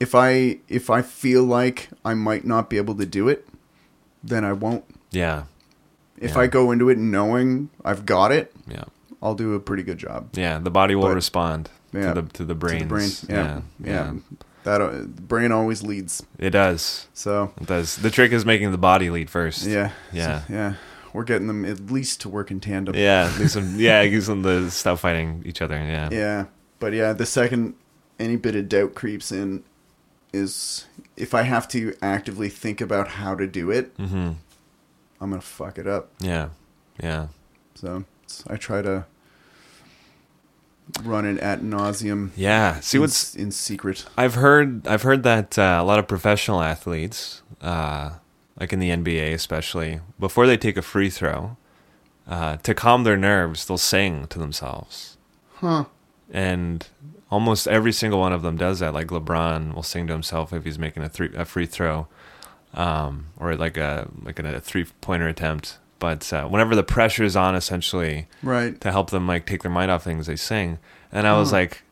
If 0.00 0.14
I 0.14 0.58
if 0.68 0.90
I 0.90 1.02
feel 1.02 1.44
like 1.44 1.88
I 2.04 2.14
might 2.14 2.44
not 2.44 2.68
be 2.70 2.76
able 2.76 2.94
to 2.96 3.06
do 3.06 3.28
it, 3.28 3.46
then 4.24 4.44
I 4.44 4.52
won't. 4.52 4.84
yeah, 5.12 5.44
If 6.18 6.32
Yeah. 6.32 6.40
I 6.40 6.46
go 6.48 6.72
into 6.72 6.88
it 6.88 6.98
knowing 6.98 7.70
I've 7.84 8.04
got 8.04 8.32
it, 8.32 8.52
yeah, 8.66 8.84
I'll 9.22 9.34
do 9.34 9.54
a 9.54 9.60
pretty 9.60 9.82
good 9.82 9.98
job. 9.98 10.28
yeah. 10.34 10.58
The 10.58 10.70
body 10.70 10.94
will 10.94 11.04
But- 11.08 11.14
respond 11.14 11.70
Yeah. 11.92 12.14
to 12.14 12.22
the 12.22 12.28
to 12.32 12.44
the 12.44 12.54
To 12.54 12.54
brains. 12.54 12.82
the 12.82 12.88
brain, 12.88 13.10
yeah, 13.28 13.60
yeah. 13.82 14.12
that 14.64 14.80
uh, 14.80 14.90
brain 15.06 15.50
always 15.52 15.82
leads. 15.82 16.22
It 16.38 16.50
does. 16.50 17.06
So 17.14 17.52
It 17.60 17.66
does. 17.66 17.96
The 17.96 18.10
trick 18.10 18.32
is 18.32 18.44
making 18.44 18.70
the 18.72 18.78
body 18.78 19.10
lead 19.10 19.30
first. 19.30 19.64
yeah, 19.66 19.90
Yeah. 20.12 20.42
So, 20.46 20.52
yeah. 20.52 20.74
We're 21.14 21.24
getting 21.24 21.46
them 21.48 21.64
at 21.64 21.90
least 21.90 22.20
to 22.20 22.28
work 22.28 22.50
in 22.50 22.60
tandem. 22.60 22.94
Yeah. 22.94 23.32
Do 23.38 23.48
some, 23.48 23.74
yeah. 23.80 24.02
Do 24.04 24.20
some 24.20 24.42
the 24.42 24.70
stuff 24.70 25.00
fighting 25.00 25.42
each 25.46 25.62
other. 25.62 25.76
Yeah. 25.76 26.10
Yeah, 26.12 26.44
but 26.78 26.92
yeah, 26.92 27.12
the 27.14 27.26
second 27.26 27.74
any 28.20 28.36
bit 28.36 28.54
of 28.54 28.68
doubt 28.68 28.94
creeps 28.94 29.32
in 29.32 29.62
is 30.32 30.84
if 31.16 31.32
I 31.34 31.42
have 31.42 31.66
to 31.68 31.94
actively 32.02 32.48
think 32.50 32.80
about 32.80 33.08
how 33.08 33.34
to 33.34 33.46
do 33.46 33.70
it, 33.70 33.96
Mm-hmm. 33.96 34.32
I'm 35.20 35.30
gonna 35.30 35.40
fuck 35.40 35.78
it 35.78 35.86
up. 35.86 36.10
Yeah. 36.20 36.50
Yeah. 37.02 37.28
So 37.74 38.04
it's- 38.28 38.44
I 38.48 38.56
try 38.56 38.82
to 38.82 39.04
run 41.02 41.24
it 41.26 41.38
at 41.38 41.60
nauseum. 41.60 42.30
Yeah. 42.36 42.80
See 42.80 42.96
in, 42.98 43.02
what's 43.02 43.34
in 43.34 43.50
secret. 43.50 44.06
I've 44.16 44.34
heard 44.34 44.86
I've 44.86 45.02
heard 45.02 45.22
that 45.22 45.58
uh, 45.58 45.78
a 45.80 45.84
lot 45.84 45.98
of 45.98 46.08
professional 46.08 46.62
athletes, 46.62 47.42
uh, 47.60 48.12
like 48.58 48.72
in 48.72 48.78
the 48.80 48.90
NBA 48.90 49.32
especially, 49.34 50.00
before 50.18 50.46
they 50.46 50.56
take 50.56 50.76
a 50.76 50.82
free 50.82 51.10
throw, 51.10 51.56
uh, 52.26 52.56
to 52.58 52.74
calm 52.74 53.04
their 53.04 53.16
nerves, 53.16 53.66
they'll 53.66 53.78
sing 53.78 54.26
to 54.28 54.38
themselves, 54.38 55.16
Huh? 55.56 55.84
and 56.30 56.86
almost 57.30 57.68
every 57.68 57.92
single 57.92 58.18
one 58.20 58.32
of 58.32 58.42
them 58.42 58.56
does 58.56 58.78
that. 58.80 58.94
Like 58.94 59.08
LeBron 59.08 59.74
will 59.74 59.82
sing 59.82 60.06
to 60.06 60.12
himself 60.12 60.52
if 60.52 60.64
he's 60.64 60.78
making 60.78 61.02
a 61.02 61.08
three 61.08 61.30
a 61.36 61.44
free 61.44 61.66
throw, 61.66 62.08
um, 62.74 63.26
or 63.38 63.54
like 63.56 63.76
a 63.76 64.08
like 64.22 64.38
a 64.38 64.60
three 64.60 64.84
pointer 65.02 65.28
attempt. 65.28 65.78
But 65.98 66.32
uh, 66.32 66.46
whenever 66.46 66.74
the 66.76 66.82
pressure 66.84 67.24
is 67.24 67.34
on, 67.36 67.54
essentially, 67.56 68.28
Right. 68.42 68.80
to 68.82 68.92
help 68.92 69.10
them 69.10 69.26
like 69.26 69.46
take 69.46 69.62
their 69.62 69.70
mind 69.72 69.90
off 69.90 70.04
things 70.04 70.26
they 70.26 70.36
sing. 70.36 70.78
And 71.12 71.26
i 71.26 71.38
was 71.38 71.52
like 71.52 71.82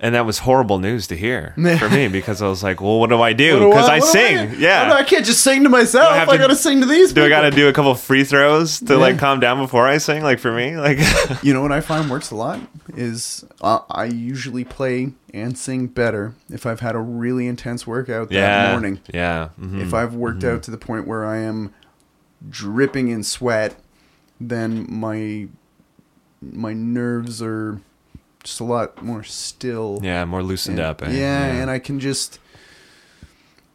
and 0.00 0.14
that 0.14 0.26
was 0.26 0.40
horrible 0.40 0.78
news 0.80 1.06
to 1.06 1.16
hear 1.16 1.54
for 1.78 1.88
me 1.88 2.08
because 2.08 2.42
i 2.42 2.48
was 2.48 2.62
like 2.62 2.80
well 2.80 2.98
what 2.98 3.10
do 3.10 3.20
i 3.22 3.32
do? 3.32 3.68
Because 3.68 3.88
I, 3.88 4.00
sing. 4.00 4.38
I, 4.38 4.54
yeah. 4.54 4.92
I 4.92 5.04
can't 5.04 5.24
just 5.24 5.42
sing 5.42 5.62
to 5.62 5.68
myself. 5.68 6.14
have 6.14 6.28
I, 6.28 6.36
gotta 6.36 6.56
sing 6.56 6.80
to 6.80 6.86
these. 6.86 7.12
do 7.12 7.24
i 7.24 7.28
gotta 7.28 7.50
do 7.52 7.68
a 7.68 7.72
couple 7.72 7.94
free 7.94 8.24
throws 8.24 8.80
to 8.80 8.96
like 8.96 9.18
calm 9.18 9.40
down 9.40 9.58
before 9.58 9.86
i 9.86 9.98
sing 9.98 10.22
like 10.22 10.38
for 10.40 10.52
me? 10.52 10.76
Like 10.76 10.98
You 11.44 11.52
know 11.54 11.62
what 11.62 11.70
I 11.72 11.80
find 11.80 12.10
works 12.10 12.30
a 12.32 12.34
lot 12.34 12.60
is 12.96 13.44
uh, 13.62 13.80
I 13.90 14.06
usually 14.06 14.64
play 14.64 15.12
and 15.32 15.56
sing 15.56 15.86
better 15.86 16.34
if 16.50 16.66
I've 16.66 16.80
had 16.80 16.94
a 16.96 17.00
really 17.00 17.46
intense 17.46 17.86
workout 17.86 18.30
that 18.30 18.34
yeah. 18.34 18.70
morning. 18.72 19.00
yeah. 19.12 19.50
Mhm. 19.60 19.80
If 19.80 19.94
I've 19.94 20.14
worked 20.14 20.44
out 20.44 20.62
to 20.64 20.70
the 20.70 20.78
point 20.78 21.06
where 21.06 21.24
I 21.24 21.38
am 21.38 21.72
dripping 22.50 23.08
in 23.08 23.22
sweat, 23.22 23.76
then 24.40 24.86
my 24.90 25.48
my 26.42 26.72
nerves 26.74 27.40
are 27.42 27.80
just 28.42 28.60
a 28.60 28.64
lot 28.64 29.02
more 29.02 29.22
still. 29.22 29.98
yeah 30.02 30.24
more 30.26 30.42
loosened 30.42 30.78
and, 30.78 30.86
up 30.86 31.02
eh? 31.02 31.10
Yeah, 31.12 31.44
and 31.46 31.70
I 31.70 31.78
can 31.78 32.00
just. 32.00 32.38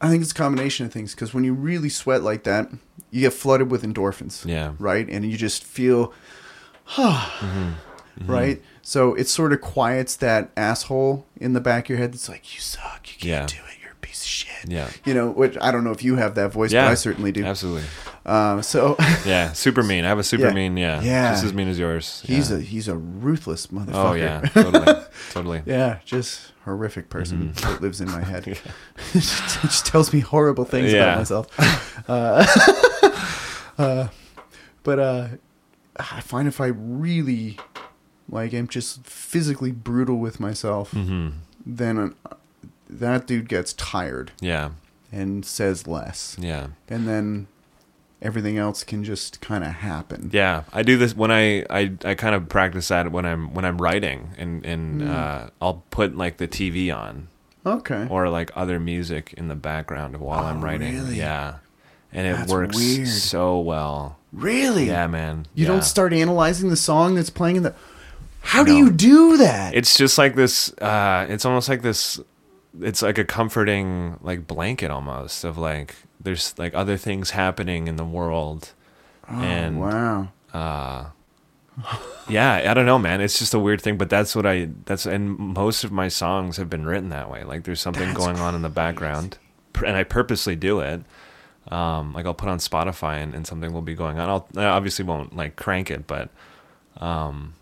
I 0.02 0.08
think 0.10 0.22
it's 0.22 0.32
a 0.32 0.36
combination 0.36 0.86
of 0.86 0.94
things 0.94 1.14
because 1.14 1.34
when 1.34 1.44
you 1.44 1.54
really 1.54 1.90
sweat 1.90 2.24
like 2.24 2.44
that, 2.44 2.70
you 3.12 3.20
get 3.22 3.34
flooded 3.34 3.70
with 3.70 3.84
endorphins. 3.84 4.46
Yeah. 4.46 4.74
Right, 4.80 5.06
and 5.10 5.30
you 5.30 5.36
just 5.36 5.62
feel, 5.64 6.14
Mm-hmm. 6.88 7.72
right. 8.32 8.62
So 8.82 9.14
it 9.14 9.28
sort 9.28 9.52
of 9.54 9.62
quiets 9.62 10.16
that 10.18 10.52
asshole 10.58 11.26
in 11.38 11.54
the 11.54 11.60
back 11.62 11.86
of 11.86 11.90
your 11.90 11.98
head 12.00 12.14
that's 12.14 12.30
like, 12.30 12.54
"You 12.56 12.62
suck. 12.62 13.08
You 13.08 13.14
can't 13.20 13.24
Yeah. 13.26 13.46
do 13.46 13.68
it. 13.69 13.69
Piece 14.10 14.24
of 14.24 14.28
shit." 14.28 14.72
yeah 14.72 14.90
You 15.06 15.14
know, 15.14 15.30
which 15.30 15.56
I 15.62 15.72
don't 15.72 15.84
know 15.84 15.92
if 15.92 16.04
you 16.04 16.16
have 16.18 16.34
that 16.36 16.52
voice, 16.52 16.72
yeah 16.74 16.86
but 16.86 16.92
I 16.92 16.96
certainly 16.96 17.32
do. 17.32 17.46
absolutely 17.46 17.84
Uh, 18.26 18.62
so 18.62 18.96
yeah 19.26 19.54
super 19.54 19.82
mean 19.82 20.04
i 20.06 20.08
have 20.08 20.20
a 20.20 20.24
super 20.24 20.48
Yeah. 20.48 20.54
mean 20.54 20.78
yeah 20.78 21.02
Yeah. 21.02 21.32
just 21.32 21.46
as 21.46 21.54
mean 21.54 21.68
as 21.70 21.80
yours 21.80 22.22
he's 22.26 22.52
yeah. 22.52 22.58
a 22.58 22.60
he's 22.60 22.88
a 22.88 22.96
ruthless 22.96 23.68
motherfucker. 23.68 24.10
oh 24.12 24.14
yeah 24.14 24.42
totally 24.54 25.04
totally 25.32 25.62
Yeah, 25.66 26.00
just 26.06 26.52
horrific 26.66 27.10
person 27.10 27.38
Mm-hmm. 27.54 27.72
that 27.72 27.82
lives 27.82 28.02
in 28.02 28.10
my 28.12 28.24
head. 28.24 28.46
it 28.48 28.60
just 29.14 29.86
tells 29.86 30.12
me 30.14 30.20
horrible 30.20 30.66
things 30.66 30.94
about 30.94 31.18
myself. 31.18 31.48
Uh, 32.10 32.46
uh, 33.78 34.08
but 34.84 35.00
uh, 35.00 35.28
I 35.98 36.22
find 36.22 36.48
if 36.48 36.60
I 36.62 36.68
really 36.68 37.58
like 38.30 38.54
am 38.54 38.68
just 38.68 39.06
physically 39.06 39.72
brutal 39.72 40.18
with 40.18 40.40
myself, 40.40 40.92
hmm 40.92 41.30
then 41.66 41.98
uh, 42.26 42.36
that 42.90 43.28
dude 43.28 43.48
gets 43.48 43.74
tired 43.74 44.32
yeah 44.42 44.72
and 45.12 45.46
says 45.46 45.88
less, 45.88 46.36
yeah 46.40 46.68
and 46.88 47.08
then 47.08 47.48
everything 48.22 48.58
else 48.58 48.84
can 48.84 49.04
just 49.04 49.40
kind 49.42 49.64
of 49.64 49.72
happen. 49.72 50.30
Yeah, 50.34 50.64
I 50.74 50.84
do 50.84 50.98
this 50.98 51.16
when 51.16 51.32
I, 51.32 51.62
I, 51.70 51.94
I 52.04 52.16
kind 52.16 52.36
of 52.36 52.50
practice 52.50 52.90
that 52.90 53.12
when 53.14 53.26
I'm 53.26 53.54
when 53.54 53.64
I'm 53.66 53.78
writing 53.82 54.32
and 54.38 54.66
and 54.66 55.02
Hmm. 55.02 55.10
uh, 55.10 55.48
I'll 55.62 55.84
put 55.90 56.18
like 56.18 56.38
the 56.38 56.48
TV 56.48 56.94
on 56.96 57.28
Okay. 57.66 58.08
or 58.10 58.28
like 58.30 58.52
other 58.56 58.80
music 58.80 59.34
in 59.38 59.48
the 59.48 59.56
background 59.56 60.18
while 60.18 60.44
I'm 60.46 60.58
Oh, 60.60 60.62
writing. 60.64 60.96
really? 60.96 61.16
Yeah, 61.18 61.56
and 62.12 62.28
it 62.28 62.36
That's 62.38 62.52
works 62.52 62.76
weird. 62.76 63.08
so 63.08 63.60
well. 63.60 64.18
really? 64.34 64.88
Yeah, 64.88 65.08
man. 65.08 65.46
You 65.56 65.66
yeah. 65.66 65.72
don't 65.72 65.84
start 65.84 66.12
analyzing 66.14 66.70
the 66.70 66.76
song 66.76 67.16
that's 67.16 67.30
playing 67.30 67.56
in 67.58 67.64
the. 67.64 67.74
How 68.42 68.64
do 68.64 68.76
you 68.76 68.90
do 68.92 69.38
that? 69.38 69.74
It's 69.76 69.98
just 69.98 70.18
like 70.18 70.36
this. 70.36 70.72
Uh, 70.80 71.26
it's 71.30 71.46
almost 71.46 71.68
like 71.70 71.82
this. 71.82 72.20
It's 72.82 73.02
like 73.02 73.18
a 73.18 73.26
comforting 73.26 74.18
like 74.22 74.48
blanket 74.48 74.92
almost 74.92 75.44
of 75.44 75.58
like 75.58 75.96
there's 76.22 76.54
like 76.58 76.74
other 76.76 76.98
things 76.98 77.32
happening 77.32 77.88
in 77.88 77.96
the 77.96 78.06
world. 78.06 78.74
oh, 79.30 79.42
and 79.42 79.80
wow. 79.80 80.28
uh 80.54 81.06
yeah 82.28 82.70
i 82.70 82.74
don't 82.74 82.86
know 82.86 83.00
man. 83.00 83.22
It's 83.22 83.40
just 83.40 83.54
a 83.54 83.60
weird 83.60 83.82
thing 83.82 83.98
but 83.98 84.10
that's 84.10 84.36
what 84.36 84.46
i 84.46 84.70
that's 84.86 85.06
and 85.06 85.38
most 85.38 85.84
of 85.84 85.92
my 85.92 86.10
songs 86.10 86.58
have 86.58 86.70
been 86.70 86.86
written 86.86 87.10
that 87.10 87.30
way. 87.32 87.44
Like 87.44 87.64
there's 87.64 87.80
something 87.82 88.08
That's 88.08 88.18
going 88.18 88.38
on 88.38 88.54
in 88.56 88.62
the 88.62 88.70
background. 88.70 89.38
And 89.86 89.96
i 89.96 90.04
purposely 90.04 90.56
do 90.56 90.80
it. 90.82 91.02
Um 91.70 92.14
like 92.14 92.26
i'll 92.26 92.34
put 92.34 92.50
on 92.50 92.58
spotify 92.60 93.24
and, 93.24 93.34
and 93.34 93.48
something 93.48 93.72
will 93.74 93.82
be 93.82 93.96
going 93.96 94.20
on. 94.20 94.30
I'll 94.30 94.48
i 94.58 94.66
obviously 94.66 95.06
won't 95.06 95.36
like 95.36 95.56
crank 95.56 95.90
it 95.90 96.06
but 96.06 96.30
um 96.98 97.54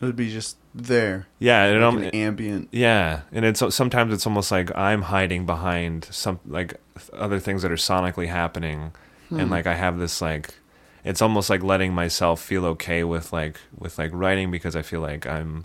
It 0.00 0.06
would 0.06 0.16
be 0.16 0.30
just 0.32 0.56
there, 0.74 1.26
yeah 1.38 1.66
it, 1.66 1.74
like 1.74 1.82
um, 1.82 1.98
an 1.98 2.04
ambient. 2.10 2.68
yeah 2.72 3.20
and 3.32 3.44
it's 3.44 3.62
sometimes 3.74 4.12
it's 4.12 4.26
almost 4.26 4.50
like 4.50 4.74
i'm 4.76 5.02
hiding 5.02 5.44
behind 5.44 6.04
some 6.10 6.40
like 6.46 6.80
other 7.12 7.38
things 7.38 7.62
that 7.62 7.70
are 7.70 7.76
sonically 7.76 8.28
happening 8.28 8.92
Hmm. 9.28 9.40
and 9.40 9.50
like 9.50 9.66
i 9.66 9.74
have 9.74 9.98
this 9.98 10.20
like 10.22 10.54
it's 11.04 11.20
almost 11.22 11.48
like 11.50 11.62
letting 11.62 11.92
myself 11.94 12.40
feel 12.40 12.64
okay 12.66 13.02
with 13.04 13.32
like 13.32 13.58
with 13.78 13.98
like 13.98 14.10
writing 14.12 14.50
because 14.50 14.74
i 14.76 14.82
feel 14.82 15.00
like 15.00 15.26
i'm 15.26 15.64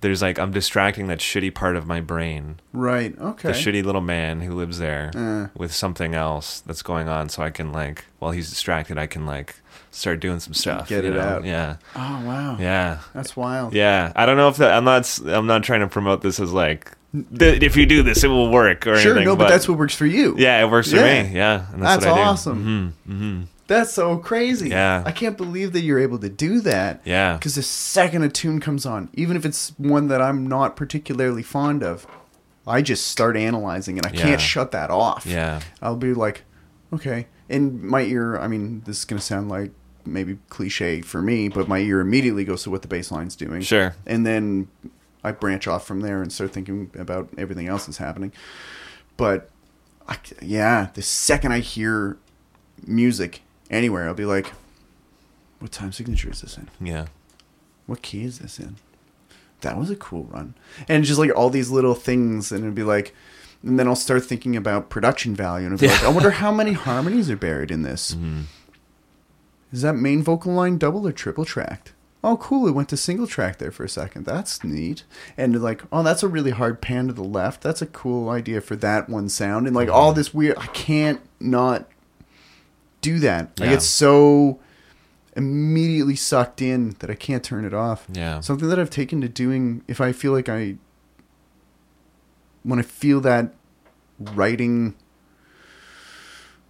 there's 0.00 0.20
like 0.20 0.38
i'm 0.38 0.50
distracting 0.52 1.06
that 1.06 1.18
shitty 1.18 1.54
part 1.54 1.76
of 1.76 1.86
my 1.86 2.00
brain 2.00 2.60
Right. 2.72 3.18
Okay. 3.18 3.48
the 3.48 3.54
shitty 3.54 3.82
little 3.84 4.02
man 4.02 4.40
who 4.42 4.54
lives 4.54 4.78
there 4.78 5.10
Uh, 5.14 5.48
with 5.58 5.72
something 5.74 6.14
else 6.14 6.60
that's 6.60 6.82
going 6.82 7.08
on 7.08 7.28
so 7.30 7.42
i 7.42 7.50
can 7.50 7.72
like 7.72 8.04
while 8.18 8.32
he's 8.32 8.50
distracted 8.50 8.98
i 8.98 9.06
can 9.06 9.24
like 9.24 9.56
start 9.94 10.20
doing 10.20 10.40
some 10.40 10.54
stuff 10.54 10.88
Get 10.88 11.04
it 11.04 11.14
know? 11.14 11.20
out. 11.20 11.44
yeah 11.44 11.76
oh 11.96 12.22
wow. 12.24 12.56
yeah 12.58 12.98
That's 13.14 13.36
wild. 13.36 13.72
yeah, 13.74 14.12
I 14.16 14.26
don't 14.26 14.36
know 14.36 14.48
if 14.48 14.56
that. 14.58 14.72
I'm 14.72 14.84
not. 14.84 15.00
s- 15.00 15.20
I'm 15.24 15.46
not 15.46 15.62
trying 15.62 15.80
to 15.80 15.88
promote 15.88 16.20
this 16.22 16.40
as 16.40 16.52
like 16.52 16.90
th- 17.38 17.62
if 17.62 17.76
you 17.76 17.86
do 17.86 18.02
this, 18.02 18.24
it 18.24 18.28
will 18.28 18.50
work 18.50 18.86
or 18.86 18.96
Sure. 18.96 19.12
anything. 19.12 19.26
No, 19.26 19.36
but, 19.36 19.48
that's 19.48 19.68
what 19.68 19.78
works 19.78 19.94
for 19.94 20.06
you. 20.06 20.34
Yeah, 20.36 20.60
it 20.64 20.68
works 20.70 20.90
for 20.90 20.96
Yeah. 20.96 21.22
me. 21.22 21.34
Yeah, 21.34 21.66
and 21.72 21.82
That's 21.82 22.04
that's, 22.04 22.06
what 22.06 22.12
I 22.20 22.24
do. 22.24 22.28
awesome. 22.30 22.94
hmm 23.06 23.12
hmm 23.12 23.42
That's 23.66 23.92
so 23.92 24.18
crazy. 24.18 24.68
Yeah. 24.70 25.02
I 25.06 25.12
can't 25.12 25.36
believe 25.38 25.72
that 25.72 25.80
you're 25.82 26.00
able 26.00 26.18
to 26.18 26.28
do 26.28 26.60
that. 26.62 27.00
Yeah. 27.04 27.36
Because 27.36 27.54
the 27.54 27.62
second 27.62 28.22
a 28.24 28.28
tune 28.28 28.60
comes 28.60 28.84
on, 28.84 29.08
even 29.14 29.36
if 29.36 29.46
it's 29.46 29.72
one 29.78 30.08
that 30.08 30.20
I'm 30.20 30.46
not 30.46 30.76
particularly 30.76 31.42
fond 31.42 31.82
of, 31.82 32.06
I 32.66 32.82
just 32.82 33.06
start 33.06 33.36
analyzing 33.36 33.96
and 33.98 34.06
I 34.06 34.10
Yeah. 34.10 34.22
can't 34.22 34.40
shut 34.40 34.72
that 34.72 34.90
off. 34.90 35.24
Yeah. 35.24 35.60
I'll 35.80 35.96
be 35.96 36.12
like, 36.14 36.42
okay. 36.92 37.26
In 37.48 37.86
my 37.86 38.00
ear, 38.02 38.36
I 38.38 38.48
mean, 38.48 38.82
this 38.86 38.98
is 38.98 39.04
going 39.04 39.18
to 39.20 39.24
sound 39.24 39.48
like 39.48 39.70
maybe 40.06 40.38
cliche 40.48 41.00
for 41.00 41.22
me, 41.22 41.48
but 41.48 41.68
my 41.68 41.78
ear 41.78 42.00
immediately 42.00 42.44
goes 42.44 42.62
to 42.64 42.70
what 42.70 42.82
the 42.82 42.88
bass 42.88 43.10
line's 43.10 43.36
doing. 43.36 43.62
Sure. 43.62 43.94
And 44.06 44.26
then 44.26 44.68
I 45.22 45.32
branch 45.32 45.66
off 45.66 45.86
from 45.86 46.00
there 46.00 46.22
and 46.22 46.32
start 46.32 46.52
thinking 46.52 46.90
about 46.98 47.28
everything 47.38 47.66
else 47.66 47.86
that's 47.86 47.98
happening. 47.98 48.32
But 49.16 49.50
I, 50.08 50.18
yeah, 50.42 50.88
the 50.94 51.02
second 51.02 51.52
I 51.52 51.60
hear 51.60 52.18
music 52.86 53.42
anywhere, 53.70 54.06
I'll 54.08 54.14
be 54.14 54.26
like, 54.26 54.52
what 55.60 55.72
time 55.72 55.92
signature 55.92 56.30
is 56.30 56.42
this 56.42 56.58
in? 56.58 56.68
Yeah. 56.80 57.06
What 57.86 58.02
key 58.02 58.24
is 58.24 58.38
this 58.38 58.58
in? 58.58 58.76
That 59.62 59.78
was 59.78 59.90
a 59.90 59.96
cool 59.96 60.24
run. 60.24 60.54
And 60.88 61.04
just 61.04 61.18
like 61.18 61.34
all 61.34 61.48
these 61.48 61.70
little 61.70 61.94
things, 61.94 62.52
and 62.52 62.62
it'd 62.64 62.74
be 62.74 62.82
like, 62.82 63.14
and 63.62 63.78
then 63.78 63.88
I'll 63.88 63.96
start 63.96 64.24
thinking 64.24 64.56
about 64.56 64.90
production 64.90 65.34
value, 65.34 65.66
and 65.66 65.74
it'd 65.74 65.88
be 65.88 65.94
like, 65.94 66.04
I 66.04 66.10
wonder 66.10 66.32
how 66.32 66.52
many 66.52 66.72
harmonies 66.72 67.30
are 67.30 67.36
buried 67.36 67.70
in 67.70 67.82
this. 67.82 68.14
Mm-hmm. 68.24 68.42
Is 69.74 69.82
that 69.82 69.94
main 69.94 70.22
vocal 70.22 70.52
line 70.52 70.78
double 70.78 71.06
or 71.06 71.12
triple 71.12 71.44
tracked? 71.44 71.92
Oh, 72.22 72.36
cool. 72.38 72.66
It 72.66 72.70
went 72.70 72.88
to 72.88 72.96
single 72.96 73.26
track 73.26 73.58
there 73.58 73.70
for 73.70 73.84
a 73.84 73.88
second. 73.88 74.24
That's 74.24 74.64
neat. 74.64 75.04
And 75.36 75.60
like, 75.60 75.82
oh, 75.92 76.02
that's 76.02 76.22
a 76.22 76.28
really 76.28 76.52
hard 76.52 76.80
pan 76.80 77.08
to 77.08 77.12
the 77.12 77.22
left. 77.24 77.60
That's 77.60 77.82
a 77.82 77.86
cool 77.86 78.30
idea 78.30 78.62
for 78.62 78.76
that 78.76 79.10
one 79.10 79.28
sound. 79.28 79.66
And 79.66 79.76
like 79.76 79.90
all 79.90 80.10
Mm-hmm. 80.12 80.16
this 80.18 80.32
weird, 80.32 80.56
I 80.58 80.66
can't 80.68 81.20
not 81.38 81.86
do 83.02 83.18
that. 83.18 83.50
I 83.60 83.66
get 83.66 83.82
so 83.82 84.58
immediately 85.36 86.16
sucked 86.16 86.62
in 86.62 86.90
that 87.00 87.10
I 87.10 87.14
can't 87.14 87.42
turn 87.44 87.64
it 87.66 87.74
off. 87.74 88.06
Yeah. 88.10 88.40
Something 88.40 88.68
that 88.68 88.78
I've 88.78 88.88
taken 88.88 89.20
to 89.20 89.28
doing 89.28 89.82
if 89.88 90.00
I 90.00 90.12
feel 90.12 90.32
like 90.32 90.48
I 90.48 90.76
when 92.62 92.78
I 92.78 92.82
feel 92.82 93.20
that 93.20 93.52
writing 94.18 94.94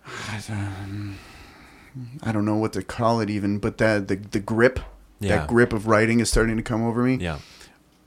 I 2.22 2.32
don't 2.32 2.44
know 2.44 2.56
what 2.56 2.72
to 2.72 2.82
call 2.82 3.20
it 3.20 3.30
even, 3.30 3.58
but 3.58 3.78
that 3.78 4.08
the 4.08 4.16
the 4.16 4.40
grip, 4.40 4.80
Yeah. 5.20 5.36
that 5.38 5.48
grip 5.48 5.72
of 5.72 5.86
writing 5.86 6.20
is 6.20 6.28
starting 6.30 6.56
to 6.56 6.62
come 6.62 6.82
over 6.84 7.02
me. 7.02 7.16
Yeah. 7.16 7.38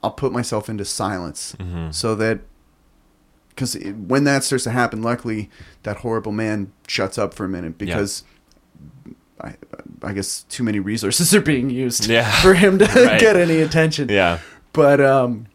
I'll 0.03 0.11
put 0.11 0.31
myself 0.31 0.69
into 0.69 0.85
silence 0.85 1.55
Mhm. 1.59 1.93
so 1.93 2.13
that 2.15 2.39
because 3.49 3.75
when 4.07 4.23
that 4.25 4.43
starts 4.43 4.63
to 4.65 4.71
happen, 4.71 5.01
luckily 5.01 5.49
that 5.83 5.97
horrible 5.97 6.31
man 6.31 6.71
shuts 6.87 7.17
up 7.17 7.33
for 7.33 7.45
a 7.45 7.49
minute 7.49 7.77
because 7.77 8.23
I, 9.41 9.55
I 10.03 10.13
guess 10.13 10.43
too 10.49 10.63
many 10.63 10.79
resources 10.79 11.33
are 11.35 11.41
being 11.41 11.69
used 11.69 12.05
Yeah. 12.07 12.29
for 12.41 12.53
him 12.53 12.77
to 12.79 12.85
Right. 12.95 13.19
get 13.19 13.35
any 13.35 13.61
attention. 13.61 14.09
Yeah. 14.09 14.39
But 14.73 15.01
um, 15.01 15.47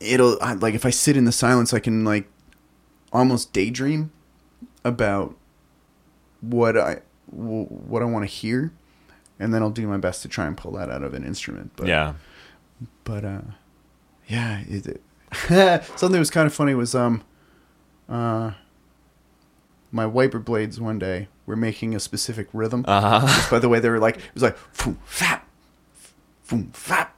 it'll 0.00 0.38
I, 0.40 0.54
like 0.54 0.74
if 0.74 0.86
I 0.86 0.90
sit 0.90 1.16
in 1.16 1.24
the 1.26 1.32
silence, 1.32 1.74
I 1.74 1.80
can 1.80 2.04
like 2.04 2.28
almost 3.12 3.52
daydream 3.52 4.10
about 4.84 5.36
what 6.40 6.76
I 6.78 7.00
w- 7.36 7.66
what 7.66 8.02
I 8.02 8.04
want 8.04 8.22
to 8.24 8.26
hear, 8.32 8.72
and 9.38 9.52
then 9.52 9.62
I'll 9.62 9.70
do 9.70 9.86
my 9.86 9.96
best 9.98 10.22
to 10.22 10.28
try 10.28 10.46
and 10.46 10.56
pull 10.56 10.72
that 10.72 10.90
out 10.90 11.02
of 11.02 11.14
an 11.14 11.24
instrument. 11.24 11.72
But 11.76 11.88
yeah. 11.88 12.14
but 13.04 13.24
uh, 13.24 13.40
yeah, 14.28 14.60
it, 14.68 14.86
it- 14.86 15.02
something 15.96 16.12
that 16.12 16.18
was 16.18 16.30
kind 16.30 16.46
of 16.46 16.52
funny 16.54 16.74
was 16.74 16.94
um, 16.94 17.22
uh, 18.08 18.52
my 19.90 20.04
wiper 20.06 20.38
blades 20.38 20.80
one 20.80 20.98
day 20.98 21.28
were 21.46 21.56
making 21.56 21.94
a 21.94 22.00
specific 22.00 22.48
rhythm. 22.52 22.84
Uh 22.86 23.20
huh. 23.26 23.50
By 23.50 23.58
the 23.58 23.68
way, 23.68 23.80
they 23.80 23.88
were 23.88 23.98
like 23.98 24.16
it 24.16 24.34
was 24.34 24.42
like 24.42 24.56
foom 24.74 24.96
fap, 25.08 25.40
foom 26.46 26.70
fap, 26.72 27.08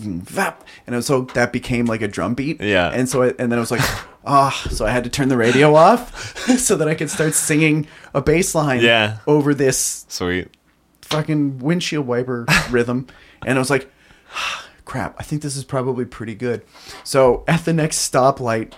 fap, 0.00 0.56
and 0.86 1.04
so 1.04 1.22
that 1.34 1.52
became 1.52 1.86
like 1.86 2.02
a 2.02 2.08
drum 2.08 2.34
beat. 2.34 2.60
Yeah. 2.60 2.88
and 2.90 3.08
so 3.08 3.22
I, 3.22 3.28
and 3.38 3.50
then 3.52 3.58
I 3.58 3.60
was 3.60 3.70
like, 3.70 3.80
ah, 4.24 4.50
so 4.70 4.84
I 4.86 4.90
had 4.90 5.04
to 5.04 5.10
turn 5.10 5.28
the 5.28 5.36
radio 5.36 5.74
off 5.86 6.36
so 6.58 6.76
that 6.76 6.88
I 6.88 6.94
could 6.94 7.10
start 7.10 7.34
singing 7.34 7.86
a 8.14 8.20
bass 8.20 8.54
line. 8.54 8.80
Yeah. 8.80 9.18
over 9.26 9.54
this 9.54 10.06
Sweet. 10.08 10.48
fucking 11.02 11.58
windshield 11.58 12.06
wiper 12.06 12.46
rhythm, 12.70 13.06
and 13.44 13.56
I 13.58 13.60
was 13.60 13.70
like, 13.70 13.90
"Ah, 14.34 14.66
crap, 14.84 15.14
I 15.18 15.22
think 15.22 15.42
this 15.42 15.56
is 15.56 15.64
probably 15.64 16.04
pretty 16.04 16.34
good. 16.34 16.62
So 17.04 17.44
at 17.46 17.64
the 17.64 17.72
next 17.72 18.10
stoplight, 18.10 18.72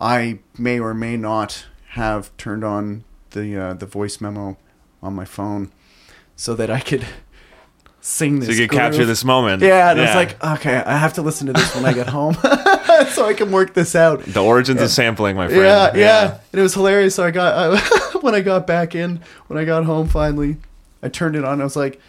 I 0.00 0.38
may 0.58 0.78
or 0.78 0.94
may 0.94 1.16
not 1.16 1.66
have 1.90 2.34
turned 2.36 2.62
on 2.64 3.04
the 3.30 3.56
uh, 3.56 3.74
the 3.74 3.86
voice 3.86 4.20
memo 4.20 4.56
on 5.02 5.14
my 5.14 5.24
phone 5.24 5.72
so 6.36 6.54
that 6.54 6.70
I 6.70 6.80
could 6.80 7.06
sing 8.06 8.38
this. 8.38 8.48
So 8.48 8.54
you 8.54 8.68
could 8.68 8.76
capture 8.76 9.04
this 9.04 9.24
moment. 9.24 9.62
Yeah, 9.62 9.90
and 9.90 10.00
I 10.00 10.04
was 10.04 10.14
like, 10.14 10.44
okay, 10.60 10.76
I 10.76 10.96
have 10.96 11.14
to 11.14 11.22
listen 11.22 11.48
to 11.48 11.52
this 11.52 11.74
when 11.74 11.84
I 11.84 11.92
get 11.92 12.06
home, 12.18 12.34
so 13.10 13.26
I 13.26 13.34
can 13.36 13.50
work 13.50 13.74
this 13.74 13.94
out. 13.96 14.22
the 14.22 14.42
origins 14.42 14.80
of 14.80 14.90
sampling, 14.90 15.34
my 15.36 15.48
friend. 15.48 15.62
Yeah, 15.62 15.90
yeah, 15.96 16.38
And 16.52 16.58
it 16.60 16.62
was 16.62 16.74
hilarious. 16.74 17.14
So 17.16 17.24
I 17.24 17.30
got 17.32 17.52
I, 17.76 18.18
when 18.20 18.34
I 18.34 18.40
got 18.40 18.66
back 18.66 18.94
in, 18.94 19.20
when 19.48 19.58
I 19.58 19.64
got 19.64 19.84
home 19.84 20.08
finally, 20.08 20.56
I 21.02 21.08
turned 21.08 21.34
it 21.36 21.44
on. 21.44 21.60
I 21.60 21.64
was 21.64 21.74
like, 21.76 22.00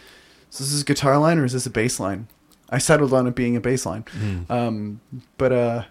"So 0.52 0.64
this 0.64 0.72
is 0.72 0.82
a 0.82 0.86
guitar 0.86 1.18
line 1.18 1.40
or 1.40 1.46
is 1.46 1.54
this 1.54 1.66
a 1.66 1.72
bass 1.72 2.00
line?" 2.00 2.28
I 2.70 2.78
settled 2.80 3.14
on 3.14 3.26
it 3.28 3.34
being 3.36 3.56
a 3.56 3.62
bass 3.62 3.86
line. 3.86 4.04
Hmm. 4.12 4.52
Um, 4.52 5.02
but 5.38 5.52
uh, 5.52 5.84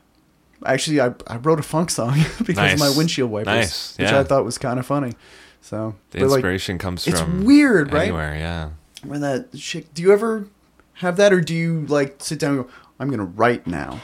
actually, 0.65 1.01
I 1.01 1.15
I 1.27 1.37
wrote 1.39 1.59
a 1.59 1.63
funk 1.65 1.91
song 1.91 2.15
because 2.39 2.57
Nice. 2.57 2.75
of 2.75 2.79
my 2.79 2.93
windshield 2.97 3.31
wipers, 3.31 3.47
Nice, 3.47 3.99
which. 3.99 4.09
I 4.09 4.23
thought 4.25 4.45
was 4.45 4.59
kind 4.59 4.79
of 4.79 4.87
funny. 4.87 5.15
So 5.63 5.97
The 6.13 6.21
but, 6.21 6.29
like, 6.29 6.37
inspiration 6.39 6.79
comes 6.79 7.05
from. 7.05 7.15
it's 7.41 7.45
weird, 7.45 7.93
right? 7.93 8.03
anywhere. 8.05 8.37
Yeah. 8.37 8.69
When 9.05 9.21
that 9.21 9.49
shit. 9.59 9.93
Do 9.95 10.03
you 10.03 10.13
ever 10.13 10.49
have 10.95 11.17
that, 11.19 11.33
or 11.33 11.41
do 11.41 11.55
you 11.55 11.87
like 11.87 12.17
sit 12.23 12.39
down 12.39 12.55
and 12.57 12.65
go, 12.65 12.71
"I'm 12.99 13.11
gonna 13.11 13.25
write 13.25 13.67
now"? 13.67 14.01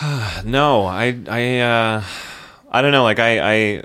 No, 0.44 0.84
I 0.86 1.18
I 1.28 1.58
uh 1.60 2.02
I 2.70 2.82
don't 2.82 2.92
know, 2.92 3.04
like 3.04 3.18
I 3.18 3.40
I 3.78 3.82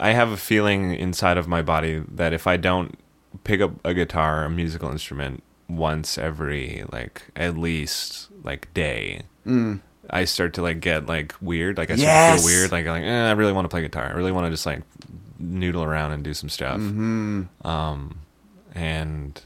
I 0.00 0.10
have 0.12 0.30
a 0.30 0.36
feeling 0.36 0.94
inside 0.94 1.38
of 1.38 1.46
my 1.48 1.62
body 1.62 2.02
that 2.14 2.32
if 2.32 2.46
I 2.46 2.56
don't 2.56 2.98
pick 3.44 3.60
up 3.60 3.72
a 3.84 3.94
guitar, 3.94 4.44
a 4.44 4.50
musical 4.50 4.90
instrument 4.90 5.42
once 5.68 6.18
every 6.18 6.84
like 6.92 7.22
at 7.36 7.56
least 7.56 8.28
like 8.42 8.72
day, 8.74 9.22
Mm. 9.46 9.80
I 10.10 10.24
start 10.24 10.54
to 10.54 10.62
like 10.62 10.80
get 10.80 11.06
like 11.06 11.34
weird, 11.40 11.76
like 11.78 11.90
I 11.90 11.96
start 11.96 12.36
to 12.36 12.42
feel 12.42 12.46
weird, 12.46 12.72
like 12.72 12.86
like 12.86 13.04
eh, 13.04 13.28
I 13.28 13.32
really 13.32 13.52
want 13.52 13.64
to 13.66 13.68
play 13.68 13.82
guitar. 13.82 14.04
I 14.06 14.10
really 14.12 14.32
want 14.32 14.46
to 14.46 14.50
just 14.50 14.66
like 14.66 14.82
noodle 15.38 15.82
around 15.84 16.12
and 16.12 16.22
do 16.24 16.34
some 16.34 16.48
stuff. 16.48 16.76
Hmm. 16.78 17.42
Um 17.64 18.18
and 18.74 19.40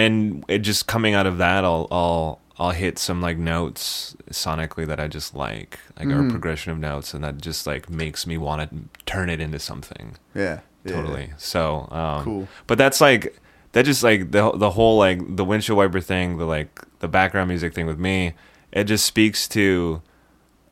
and 0.00 0.44
it 0.48 0.58
just 0.60 0.86
coming 0.86 1.14
out 1.14 1.26
of 1.26 1.38
that 1.38 1.64
I'll 1.64 1.86
I'll 1.90 2.40
I'll 2.58 2.70
hit 2.72 2.98
some 2.98 3.20
like 3.22 3.38
notes 3.38 4.14
sonically 4.30 4.86
that 4.86 5.00
I 5.00 5.08
just 5.08 5.34
like, 5.34 5.78
like 5.98 6.08
Mhm. 6.08 6.28
a 6.28 6.30
progression 6.30 6.72
of 6.72 6.78
notes, 6.78 7.14
and 7.14 7.24
that 7.24 7.38
just 7.38 7.66
like 7.66 7.88
makes 7.88 8.26
me 8.26 8.36
want 8.36 8.70
to 8.70 8.76
turn 9.06 9.30
it 9.30 9.40
into 9.40 9.58
something 9.58 10.16
Yeah. 10.34 10.60
yeah. 10.84 10.92
totally. 10.92 11.32
So 11.38 11.88
um, 11.90 12.24
Cool. 12.24 12.48
But 12.66 12.76
that's 12.78 13.00
like 13.00 13.38
that 13.72 13.84
just 13.84 14.02
like 14.02 14.30
the 14.32 14.50
the 14.52 14.70
whole 14.70 14.98
like 14.98 15.20
the 15.36 15.44
windshield 15.44 15.78
wiper 15.78 16.00
thing, 16.00 16.36
the 16.38 16.44
like 16.44 16.80
the 16.98 17.08
background 17.08 17.48
music 17.48 17.72
thing 17.74 17.86
with 17.86 17.98
me. 17.98 18.34
It 18.72 18.84
just 18.84 19.06
speaks 19.06 19.48
to 19.48 20.02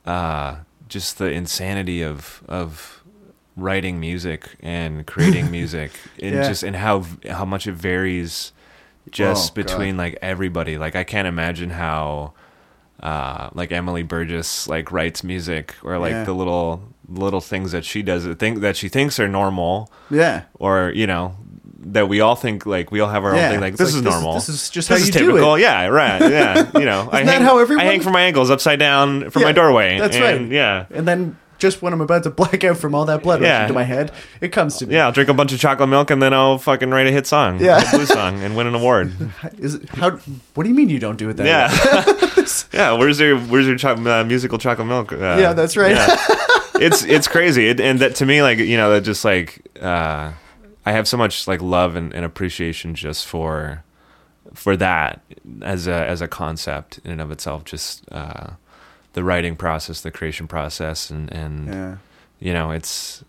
uh, 0.05 0.57
just 0.89 1.19
the 1.19 1.31
insanity 1.31 2.03
of 2.03 2.43
of 2.49 3.03
writing 3.57 3.99
music 3.99 4.57
and 4.61 5.07
creating 5.07 5.51
music, 5.59 5.91
and 6.23 6.35
Yeah. 6.35 6.49
just 6.49 6.63
and 6.63 6.77
how 6.77 7.05
how 7.31 7.45
much 7.45 7.67
it 7.67 7.73
varies 7.75 8.53
just 9.13 9.53
Oh, 9.53 9.55
God. 9.55 9.67
between 9.67 9.97
like 9.97 10.19
everybody. 10.23 10.79
Like 10.79 10.97
I 10.97 11.05
can't 11.05 11.29
imagine 11.29 11.71
how 11.71 12.33
uh 13.03 13.51
like 13.55 13.71
Emily 13.71 14.03
Burgess 14.03 14.69
like 14.69 14.91
writes 14.91 15.23
music 15.23 15.75
or 15.85 15.99
like 15.99 16.11
Yeah. 16.13 16.25
the 16.25 16.33
little 16.33 16.83
little 17.09 17.41
things 17.41 17.73
that 17.73 17.85
she 17.85 18.03
does 18.03 18.27
think 18.37 18.61
that 18.61 18.77
she 18.77 18.89
thinks 18.89 19.21
are 19.21 19.29
normal 19.29 19.91
Yeah. 20.11 20.43
or 20.55 20.93
you 20.95 21.07
know 21.07 21.37
that 21.81 22.09
we 22.09 22.21
all 22.21 22.35
think 22.35 22.67
like 22.67 22.91
we 22.91 22.99
all 23.01 23.09
have 23.09 23.25
our 23.25 23.37
Yeah. 23.37 23.47
own 23.47 23.51
thing 23.53 23.61
like 23.61 23.73
It's 23.75 23.79
this 23.81 23.95
like, 23.95 23.99
is 23.99 24.03
this 24.05 24.15
is- 24.15 24.21
normal 24.21 24.35
this 24.35 24.49
is 24.49 24.69
just 24.71 24.89
this 24.89 24.99
how 24.99 25.01
is 25.03 25.07
you 25.07 25.13
do 25.13 25.55
it. 25.55 25.61
yeah 25.61 25.87
right 25.87 26.21
yeah 26.21 26.71
you 26.77 26.85
know 26.85 27.09
I 27.13 27.19
Isn't 27.19 27.27
that 27.27 27.35
hang, 27.35 27.43
how 27.43 27.59
everyone- 27.59 27.87
I 27.87 27.89
hang 27.89 28.01
from 28.01 28.13
my 28.15 28.23
ankles 28.23 28.51
upside 28.51 28.81
down 28.81 29.31
from 29.31 29.43
Yeah, 29.43 29.49
my 29.49 29.53
doorway 29.53 29.99
that's 30.01 30.17
and, 30.17 30.25
right. 30.25 30.53
yeah 30.53 30.87
And 30.91 31.07
then 31.07 31.39
just 31.59 31.83
when 31.83 31.93
I'm 31.93 32.01
about 32.01 32.23
to 32.23 32.31
black 32.41 32.65
out 32.65 32.79
from 32.79 32.95
all 32.95 33.05
that 33.07 33.23
blood 33.23 33.41
rushing 33.43 33.69
to 33.69 33.75
my 33.75 33.83
head, 33.85 34.13
it 34.41 34.49
comes 34.49 34.77
to 34.79 34.87
me. 34.87 34.95
yeah 34.95 35.07
I'll 35.07 35.13
drink 35.13 35.29
a 35.29 35.35
bunch 35.35 35.53
of 35.53 35.59
chocolate 35.61 35.89
milk 35.89 36.11
and 36.11 36.23
then 36.23 36.33
I'll 36.33 36.59
fucking 36.59 36.91
write 36.91 37.07
a 37.07 37.11
hit 37.13 37.27
song 37.27 37.61
Yeah. 37.61 37.87
a 37.87 37.91
blues 37.97 38.09
song 38.09 38.41
and 38.43 38.57
win 38.57 38.67
an 38.67 38.75
award 38.75 39.13
Is 39.59 39.75
it, 39.75 39.89
how? 39.91 40.13
What 40.55 40.63
do 40.65 40.69
you 40.69 40.75
mean 40.75 40.89
you 40.89 40.99
don't 40.99 41.17
do 41.19 41.29
it 41.31 41.37
that 41.37 41.45
way? 41.45 41.49
yeah 41.51 42.69
yeah 42.73 42.93
where's 42.93 43.19
your 43.21 43.39
where's 43.39 43.67
your 43.67 43.77
cho- 43.77 43.95
uh, 43.95 44.25
musical 44.25 44.59
chocolate 44.59 44.87
milk 44.89 45.13
uh, 45.13 45.17
Yeah, 45.39 45.53
that's 45.53 45.77
right. 45.77 45.97
it's 46.81 47.03
it's 47.05 47.27
crazy 47.29 47.69
it, 47.69 47.81
and 47.81 47.99
that 47.99 48.15
to 48.17 48.27
me 48.27 48.41
like 48.43 48.59
you 48.59 48.77
know 48.77 48.91
that 48.93 49.01
just 49.03 49.25
like 49.25 49.67
uh 49.83 50.33
i 50.87 50.93
have 50.93 51.09
so 51.09 51.17
much 51.17 51.47
like 51.49 51.61
love 51.61 51.97
and, 51.97 52.13
and 52.15 52.25
appreciation 52.25 52.95
just 52.95 53.27
for 53.27 53.83
for 54.55 54.77
that 54.77 55.21
as 55.63 55.87
a 55.89 55.93
as 56.09 56.21
a 56.23 56.29
concept 56.29 56.99
in 57.05 57.11
and 57.13 57.21
of 57.21 57.31
itself 57.33 57.65
just 57.65 58.05
uh 58.13 58.51
the 59.19 59.25
writing 59.25 59.57
process 59.57 60.01
the 60.03 60.11
creation 60.19 60.47
process 60.47 61.11
and 61.11 61.25
and 61.33 61.55
Yeah. 61.75 61.97
you 62.47 62.53
know 62.53 62.71
it's 62.79 63.25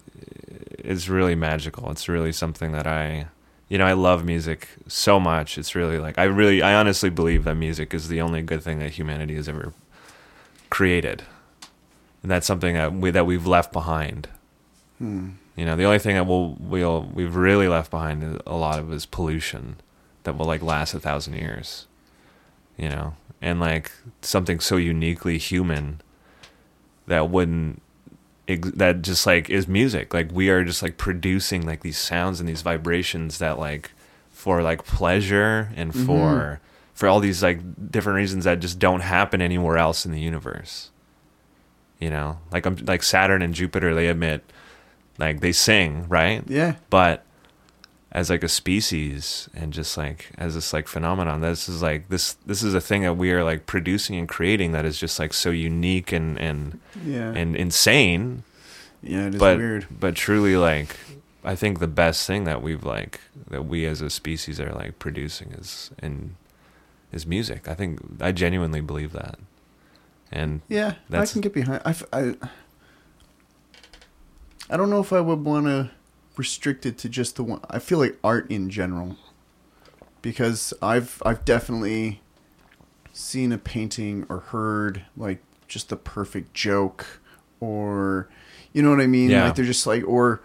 it's 0.91 1.09
really 1.09 1.35
magical. 1.35 1.91
It's 1.91 2.07
really 2.15 2.31
something 2.43 2.71
that 2.77 2.87
i 2.87 3.27
you 3.71 3.77
know 3.79 3.85
i 3.85 3.93
love 3.93 4.23
music 4.23 4.67
so 4.87 5.19
much. 5.19 5.57
It's 5.57 5.73
really 5.79 5.97
like 6.05 6.17
i 6.23 6.25
really 6.41 6.61
i 6.61 6.73
honestly 6.81 7.09
believe 7.09 7.43
that 7.45 7.55
music 7.55 7.93
is 7.93 8.07
the 8.07 8.21
only 8.21 8.41
good 8.51 8.61
thing 8.65 8.77
that 8.79 8.91
humanity 8.99 9.35
has 9.35 9.49
ever 9.49 9.73
created. 10.69 11.23
And 12.21 12.29
that's 12.31 12.45
something 12.47 12.73
that 12.75 12.93
we 12.93 13.09
that 13.11 13.25
we've 13.25 13.47
left 13.47 13.71
behind. 13.73 14.27
Hmm. 14.99 15.29
you 15.55 15.65
know 15.65 15.75
the 15.79 15.85
only 15.89 15.99
thing 15.99 16.15
that 16.15 16.27
we'll 16.27 16.55
we'll 16.59 17.03
we've 17.17 17.35
really 17.35 17.67
left 17.69 17.89
behind 17.89 18.17
a 18.45 18.55
lot 18.65 18.77
of 18.79 18.91
is 18.93 19.05
pollution 19.05 19.63
that 20.23 20.37
will 20.37 20.45
like 20.53 20.61
last 20.61 20.93
a 20.93 20.99
thousand 20.99 21.33
years 21.35 21.87
you 22.79 22.89
know 22.89 23.13
and 23.41 23.59
like 23.59 23.91
something 24.21 24.59
so 24.59 24.77
uniquely 24.77 25.37
human 25.37 26.01
that 27.07 27.29
wouldn't 27.29 27.81
that 28.57 29.01
just 29.01 29.27
like 29.27 29.49
is 29.49 29.67
music. 29.67 30.13
Like 30.13 30.31
we 30.31 30.49
are 30.49 30.63
just 30.63 30.81
like 30.81 30.97
producing 30.97 31.65
like 31.65 31.81
these 31.81 31.97
sounds 31.97 32.39
and 32.39 32.49
these 32.49 32.61
vibrations 32.61 33.37
that 33.39 33.59
like 33.59 33.91
for 34.31 34.61
like 34.63 34.85
pleasure 34.85 35.71
and 35.75 35.93
mm-hmm. 35.93 36.05
for 36.05 36.61
for 36.93 37.07
all 37.07 37.19
these 37.19 37.43
like 37.43 37.59
different 37.91 38.15
reasons 38.15 38.45
that 38.45 38.59
just 38.59 38.79
don't 38.79 39.01
happen 39.01 39.41
anywhere 39.41 39.77
else 39.77 40.05
in 40.05 40.11
the 40.11 40.19
universe. 40.19 40.89
You 41.99 42.09
know? 42.09 42.39
Like 42.51 42.65
i'm 42.65 42.77
like 42.87 43.03
saturn 43.03 43.41
and 43.41 43.53
jupiter 43.53 43.93
they 43.93 44.07
emit 44.07 44.43
like 45.17 45.41
they 45.41 45.51
sing 45.51 46.07
right? 46.07 46.43
Yeah. 46.47 46.75
but 46.89 47.25
as 48.11 48.29
like 48.29 48.43
a 48.43 48.49
species 48.49 49.47
and 49.53 49.71
just 49.71 49.95
like 49.97 50.31
as 50.37 50.55
this 50.55 50.73
like 50.73 50.87
phenomenon 50.87 51.41
this 51.41 51.69
is 51.69 51.81
like 51.81 52.09
this 52.09 52.33
this 52.45 52.63
is 52.63 52.73
a 52.73 52.81
thing 52.81 53.03
that 53.03 53.13
we 53.13 53.31
are 53.31 53.43
like 53.43 53.65
producing 53.67 54.15
and 54.17 54.27
creating 54.27 54.71
that 54.71 54.83
is 54.85 54.97
just 54.99 55.19
like 55.19 55.33
so 55.33 55.51
unique 55.51 56.11
and 56.11 56.37
and 56.39 56.79
Yeah. 57.05 57.31
and 57.35 57.55
insane 57.55 58.43
yeah. 59.03 59.27
It 59.27 59.35
is 59.35 59.39
but 59.39 59.57
weird. 59.57 59.87
but 59.91 60.15
truly 60.15 60.57
like 60.57 60.95
i 61.43 61.55
think 61.55 61.79
the 61.79 61.87
best 61.87 62.25
thing 62.25 62.45
that 62.45 62.61
we've 62.63 62.83
like 62.83 63.21
that 63.49 63.65
we 63.65 63.85
as 63.85 64.01
a 64.01 64.09
species 64.09 64.59
are 64.59 64.73
like 64.73 64.97
producing 64.99 65.51
is 65.51 65.91
and 65.99 66.33
is 67.11 67.25
music 67.27 67.67
i 67.67 67.75
think 67.75 67.99
i 68.19 68.31
genuinely 68.31 68.81
believe 68.81 69.11
that 69.13 69.37
And 70.31 70.61
Yeah, 70.67 70.93
That's- 71.09 71.29
I 71.29 71.33
can 71.33 71.41
get 71.41 71.53
behind. 71.53 71.81
i 71.85 71.93
i, 72.13 72.33
I 74.69 74.77
don't 74.77 74.89
know 74.89 74.99
if 74.99 75.11
I 75.13 75.19
would 75.21 75.43
want 75.43 75.65
to 75.65 75.89
restrict 76.39 76.85
it 76.85 76.97
to 76.99 77.09
just 77.09 77.35
the 77.35 77.43
one. 77.43 77.59
I 77.69 77.79
feel 77.79 77.99
like 77.99 78.17
art 78.23 78.49
in 78.49 78.69
general, 78.69 79.17
because 80.21 80.73
I've 80.81 81.21
I've 81.25 81.43
definitely 81.45 82.21
seen 83.11 83.51
a 83.51 83.57
painting 83.57 84.25
or 84.29 84.39
heard 84.39 85.03
like 85.17 85.43
just 85.67 85.89
the 85.89 85.97
perfect 85.97 86.53
joke, 86.53 87.19
or 87.59 88.29
you 88.73 88.81
know 88.81 88.89
what 88.89 89.01
I 89.01 89.07
mean. 89.07 89.29
Yeah. 89.29 89.43
Like 89.45 89.55
they're 89.55 89.65
just 89.65 89.85
like 89.85 90.07
or 90.07 90.41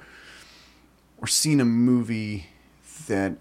or 1.18 1.26
seen 1.26 1.60
a 1.60 1.64
movie 1.64 2.48
that. 3.06 3.36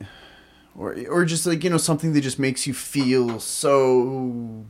Or, 0.76 0.96
or 1.08 1.24
just 1.24 1.46
like 1.46 1.64
you 1.64 1.70
know 1.70 1.78
something 1.78 2.14
that 2.14 2.22
just 2.22 2.40
makes 2.40 2.66
you 2.66 2.74
feel 2.74 3.40
so 3.40 4.66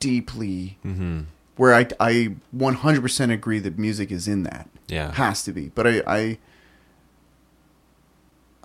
deeply 0.00 0.78
hmm 0.82 1.22
where 1.56 1.74
I 1.74 1.86
I 2.00 2.34
100% 2.54 3.30
agree 3.32 3.58
that 3.60 3.78
music 3.78 4.10
is 4.12 4.26
in 4.28 4.42
that. 4.44 4.68
yeah, 4.88 5.12
Has 5.12 5.42
to 5.44 5.52
be. 5.52 5.68
But 5.74 5.86
I 5.86 6.02
I 6.06 6.38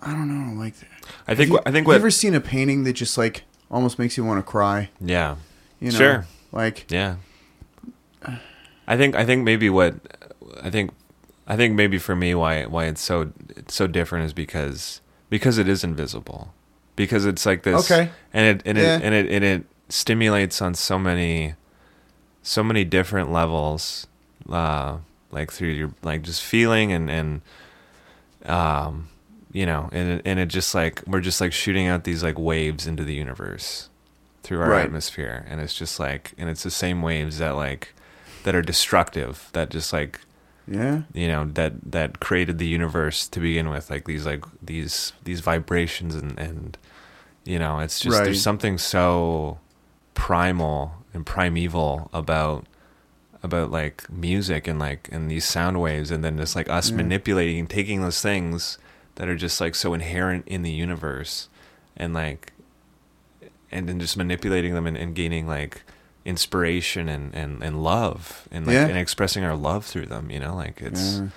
I 0.01 0.11
don't 0.13 0.27
know, 0.27 0.59
like 0.59 0.75
that. 0.79 0.87
I 1.27 1.35
think 1.35 1.49
have 1.49 1.49
you, 1.49 1.59
I 1.59 1.71
think 1.71 1.75
have 1.75 1.87
what 1.87 1.93
you 1.93 1.99
ever 1.99 2.11
seen 2.11 2.33
a 2.35 2.41
painting 2.41 2.83
that 2.85 2.93
just 2.93 3.17
like 3.17 3.43
almost 3.69 3.99
makes 3.99 4.17
you 4.17 4.25
want 4.25 4.39
to 4.39 4.43
cry, 4.49 4.89
yeah 4.99 5.35
you 5.79 5.91
know? 5.91 5.97
Sure. 5.97 6.25
Like 6.51 6.85
yeah. 6.91 7.15
I 8.87 8.97
think 8.97 9.15
I 9.15 9.25
think 9.25 9.43
maybe 9.43 9.69
what 9.69 9.95
I 10.61 10.69
think 10.69 10.91
I 11.47 11.55
think 11.55 11.75
maybe 11.75 11.97
for 11.97 12.15
me 12.15 12.35
why 12.35 12.65
why 12.65 12.85
it's 12.85 13.01
so 13.01 13.31
it's 13.49 13.73
so 13.73 13.87
different 13.87 14.25
is 14.25 14.33
because 14.33 15.01
because 15.29 15.57
it 15.57 15.67
is 15.67 15.83
invisible 15.83 16.53
because 16.95 17.25
it's 17.25 17.45
like 17.45 17.63
this 17.63 17.89
Okay. 17.91 18.09
and 18.33 18.45
it 18.59 18.61
and 18.65 18.77
Yeah. 18.77 18.97
it 18.97 19.03
and 19.03 19.15
it 19.15 19.31
and 19.31 19.43
it 19.43 19.63
stimulates 19.89 20.61
on 20.61 20.73
so 20.75 20.99
many 20.99 21.55
so 22.43 22.63
many 22.63 22.83
different 22.83 23.31
levels 23.31 24.07
uh 24.49 24.97
like 25.31 25.51
through 25.51 25.69
your 25.69 25.93
like 26.03 26.21
just 26.23 26.41
feeling 26.43 26.91
and 26.91 27.09
and 27.09 27.41
um 28.45 29.07
you 29.53 29.65
know 29.65 29.89
and 29.91 30.09
it, 30.13 30.21
and 30.25 30.39
it 30.39 30.47
just 30.47 30.73
like 30.75 31.01
we're 31.07 31.19
just 31.21 31.41
like 31.41 31.51
shooting 31.53 31.87
out 31.87 32.03
these 32.03 32.23
like 32.23 32.37
waves 32.39 32.87
into 32.87 33.03
the 33.03 33.13
universe 33.13 33.89
through 34.43 34.61
our 34.61 34.69
Right. 34.69 34.85
atmosphere 34.85 35.45
and 35.49 35.59
it's 35.61 35.75
just 35.75 35.99
like 35.99 36.33
and 36.37 36.49
it's 36.49 36.63
the 36.63 36.71
same 36.71 37.01
waves 37.01 37.37
that 37.39 37.51
like 37.51 37.93
that 38.43 38.55
are 38.55 38.61
destructive 38.61 39.49
that 39.53 39.69
just 39.69 39.91
like 39.93 40.19
yeah. 40.67 41.01
you 41.13 41.27
know 41.27 41.45
that 41.53 41.73
that 41.91 42.19
created 42.19 42.57
the 42.57 42.67
universe 42.67 43.27
to 43.27 43.39
begin 43.39 43.69
with 43.69 43.89
like 43.89 44.05
these 44.05 44.25
like 44.25 44.45
these 44.61 45.13
these 45.23 45.41
vibrations 45.41 46.15
and 46.15 46.39
and 46.39 46.77
you 47.43 47.59
know 47.59 47.79
it's 47.79 47.99
just 47.99 48.17
Right. 48.17 48.23
there's 48.25 48.41
something 48.41 48.77
so 48.77 49.57
primal 50.13 50.93
and 51.13 51.25
primeval 51.25 52.09
about 52.13 52.65
about 53.43 53.71
like 53.71 54.09
music 54.11 54.67
and 54.67 54.79
like 54.79 55.09
and 55.11 55.29
these 55.29 55.45
sound 55.45 55.81
waves 55.81 56.11
and 56.11 56.23
then 56.23 56.37
just 56.37 56.55
like 56.55 56.69
us 56.69 56.89
Yeah. 56.89 56.97
manipulating 56.97 57.59
and 57.59 57.69
taking 57.69 58.01
those 58.01 58.21
things 58.21 58.77
that 59.15 59.27
are 59.27 59.35
just 59.35 59.59
like 59.61 59.75
so 59.75 59.93
inherent 59.93 60.47
in 60.47 60.61
the 60.63 60.71
universe 60.71 61.49
and 61.97 62.13
like 62.13 62.53
and 63.71 63.87
then 63.87 63.99
just 63.99 64.17
manipulating 64.17 64.73
them 64.73 64.85
and, 64.87 64.97
and 64.97 65.15
gaining 65.15 65.47
like 65.47 65.83
inspiration 66.25 67.07
and, 67.09 67.33
and, 67.33 67.63
and 67.63 67.83
love 67.83 68.47
and 68.51 68.65
like 68.67 68.73
Yeah. 68.75 68.87
and 68.87 68.97
expressing 68.97 69.43
our 69.43 69.55
love 69.55 69.85
through 69.85 70.05
them 70.07 70.29
you 70.29 70.39
know 70.39 70.55
like 70.55 70.81
it's 70.81 71.17
Yeah. 71.19 71.27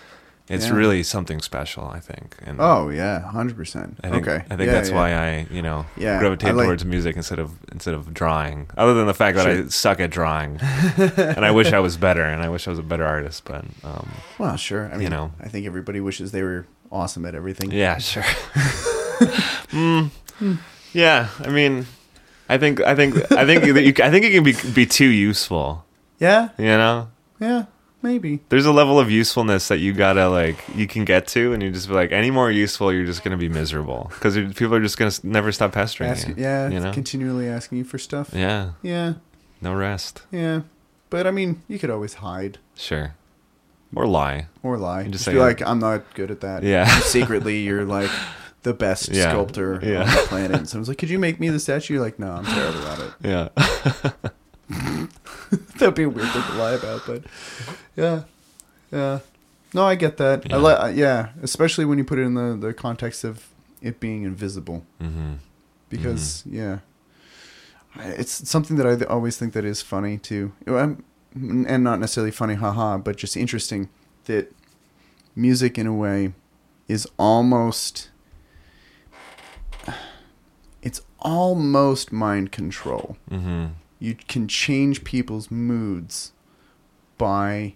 It's 0.48 0.66
Yeah. 0.66 0.74
really 0.74 1.02
something 1.02 1.40
special 1.40 1.84
i 1.86 2.00
think 2.00 2.36
and 2.46 2.60
Oh, 2.60 2.90
yeah, 2.90 3.22
100%. 3.32 3.96
I 4.04 4.10
think, 4.10 4.28
okay. 4.28 4.44
I 4.50 4.56
think 4.56 4.66
Yeah, 4.68 4.72
that's 4.72 4.90
yeah. 4.90 4.94
why 4.96 5.08
I, 5.14 5.46
you 5.50 5.62
know, 5.62 5.86
Yeah, 5.96 6.18
gravitate 6.18 6.54
like- 6.54 6.66
towards 6.66 6.84
music 6.84 7.16
instead 7.16 7.38
of 7.38 7.50
instead 7.72 7.94
of 7.94 8.12
drawing. 8.12 8.68
Other 8.76 8.94
than 8.94 9.06
the 9.06 9.14
fact 9.14 9.36
that 9.38 9.46
I 9.46 9.66
suck 9.68 10.00
at 10.00 10.10
drawing, 10.10 10.58
and 11.16 11.44
I 11.44 11.50
wish 11.50 11.72
I 11.72 11.80
was 11.80 11.96
better, 11.96 12.22
and 12.24 12.42
I 12.42 12.48
wish 12.48 12.66
I 12.68 12.70
was 12.70 12.78
a 12.78 12.82
better 12.92 13.06
artist. 13.06 13.44
But 13.44 13.64
um, 13.82 14.08
Well, 14.38 14.56
sure. 14.56 14.86
I 14.92 14.94
mean, 14.94 15.02
you 15.02 15.08
know. 15.08 15.32
I 15.40 15.48
think 15.48 15.66
everybody 15.66 16.00
wishes 16.00 16.30
they 16.32 16.42
were 16.42 16.66
awesome 16.92 17.24
at 17.26 17.34
everything. 17.34 17.70
yeah, 17.72 17.96
sure. 17.98 18.22
mm, 19.72 20.10
yeah, 20.92 21.28
I 21.40 21.48
mean, 21.48 21.86
I 22.48 22.58
think 22.58 22.80
I 22.82 22.94
think 22.94 23.16
I 23.32 23.44
think 23.46 23.64
that 23.64 23.82
you, 23.82 23.92
I 24.04 24.10
think 24.10 24.24
it 24.24 24.32
can 24.32 24.44
be 24.44 24.54
be 24.74 24.86
too 24.86 25.08
useful. 25.08 25.84
Yeah? 26.20 26.50
You 26.58 26.76
know, 26.78 27.08
Yeah, 27.40 27.64
maybe. 28.04 28.38
there's 28.50 28.66
a 28.66 28.72
level 28.72 29.00
of 29.00 29.10
usefulness 29.10 29.66
that 29.68 29.78
you 29.78 29.92
gotta 29.92 30.28
like 30.28 30.56
you 30.76 30.86
can 30.86 31.04
get 31.04 31.26
to, 31.28 31.52
and 31.52 31.60
you 31.62 31.72
just 31.72 31.88
be 31.88 31.94
like, 31.94 32.12
any 32.12 32.30
more 32.30 32.50
useful, 32.52 32.92
you're 32.92 33.04
just 33.06 33.24
gonna 33.24 33.36
be 33.36 33.48
miserable 33.48 34.12
because 34.14 34.36
people 34.54 34.74
are 34.76 34.80
just 34.82 34.96
gonna 34.96 35.10
never 35.24 35.50
stop 35.50 35.72
pestering 35.72 36.10
Ask, 36.10 36.28
you. 36.28 36.34
yeah, 36.38 36.68
you 36.68 36.78
know. 36.78 36.92
continually 36.92 37.48
asking 37.48 37.78
you 37.78 37.84
for 37.84 37.98
stuff. 37.98 38.30
Yeah, 38.32 38.72
Yeah, 38.82 39.14
no 39.60 39.74
rest. 39.74 40.22
yeah. 40.30 40.60
But 41.10 41.26
I 41.26 41.32
mean, 41.32 41.62
you 41.68 41.78
could 41.80 41.90
always 41.90 42.14
hide 42.14 42.58
Sure. 42.76 43.14
Or 43.96 44.06
lie. 44.06 44.46
or 44.62 44.76
lie. 44.76 45.02
You 45.02 45.10
Just, 45.10 45.24
just 45.24 45.34
be 45.34 45.38
like, 45.40 45.62
I'm 45.62 45.78
not 45.78 46.12
good 46.14 46.30
at 46.32 46.40
that. 46.40 46.64
Yeah. 46.64 46.86
Secretly, 47.00 47.60
you're 47.60 47.84
like 47.84 48.10
the 48.64 48.74
best 48.74 49.10
Yeah. 49.10 49.30
sculptor 49.30 49.78
Yeah. 49.80 50.00
on 50.02 50.06
the 50.10 50.22
planet. 50.26 50.56
And 50.56 50.68
someone's 50.68 50.88
like, 50.88 50.98
Could 50.98 51.10
you 51.10 51.18
make 51.20 51.38
me 51.38 51.48
the 51.50 51.60
statue? 51.60 51.94
You're 51.94 52.02
like, 52.02 52.18
No, 52.18 52.32
I'm 52.32 52.44
terrible 52.44 52.86
at 52.88 52.98
it. 52.98 53.12
Yeah. 53.22 55.06
That'd 55.78 55.94
be 55.94 56.02
a 56.04 56.08
weird 56.08 56.28
thing 56.28 56.42
to 56.44 56.52
lie 56.52 56.72
about, 56.72 57.04
but 57.06 57.22
yeah, 57.96 58.24
yeah. 58.92 59.20
No, 59.72 59.84
I 59.84 59.94
get 59.96 60.16
that. 60.18 60.44
I 60.52 60.56
Yeah. 60.56 60.62
like, 60.62 60.96
yeah, 60.96 61.28
especially 61.42 61.84
when 61.84 61.98
you 61.98 62.04
put 62.04 62.18
it 62.18 62.22
in 62.22 62.34
the 62.34 62.56
the 62.56 62.72
context 62.74 63.24
of 63.24 63.48
it 63.82 64.00
being 64.00 64.22
invisible, 64.22 64.84
hmm 65.00 65.34
because 65.88 66.42
yeah, 66.46 66.78
it's 67.96 68.48
something 68.48 68.76
that 68.76 68.86
I 68.86 69.04
always 69.06 69.36
think 69.36 69.52
that 69.52 69.64
is 69.64 69.82
funny 69.82 70.18
too, 70.18 70.52
Um, 70.66 71.04
and 71.34 71.82
not 71.84 71.98
necessarily 72.00 72.30
funny, 72.30 72.54
haha, 72.54 72.98
but 72.98 73.16
just 73.16 73.36
interesting 73.36 73.88
that 74.26 74.52
music 75.36 75.78
in 75.78 75.86
a 75.86 75.92
way 75.94 76.32
is 76.88 77.06
almost 77.18 78.10
it's 80.82 81.00
almost 81.18 82.12
mind 82.12 82.52
control 82.52 83.16
hmm 83.28 83.66
you 84.04 84.14
can 84.28 84.46
change 84.46 85.02
people's 85.02 85.50
moods 85.50 86.32
by 87.16 87.74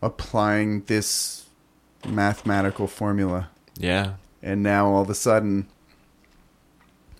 applying 0.00 0.82
this 0.82 1.46
mathematical 2.06 2.86
formula. 2.86 3.50
Yeah. 3.76 4.14
And 4.42 4.62
now 4.62 4.86
all 4.86 5.02
of 5.02 5.10
a 5.10 5.14
sudden, 5.14 5.66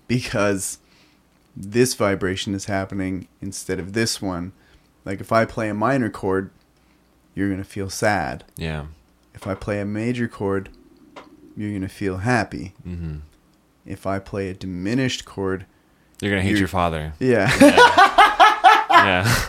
because 0.07 0.79
this 1.57 1.95
vibration 1.95 2.55
is 2.55 2.67
happening 2.67 3.27
instead 3.41 3.81
of 3.81 3.95
this 3.95 4.23
one, 4.23 4.53
like 5.05 5.21
if 5.21 5.33
I 5.33 5.45
play 5.45 5.69
a 5.69 5.75
minor 5.75 6.09
chord, 6.09 6.51
you're 7.35 7.49
going 7.49 7.59
to 7.59 7.69
feel 7.69 7.91
sad. 7.91 8.45
Yeah. 8.57 8.87
If 9.35 9.49
I 9.49 9.55
play 9.55 9.81
a 9.81 9.85
major 9.85 10.29
chord, 10.29 10.69
you're 11.57 11.71
going 11.71 11.83
to 11.83 11.89
feel 11.89 12.19
happy. 12.19 12.75
Mm-hmm. 12.87 13.17
If 13.85 14.07
I 14.07 14.21
play 14.21 14.51
a 14.51 14.55
diminished 14.55 15.25
chord, 15.25 15.67
You're 16.23 16.31
gonna 16.31 16.41
hate 16.43 16.51
You're- 16.51 16.61
your 16.61 16.69
father. 16.69 17.13
yeah. 17.19 17.51
Yeah. 18.91 19.45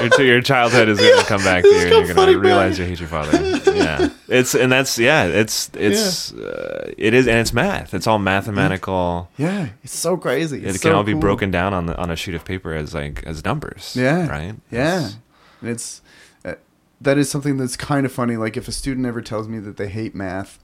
your, 0.00 0.22
your 0.26 0.40
childhood 0.40 0.88
is 0.88 0.98
gonna 1.00 1.22
come 1.24 1.42
back 1.42 1.62
to 1.64 1.68
you, 1.68 1.74
and 1.96 2.06
you're 2.06 2.14
gonna 2.14 2.38
realize 2.38 2.72
back. 2.72 2.78
you 2.78 2.84
hate 2.86 3.00
your 3.00 3.08
father. 3.08 3.52
Yeah. 3.76 4.08
It's 4.28 4.54
and 4.54 4.72
that's 4.72 4.98
yeah. 4.98 5.24
It's 5.26 5.70
it's 5.74 6.32
uh, 6.32 6.92
it 6.96 7.12
is 7.14 7.28
and 7.28 7.38
it's 7.38 7.52
math. 7.52 7.92
It's 7.94 8.06
all 8.06 8.18
mathematical. 8.18 9.28
yeah, 9.36 9.68
it's 9.84 9.96
so 9.96 10.16
crazy. 10.16 10.58
It 10.60 10.64
can 10.70 10.74
so 10.78 10.96
all 10.96 11.02
be 11.04 11.12
cool. 11.12 11.20
broken 11.20 11.50
down 11.50 11.74
on 11.74 11.86
the 11.86 11.96
on 11.98 12.10
a 12.10 12.16
sheet 12.16 12.34
of 12.34 12.44
paper 12.44 12.72
as 12.72 12.94
like 12.94 13.22
as 13.24 13.44
numbers. 13.44 13.94
Yeah. 13.94 14.26
Right. 14.28 14.54
Yeah, 14.70 14.96
It's- 14.98 15.16
and 15.60 15.70
it's 15.70 16.02
uh, 16.44 16.54
that 17.02 17.18
is 17.18 17.30
something 17.30 17.58
that's 17.58 17.76
kind 17.76 18.06
of 18.06 18.12
funny. 18.12 18.36
Like 18.38 18.56
if 18.56 18.66
a 18.66 18.72
student 18.72 19.06
ever 19.06 19.20
tells 19.20 19.46
me 19.46 19.58
that 19.60 19.76
they 19.76 19.88
hate 19.88 20.14
math, 20.14 20.58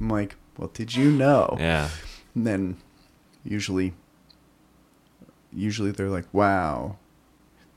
I'm 0.00 0.08
like, 0.08 0.36
"Well, 0.56 0.70
did 0.72 0.94
you 0.94 1.10
know?" 1.10 1.56
Yeah. 1.58 1.88
And 2.34 2.46
then 2.46 2.76
usually, 3.44 3.92
usually 5.54 5.90
they're 5.90 6.08
like, 6.10 6.26
"Wow." 6.32 6.96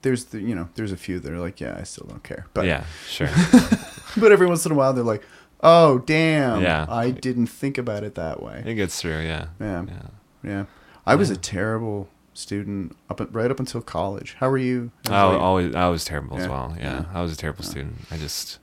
There's 0.02 0.26
the 0.26 0.40
you 0.40 0.54
know 0.54 0.70
there's 0.76 0.92
a 0.92 0.98
few 0.98 1.20
that 1.20 1.32
are 1.32 1.40
like, 1.40 1.60
"Yeah, 1.60 1.78
I 1.80 1.84
still 1.84 2.06
don't 2.08 2.24
care," 2.24 2.46
but 2.54 2.66
yeah. 2.66 2.84
Sure. 3.10 3.30
but 4.18 4.32
every 4.32 4.46
once 4.48 4.66
in 4.66 4.72
a 4.72 4.76
while 4.76 4.94
they're 4.94 5.04
like, 5.04 5.24
"Oh, 5.62 6.00
damn! 6.00 6.62
Yeah. 6.62 6.86
I 6.90 7.10
didn't 7.12 7.48
think 7.48 7.78
about 7.78 8.04
it 8.04 8.16
that 8.16 8.42
way." 8.44 8.62
it 8.66 8.76
gets 8.76 9.02
through. 9.02 9.22
Yeah. 9.22 9.48
Yeah, 9.60 9.86
Yeah. 9.88 10.02
yeah. 10.44 10.66
I 11.08 11.16
was 11.16 11.30
a 11.30 11.36
terrible 11.38 12.08
student 12.34 12.96
up 13.10 13.20
at, 13.22 13.34
right 13.34 13.50
up 13.50 13.60
until 13.60 13.82
college. 13.82 14.36
How 14.40 14.50
were 14.50 14.58
you? 14.58 14.92
I 15.08 15.12
How 15.12 15.30
was- 15.32 15.42
always 15.42 15.76
I 15.76 15.88
was 15.88 16.06
terrible 16.06 16.38
as 16.38 16.44
Yeah. 16.46 16.50
well. 16.52 16.76
Yeah, 16.78 16.84
Yeah. 16.84 17.06
I 17.14 17.22
was 17.22 17.32
a 17.34 17.38
terrible 17.38 17.64
student. 17.64 17.96
I 18.12 18.18
just 18.18 18.60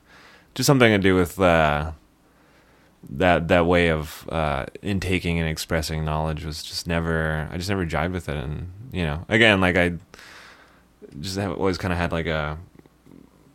just 0.54 0.66
something 0.66 0.90
to 0.92 0.98
do 0.98 1.14
with 1.16 1.40
uh, 1.40 1.92
that 3.10 3.48
that 3.48 3.66
way 3.66 3.88
of 3.88 4.26
uh, 4.30 4.66
intaking 4.82 5.38
and 5.38 5.48
expressing 5.48 6.04
knowledge 6.04 6.44
was 6.44 6.62
just 6.62 6.86
never. 6.86 7.48
I 7.52 7.56
just 7.56 7.68
never 7.68 7.84
jived 7.86 8.12
with 8.12 8.28
it, 8.28 8.36
and 8.36 8.70
you 8.92 9.04
know, 9.04 9.24
again, 9.28 9.60
like 9.60 9.76
I 9.76 9.94
just 11.20 11.36
have 11.36 11.52
always 11.52 11.78
kind 11.78 11.92
of 11.92 11.98
had 11.98 12.12
like 12.12 12.26
a 12.26 12.58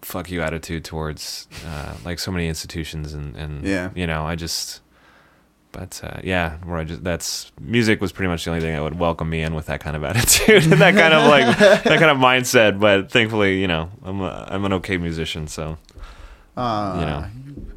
fuck 0.01 0.29
you 0.29 0.41
attitude 0.41 0.85
towards 0.85 1.47
uh, 1.65 1.95
like 2.05 2.19
so 2.19 2.31
many 2.31 2.47
institutions, 2.47 3.13
and 3.13 3.35
and 3.35 3.63
Yeah. 3.65 3.89
you 3.95 4.05
know, 4.07 4.25
I 4.25 4.35
just. 4.35 4.81
but 5.71 5.99
uh, 6.03 6.19
yeah, 6.23 6.57
where 6.63 6.77
I 6.77 6.83
just 6.83 7.03
that's 7.03 7.51
music 7.59 7.99
was 8.01 8.11
pretty 8.11 8.29
much 8.29 8.43
the 8.45 8.51
only 8.51 8.61
thing 8.61 8.73
that 8.73 8.81
would 8.83 8.97
welcome 8.99 9.29
me 9.29 9.41
in 9.41 9.53
with 9.55 9.65
that 9.67 9.79
kind 9.79 9.95
of 9.95 10.03
attitude 10.09 10.63
and 10.71 10.81
that 10.81 10.95
kind 10.95 11.13
of 11.13 11.27
like 11.29 11.57
that 11.57 11.99
kind 11.99 12.11
of 12.11 12.17
mindset. 12.17 12.79
But 12.79 13.11
thankfully, 13.11 13.59
you 13.61 13.67
know, 13.67 13.89
I'm 14.03 14.21
a, 14.21 14.47
I'm 14.49 14.65
an 14.65 14.73
okay 14.73 14.97
musician, 14.97 15.47
so 15.47 15.77
Uh, 16.57 16.95
You 16.99 17.05
know. 17.05 17.25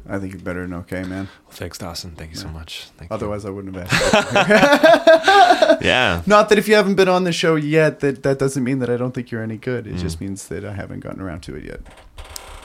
I 0.09 0.19
think 0.19 0.33
you're 0.33 0.41
better 0.41 0.63
than 0.63 0.73
okay, 0.73 1.03
man. 1.03 1.29
well, 1.45 1.51
thanks, 1.51 1.77
Dawson. 1.77 2.11
Thank 2.11 2.31
you 2.31 2.35
so 2.37 2.49
much. 2.49 2.87
Thank 2.97 3.11
Otherwise, 3.11 3.45
I 3.45 3.49
wouldn't 3.49 3.75
have 3.75 3.87
asked. 3.89 5.81
you. 5.81 5.87
yeah, 5.87 6.21
Not 6.25 6.49
that 6.49 6.57
if 6.57 6.67
you 6.67 6.75
haven't 6.75 6.95
been 6.95 7.07
on 7.07 7.23
the 7.23 7.31
show 7.31 7.55
yet, 7.55 7.99
that 8.01 8.23
that 8.23 8.37
doesn't 8.39 8.63
mean 8.63 8.79
that 8.79 8.89
I 8.89 8.97
don't 8.97 9.13
think 9.13 9.31
you're 9.31 9.43
any 9.43 9.57
good. 9.57 9.87
It 9.87 9.95
Mm. 9.95 9.99
just 9.99 10.19
means 10.19 10.47
that 10.49 10.65
I 10.65 10.73
haven't 10.73 10.99
gotten 11.01 11.21
around 11.21 11.41
to 11.43 11.55
it 11.55 11.63
yet. 11.63 11.81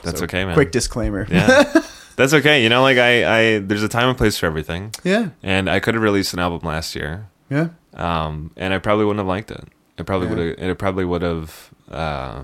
that's 0.02 0.18
So, 0.18 0.24
okay, 0.24 0.44
man. 0.44 0.55
Quick 0.55 0.72
disclaimer. 0.72 1.26
yeah, 1.30 1.82
that's 2.16 2.32
okay. 2.34 2.62
You 2.62 2.68
know, 2.68 2.82
like 2.82 2.98
I, 2.98 3.12
I 3.56 3.59
there's 3.60 3.82
a 3.84 3.88
time 3.88 4.09
and 4.09 4.18
place 4.18 4.36
for 4.38 4.47
everything, 4.47 4.93
yeah. 5.05 5.28
and 5.43 5.68
I 5.70 5.78
could 5.80 5.94
have 5.94 6.02
released 6.02 6.32
an 6.32 6.40
album 6.40 6.66
last 6.66 6.97
year, 6.97 7.26
Yeah. 7.51 7.68
um, 7.94 8.51
and 8.56 8.72
I 8.74 8.78
probably 8.78 9.05
wouldn't 9.05 9.20
have 9.20 9.26
liked 9.28 9.51
it. 9.51 9.64
It 9.98 10.05
probably 10.06 10.28
Yeah. 10.28 10.34
would 10.34 10.59
have. 10.59 10.70
It 10.70 10.78
probably 10.78 11.05
would 11.05 11.22
have. 11.22 11.70
Uh, 11.90 12.43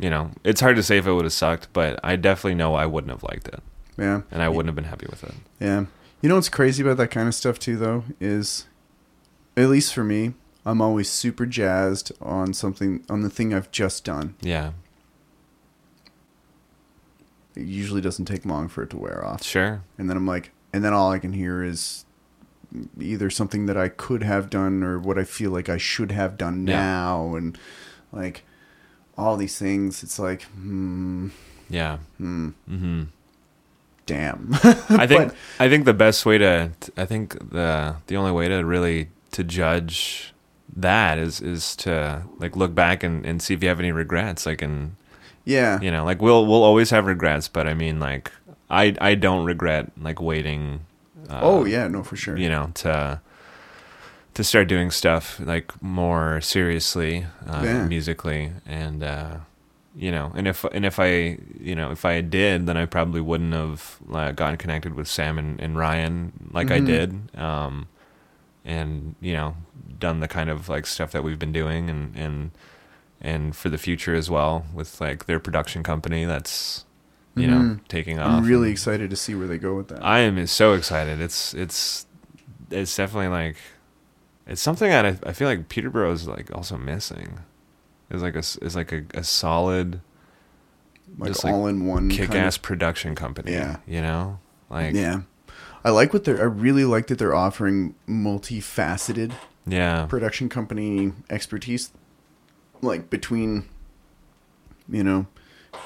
you 0.00 0.10
know, 0.10 0.30
it's 0.44 0.60
hard 0.60 0.76
to 0.76 0.82
say 0.82 0.98
if 0.98 1.06
it 1.06 1.12
would 1.12 1.24
have 1.24 1.32
sucked, 1.32 1.68
but 1.72 1.98
I 2.02 2.16
definitely 2.16 2.54
know 2.56 2.74
I 2.74 2.86
wouldn't 2.86 3.10
have 3.10 3.22
liked 3.22 3.48
it, 3.48 3.62
Yeah. 3.96 4.22
and 4.30 4.42
I 4.42 4.48
wouldn't 4.48 4.66
have 4.68 4.74
been 4.76 4.84
happy 4.90 5.06
with 5.10 5.24
it. 5.24 5.34
Yeah. 5.60 5.86
You 6.20 6.28
know 6.28 6.34
what's 6.34 6.48
crazy 6.48 6.82
about 6.82 6.96
that 6.96 7.08
kind 7.12 7.28
of 7.28 7.34
stuff 7.34 7.58
too 7.58 7.76
though 7.76 8.04
is 8.20 8.66
at 9.56 9.68
least 9.68 9.94
for 9.94 10.02
me, 10.04 10.34
I'm 10.66 10.80
always 10.80 11.08
super 11.08 11.46
jazzed 11.46 12.12
on 12.20 12.52
something 12.54 13.04
on 13.08 13.22
the 13.22 13.30
thing 13.30 13.54
I've 13.54 13.70
just 13.70 14.04
done. 14.04 14.34
Yeah, 14.40 14.72
It 17.56 17.66
usually 17.66 18.00
doesn't 18.00 18.26
take 18.26 18.44
long 18.44 18.68
for 18.68 18.82
it 18.82 18.90
to 18.90 18.96
wear 18.98 19.24
off. 19.24 19.42
sure. 19.42 19.82
And 19.96 20.08
then 20.08 20.16
I'm 20.16 20.26
like 20.26 20.52
and 20.72 20.84
then 20.84 20.92
all 20.92 21.10
I 21.10 21.18
can 21.18 21.32
hear 21.32 21.62
is 21.62 22.04
either 23.00 23.30
something 23.30 23.66
that 23.66 23.76
I 23.76 23.88
could 23.88 24.22
have 24.22 24.50
done 24.50 24.82
or 24.82 24.98
what 24.98 25.18
I 25.18 25.24
feel 25.24 25.50
like 25.50 25.68
I 25.70 25.78
should 25.78 26.12
have 26.12 26.36
done 26.36 26.66
Yeah. 26.66 26.76
now 26.76 27.34
and 27.36 27.58
like 28.12 28.44
all 29.18 29.36
these 29.36 29.58
things 29.58 30.02
it's 30.02 30.18
like 30.18 30.42
hmm 30.42 31.28
Yeah. 31.68 31.98
hmm 32.18 32.50
hmm 32.66 33.02
damn. 34.06 34.48
I 34.88 35.06
think 35.06 35.28
But- 35.28 35.34
I 35.60 35.68
think 35.68 35.84
the 35.84 35.92
best 35.94 36.24
way 36.24 36.38
to 36.38 36.70
I 36.96 37.04
think 37.04 37.50
the 37.50 37.96
the 38.06 38.16
only 38.16 38.32
way 38.32 38.48
to 38.48 38.64
really 38.64 39.08
to 39.32 39.44
judge 39.44 40.32
that 40.76 41.18
is 41.18 41.40
is 41.40 41.76
to 41.76 42.22
like 42.38 42.56
look 42.56 42.74
back 42.74 43.02
and, 43.02 43.26
and 43.26 43.42
see 43.42 43.52
if 43.54 43.62
you 43.62 43.68
have 43.68 43.80
any 43.80 43.92
regrets 43.92 44.46
like 44.46 44.62
and 44.62 44.94
yeah. 45.44 45.80
you 45.80 45.90
know 45.90 46.04
like 46.04 46.22
we'll 46.22 46.46
we'll 46.46 46.62
always 46.62 46.90
have 46.90 47.06
regrets 47.06 47.48
but 47.48 47.66
I 47.66 47.74
mean 47.74 47.98
like 48.00 48.30
I 48.70 48.94
I 49.00 49.14
don't 49.14 49.44
regret 49.44 49.90
like 50.00 50.20
waiting 50.22 50.80
uh, 51.28 51.40
oh 51.42 51.64
yeah, 51.66 51.88
no 51.88 52.02
for 52.02 52.16
sure. 52.16 52.36
you 52.38 52.48
know 52.48 52.70
to 52.74 53.20
to 54.38 54.44
start 54.44 54.68
doing 54.68 54.88
stuff 54.90 55.40
like 55.40 55.66
more 55.82 56.40
seriously 56.40 57.26
uh, 57.48 57.62
Yeah. 57.64 57.84
musically 57.84 58.52
and 58.64 59.02
uh 59.02 59.36
you 59.96 60.12
know 60.12 60.30
and 60.36 60.46
if 60.46 60.62
and 60.76 60.86
if 60.86 61.00
i 61.00 61.36
you 61.58 61.74
know 61.74 61.90
if 61.90 62.04
i 62.04 62.20
did 62.20 62.66
then 62.66 62.76
i 62.76 62.86
probably 62.86 63.20
wouldn't 63.20 63.52
have 63.52 63.98
uh, 64.14 64.30
gotten 64.30 64.56
connected 64.56 64.94
with 64.94 65.08
sam 65.08 65.38
and, 65.38 65.58
and 65.60 65.76
ryan 65.76 66.32
like 66.52 66.70
i 66.70 66.78
Mhm. 66.78 66.86
did 66.86 67.36
um 67.36 67.88
and 68.64 69.16
you 69.20 69.32
know 69.32 69.56
done 69.98 70.20
the 70.20 70.28
kind 70.28 70.50
of 70.50 70.68
like 70.68 70.86
stuff 70.86 71.10
that 71.10 71.24
we've 71.24 71.38
been 71.40 71.52
doing 71.52 71.90
and 71.90 72.14
and 72.16 72.50
and 73.20 73.56
for 73.56 73.68
the 73.70 73.78
future 73.78 74.14
as 74.14 74.30
well 74.30 74.64
with 74.72 75.00
like 75.00 75.26
their 75.26 75.40
production 75.40 75.82
company 75.82 76.24
that's 76.24 76.84
you 77.34 77.48
know 77.48 77.58
Mhm. 77.60 77.80
taking 77.88 78.20
off 78.20 78.44
I'm 78.44 78.48
really 78.48 78.70
excited 78.70 79.10
to 79.10 79.16
see 79.16 79.34
where 79.34 79.48
they 79.48 79.58
go 79.58 79.74
with 79.74 79.88
that. 79.88 80.04
I 80.04 80.20
am 80.20 80.46
so 80.46 80.74
excited. 80.74 81.20
It's 81.20 81.54
it's 81.54 82.06
it's 82.70 82.94
definitely 82.96 83.30
like 83.42 83.56
it's 84.48 84.60
something 84.60 84.88
that 84.88 85.06
I, 85.06 85.18
I 85.24 85.32
feel 85.32 85.48
like 85.48 85.68
Peterborough 85.68 86.12
is 86.12 86.26
like 86.26 86.54
also 86.54 86.76
missing. 86.76 87.40
Is 88.10 88.22
like 88.22 88.34
a 88.34 88.38
is 88.38 88.74
like 88.74 88.90
a, 88.92 89.04
a 89.14 89.22
solid 89.22 90.00
like 91.18 91.28
just 91.28 91.44
like 91.44 91.52
all 91.52 91.66
in 91.66 91.86
one 91.86 92.08
kind 92.08 92.20
kick-ass 92.20 92.56
production 92.56 93.14
company. 93.14 93.52
Yeah. 93.52 93.76
you 93.86 94.00
know, 94.00 94.38
like 94.70 94.94
yeah. 94.94 95.22
I 95.84 95.90
like 95.90 96.12
what 96.12 96.24
they're. 96.24 96.40
I 96.40 96.44
really 96.44 96.84
like 96.84 97.06
that 97.06 97.18
they're 97.18 97.34
offering 97.34 97.94
multifaceted 98.08 99.32
yeah, 99.66 100.06
production 100.06 100.48
company 100.48 101.12
expertise, 101.30 101.90
like 102.82 103.10
between, 103.10 103.68
you 104.88 105.04
know, 105.04 105.26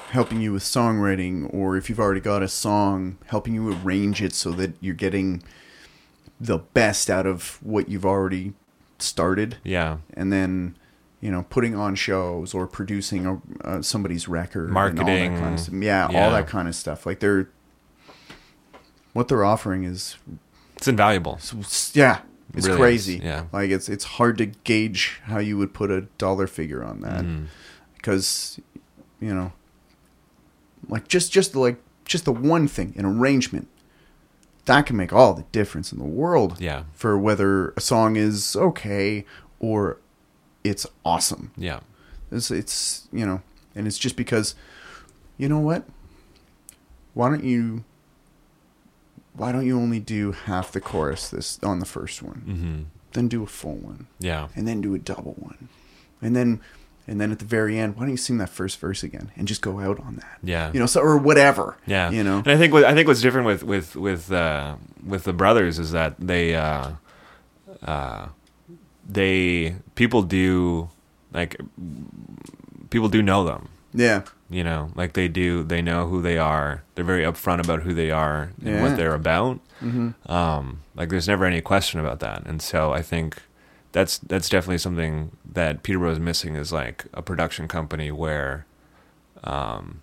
helping 0.09 0.41
you 0.41 0.53
with 0.53 0.63
songwriting, 0.63 1.53
or 1.53 1.77
if 1.77 1.89
you've 1.89 1.99
already 1.99 2.21
got 2.21 2.41
a 2.41 2.47
song, 2.47 3.17
helping 3.27 3.53
you 3.53 3.73
arrange 3.73 4.21
it 4.21 4.33
so 4.33 4.51
that 4.51 4.75
you're 4.79 4.95
getting 4.95 5.43
the 6.45 6.57
best 6.59 7.09
out 7.09 7.25
of 7.25 7.59
what 7.61 7.89
you've 7.89 8.05
already 8.05 8.53
started, 8.99 9.57
yeah, 9.63 9.97
and 10.13 10.31
then. 10.31 10.75
You 11.21 11.31
know, 11.31 11.45
putting 11.49 11.73
on 11.73 11.95
shows 11.95 12.53
or 12.53 12.67
producing 12.67 13.25
a, 13.25 13.41
uh, 13.65 13.81
somebody's 13.81 14.27
record, 14.27 14.67
and 14.67 14.77
all 14.77 14.83
that 14.89 14.95
Marketing. 14.97 15.37
kind 15.39 15.57
of. 15.57 15.73
Yeah, 15.81 16.09
Yeah. 16.11 16.21
all 16.25 16.31
that 16.31 16.47
kind 16.47 16.67
of 16.67 16.75
stuff. 16.75 17.05
Like 17.05 17.21
they're, 17.21 17.47
what 19.13 19.29
they're 19.29 19.45
offering 19.45 19.85
is 19.85 20.17
it's 20.75 20.89
invaluable. 20.89 21.35
s- 21.39 21.91
yeah, 21.95 22.19
it's 22.53 22.67
Really 22.67 22.73
is, 22.73 22.77
crazy. 22.77 23.21
yeah. 23.23 23.45
like 23.53 23.69
it's 23.69 23.87
it's 23.87 24.03
hard 24.03 24.37
to 24.39 24.47
gauge 24.47 25.21
how 25.23 25.37
you 25.39 25.57
would 25.57 25.73
put 25.73 25.89
a 25.91 26.01
dollar 26.17 26.45
figure 26.45 26.83
on 26.83 26.99
that 26.99 27.23
Mhm. 27.23 27.45
because 27.95 28.59
you 29.21 29.33
know, 29.33 29.53
like 30.89 31.07
just 31.07 31.31
just 31.31 31.55
like 31.55 31.77
just 32.03 32.25
the 32.25 32.33
one 32.33 32.67
thing, 32.67 32.93
an 32.97 33.05
arrangement, 33.05 33.69
that 34.65 34.85
can 34.85 34.95
make 34.95 35.11
all 35.11 35.33
the 35.33 35.43
difference 35.51 35.91
in 35.91 35.99
the 35.99 36.05
world 36.05 36.59
Yeah, 36.59 36.83
for 36.93 37.17
whether 37.17 37.69
a 37.71 37.81
song 37.81 38.15
is 38.15 38.55
okay 38.55 39.25
or 39.59 39.97
it's 40.63 40.85
awesome. 41.03 41.51
yeah, 41.57 41.81
It's 42.31 42.49
it's 42.51 43.07
you 43.11 43.25
know, 43.25 43.41
and 43.75 43.87
it's 43.87 43.97
just 43.97 44.15
because, 44.15 44.55
you 45.37 45.49
know 45.49 45.59
what? 45.59 45.83
Why 47.13 47.29
don't 47.29 47.43
you? 47.43 47.83
Why 49.35 49.51
don't 49.51 49.65
you 49.65 49.77
only 49.79 49.99
do 49.99 50.31
half 50.31 50.71
the 50.71 50.79
chorus 50.79 51.29
this 51.29 51.59
on 51.63 51.79
the 51.79 51.85
first 51.85 52.21
one? 52.21 52.41
hmm 52.45 52.81
Then 53.13 53.27
do 53.27 53.43
a 53.43 53.47
full 53.47 53.75
one, 53.75 54.07
yeah, 54.19 54.47
and 54.55 54.67
then 54.67 54.79
do 54.81 54.93
a 54.95 54.99
double 54.99 55.33
one, 55.39 55.69
and 56.21 56.35
then 56.35 56.61
and 57.07 57.19
then 57.19 57.31
at 57.31 57.39
the 57.39 57.45
very 57.45 57.77
end, 57.77 57.95
why 57.95 58.01
don't 58.03 58.11
you 58.11 58.17
sing 58.17 58.37
that 58.37 58.49
first 58.49 58.79
verse 58.79 59.03
again 59.03 59.31
and 59.35 59.47
just 59.47 59.61
go 59.61 59.79
out 59.79 59.99
on 59.99 60.15
that? 60.17 60.37
yeah. 60.43 60.71
You 60.73 60.79
know, 60.79 60.85
so 60.85 61.01
or 61.01 61.17
whatever. 61.17 61.77
Yeah, 61.85 62.09
You 62.11 62.23
know. 62.23 62.37
and 62.37 62.47
I 62.47 62.57
think 62.57 62.71
what 62.73 62.83
I 62.85 62.93
think 62.93 63.07
what's 63.07 63.21
different 63.21 63.47
with 63.47 63.63
with 63.63 63.95
with 63.95 64.31
uh, 64.31 64.75
with 65.05 65.23
the 65.25 65.33
brothers 65.33 65.79
is 65.79 65.91
that 65.91 66.15
they 66.19 66.55
uh, 66.55 66.91
uh, 67.85 68.27
they 69.07 69.75
people 69.95 70.21
do 70.23 70.89
like 71.33 71.59
people 72.89 73.09
do 73.09 73.21
know 73.21 73.43
them. 73.43 73.69
Yeah. 73.93 74.23
You 74.49 74.63
know, 74.63 74.91
like 74.95 75.13
they 75.13 75.27
do. 75.27 75.63
They 75.63 75.81
know 75.81 76.07
who 76.07 76.21
they 76.21 76.37
are. 76.37 76.83
They're 76.95 77.03
very 77.05 77.23
upfront 77.23 77.63
about 77.63 77.81
who 77.81 77.93
they 77.93 78.11
are 78.11 78.51
and 78.63 78.75
Yeah. 78.75 78.81
what 78.83 78.97
they're 78.97 79.15
about. 79.15 79.59
hmm 79.79 80.09
Um, 80.27 80.81
like 80.95 81.09
there's 81.09 81.27
never 81.27 81.45
any 81.45 81.61
question 81.61 81.99
about 81.99 82.19
that. 82.19 82.45
And 82.45 82.61
so 82.61 82.93
I 82.93 83.01
think 83.01 83.41
that's 83.93 84.17
that's 84.19 84.49
definitely 84.49 84.79
something 84.79 85.31
that 85.53 85.81
Peterborough 85.83 86.11
is 86.11 86.19
missing 86.19 86.55
is 86.55 86.71
like 86.73 87.05
a 87.13 87.21
production 87.21 87.67
company 87.67 88.11
where, 88.11 88.65
um, 89.43 90.01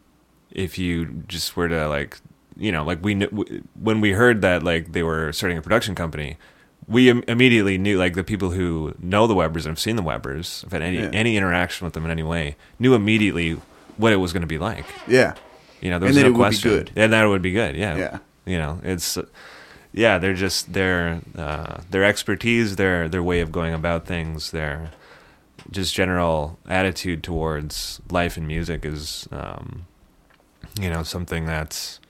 if 0.51 0.79
you 0.79 1.25
just 1.29 1.57
were 1.57 1.69
to 1.69 1.87
like, 1.89 2.19
you 2.57 2.73
know, 2.73 2.85
like 2.85 3.03
we 3.05 3.15
kn- 3.15 3.65
when 3.79 4.01
we 4.01 4.13
heard 4.13 4.41
that 4.43 4.63
like 4.63 4.93
they 4.93 5.03
were 5.03 5.33
starting 5.33 5.59
a 5.59 5.63
production 5.63 5.95
company, 5.95 6.37
we 6.89 7.09
Im- 7.11 7.25
immediately 7.29 7.79
knew 7.79 7.99
like 7.99 8.15
the 8.15 8.25
people 8.25 8.51
who 8.51 8.95
know 9.01 9.27
the 9.27 9.35
Webers 9.35 9.67
and 9.67 9.73
have 9.73 9.79
seen 9.79 9.97
the 9.97 10.03
Webers, 10.03 10.63
have 10.63 10.73
had 10.73 10.83
any 10.83 10.99
Yeah. 10.99 11.11
any 11.13 11.37
interaction 11.37 11.85
with 11.85 11.95
them 11.95 12.05
in 12.05 12.11
any 12.11 12.23
way, 12.23 12.57
knew 12.79 12.95
immediately 12.95 13.59
what 13.97 14.13
it 14.13 14.17
was 14.17 14.33
going 14.33 14.43
to 14.43 14.47
be 14.47 14.59
like. 14.59 14.87
Yeah. 15.07 15.35
You 15.81 15.91
know, 15.91 15.99
there 15.99 16.09
was 16.09 16.17
that 16.17 16.23
no 16.23 16.29
it 16.29 16.31
would 16.31 16.37
be 16.37 16.39
question. 16.39 16.89
And 16.97 17.13
that 17.13 17.25
it 17.25 17.29
would 17.29 17.43
be 17.43 17.53
good. 17.53 17.75
Yeah. 17.77 17.97
Yeah. 17.97 18.19
You 18.47 18.59
know, 18.59 18.81
it's 18.83 19.19
yeah, 19.93 20.19
they're 20.19 20.35
just 20.35 20.73
their 20.73 21.21
uh, 21.37 21.81
their 21.91 22.05
expertise, 22.05 22.77
their 22.77 23.09
their 23.09 23.23
way 23.23 23.41
of 23.41 23.51
going 23.51 23.75
about 23.75 24.07
things, 24.07 24.51
their 24.51 24.91
just 25.71 25.95
general 25.95 26.59
attitude 26.69 27.23
towards 27.23 28.01
life 28.11 28.37
and 28.37 28.47
music 28.47 28.85
is 28.85 29.29
um, 29.31 29.87
you 30.81 30.91
know 30.91 31.03
something 31.03 31.47
that's 31.47 32.01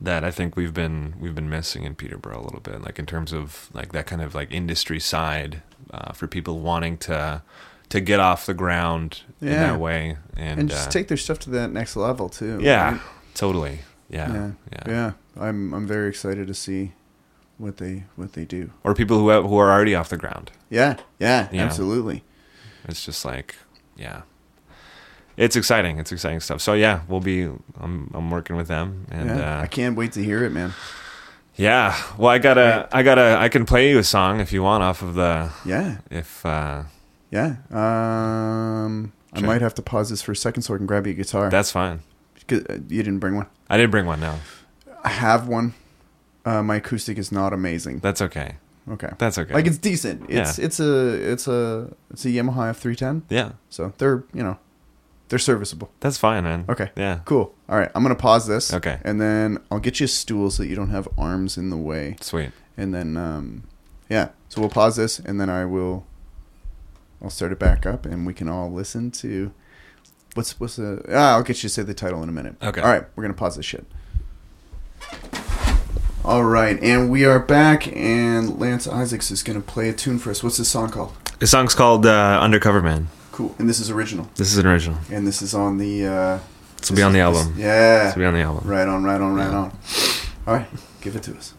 that 0.00 0.24
I 0.24 0.30
think 0.30 0.56
we've 0.56 0.74
been 0.74 1.14
we've 1.20 1.34
been 1.34 1.50
missing 1.50 1.84
in 1.84 1.94
Peterborough 1.94 2.40
a 2.40 2.44
little 2.44 2.60
bit, 2.60 2.82
like 2.82 2.98
in 2.98 3.06
terms 3.06 3.32
of 3.32 3.68
like 3.72 3.92
that 3.92 4.06
kind 4.06 4.22
of 4.22 4.34
like 4.34 4.50
industry 4.50 4.98
side 4.98 5.62
uh, 5.92 6.12
for 6.12 6.26
people 6.26 6.58
wanting 6.60 6.96
to 6.98 7.42
to 7.90 8.00
get 8.00 8.18
off 8.18 8.46
the 8.46 8.54
ground 8.54 9.20
in 9.40 9.48
that 9.48 9.78
way 9.78 10.16
and, 10.36 10.60
And, 10.60 10.68
just 10.70 10.88
uh, 10.88 10.90
take 10.90 11.08
their 11.08 11.16
stuff 11.16 11.38
to 11.40 11.50
that 11.50 11.70
next 11.70 11.96
level 11.96 12.28
too. 12.28 12.58
yeah, 12.60 12.92
right? 12.92 13.00
totally. 13.34 13.80
Yeah, 14.08 14.32
Yeah. 14.32 14.50
yeah. 14.72 14.82
Yeah. 14.86 15.12
I'm 15.40 15.72
I'm 15.74 15.86
very 15.86 16.08
excited 16.08 16.46
to 16.46 16.54
see 16.54 16.92
what 17.58 17.78
they 17.78 18.04
what 18.16 18.32
they 18.34 18.44
do. 18.44 18.70
Or 18.84 18.94
people 18.94 19.18
who 19.18 19.48
who 19.48 19.56
are 19.56 19.70
already 19.70 19.94
off 19.94 20.08
the 20.08 20.16
ground. 20.16 20.50
Yeah. 20.70 20.96
Yeah. 21.18 21.48
You 21.50 21.58
know. 21.58 21.64
absolutely. 21.64 22.22
It's 22.86 23.04
just 23.04 23.24
like, 23.24 23.56
yeah, 23.96 24.22
it's 25.36 25.56
exciting. 25.56 25.98
It's 25.98 26.12
exciting 26.12 26.40
stuff. 26.40 26.60
So 26.60 26.74
yeah, 26.74 27.00
we'll 27.08 27.20
be. 27.20 27.44
I'm 27.80 28.10
I'm 28.14 28.30
working 28.30 28.56
with 28.56 28.68
them, 28.68 29.06
and 29.10 29.30
yeah. 29.30 29.58
uh, 29.58 29.62
I 29.62 29.66
can't 29.66 29.96
wait 29.96 30.12
to 30.12 30.22
hear 30.22 30.44
it, 30.44 30.50
man. 30.50 30.74
Yeah. 31.56 31.96
Well, 32.18 32.30
I 32.30 32.38
gotta, 32.38 32.88
I 32.92 33.02
gotta, 33.02 33.36
I 33.38 33.48
can 33.48 33.64
play 33.64 33.90
you 33.90 33.98
a 33.98 34.04
song 34.04 34.40
if 34.40 34.52
you 34.52 34.62
want 34.62 34.82
off 34.82 35.02
of 35.02 35.14
the, 35.14 35.50
Yeah, 35.64 35.98
if, 36.10 36.44
uh, 36.44 36.82
yeah. 37.30 37.56
Um, 37.70 39.12
I 39.32 39.40
might 39.40 39.60
have 39.62 39.74
to 39.74 39.82
pause 39.82 40.10
this 40.10 40.20
for 40.20 40.32
a 40.32 40.36
second 40.36 40.62
so 40.62 40.74
I 40.74 40.78
can 40.78 40.86
grab 40.86 41.06
you 41.06 41.12
a 41.12 41.16
guitar. 41.16 41.50
that's 41.50 41.70
fine. 41.70 42.00
'Cause, 42.48 42.62
uh, 42.68 42.74
you 42.88 43.02
didn't 43.02 43.18
bring 43.20 43.36
one. 43.36 43.46
I 43.70 43.76
didn't 43.76 43.90
bring 43.90 44.06
one 44.06 44.20
now. 44.20 44.38
I 45.02 45.08
have 45.08 45.48
one. 45.48 45.74
Uh, 46.44 46.62
my 46.62 46.76
acoustic 46.76 47.16
is 47.18 47.32
not 47.32 47.52
amazing. 47.52 48.00
That's 48.00 48.20
okay. 48.20 48.56
Okay, 48.86 49.08
That's 49.16 49.38
okay. 49.38 49.54
like 49.54 49.66
it's 49.66 49.78
decent. 49.78 50.26
It's 50.28 50.58
it's 50.58 50.78
a 50.78 51.32
it's 51.32 51.48
a 51.48 51.90
it's 52.10 52.26
a 52.26 52.28
Yamaha 52.28 52.68
F 52.70 52.78
three 52.80 52.94
ten. 52.96 53.22
yeah. 53.30 53.52
So 53.70 53.94
they're 53.96 54.24
you 54.34 54.42
know 54.42 54.58
they're 55.30 55.38
serviceable. 55.38 55.90
That's 56.00 56.18
fine, 56.18 56.44
man. 56.44 56.66
Okay. 56.68 56.90
Yeah. 56.94 57.20
Cool. 57.24 57.54
All 57.70 57.78
right, 57.78 57.90
I'm 57.94 58.02
gonna 58.02 58.14
pause 58.14 58.46
this. 58.46 58.74
Okay. 58.74 58.98
And 59.02 59.18
then 59.18 59.56
I'll 59.70 59.80
get 59.80 60.00
you 60.00 60.04
a 60.04 60.08
stool 60.08 60.50
so 60.50 60.62
that 60.62 60.68
you 60.68 60.76
don't 60.76 60.90
have 60.90 61.08
arms 61.16 61.56
in 61.56 61.70
the 61.70 61.78
way. 61.78 62.16
Sweet. 62.20 62.50
And 62.76 62.94
then 62.94 63.16
um, 63.16 63.62
yeah, 64.10 64.28
so 64.50 64.60
we'll 64.60 64.68
pause 64.68 64.96
this, 64.96 65.18
and 65.18 65.40
then 65.40 65.48
I 65.48 65.64
will. 65.64 66.04
I'll 67.22 67.30
start 67.30 67.52
it 67.52 67.58
back 67.58 67.86
up, 67.86 68.04
and 68.04 68.26
we 68.26 68.34
can 68.34 68.48
all 68.48 68.70
listen 68.70 69.10
to. 69.12 69.50
What's 70.34 70.58
what's 70.58 70.76
the? 70.76 71.02
Ah, 71.08 71.34
I'll 71.34 71.42
get 71.42 71.56
you 71.62 71.68
to 71.68 71.74
say 71.74 71.82
the 71.82 71.94
title 71.94 72.22
in 72.22 72.28
a 72.28 72.32
minute. 72.32 72.56
Okay. 72.62 72.80
All 72.80 72.88
right, 72.88 73.04
we're 73.14 73.22
gonna 73.22 73.34
pause 73.34 73.56
this 73.56 73.64
shit. 73.66 73.86
All 76.24 76.42
right, 76.44 76.82
and 76.82 77.10
we 77.10 77.24
are 77.24 77.38
back, 77.38 77.86
and 77.94 78.58
Lance 78.58 78.88
Isaacs 78.88 79.30
is 79.30 79.42
gonna 79.42 79.60
play 79.60 79.88
a 79.88 79.92
tune 79.92 80.18
for 80.18 80.30
us. 80.30 80.42
What's 80.42 80.56
this 80.56 80.68
song 80.68 80.90
called? 80.90 81.12
The 81.38 81.46
song's 81.46 81.74
called 81.74 82.06
uh, 82.06 82.38
Undercover 82.40 82.80
Man. 82.82 83.08
Cool. 83.32 83.54
And 83.58 83.68
this 83.68 83.78
is 83.80 83.90
original, 83.90 84.28
This 84.36 84.52
is 84.52 84.58
an 84.58 84.66
original. 84.66 84.98
and 85.10 85.26
this 85.26 85.42
is 85.42 85.54
on 85.54 85.78
the. 85.78 86.06
Uh, 86.06 86.38
This 86.78 86.90
will 86.90 86.96
be 86.96 87.02
on 87.02 87.12
the 87.12 87.18
this- 87.18 87.24
album. 87.40 87.54
Yeah. 87.58 88.04
This 88.04 88.14
will 88.14 88.20
be 88.22 88.26
on 88.26 88.34
the 88.34 88.40
album. 88.40 88.68
Right 88.68 88.88
on, 88.88 89.04
right 89.04 89.20
on, 89.20 89.34
right 89.34 89.50
Yeah. 89.50 89.56
on. 89.58 89.78
All 90.46 90.54
right, 90.54 90.66
give 91.00 91.14
it 91.16 91.22
to 91.24 91.36
us. 91.36 91.54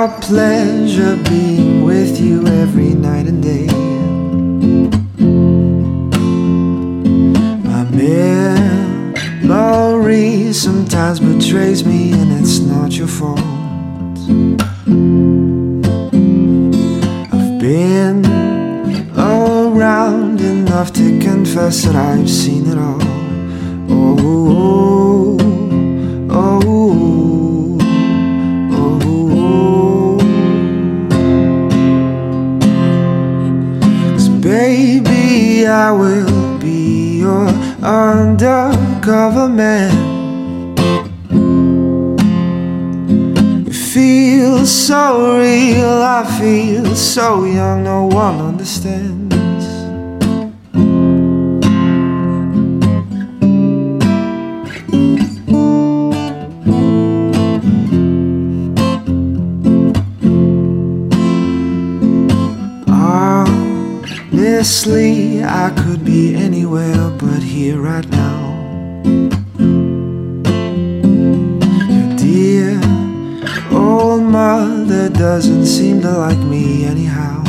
A 0.00 0.08
pleasure 0.22 1.16
being 1.28 1.84
with 1.84 2.18
you 2.18 2.46
every 2.46 2.94
night 2.94 3.26
and 3.26 3.42
day. 3.42 3.66
My 7.68 7.84
memory 9.44 10.54
sometimes 10.54 11.20
betrays 11.20 11.84
me, 11.84 12.12
and 12.12 12.32
it's 12.40 12.60
not 12.60 12.92
your 12.92 13.08
fault. 13.08 13.40
I've 17.34 17.58
been 17.60 18.24
around 19.18 20.40
enough 20.40 20.94
to 20.94 21.18
confess 21.20 21.82
that 21.84 21.94
I've 21.94 22.30
seen 22.30 22.66
it 22.68 22.78
all. 22.78 23.02
Oh, 23.90 24.99
I 35.70 35.92
will 35.92 36.58
be 36.58 37.20
your 37.20 37.46
undercover 37.80 39.48
man. 39.48 39.94
It 43.68 43.72
feels 43.72 44.68
so 44.68 45.38
real, 45.38 46.02
I 46.02 46.24
feel 46.40 46.96
so 46.96 47.44
young, 47.44 47.84
no 47.84 48.06
one 48.06 48.40
understands. 48.40 49.30
Honestly, 64.62 65.29
I 65.52 65.70
could 65.70 66.04
be 66.04 66.36
anywhere 66.36 67.10
but 67.18 67.42
here 67.42 67.80
right 67.80 68.08
now. 68.08 68.54
Your 71.90 72.16
dear 72.16 72.80
old 73.72 74.22
mother 74.22 75.08
doesn't 75.08 75.66
seem 75.66 76.02
to 76.02 76.12
like 76.12 76.38
me 76.38 76.84
anyhow. 76.84 77.42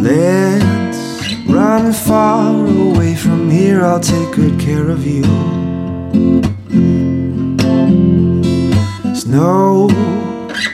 Let's 0.00 1.34
run 1.48 1.92
far 1.92 2.64
away 2.64 3.16
from 3.16 3.50
here, 3.50 3.84
I'll 3.84 3.98
take 3.98 4.32
good 4.36 4.60
care 4.60 4.88
of 4.88 5.04
you. 5.04 5.24
There's 9.02 9.26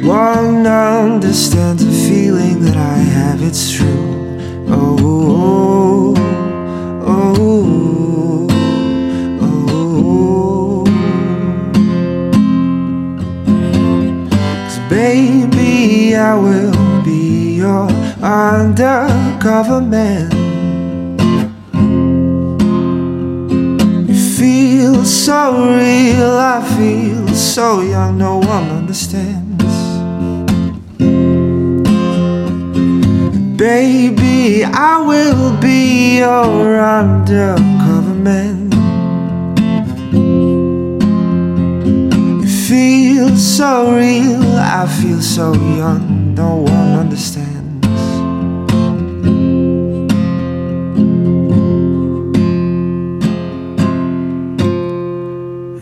no 0.03 0.09
one 0.09 0.67
understands 0.67 1.85
the 1.85 1.93
feeling 2.09 2.61
that 2.63 2.77
I 2.77 2.97
have, 2.97 3.43
it's 3.43 3.73
true. 3.73 3.87
Oh, 4.69 6.15
oh, 6.99 7.07
oh, 7.07 8.47
oh. 9.41 10.85
Cause 14.65 14.79
baby, 14.91 16.17
I 16.17 16.35
will 16.35 17.03
be 17.05 17.57
your 17.57 17.89
undercover 18.23 19.81
man. 19.81 20.43
So 25.05 25.53
real, 25.77 26.37
I 26.37 26.61
feel 26.77 27.29
so 27.29 27.81
young, 27.81 28.19
no 28.19 28.39
one 28.39 28.71
understands. 28.71 29.52
Baby, 33.63 34.65
I 34.65 34.99
will 34.99 35.57
be 35.61 36.19
your 36.19 36.81
undercover 36.81 38.13
man. 38.13 38.73
It 42.43 42.49
feels 42.69 43.41
so 43.41 43.95
real, 43.95 44.43
I 44.59 44.89
feel 45.01 45.23
so 45.23 45.53
young, 45.55 46.35
no 46.35 46.57
one 46.57 46.99
understands. 47.03 47.87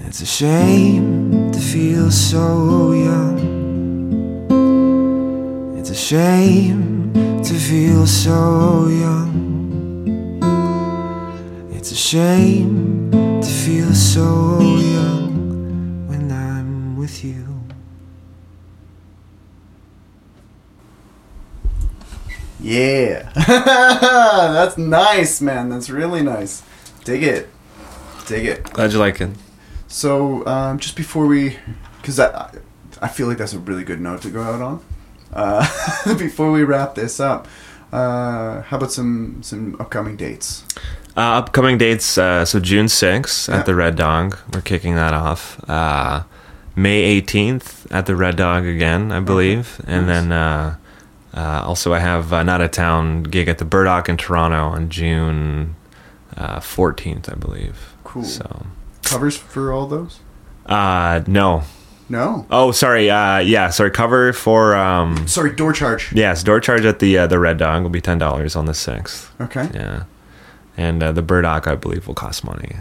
It's 0.07 0.21
a 0.21 0.27
shame 0.27 1.51
to 1.51 1.59
feel 1.59 2.11
so 2.11 2.93
young. 2.93 3.50
It's 6.11 6.17
a 6.17 6.27
shame 6.27 7.13
to 7.45 7.55
feel 7.55 8.05
so 8.05 8.89
young. 8.89 10.41
It's 11.71 11.93
a 11.93 11.95
shame 11.95 13.13
to 13.13 13.49
feel 13.49 13.95
so 13.95 14.59
young 14.59 16.09
when 16.09 16.33
I'm 16.33 16.97
with 16.97 17.23
you. 17.23 17.47
Yeah. 22.59 23.31
That's 23.47 24.77
nice, 24.77 25.41
man. 25.41 25.69
That's 25.69 25.91
really 25.91 26.25
nice. 26.25 26.65
Dig 27.05 27.23
it. 27.23 27.49
Dig 28.27 28.47
it. 28.47 28.65
Glad 28.65 28.93
you 28.93 28.99
like 28.99 29.21
it. 29.21 29.31
So, 29.87 30.45
um, 30.45 30.81
just 30.81 30.97
before 30.97 31.27
we, 31.27 31.57
because 32.03 32.19
I, 32.19 32.53
I 33.01 33.07
feel 33.07 33.29
like 33.29 33.39
that's 33.39 33.53
a 33.53 33.61
really 33.61 33.85
good 33.85 34.01
note 34.01 34.23
to 34.23 34.31
go 34.31 34.43
out 34.43 34.61
on. 34.61 34.90
Uh, 35.33 36.15
before 36.19 36.51
we 36.53 36.63
wrap 36.65 36.95
this 36.95 37.21
up, 37.21 37.47
uh, 37.93 38.63
how 38.63 38.77
about 38.77 38.93
some 38.93 39.43
some 39.43 39.77
upcoming 39.81 40.17
dates? 40.17 40.65
Uh, 41.17 41.39
upcoming 41.39 41.77
dates. 41.79 42.17
Uh, 42.19 42.45
so 42.45 42.61
June 42.61 42.87
6th 42.87 43.49
Yeah. 43.49 43.59
at 43.59 43.67
the 43.67 43.75
Red 43.75 43.97
Dog. 43.97 44.39
We're 44.53 44.61
kicking 44.63 44.95
that 44.95 45.13
off. 45.15 45.59
Uh, 45.69 46.23
May 46.77 47.21
18th 47.21 47.87
at 47.91 48.07
the 48.07 48.15
Red 48.15 48.37
Dog 48.37 48.65
again, 48.65 49.11
I 49.13 49.21
believe. 49.21 49.81
And 49.87 50.07
Nice. 50.07 50.23
then 50.23 50.33
uh, 50.33 50.77
uh, 51.35 51.63
also 51.67 51.93
I 51.93 51.99
have 51.99 52.33
an 52.33 52.49
out 52.49 52.61
of 52.61 52.71
town 52.71 53.25
gig 53.25 53.49
at 53.49 53.59
the 53.59 53.65
Burdock 53.65 54.09
in 54.09 54.17
Toronto 54.17 54.69
on 54.69 54.89
June 54.89 55.75
uh, 56.37 56.61
14th, 56.61 57.31
I 57.31 57.35
believe. 57.35 57.93
Cool. 58.05 58.25
So, 58.25 58.67
Covers 59.03 59.37
for 59.37 59.73
all 59.73 59.87
those? 59.89 60.21
uh, 60.67 61.23
no, 61.27 61.65
No. 62.11 62.45
Oh, 62.51 62.73
sorry. 62.73 63.09
Uh, 63.09 63.39
yeah, 63.39 63.71
sorry. 63.71 63.91
Cover 63.93 64.33
for 64.33 64.75
um, 64.75 65.27
Sorry, 65.29 65.53
door 65.55 65.73
charge. 65.73 66.13
yes, 66.13 66.43
door 66.43 66.61
charge 66.61 66.85
at 66.85 66.99
the 66.99 67.17
uh, 67.19 67.27
the 67.27 67.39
Red 67.39 67.57
Dog 67.57 67.83
will 67.85 67.91
be 67.91 68.01
ten 68.01 68.19
dollars 68.19 68.57
on 68.57 68.67
the 68.67 68.75
sixth. 68.75 69.31
Okay. 69.41 69.69
Yeah, 69.73 70.05
and 70.77 71.03
uh, 71.03 71.13
the 71.13 71.23
Burdock 71.23 71.67
I 71.69 71.77
believe 71.77 72.07
will 72.09 72.15
cost 72.15 72.45
money 72.45 72.77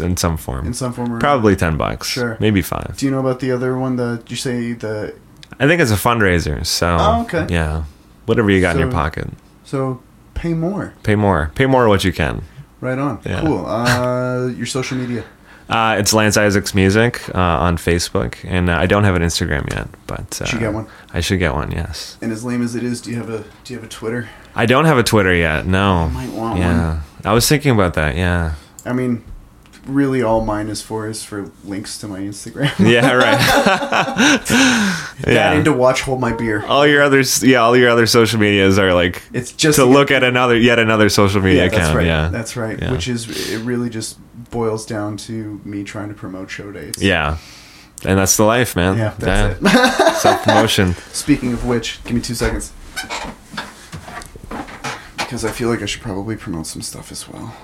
in 0.00 0.16
some 0.16 0.36
form. 0.36 0.66
In 0.66 0.74
some 0.74 0.92
form 0.94 1.12
or 1.12 1.20
Probably 1.20 1.54
ten 1.56 1.76
bucks. 1.76 2.08
Sure. 2.08 2.36
maybe 2.40 2.62
five. 2.62 2.96
Do 2.96 3.04
you 3.06 3.12
know 3.12 3.20
about 3.20 3.40
the 3.40 3.52
other 3.52 3.76
one? 3.78 3.96
The 3.96 4.22
you 4.28 4.36
say 4.36 4.72
the 4.72 5.14
I 5.58 5.66
think 5.68 5.80
it's 5.82 5.90
a 5.90 5.94
fundraiser. 6.08 6.64
So 6.64 6.96
Oh, 6.98 7.22
okay. 7.22 7.46
Yeah, 7.50 7.84
whatever 8.26 8.50
you 8.50 8.60
got 8.62 8.76
in 8.76 8.80
your 8.80 8.90
So- 8.90 8.96
pocket, 8.96 9.28
so 9.64 10.00
pay 10.34 10.54
more. 10.54 10.94
pay 11.02 11.16
more. 11.16 11.50
Pay 11.54 11.66
more 11.66 11.86
what 11.88 12.02
you 12.02 12.12
can. 12.12 12.42
Right 12.80 12.98
on. 12.98 13.20
Yeah. 13.26 13.42
Cool. 13.42 13.66
Uh, 13.66 14.46
your 14.56 14.64
social 14.64 14.96
media. 14.96 15.22
Uh, 15.70 15.96
it's 15.98 16.12
Lance 16.12 16.36
Isaacs 16.36 16.74
Music 16.74 17.28
uh, 17.34 17.38
on 17.38 17.76
Facebook, 17.76 18.36
and 18.44 18.68
uh, 18.68 18.74
I 18.76 18.86
don't 18.86 19.04
have 19.04 19.14
an 19.14 19.22
Instagram 19.22 19.72
yet, 19.72 19.88
but 20.06 20.40
uh, 20.42 20.44
Should 20.44 20.60
get 20.60 20.72
one. 20.74 20.86
I 21.14 21.20
should 21.20 21.38
get 21.38 21.54
one. 21.54 21.70
Yes, 21.70 22.18
And 22.20 22.32
as 22.32 22.44
lame 22.44 22.62
as 22.62 22.74
it 22.74 22.82
is, 22.82 23.00
do 23.00 23.10
you 23.10 23.16
have 23.16 23.30
a 23.30 23.44
do 23.64 23.72
you 23.72 23.76
have 23.78 23.84
a 23.84 23.88
Twitter? 23.90 24.28
I 24.54 24.66
don't 24.66 24.84
have 24.86 24.98
a 24.98 25.02
Twitter 25.04 25.32
yet. 25.34 25.66
No. 25.66 26.08
Might 26.08 26.30
want 26.32 26.58
yeah, 26.58 27.02
I 27.24 27.32
was 27.32 27.48
thinking 27.48 27.70
about 27.72 27.94
that. 27.94 28.16
Yeah. 28.16 28.54
I 28.84 28.92
mean, 28.92 29.22
really, 29.86 30.22
all 30.22 30.44
mine 30.44 30.68
is 30.68 30.82
for 30.82 31.06
is 31.08 31.22
for 31.22 31.50
links 31.64 31.98
to 31.98 32.08
my 32.08 32.18
Instagram. 32.20 32.72
Yeah. 32.90 33.12
Right. 33.12 34.40
Yeah. 35.26 35.52
and 35.52 35.64
to 35.66 35.72
watch 35.72 36.00
hold 36.00 36.18
my 36.20 36.32
beer. 36.32 36.64
all 36.64 36.86
your 36.86 37.02
others, 37.02 37.42
yeah, 37.42 37.58
all 37.58 37.76
your 37.76 37.90
other 37.90 38.06
social 38.06 38.40
medias 38.40 38.78
are 38.78 38.94
like 38.94 39.22
It's 39.34 39.52
just 39.52 39.76
to 39.76 39.84
look 39.84 40.10
at 40.10 40.24
another, 40.24 40.56
yet 40.56 40.78
another 40.78 41.10
social 41.10 41.42
media 41.42 41.64
Yeah, 41.64 41.68
that's 41.68 41.78
account. 41.78 41.96
right. 41.96 42.06
Yeah. 42.06 42.28
That's 42.30 42.56
right. 42.56 42.78
Yeah. 42.80 42.90
Which 42.92 43.06
is 43.06 43.52
it 43.52 43.62
really 43.64 43.90
just 43.90 44.18
boils 44.50 44.84
down 44.86 45.16
to 45.18 45.60
me 45.64 45.84
trying 45.84 46.08
to 46.08 46.14
promote 46.14 46.50
show 46.50 46.70
dates. 46.72 47.00
yeah. 47.02 47.38
And 48.02 48.18
that's 48.18 48.34
the 48.38 48.44
life, 48.44 48.74
man. 48.76 48.96
Yeah, 48.96 49.14
that's 49.18 49.60
it. 49.60 50.14
Self 50.16 50.42
promotion. 50.42 50.94
Speaking 51.12 51.52
of 51.52 51.66
which, 51.66 52.02
give 52.04 52.14
me 52.14 52.22
two 52.22 52.34
seconds. 52.34 52.72
Because 55.18 55.44
I 55.44 55.50
feel 55.50 55.68
like 55.68 55.82
I 55.82 55.86
should 55.86 56.00
probably 56.00 56.34
promote 56.36 56.66
some 56.66 56.80
stuff 56.80 57.12
as 57.12 57.28
well. 57.28 57.54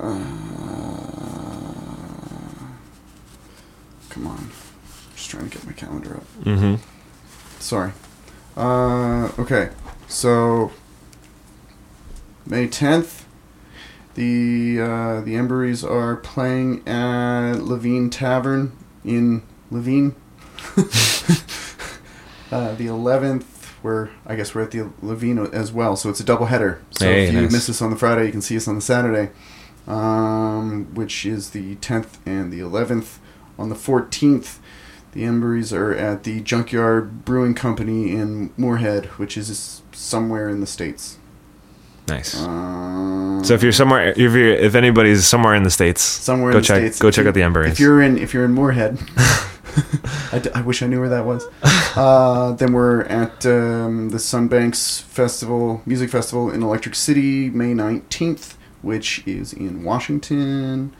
Uh, 0.00 0.24
come 4.10 4.26
on. 4.26 4.50
Just 5.14 5.30
trying 5.30 5.48
to 5.48 5.56
get 5.58 5.64
my 5.66 5.72
calendar 5.72 6.16
up. 6.16 6.24
Mm-hmm. 6.42 6.74
Sorry. 7.60 7.92
Uh, 8.56 9.30
okay. 9.38 9.70
So, 10.08 10.72
May 12.46 12.66
10th, 12.68 13.22
the 14.14 14.78
uh, 14.80 15.20
the 15.20 15.34
Emburys 15.34 15.88
are 15.88 16.16
playing 16.16 16.86
at 16.88 17.54
Lavigne 17.60 18.08
Tavern 18.08 18.72
in 19.04 19.42
Lavigne. 19.70 20.10
uh, 22.50 22.74
the 22.74 22.86
11th, 22.86 23.44
we're 23.82 24.10
I 24.26 24.34
guess 24.36 24.54
we're 24.54 24.62
at 24.62 24.70
the 24.70 24.90
Lavigne 25.02 25.46
as 25.52 25.72
well, 25.72 25.96
so 25.96 26.08
it's 26.10 26.20
a 26.20 26.24
double 26.24 26.46
header. 26.46 26.82
So 26.90 27.06
Hey, 27.06 27.26
if 27.26 27.34
you 27.34 27.42
nice. 27.42 27.52
miss 27.52 27.68
us 27.68 27.82
on 27.82 27.90
the 27.90 27.96
Friday, 27.96 28.26
you 28.26 28.32
can 28.32 28.42
see 28.42 28.56
us 28.56 28.68
on 28.68 28.76
the 28.76 28.80
Saturday, 28.80 29.30
um, 29.86 30.86
which 30.94 31.26
is 31.26 31.50
the 31.50 31.76
10th 31.76 32.18
and 32.24 32.52
the 32.52 32.60
11th. 32.60 33.18
On 33.58 33.68
the 33.68 33.76
14th, 33.76 34.58
the 35.12 35.22
Emburys 35.22 35.72
are 35.76 35.94
at 35.94 36.24
the 36.24 36.40
Junkyard 36.40 37.24
Brewing 37.24 37.54
Company 37.54 38.10
in 38.10 38.52
Moorhead, 38.56 39.06
which 39.16 39.36
is 39.36 39.82
somewhere 39.92 40.48
in 40.48 40.60
the 40.60 40.66
states. 40.66 41.18
Nice. 42.06 42.38
Um, 42.42 43.40
so 43.44 43.54
if 43.54 43.62
you're 43.62 43.72
somewhere, 43.72 44.10
if 44.10 44.18
you're, 44.18 44.48
if 44.50 44.74
anybody's 44.74 45.26
somewhere 45.26 45.54
in 45.54 45.62
the 45.62 45.70
states, 45.70 46.02
somewhere 46.02 46.52
go 46.52 46.58
in 46.58 46.62
the 46.62 46.66
check, 46.66 46.78
states, 46.80 46.98
go 46.98 47.10
check 47.10 47.22
you- 47.24 47.28
out 47.30 47.34
the 47.34 47.40
Emburys. 47.40 47.68
If 47.72 47.80
you're 47.80 48.02
in, 48.02 48.18
if 48.18 48.34
you're 48.34 48.44
in 48.44 48.52
Moorhead, 48.52 48.98
I, 50.32 50.38
d- 50.42 50.50
I 50.54 50.60
wish 50.60 50.82
I 50.82 50.86
knew 50.86 51.00
where 51.00 51.08
that 51.08 51.24
was. 51.24 51.46
Uh, 51.96 52.52
then 52.52 52.72
we're 52.74 53.02
at 53.04 53.44
um, 53.46 54.10
the 54.10 54.18
Sunbanks 54.18 55.00
Festival, 55.02 55.80
Music 55.86 56.10
Festival 56.10 56.50
in 56.50 56.62
Electric 56.62 56.94
City, 56.94 57.48
May 57.50 57.72
nineteenth, 57.74 58.56
which 58.82 59.26
is 59.26 59.52
in 59.54 59.82
Washington, 59.82 60.94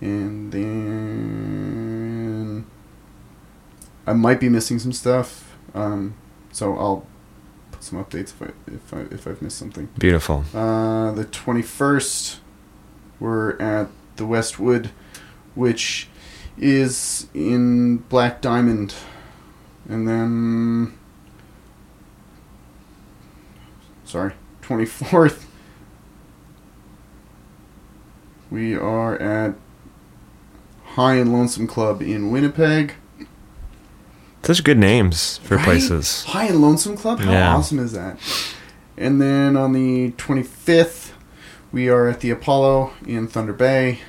and 0.00 0.52
then 0.52 2.66
I 4.06 4.14
might 4.14 4.40
be 4.40 4.48
missing 4.48 4.78
some 4.78 4.92
stuff. 4.92 5.54
Um, 5.74 6.14
so 6.52 6.76
I'll 6.78 7.06
some 7.82 8.02
updates 8.02 8.32
if 8.32 8.42
I 8.42 8.50
if 8.66 8.94
I 8.94 9.14
if 9.14 9.26
I've 9.26 9.42
missed 9.42 9.58
something. 9.58 9.88
Beautiful. 9.98 10.44
Uh, 10.54 11.12
the 11.12 11.24
21st, 11.24 12.38
we're 13.20 13.56
at 13.58 13.88
the 14.16 14.26
Westwood, 14.26 14.90
which 15.54 16.08
is 16.58 17.28
in 17.34 17.98
Black 17.98 18.40
Diamond. 18.40 18.94
And 19.88 20.08
then. 20.08 20.98
Sorry, 24.04 24.32
24th, 24.62 25.46
we 28.50 28.76
are 28.76 29.16
at 29.20 29.56
High 30.84 31.16
and 31.16 31.32
Lonesome 31.32 31.66
Club 31.66 32.00
in 32.02 32.30
Winnipeg. 32.30 32.94
Such 34.46 34.62
good 34.62 34.78
names 34.78 35.38
for 35.42 35.56
Right? 35.56 35.64
places. 35.64 36.22
High 36.28 36.44
and 36.46 36.60
Lonesome 36.62 36.96
Club? 36.96 37.18
How 37.20 37.32
Yeah. 37.32 37.56
awesome 37.56 37.80
is 37.80 37.92
that? 37.92 38.16
And 38.96 39.20
then 39.20 39.56
on 39.56 39.72
the 39.72 40.12
25th, 40.16 41.12
we 41.72 41.88
are 41.88 42.08
at 42.08 42.20
the 42.20 42.30
Apollo 42.30 42.92
in 43.06 43.26
Thunder 43.26 43.52
Bay. 43.52 44.00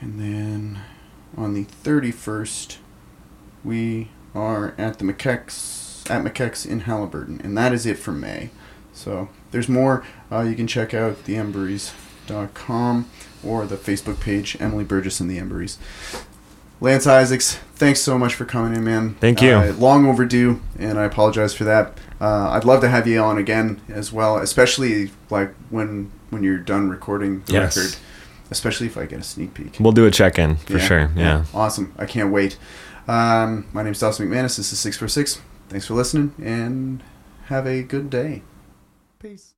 And 0.00 0.18
then 0.20 0.80
on 1.36 1.54
the 1.54 1.64
31st, 1.84 2.78
we 3.64 4.08
are 4.34 4.74
at 4.76 4.98
the 4.98 5.04
McKex 5.04 6.10
at 6.10 6.22
McKex 6.24 6.66
in 6.66 6.82
Haliburton. 6.82 7.42
And 7.44 7.56
that 7.56 7.72
is 7.72 7.86
it 7.86 7.98
for 7.98 8.12
May. 8.12 8.50
So 8.92 9.28
there's 9.52 9.68
more. 9.68 10.02
Uh, 10.30 10.40
you 10.40 10.54
can 10.56 10.66
check 10.66 10.92
out 10.94 11.24
theemburys.com 11.24 13.06
or 13.44 13.64
the 13.66 13.76
Facebook 13.76 14.18
page, 14.20 14.56
Emily 14.60 14.84
Burgess 14.84 15.20
and 15.20 15.30
the 15.30 15.38
Emburys. 15.38 15.76
Lance 16.80 17.06
Isaacs, 17.06 17.54
thanks 17.74 18.00
so 18.00 18.18
much 18.18 18.34
for 18.34 18.44
coming 18.44 18.74
in, 18.74 18.84
man. 18.84 19.14
Thank 19.14 19.40
you. 19.40 19.52
Uh, 19.52 19.72
long 19.78 20.06
overdue, 20.06 20.60
and 20.78 20.98
I 20.98 21.04
apologize 21.04 21.54
for 21.54 21.64
that. 21.64 21.98
Uh, 22.20 22.50
I'd 22.50 22.64
love 22.64 22.80
to 22.82 22.88
have 22.88 23.06
you 23.06 23.18
on 23.20 23.38
again 23.38 23.80
as 23.88 24.12
well, 24.12 24.36
especially 24.38 25.10
like 25.30 25.54
when 25.70 26.10
when 26.30 26.42
you're 26.42 26.58
done 26.58 26.88
recording 26.90 27.42
the 27.46 27.52
Yes. 27.54 27.76
record. 27.76 27.96
Especially 28.50 28.86
if 28.86 28.96
I 28.96 29.06
get 29.06 29.18
a 29.18 29.22
sneak 29.24 29.54
peek. 29.54 29.76
We'll 29.80 29.90
do 29.92 30.06
a 30.06 30.10
check 30.10 30.38
in 30.38 30.56
for 30.56 30.78
sure. 30.78 31.10
Yeah. 31.16 31.44
Awesome. 31.52 31.92
I 31.98 32.06
can't 32.06 32.30
wait. 32.32 32.56
Um, 33.08 33.66
my 33.72 33.82
name's 33.82 33.98
Dawson 33.98 34.28
McManus. 34.28 34.56
This 34.56 34.72
is 34.72 34.78
646. 34.78 35.40
Thanks 35.68 35.86
for 35.86 35.94
listening, 35.94 36.32
and 36.40 37.02
have 37.46 37.66
a 37.66 37.82
good 37.82 38.08
day. 38.08 38.42
Peace. 39.18 39.54